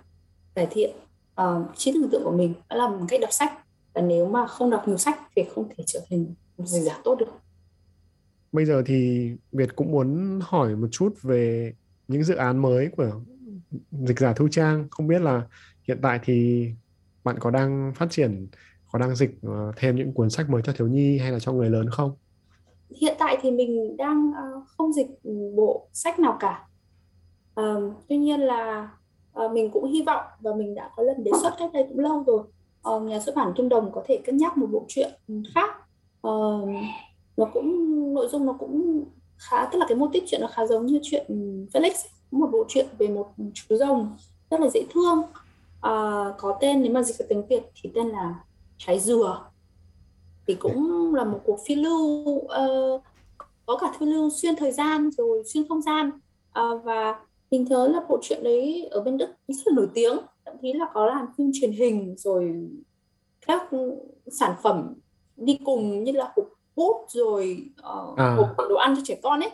cải 0.55 0.67
thiện 0.71 0.95
uh, 1.41 1.75
trí 1.75 1.91
tưởng 1.93 2.09
tượng 2.09 2.23
của 2.23 2.31
mình 2.31 2.53
đó 2.69 2.75
là 2.75 2.89
một 2.89 3.05
cách 3.07 3.21
đọc 3.21 3.33
sách. 3.33 3.53
Và 3.93 4.01
nếu 4.01 4.25
mà 4.25 4.47
không 4.47 4.69
đọc 4.69 4.87
nhiều 4.87 4.97
sách 4.97 5.19
thì 5.35 5.43
không 5.55 5.69
thể 5.69 5.83
trở 5.87 5.99
thành 6.09 6.25
một 6.57 6.65
dịch 6.67 6.81
giả 6.81 6.99
tốt 7.03 7.15
được 7.15 7.27
bây 8.51 8.65
giờ 8.65 8.83
thì 8.85 9.31
Việt 9.51 9.75
cũng 9.75 9.91
muốn 9.91 10.39
hỏi 10.43 10.75
một 10.75 10.87
chút 10.91 11.13
về 11.21 11.73
những 12.07 12.23
dự 12.23 12.35
án 12.35 12.57
mới 12.57 12.89
của 12.97 13.21
dịch 13.91 14.19
giả 14.19 14.33
Thu 14.33 14.47
Trang 14.51 14.87
không 14.91 15.07
biết 15.07 15.21
là 15.21 15.41
hiện 15.87 15.99
tại 16.01 16.19
thì 16.23 16.67
bạn 17.23 17.35
có 17.39 17.51
đang 17.51 17.91
phát 17.95 18.07
triển, 18.09 18.47
có 18.91 18.99
đang 18.99 19.15
dịch 19.15 19.31
ờ, 19.43 19.71
thêm 19.77 19.95
những 19.95 20.13
cuốn 20.13 20.29
sách 20.29 20.49
mới 20.49 20.61
cho 20.65 20.73
thiếu 20.73 20.87
nhi 20.87 21.17
hay 21.17 21.31
là 21.31 21.39
cho 21.39 21.51
người 21.51 21.69
lớn 21.69 21.89
không? 21.91 22.11
Hiện 23.01 23.15
tại 23.19 23.37
thì 23.41 23.51
mình 23.51 23.97
đang 23.97 24.31
ờ, 24.35 24.61
không 24.77 24.93
dịch 24.93 25.07
bộ 25.55 25.89
sách 25.93 26.19
nào 26.19 26.37
cả. 26.39 26.67
Ờ, 27.53 27.91
tuy 28.09 28.17
nhiên 28.17 28.39
là 28.39 28.89
mình 29.53 29.71
cũng 29.73 29.91
hy 29.91 30.03
vọng 30.05 30.25
và 30.39 30.55
mình 30.55 30.75
đã 30.75 30.89
có 30.95 31.03
lần 31.03 31.23
đề 31.23 31.31
xuất 31.41 31.53
cách 31.59 31.69
đây 31.73 31.85
cũng 31.89 31.99
lâu 31.99 32.23
rồi. 32.27 32.43
Nhà 33.01 33.19
xuất 33.19 33.35
bản 33.35 33.53
Kim 33.55 33.69
Đồng 33.69 33.91
có 33.93 34.03
thể 34.07 34.21
cân 34.25 34.37
nhắc 34.37 34.57
một 34.57 34.67
bộ 34.71 34.85
truyện 34.87 35.11
khác. 35.55 35.69
Nó 37.37 37.45
cũng 37.53 37.87
nội 38.13 38.27
dung 38.27 38.45
nó 38.45 38.53
cũng 38.53 39.03
khá 39.37 39.65
tức 39.65 39.79
là 39.79 39.85
cái 39.89 39.97
mô 39.97 40.07
típ 40.13 40.23
chuyện 40.27 40.41
nó 40.41 40.47
khá 40.47 40.65
giống 40.65 40.85
như 40.85 40.99
chuyện 41.03 41.25
Felix 41.73 41.91
một 42.31 42.49
bộ 42.51 42.65
truyện 42.67 42.87
về 42.97 43.07
một 43.07 43.27
chú 43.53 43.75
rồng 43.75 44.15
rất 44.51 44.59
là 44.59 44.69
dễ 44.69 44.85
thương. 44.93 45.21
À, 45.81 46.25
có 46.37 46.57
tên 46.61 46.81
nếu 46.81 46.91
mà 46.91 47.03
dịch 47.03 47.17
vào 47.19 47.25
tiếng 47.29 47.47
Việt 47.47 47.63
thì 47.81 47.89
tên 47.95 48.07
là 48.07 48.35
trái 48.77 48.99
dừa. 48.99 49.49
Thì 50.47 50.55
cũng 50.55 51.15
là 51.15 51.23
một 51.23 51.39
cuộc 51.45 51.59
phiêu 51.67 51.77
lưu 51.77 52.29
uh, 52.29 53.01
có 53.65 53.77
cả 53.77 53.93
phiêu 53.99 54.09
lưu 54.09 54.29
xuyên 54.29 54.55
thời 54.55 54.71
gian 54.71 55.11
rồi 55.11 55.43
xuyên 55.45 55.67
không 55.69 55.81
gian. 55.81 56.11
Uh, 56.59 56.83
và 56.83 57.19
hình 57.51 57.65
thế 57.69 57.87
là 57.87 58.01
bộ 58.09 58.19
truyện 58.21 58.43
đấy 58.43 58.87
ở 58.91 59.01
bên 59.01 59.17
Đức 59.17 59.27
rất 59.47 59.63
là 59.65 59.73
nổi 59.75 59.87
tiếng. 59.93 60.17
Thậm 60.45 60.55
chí 60.61 60.73
là 60.73 60.85
có 60.93 61.05
làm 61.05 61.25
phim 61.37 61.51
truyền 61.53 61.71
hình 61.71 62.15
rồi 62.17 62.69
các 63.47 63.69
sản 64.27 64.55
phẩm 64.63 64.93
đi 65.35 65.59
cùng 65.65 66.03
như 66.03 66.11
là 66.11 66.33
hộp 66.35 66.45
bút 66.77 67.05
rồi 67.09 67.69
uh, 67.79 68.17
à. 68.17 68.37
đồ 68.69 68.75
ăn 68.75 68.95
cho 68.95 69.01
trẻ 69.05 69.19
con 69.23 69.39
ấy. 69.39 69.51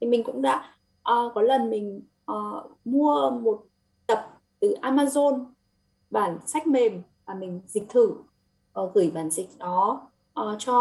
Thì 0.00 0.06
mình 0.06 0.24
cũng 0.24 0.42
đã 0.42 0.74
uh, 1.12 1.34
có 1.34 1.42
lần 1.42 1.70
mình 1.70 2.02
uh, 2.32 2.70
mua 2.84 3.30
một 3.30 3.62
tập 4.06 4.28
từ 4.60 4.74
Amazon 4.82 5.44
bản 6.10 6.38
sách 6.46 6.66
mềm 6.66 7.02
và 7.26 7.34
mình 7.34 7.60
dịch 7.66 7.88
thử. 7.88 8.14
Uh, 8.80 8.94
gửi 8.94 9.10
bản 9.14 9.30
dịch 9.30 9.48
đó 9.58 10.00
uh, 10.40 10.46
cho 10.58 10.74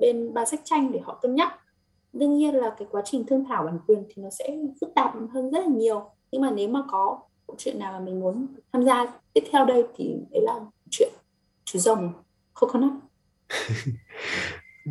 bên 0.00 0.34
ban 0.34 0.46
sách 0.46 0.60
tranh 0.64 0.92
để 0.92 1.00
họ 1.00 1.18
cân 1.22 1.34
nhắc. 1.34 1.58
Đương 2.12 2.34
nhiên 2.34 2.54
là 2.54 2.74
cái 2.78 2.88
quá 2.90 3.02
trình 3.04 3.24
thương 3.26 3.44
thảo 3.44 3.64
bản 3.64 3.78
quyền 3.86 4.04
thì 4.08 4.22
nó 4.22 4.30
sẽ 4.30 4.56
phức 4.80 4.94
tạp 4.94 5.14
hơn 5.32 5.50
rất 5.50 5.60
là 5.60 5.66
nhiều. 5.66 6.10
Nhưng 6.30 6.42
mà 6.42 6.50
nếu 6.50 6.68
mà 6.68 6.82
có 6.90 7.18
chuyện 7.58 7.78
nào 7.78 7.92
mà 7.92 8.00
mình 8.00 8.20
muốn 8.20 8.46
tham 8.72 8.84
gia 8.84 9.06
tiếp 9.32 9.44
theo 9.52 9.64
đây 9.64 9.84
thì 9.96 10.16
đấy 10.30 10.42
là 10.42 10.60
chuyện 10.90 11.12
chú 11.64 11.78
rồng 11.78 12.12
coconut 12.54 12.92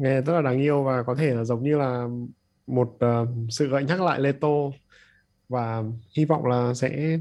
nghe 0.01 0.21
rất 0.21 0.33
là 0.33 0.41
đáng 0.41 0.59
yêu 0.59 0.83
và 0.83 1.03
có 1.03 1.15
thể 1.15 1.33
là 1.33 1.43
giống 1.43 1.63
như 1.63 1.77
là 1.77 2.07
một 2.67 2.97
uh, 3.05 3.29
sự 3.49 3.67
gợi 3.67 3.83
nhắc 3.83 4.01
lại 4.01 4.19
Leto 4.19 4.47
và 5.49 5.83
hy 6.17 6.25
vọng 6.25 6.45
là 6.45 6.73
sẽ 6.73 7.19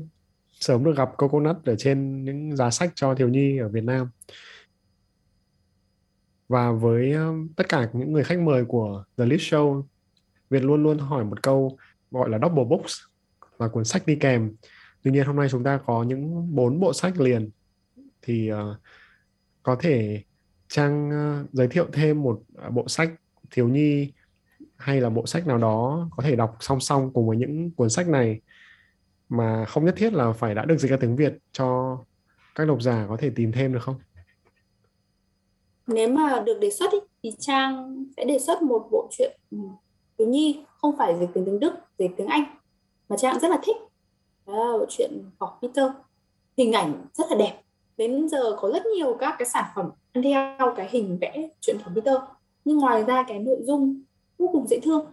sớm 0.53 0.85
được 0.85 0.97
gặp 0.97 1.11
Coconut 1.17 1.65
ở 1.65 1.77
trên 1.77 2.25
những 2.25 2.57
giá 2.57 2.71
sách 2.71 2.93
cho 2.95 3.15
thiếu 3.15 3.29
nhi 3.29 3.59
ở 3.59 3.69
Việt 3.69 3.85
Nam. 3.85 4.09
Và 6.49 6.73
với 6.73 7.15
uh, 7.17 7.57
tất 7.57 7.69
cả 7.69 7.89
những 7.93 8.13
người 8.13 8.25
khách 8.25 8.39
mời 8.39 8.65
của 8.65 9.05
The 9.17 9.27
List 9.27 9.55
Show, 9.55 9.83
Việt 10.51 10.65
luôn 10.65 10.83
luôn 10.83 10.99
hỏi 10.99 11.25
một 11.25 11.43
câu 11.43 11.79
gọi 12.11 12.31
là 12.31 12.39
double 12.43 12.65
books 12.65 12.95
là 13.59 13.69
cuốn 13.69 13.85
sách 13.85 14.07
đi 14.07 14.17
kèm. 14.17 14.57
Tuy 15.03 15.11
nhiên 15.11 15.27
hôm 15.27 15.37
nay 15.37 15.49
chúng 15.51 15.65
ta 15.65 15.81
có 15.87 16.03
những 16.03 16.55
bốn 16.55 16.81
bộ 16.81 16.93
sách 16.93 17.21
liền 17.21 17.51
thì 18.23 18.53
uh, 18.53 18.59
có 19.63 19.77
thể 19.81 20.23
Trang 20.69 21.09
uh, 21.09 21.53
giới 21.53 21.69
thiệu 21.69 21.87
thêm 21.93 22.23
một 22.23 22.41
uh, 22.67 22.73
bộ 22.73 22.89
sách 22.89 23.11
thiếu 23.51 23.69
nhi 23.69 24.13
hay 24.77 25.01
là 25.01 25.11
bộ 25.11 25.27
sách 25.27 25.47
nào 25.47 25.59
đó 25.59 26.09
có 26.17 26.23
thể 26.23 26.37
đọc 26.37 26.57
song 26.61 26.81
song 26.81 27.11
cùng 27.15 27.29
với 27.29 27.37
những 27.37 27.71
cuốn 27.71 27.91
sách 27.91 28.09
này 28.09 28.41
mà 29.29 29.65
không 29.65 29.85
nhất 29.85 29.95
thiết 29.97 30.13
là 30.13 30.33
phải 30.33 30.55
đã 30.55 30.65
được 30.65 30.79
dịch 30.79 30.91
ra 30.91 30.97
tiếng 31.01 31.17
Việt 31.17 31.39
cho 31.53 31.99
các 32.55 32.69
độc 32.69 32.83
giả 32.83 33.07
có 33.09 33.17
thể 33.17 33.31
tìm 33.31 33.53
thêm 33.53 33.73
được 33.73 33.83
không? 33.83 33.97
Nếu 35.87 36.09
mà 36.09 36.43
được 36.47 36.59
đề 36.61 36.71
xuất 36.71 36.93
ý, 36.93 36.99
thì 37.23 37.31
Trang 37.39 38.05
sẽ 38.17 38.25
đề 38.25 38.39
xuất 38.39 38.63
một 38.63 38.89
bộ 38.91 39.09
truyện 39.11 39.39
ừ, 39.51 39.59
thiếu 40.19 40.29
nhi 40.29 40.65
không 40.67 40.97
phải 40.99 41.17
dịch 41.21 41.29
tiếng 41.35 41.45
tiếng 41.45 41.61
Đức, 41.61 41.73
dịch 41.99 42.11
tiếng 42.17 42.27
Anh 42.27 42.45
mà 43.09 43.17
Trang 43.17 43.41
rất 43.41 43.49
là 43.49 43.59
thích. 43.63 43.77
Đó 44.47 44.73
là 44.73 44.79
bộ 44.79 44.87
truyện 44.89 45.31
Học 45.41 45.59
Peter. 45.63 45.91
Hình 46.57 46.73
ảnh 46.73 47.07
rất 47.13 47.25
là 47.31 47.37
đẹp. 47.37 47.61
Đến 47.97 48.29
giờ 48.29 48.57
có 48.59 48.71
rất 48.73 48.83
nhiều 48.87 49.17
các 49.21 49.35
cái 49.39 49.49
sản 49.49 49.65
phẩm 49.75 49.91
theo 50.23 50.75
cái 50.77 50.89
hình 50.91 51.19
vẽ 51.21 51.49
chuyện 51.61 51.77
thỏ 51.85 51.91
Peter. 51.95 52.17
Nhưng 52.65 52.79
ngoài 52.79 53.05
ra 53.05 53.25
cái 53.29 53.39
nội 53.39 53.59
dung 53.63 54.01
vô 54.39 54.49
cùng 54.53 54.67
dễ 54.67 54.81
thương 54.83 55.07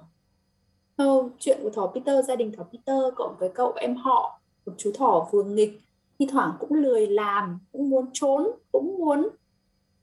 Ờ, 0.96 1.30
chuyện 1.40 1.60
của 1.64 1.70
thỏ 1.70 1.92
Peter, 1.96 2.26
gia 2.28 2.36
đình 2.36 2.52
thỏ 2.52 2.64
Peter 2.64 3.14
cộng 3.16 3.36
với 3.40 3.50
cậu 3.56 3.74
em 3.76 3.96
họ 3.96 4.42
một 4.66 4.74
chú 4.78 4.92
thỏ 4.96 5.28
vừa 5.32 5.44
nghịch, 5.44 5.82
thi 6.20 6.28
thoảng 6.32 6.52
cũng 6.60 6.74
lười 6.74 7.08
làm, 7.08 7.60
cũng 7.72 7.90
muốn 7.90 8.06
trốn, 8.14 8.48
cũng 8.72 8.98
muốn 8.98 9.30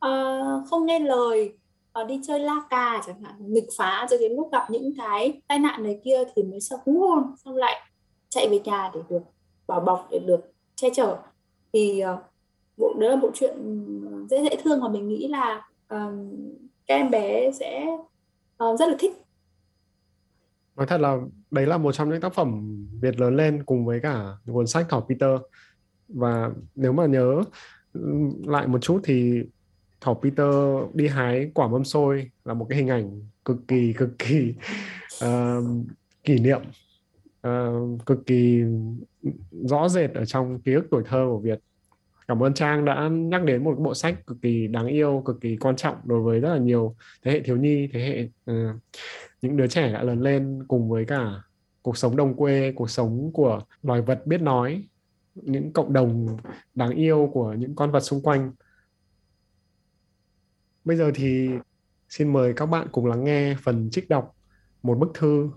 uh, 0.07 0.69
không 0.71 0.87
nghe 0.87 0.99
lời, 0.99 1.53
uh, 2.01 2.07
đi 2.07 2.21
chơi 2.27 2.41
la 2.41 2.55
cà 2.71 3.03
chẳng 3.07 3.23
hạn, 3.23 3.35
nghịch 3.39 3.69
phá 3.77 4.07
cho 4.11 4.17
đến 4.19 4.33
lúc 4.33 4.53
gặp 4.53 4.71
những 4.71 4.93
cái 4.99 5.43
tai 5.49 5.59
nạn 5.59 5.83
này 5.83 6.01
kia 6.05 6.19
thì 6.37 6.43
mới 6.43 6.61
sợ 6.61 6.77
hú 6.87 7.01
hồn, 7.01 7.23
xong 7.45 7.57
lại 7.57 7.77
chạy 8.29 8.49
về 8.49 8.61
nhà 8.65 8.91
để 8.95 9.01
được 9.09 9.23
bảo 9.67 9.81
bọc, 9.81 10.09
để 10.11 10.19
được 10.19 10.41
che 10.75 10.91
chở. 10.95 11.17
Thì 11.73 12.03
uh, 12.15 12.19
bộ 12.81 12.95
đó 13.01 13.09
là 13.09 13.17
bộ 13.17 13.31
truyện 13.35 13.57
dễ 14.31 14.43
dễ 14.43 14.57
thương 14.65 14.81
mà 14.81 14.89
mình 14.89 15.09
nghĩ 15.09 15.29
là 15.29 15.69
um, 15.89 16.31
các 16.87 16.95
em 16.95 17.11
bé 17.11 17.53
sẽ 17.53 17.87
uh, 18.65 18.79
rất 18.79 18.89
là 18.89 18.97
thích. 18.99 19.13
Nói 20.77 20.87
thật 20.87 21.01
là 21.01 21.19
đấy 21.51 21.67
là 21.67 21.79
một 21.79 21.93
trong 21.93 22.11
những 22.11 22.21
tác 22.21 22.35
phẩm 22.35 22.79
Việt 23.01 23.21
lớn 23.21 23.37
lên 23.37 23.63
cùng 23.65 23.87
với 23.87 24.01
cả 24.01 24.25
cuốn 24.47 24.67
sách 24.67 24.87
Thỏ 24.89 25.01
Peter. 25.01 25.41
Và 26.09 26.51
nếu 26.75 26.93
mà 26.93 27.07
nhớ 27.07 27.43
lại 28.47 28.67
một 28.67 28.79
chút 28.83 29.01
thì 29.05 29.43
thỏ 30.01 30.15
Peter 30.15 30.55
đi 30.95 31.09
hái 31.09 31.51
quả 31.55 31.69
mâm 31.69 31.85
xôi 31.85 32.31
là 32.45 32.55
một 32.55 32.67
cái 32.69 32.79
hình 32.79 32.89
ảnh 32.89 33.23
cực 33.45 33.57
kỳ 33.69 33.93
cực 33.93 34.19
kỳ 34.19 34.55
uh, 35.25 35.65
kỷ 36.25 36.39
niệm 36.39 36.61
uh, 37.49 38.07
cực 38.07 38.27
kỳ 38.27 38.63
rõ 39.51 39.89
rệt 39.89 40.15
ở 40.15 40.25
trong 40.25 40.61
ký 40.61 40.73
ức 40.73 40.87
tuổi 40.91 41.03
thơ 41.07 41.27
của 41.31 41.39
Việt 41.39 41.61
cảm 42.31 42.43
ơn 42.43 42.55
Trang 42.55 42.85
đã 42.85 43.09
nhắc 43.09 43.45
đến 43.45 43.65
một 43.65 43.79
bộ 43.79 43.95
sách 43.95 44.27
cực 44.27 44.37
kỳ 44.43 44.67
đáng 44.67 44.87
yêu 44.87 45.23
cực 45.25 45.41
kỳ 45.41 45.57
quan 45.57 45.77
trọng 45.77 45.97
đối 46.05 46.21
với 46.21 46.41
rất 46.41 46.53
là 46.53 46.59
nhiều 46.59 46.97
thế 47.23 47.33
hệ 47.33 47.41
thiếu 47.41 47.57
nhi 47.57 47.89
thế 47.93 48.01
hệ 48.01 48.53
uh, 48.53 48.77
những 49.43 49.57
đứa 49.57 49.67
trẻ 49.67 49.93
đã 49.93 50.03
lớn 50.03 50.21
lên 50.21 50.65
cùng 50.69 50.91
với 50.91 51.05
cả 51.05 51.43
cuộc 51.83 51.97
sống 51.99 52.17
đồng 52.17 52.35
quê 52.35 52.73
cuộc 52.77 52.91
sống 52.91 53.31
của 53.33 53.61
loài 53.83 54.03
vật 54.03 54.27
biết 54.27 54.41
nói 54.41 54.85
những 55.35 55.73
cộng 55.73 55.93
đồng 55.93 56.37
đáng 56.75 56.91
yêu 56.91 57.31
của 57.33 57.53
những 57.53 57.75
con 57.75 57.91
vật 57.91 58.01
xung 58.01 58.23
quanh. 58.23 58.53
Bây 60.85 60.97
giờ 60.97 61.11
thì 61.15 61.51
xin 62.09 62.33
mời 62.33 62.53
các 62.57 62.67
bạn 62.67 62.89
cùng 62.93 63.07
lắng 63.07 63.25
nghe 63.25 63.57
phần 63.63 63.91
trích 63.91 64.09
đọc 64.09 64.37
một 64.83 64.99
bức 64.99 65.11
thư 65.15 65.51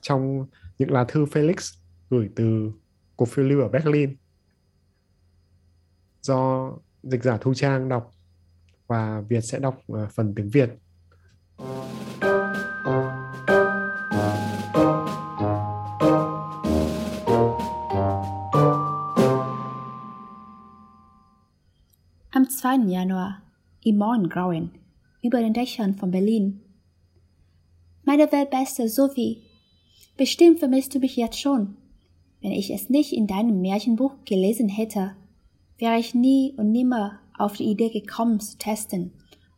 trong 0.00 0.46
những 0.78 0.90
lá 0.90 1.04
thư 1.08 1.24
Felix 1.24 1.76
gửi 2.10 2.30
từ 2.36 2.72
cuộc 3.16 3.28
phiêu 3.28 3.44
lưu 3.44 3.60
ở 3.60 3.68
Berlin. 3.68 4.16
Do 6.26 6.72
dịch 7.02 7.22
giả 7.22 7.38
Thu 7.40 7.54
Trang 7.54 7.88
đọc 7.88 8.10
và 8.86 9.22
Việt 9.28 9.40
sẽ 9.40 9.58
đọc 9.58 9.82
phần 10.14 10.34
tiếng 10.36 10.50
Việt. 10.50 10.70
Am 22.30 22.44
2. 22.62 22.78
Januar 22.78 23.30
im 23.82 23.98
Morgengrauen 23.98 24.68
über 25.22 25.40
den 25.40 25.52
Dächern 25.54 25.94
von 25.94 26.10
Berlin. 26.10 26.60
Meine 28.04 28.30
weltbeste 28.30 28.88
Sophie, 28.88 29.42
bestimmt 30.16 30.60
vermisst 30.60 30.94
du 30.94 30.98
mich 30.98 31.16
jetzt 31.16 31.40
schon. 31.40 31.76
Wenn 32.42 32.52
ich 32.52 32.70
es 32.70 32.90
nicht 32.90 33.12
in 33.12 33.26
deinem 33.26 33.60
Märchenbuch 33.60 34.12
gelesen 34.24 34.68
hätte, 34.68 35.16
wäre 35.78 35.98
ich 35.98 36.14
nie 36.14 36.54
und 36.56 36.72
nimmer 36.72 37.18
auf 37.38 37.54
die 37.54 37.64
Idee 37.70 37.90
gekommen 37.90 38.40
zu 38.40 38.56
testen, 38.58 39.12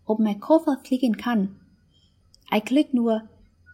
ob 0.04 0.18
mein 0.18 0.40
Koffer 0.40 0.78
fliegen 0.84 1.16
kann. 1.16 1.56
Ein 2.50 2.62
Glück 2.62 2.94
nur, 2.94 3.22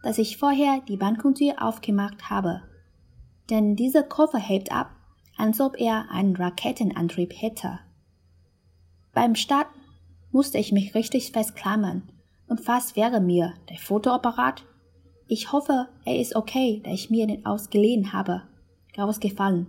dass 0.03 0.17
ich 0.17 0.37
vorher 0.37 0.81
die 0.87 0.97
Balkontür 0.97 1.61
aufgemacht 1.61 2.29
habe. 2.29 2.61
Denn 3.49 3.75
dieser 3.75 4.03
Koffer 4.03 4.39
hebt 4.39 4.71
ab, 4.71 4.91
als 5.37 5.59
ob 5.59 5.79
er 5.79 6.11
einen 6.11 6.35
Raketenantrieb 6.35 7.33
hätte. 7.35 7.79
Beim 9.13 9.35
Start 9.35 9.67
musste 10.31 10.57
ich 10.57 10.71
mich 10.71 10.93
richtig 10.93 11.31
festklammern 11.31 12.03
und 12.47 12.61
fast 12.61 12.95
wäre 12.95 13.21
mir 13.21 13.53
der 13.69 13.77
Fotoapparat, 13.77 14.63
ich 15.27 15.51
hoffe, 15.51 15.87
er 16.05 16.19
ist 16.19 16.35
okay, 16.35 16.81
da 16.83 16.91
ich 16.91 17.09
mir 17.09 17.25
den 17.25 17.45
ausgeliehen 17.45 18.13
habe, 18.13 18.43
rausgefallen. 18.97 19.67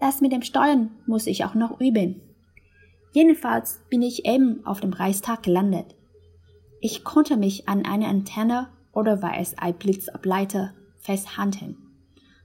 Das 0.00 0.20
mit 0.20 0.32
dem 0.32 0.42
Steuern 0.42 0.90
muss 1.06 1.26
ich 1.26 1.44
auch 1.44 1.54
noch 1.54 1.80
üben. 1.80 2.20
Jedenfalls 3.12 3.80
bin 3.88 4.02
ich 4.02 4.26
eben 4.26 4.64
auf 4.64 4.80
dem 4.80 4.92
Reichstag 4.92 5.42
gelandet. 5.42 5.96
Ich 6.80 7.04
konnte 7.04 7.36
mich 7.36 7.68
an 7.68 7.84
eine 7.84 8.06
Antenne 8.06 8.68
oder 8.92 9.22
war 9.22 9.38
es 9.38 9.58
ein 9.58 9.74
Blitzableiter 9.74 10.74
festhalten. 11.00 11.76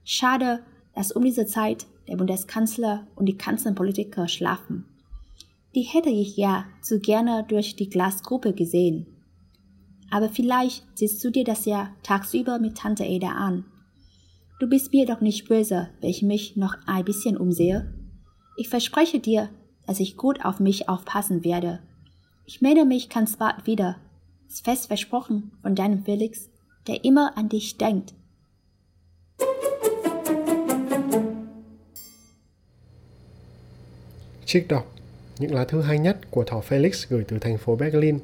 Schade, 0.04 0.64
dass 0.96 1.12
um 1.12 1.24
diese 1.24 1.46
Zeit 1.46 1.86
der 2.08 2.18
Bundeskanzler 2.18 3.08
und 3.16 3.28
die 3.28 3.38
Kanzlerpolitiker 3.38 4.28
schlafen. 4.28 4.86
Die 5.76 5.82
hätte 5.82 6.10
ich 6.10 6.38
ja 6.38 6.66
zu 6.82 7.00
gerne 7.00 7.46
durch 7.48 7.76
die 7.76 7.90
Glasgruppe 7.90 8.54
gesehen. 8.54 9.08
Aber 10.12 10.30
vielleicht 10.30 10.86
siehst 10.94 11.24
du 11.24 11.32
dir 11.32 11.44
das 11.44 11.66
ja 11.66 11.90
tagsüber 12.04 12.60
mit 12.60 12.78
Tante 12.78 13.04
Ada 13.04 13.30
an. 13.30 13.66
Du 14.64 14.69
bist 14.69 14.94
mir 14.94 15.06
doch 15.06 15.19
nicht 15.19 15.49
böse, 15.49 15.90
wenn 15.99 16.10
ich 16.10 16.22
mich 16.22 16.56
noch 16.56 16.76
ein 16.85 17.03
bisschen 17.03 17.35
umsehe. 17.35 17.94
Ich 18.56 18.69
verspreche 18.69 19.19
dir, 19.19 19.49
dass 19.85 19.99
ich 19.99 20.15
gut 20.15 20.45
auf 20.45 20.61
mich 20.61 20.88
aufpassen 20.88 21.44
werde. 21.44 21.80
Ich 22.45 22.61
melde 22.61 22.85
mich 22.85 23.10
ganz 23.10 23.35
bald 23.35 23.68
wieder. 23.68 23.98
Ist 24.48 24.64
fest 24.64 24.88
versprochen 24.88 25.52
von 25.61 25.76
deinem 25.76 26.06
Felix, 26.06 26.49
der 26.88 27.03
immer 27.03 27.38
an 27.38 27.49
dich 27.49 27.77
denkt. 27.77 28.14
Trích 34.45 34.68
đọc 34.68 34.85
những 35.40 35.53
lá 35.53 35.65
thư 35.65 35.81
hay 35.81 35.99
nhất 35.99 36.31
của 36.31 36.44
Thỏ 36.44 36.61
Felix 36.69 37.06
gửi 37.10 37.23
từ 37.27 37.40
thành 37.40 37.57
phố 37.57 37.76
Berlin. 37.76 38.19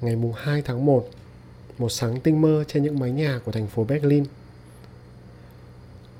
Ngày 0.00 0.16
mùng 0.16 0.32
2 0.36 0.62
tháng 0.62 0.86
1, 0.86 1.08
một 1.78 1.88
sáng 1.88 2.20
tinh 2.20 2.40
mơ 2.40 2.64
trên 2.68 2.82
những 2.82 2.98
mái 2.98 3.10
nhà 3.10 3.40
của 3.44 3.52
thành 3.52 3.66
phố 3.66 3.84
Berlin– 3.84 4.24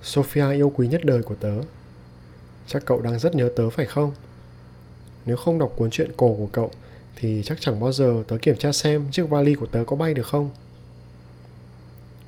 Sophia 0.03 0.53
yêu 0.53 0.73
quý 0.77 0.89
nhất 0.89 1.05
đời 1.05 1.23
của 1.23 1.35
tớ. 1.35 1.55
Chắc 2.67 2.85
cậu 2.85 3.01
đang 3.01 3.19
rất 3.19 3.35
nhớ 3.35 3.51
tớ 3.57 3.71
phải 3.71 3.87
không? 3.87 4.13
Nếu 5.27 5.37
không 5.37 5.59
đọc 5.59 5.73
cuốn 5.77 5.91
truyện 5.91 6.11
cổ 6.17 6.35
của 6.35 6.49
cậu, 6.53 6.71
thì 7.17 7.43
chắc 7.45 7.61
chẳng 7.61 7.81
bao 7.81 7.93
giờ 7.93 8.23
tớ 8.29 8.37
kiểm 8.43 8.57
tra 8.57 8.73
xem 8.73 9.07
chiếc 9.13 9.29
vali 9.29 9.55
của 9.55 9.67
tớ 9.67 9.85
có 9.87 9.97
bay 9.97 10.15
được 10.15 10.27
không. 10.27 10.51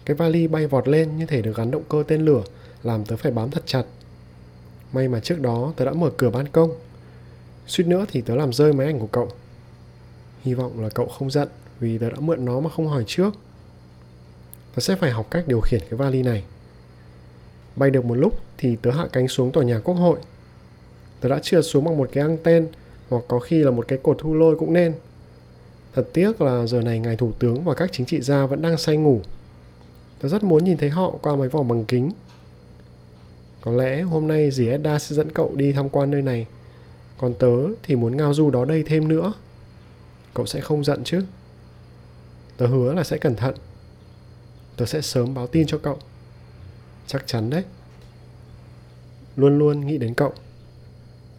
Cái 0.05 0.17
vali 0.17 0.47
bay 0.47 0.67
vọt 0.67 0.89
lên 0.89 1.17
như 1.17 1.27
thể 1.27 1.43
được 1.43 1.57
gắn 1.57 1.71
động 1.71 1.83
cơ 1.89 2.05
tên 2.09 2.25
lửa, 2.25 2.43
làm 2.83 3.05
tớ 3.05 3.17
phải 3.17 3.33
bám 3.33 3.51
thật 3.51 3.63
chặt. 3.67 3.85
May 4.93 5.09
mà 5.09 5.21
trước 5.21 5.41
đó 5.41 5.73
tớ 5.77 5.85
đã 5.85 5.93
mở 5.93 6.11
cửa 6.17 6.31
ban 6.31 6.49
công. 6.49 6.71
Suýt 7.67 7.85
nữa 7.87 8.05
thì 8.09 8.21
tớ 8.21 8.37
làm 8.37 8.53
rơi 8.53 8.73
máy 8.73 8.87
ảnh 8.87 8.99
của 8.99 9.07
cậu. 9.07 9.29
Hy 10.43 10.55
vọng 10.55 10.81
là 10.81 10.89
cậu 10.89 11.07
không 11.07 11.31
giận 11.31 11.49
vì 11.81 11.99
tớ 11.99 12.11
đã 12.11 12.17
mượn 12.21 12.45
nó 12.45 12.61
mà 12.61 12.71
không 12.71 12.89
hỏi 12.89 13.05
trước. 13.07 13.35
Tớ 14.75 14.81
sẽ 14.81 14.97
phải 14.97 15.11
học 15.11 15.27
cách 15.31 15.45
điều 15.47 15.61
khiển 15.61 15.81
cái 15.81 15.97
vali 15.97 16.23
này. 16.23 16.45
Bay 17.77 17.91
được 17.91 18.05
một 18.05 18.15
lúc 18.15 18.39
thì 18.59 18.77
tớ 18.77 18.91
hạ 18.91 19.07
cánh 19.13 19.29
xuống 19.29 19.53
tòa 19.53 19.65
nhà 19.65 19.81
quốc 19.85 19.95
hội. 19.95 20.19
Tớ 21.21 21.29
đã 21.29 21.39
trượt 21.39 21.65
xuống 21.65 21.85
bằng 21.85 21.99
một 21.99 22.09
cái 22.13 22.23
anten, 22.23 22.69
hoặc 23.09 23.25
có 23.29 23.39
khi 23.39 23.59
là 23.59 23.71
một 23.71 23.89
cái 23.89 23.99
cột 24.03 24.17
thu 24.21 24.35
lôi 24.35 24.57
cũng 24.59 24.73
nên. 24.73 24.95
Thật 25.95 26.09
tiếc 26.13 26.41
là 26.41 26.67
giờ 26.67 26.81
này 26.81 26.99
ngài 26.99 27.17
thủ 27.17 27.33
tướng 27.39 27.65
và 27.65 27.75
các 27.75 27.93
chính 27.93 28.07
trị 28.07 28.21
gia 28.21 28.47
vẫn 28.47 28.63
đang 28.63 28.79
say 28.79 28.97
ngủ. 28.97 29.21
Tớ 30.21 30.29
rất 30.29 30.43
muốn 30.45 30.65
nhìn 30.65 30.77
thấy 30.77 30.91
họ 30.91 31.11
qua 31.23 31.37
máy 31.37 31.49
vỏ 31.49 31.63
bằng 31.63 31.85
kính. 31.85 32.11
Có 33.61 33.73
lẽ 33.73 34.03
hôm 34.03 34.29
nay 34.29 34.51
dì 34.51 34.69
Edda 34.69 34.99
sẽ 34.99 35.17
dẫn 35.17 35.33
cậu 35.33 35.53
đi 35.57 35.73
tham 35.73 35.89
quan 35.89 36.11
nơi 36.11 36.23
này. 36.23 36.47
Còn 37.19 37.35
tớ 37.35 37.57
thì 37.83 37.97
muốn 37.97 38.17
ngao 38.17 38.35
du 38.35 38.51
đó 38.51 38.65
đây 38.65 38.83
thêm 38.87 39.09
nữa. 39.09 39.33
Cậu 40.35 40.47
sẽ 40.47 40.61
không 40.61 40.85
giận 40.85 41.05
chứ? 41.05 41.25
Tớ 42.57 42.67
hứa 42.67 42.95
là 42.95 43.05
sẽ 43.05 43.19
cẩn 43.19 43.37
thận. 43.37 43.55
Tớ 44.77 44.87
sẽ 44.87 45.01
sớm 45.01 45.35
báo 45.35 45.47
tin 45.47 45.67
cho 45.67 45.79
cậu 45.79 45.99
chắc 47.07 47.27
chắn 47.27 47.51
đấy 47.51 47.65
luôn 49.37 49.59
luôn 49.59 49.87
nghĩ 49.87 49.99
đến 49.99 50.15
cậu 50.15 50.33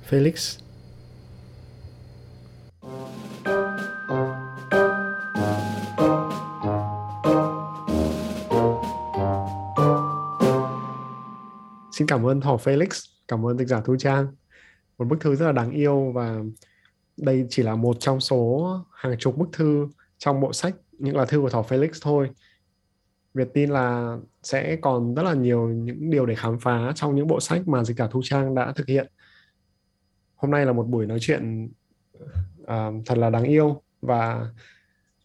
felix 0.10 0.60
Xin 11.94 12.08
cảm 12.08 12.26
ơn 12.26 12.42
Thỏ 12.42 12.58
Felix, 12.64 13.06
cảm 13.28 13.46
ơn 13.46 13.58
dịch 13.58 13.68
giả 13.68 13.82
Thu 13.86 13.96
Trang. 14.00 14.28
Một 14.98 15.06
bức 15.06 15.20
thư 15.22 15.36
rất 15.36 15.46
là 15.46 15.52
đáng 15.52 15.72
yêu 15.72 16.12
và 16.16 16.40
đây 17.18 17.46
chỉ 17.50 17.64
là 17.64 17.76
một 17.76 17.98
trong 18.00 18.20
số 18.20 18.70
hàng 18.92 19.16
chục 19.20 19.38
bức 19.38 19.50
thư 19.52 19.88
trong 20.18 20.42
bộ 20.42 20.54
sách 20.54 20.76
những 20.92 21.18
là 21.18 21.26
thư 21.26 21.42
của 21.42 21.50
Thỏ 21.50 21.66
Felix 21.70 21.90
thôi. 22.02 22.30
Việt 23.34 23.54
tin 23.54 23.70
là 23.70 24.18
sẽ 24.44 24.76
còn 24.76 25.16
rất 25.16 25.24
là 25.24 25.34
nhiều 25.34 25.68
những 25.68 26.10
điều 26.10 26.26
để 26.26 26.36
khám 26.36 26.60
phá 26.60 26.92
trong 26.96 27.16
những 27.16 27.28
bộ 27.28 27.40
sách 27.40 27.68
mà 27.68 27.84
dịch 27.84 27.98
giả 27.98 28.08
Thu 28.12 28.22
Trang 28.24 28.56
đã 28.56 28.72
thực 28.76 28.88
hiện. 28.88 29.08
Hôm 30.36 30.52
nay 30.52 30.66
là 30.66 30.74
một 30.74 30.88
buổi 30.88 31.06
nói 31.06 31.18
chuyện 31.22 31.70
uh, 32.62 32.68
thật 33.06 33.18
là 33.18 33.30
đáng 33.30 33.44
yêu 33.44 33.82
và 34.02 34.48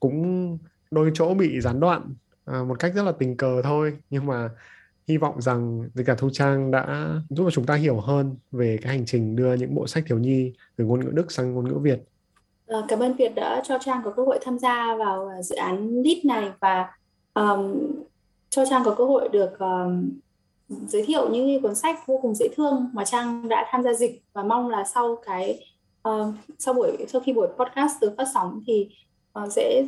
cũng 0.00 0.58
đôi 0.90 1.10
chỗ 1.14 1.34
bị 1.34 1.60
gián 1.60 1.80
đoạn 1.80 2.14
uh, 2.50 2.66
một 2.66 2.78
cách 2.78 2.92
rất 2.94 3.02
là 3.02 3.12
tình 3.12 3.36
cờ 3.36 3.62
thôi 3.62 3.98
nhưng 4.10 4.26
mà 4.26 4.48
hy 5.08 5.16
vọng 5.16 5.42
rằng 5.42 5.88
dịch 5.94 6.06
giả 6.06 6.14
Thu 6.14 6.30
Trang 6.32 6.70
đã 6.70 7.08
giúp 7.28 7.44
cho 7.44 7.50
chúng 7.50 7.66
ta 7.66 7.74
hiểu 7.74 8.00
hơn 8.00 8.36
về 8.52 8.78
cái 8.82 8.92
hành 8.92 9.06
trình 9.06 9.36
đưa 9.36 9.54
những 9.54 9.74
bộ 9.74 9.86
sách 9.86 10.04
thiếu 10.06 10.18
nhi 10.18 10.52
từ 10.76 10.84
ngôn 10.84 11.00
ngữ 11.00 11.10
Đức 11.12 11.32
sang 11.32 11.54
ngôn 11.54 11.68
ngữ 11.68 11.78
Việt. 11.78 12.00
Ờ, 12.66 12.84
cảm 12.88 12.98
ơn 12.98 13.16
Việt 13.16 13.34
đã 13.34 13.62
cho 13.68 13.78
Trang 13.84 14.00
có 14.04 14.12
cơ 14.16 14.22
hội 14.22 14.38
tham 14.44 14.58
gia 14.58 14.96
vào 14.96 15.30
dự 15.42 15.56
án 15.56 16.02
LEAD 16.02 16.24
này 16.24 16.50
và 16.60 16.97
um, 17.38 17.92
cho 18.50 18.64
Trang 18.70 18.82
có 18.84 18.94
cơ 18.94 19.04
hội 19.04 19.28
được 19.28 19.58
um, 19.58 20.10
giới 20.68 21.04
thiệu 21.06 21.30
những 21.30 21.62
cuốn 21.62 21.74
sách 21.74 22.06
vô 22.06 22.18
cùng 22.22 22.34
dễ 22.34 22.48
thương 22.56 22.90
mà 22.92 23.04
Trang 23.04 23.48
đã 23.48 23.66
tham 23.70 23.82
gia 23.82 23.92
dịch 23.92 24.22
và 24.32 24.42
mong 24.42 24.68
là 24.68 24.84
sau 24.84 25.16
cái 25.26 25.60
uh, 26.08 26.34
sau 26.58 26.74
buổi 26.74 27.06
sau 27.08 27.20
khi 27.20 27.32
buổi 27.32 27.48
podcast 27.58 28.00
được 28.00 28.14
phát 28.16 28.24
sóng 28.34 28.60
thì 28.66 28.88
uh, 29.38 29.52
sẽ 29.52 29.86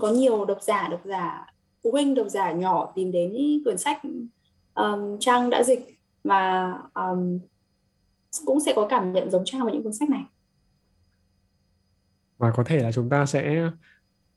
có 0.00 0.10
nhiều 0.10 0.44
độc 0.44 0.58
giả 0.62 0.88
độc 0.88 1.00
giả 1.04 1.46
phụ 1.82 1.90
huynh 1.90 2.14
độc 2.14 2.28
giả 2.28 2.52
nhỏ 2.52 2.92
tìm 2.94 3.12
đến 3.12 3.32
quyển 3.64 3.78
sách 3.78 4.02
um, 4.74 5.18
Trang 5.20 5.50
đã 5.50 5.62
dịch 5.62 5.98
và 6.24 6.74
um, 6.94 7.38
cũng 8.44 8.60
sẽ 8.60 8.72
có 8.76 8.86
cảm 8.90 9.12
nhận 9.12 9.30
giống 9.30 9.44
Trang 9.44 9.62
với 9.62 9.72
những 9.72 9.82
cuốn 9.82 9.92
sách 9.92 10.10
này. 10.10 10.22
và 12.38 12.52
có 12.56 12.64
thể 12.66 12.78
là 12.78 12.92
chúng 12.92 13.08
ta 13.08 13.26
sẽ 13.26 13.70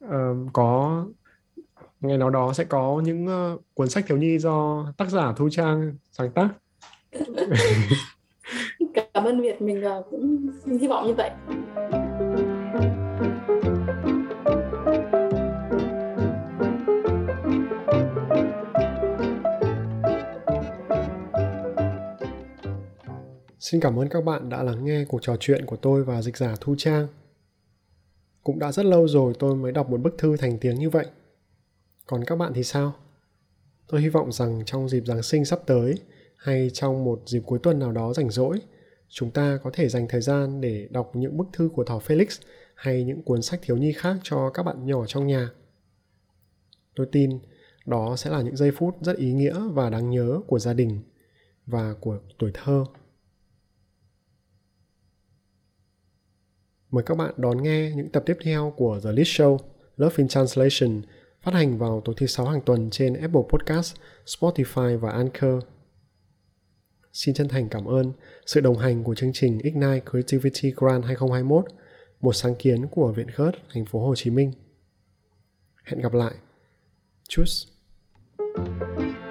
uh, 0.06 0.10
có 0.54 1.06
ngày 2.04 2.18
nào 2.18 2.30
đó 2.30 2.54
sẽ 2.54 2.64
có 2.64 3.02
những 3.06 3.26
uh, 3.26 3.62
cuốn 3.74 3.90
sách 3.90 4.06
thiếu 4.08 4.18
nhi 4.18 4.40
do 4.40 4.86
tác 4.98 5.10
giả 5.10 5.34
Thu 5.38 5.50
Trang 5.50 5.96
sáng 6.12 6.32
tác 6.32 6.50
cảm 9.14 9.24
ơn 9.24 9.42
Việt 9.42 9.62
mình 9.62 9.84
uh, 10.00 10.06
cũng 10.12 10.48
hy 10.82 10.88
vọng 10.88 11.08
như 11.08 11.14
vậy 11.14 11.32
Xin 23.60 23.82
cảm 23.82 24.00
ơn 24.00 24.10
các 24.10 24.24
bạn 24.24 24.50
đã 24.50 24.64
lắng 24.64 24.86
nghe 24.86 25.06
cuộc 25.08 25.22
trò 25.22 25.36
chuyện 25.40 25.66
của 25.66 25.76
tôi 25.76 26.04
và 26.04 26.22
dịch 26.22 26.38
giả 26.38 26.56
Thu 26.62 26.76
Trang. 26.78 27.08
Cũng 28.44 28.60
đã 28.60 28.72
rất 28.72 28.86
lâu 28.86 29.08
rồi 29.08 29.34
tôi 29.40 29.56
mới 29.56 29.72
đọc 29.72 29.90
một 29.90 29.98
bức 29.98 30.18
thư 30.18 30.38
thành 30.38 30.58
tiếng 30.62 30.76
như 30.76 30.90
vậy. 30.90 31.06
Còn 32.08 32.24
các 32.24 32.36
bạn 32.36 32.54
thì 32.56 32.64
sao? 32.64 32.96
Tôi 33.88 34.02
hy 34.02 34.10
vọng 34.10 34.32
rằng 34.32 34.64
trong 34.66 34.90
dịp 34.90 35.04
Giáng 35.06 35.24
sinh 35.24 35.46
sắp 35.46 35.60
tới 35.66 35.96
hay 36.38 36.70
trong 36.74 37.04
một 37.04 37.22
dịp 37.26 37.42
cuối 37.46 37.60
tuần 37.64 37.80
nào 37.80 37.92
đó 37.92 38.14
rảnh 38.14 38.30
rỗi, 38.30 38.60
chúng 39.10 39.32
ta 39.32 39.60
có 39.64 39.70
thể 39.74 39.90
dành 39.90 40.08
thời 40.10 40.22
gian 40.22 40.62
để 40.62 40.88
đọc 40.92 41.12
những 41.14 41.38
bức 41.38 41.48
thư 41.54 41.70
của 41.74 41.84
Thỏ 41.84 42.00
Felix 42.00 42.42
hay 42.76 43.04
những 43.04 43.24
cuốn 43.24 43.42
sách 43.42 43.60
thiếu 43.64 43.78
nhi 43.78 43.92
khác 43.92 44.18
cho 44.24 44.50
các 44.50 44.64
bạn 44.64 44.86
nhỏ 44.86 45.06
trong 45.06 45.28
nhà. 45.28 45.50
Tôi 46.96 47.08
tin 47.12 47.40
đó 47.86 48.16
sẽ 48.16 48.30
là 48.30 48.42
những 48.42 48.56
giây 48.56 48.72
phút 48.72 48.98
rất 49.02 49.18
ý 49.18 49.34
nghĩa 49.34 49.60
và 49.72 49.90
đáng 49.90 50.10
nhớ 50.10 50.40
của 50.48 50.60
gia 50.60 50.74
đình 50.74 51.00
và 51.66 51.94
của 52.00 52.20
tuổi 52.40 52.52
thơ. 52.54 52.86
Mời 56.92 57.04
các 57.04 57.16
bạn 57.16 57.34
đón 57.38 57.64
nghe 57.64 57.92
những 57.96 58.10
tập 58.10 58.24
tiếp 58.26 58.38
theo 58.44 58.74
của 58.78 59.00
The 59.04 59.12
List 59.12 59.42
Show 59.42 59.58
Love 59.98 60.16
in 60.18 60.28
Translation 60.28 61.02
phát 61.44 61.54
hành 61.54 61.78
vào 61.78 62.02
tối 62.06 62.16
thứ 62.18 62.28
sáu 62.28 62.46
hàng 62.46 62.62
tuần 62.62 62.90
trên 62.90 63.14
Apple 63.14 63.42
Podcast, 63.50 63.96
Spotify 64.26 64.98
và 65.00 65.12
Anchor. 65.12 65.64
Xin 67.14 67.36
chân 67.36 67.48
thành 67.48 67.70
cảm 67.70 67.86
ơn 67.86 68.14
sự 68.46 68.62
đồng 68.62 68.78
hành 68.78 69.04
của 69.04 69.16
chương 69.16 69.34
trình 69.34 69.60
Ignite 69.60 70.02
Creativity 70.12 70.74
Grant 70.76 71.06
2021, 71.06 71.66
một 72.22 72.34
sáng 72.34 72.56
kiến 72.56 72.88
của 72.88 73.12
Viện 73.12 73.32
Khớt, 73.32 73.56
thành 73.74 73.86
phố 73.86 74.08
Hồ 74.08 74.16
Chí 74.16 74.30
Minh. 74.30 74.52
Hẹn 75.84 76.02
gặp 76.02 76.14
lại. 76.14 76.34
Tschüss. 77.30 77.68
thank 78.56 78.98
you 78.98 79.23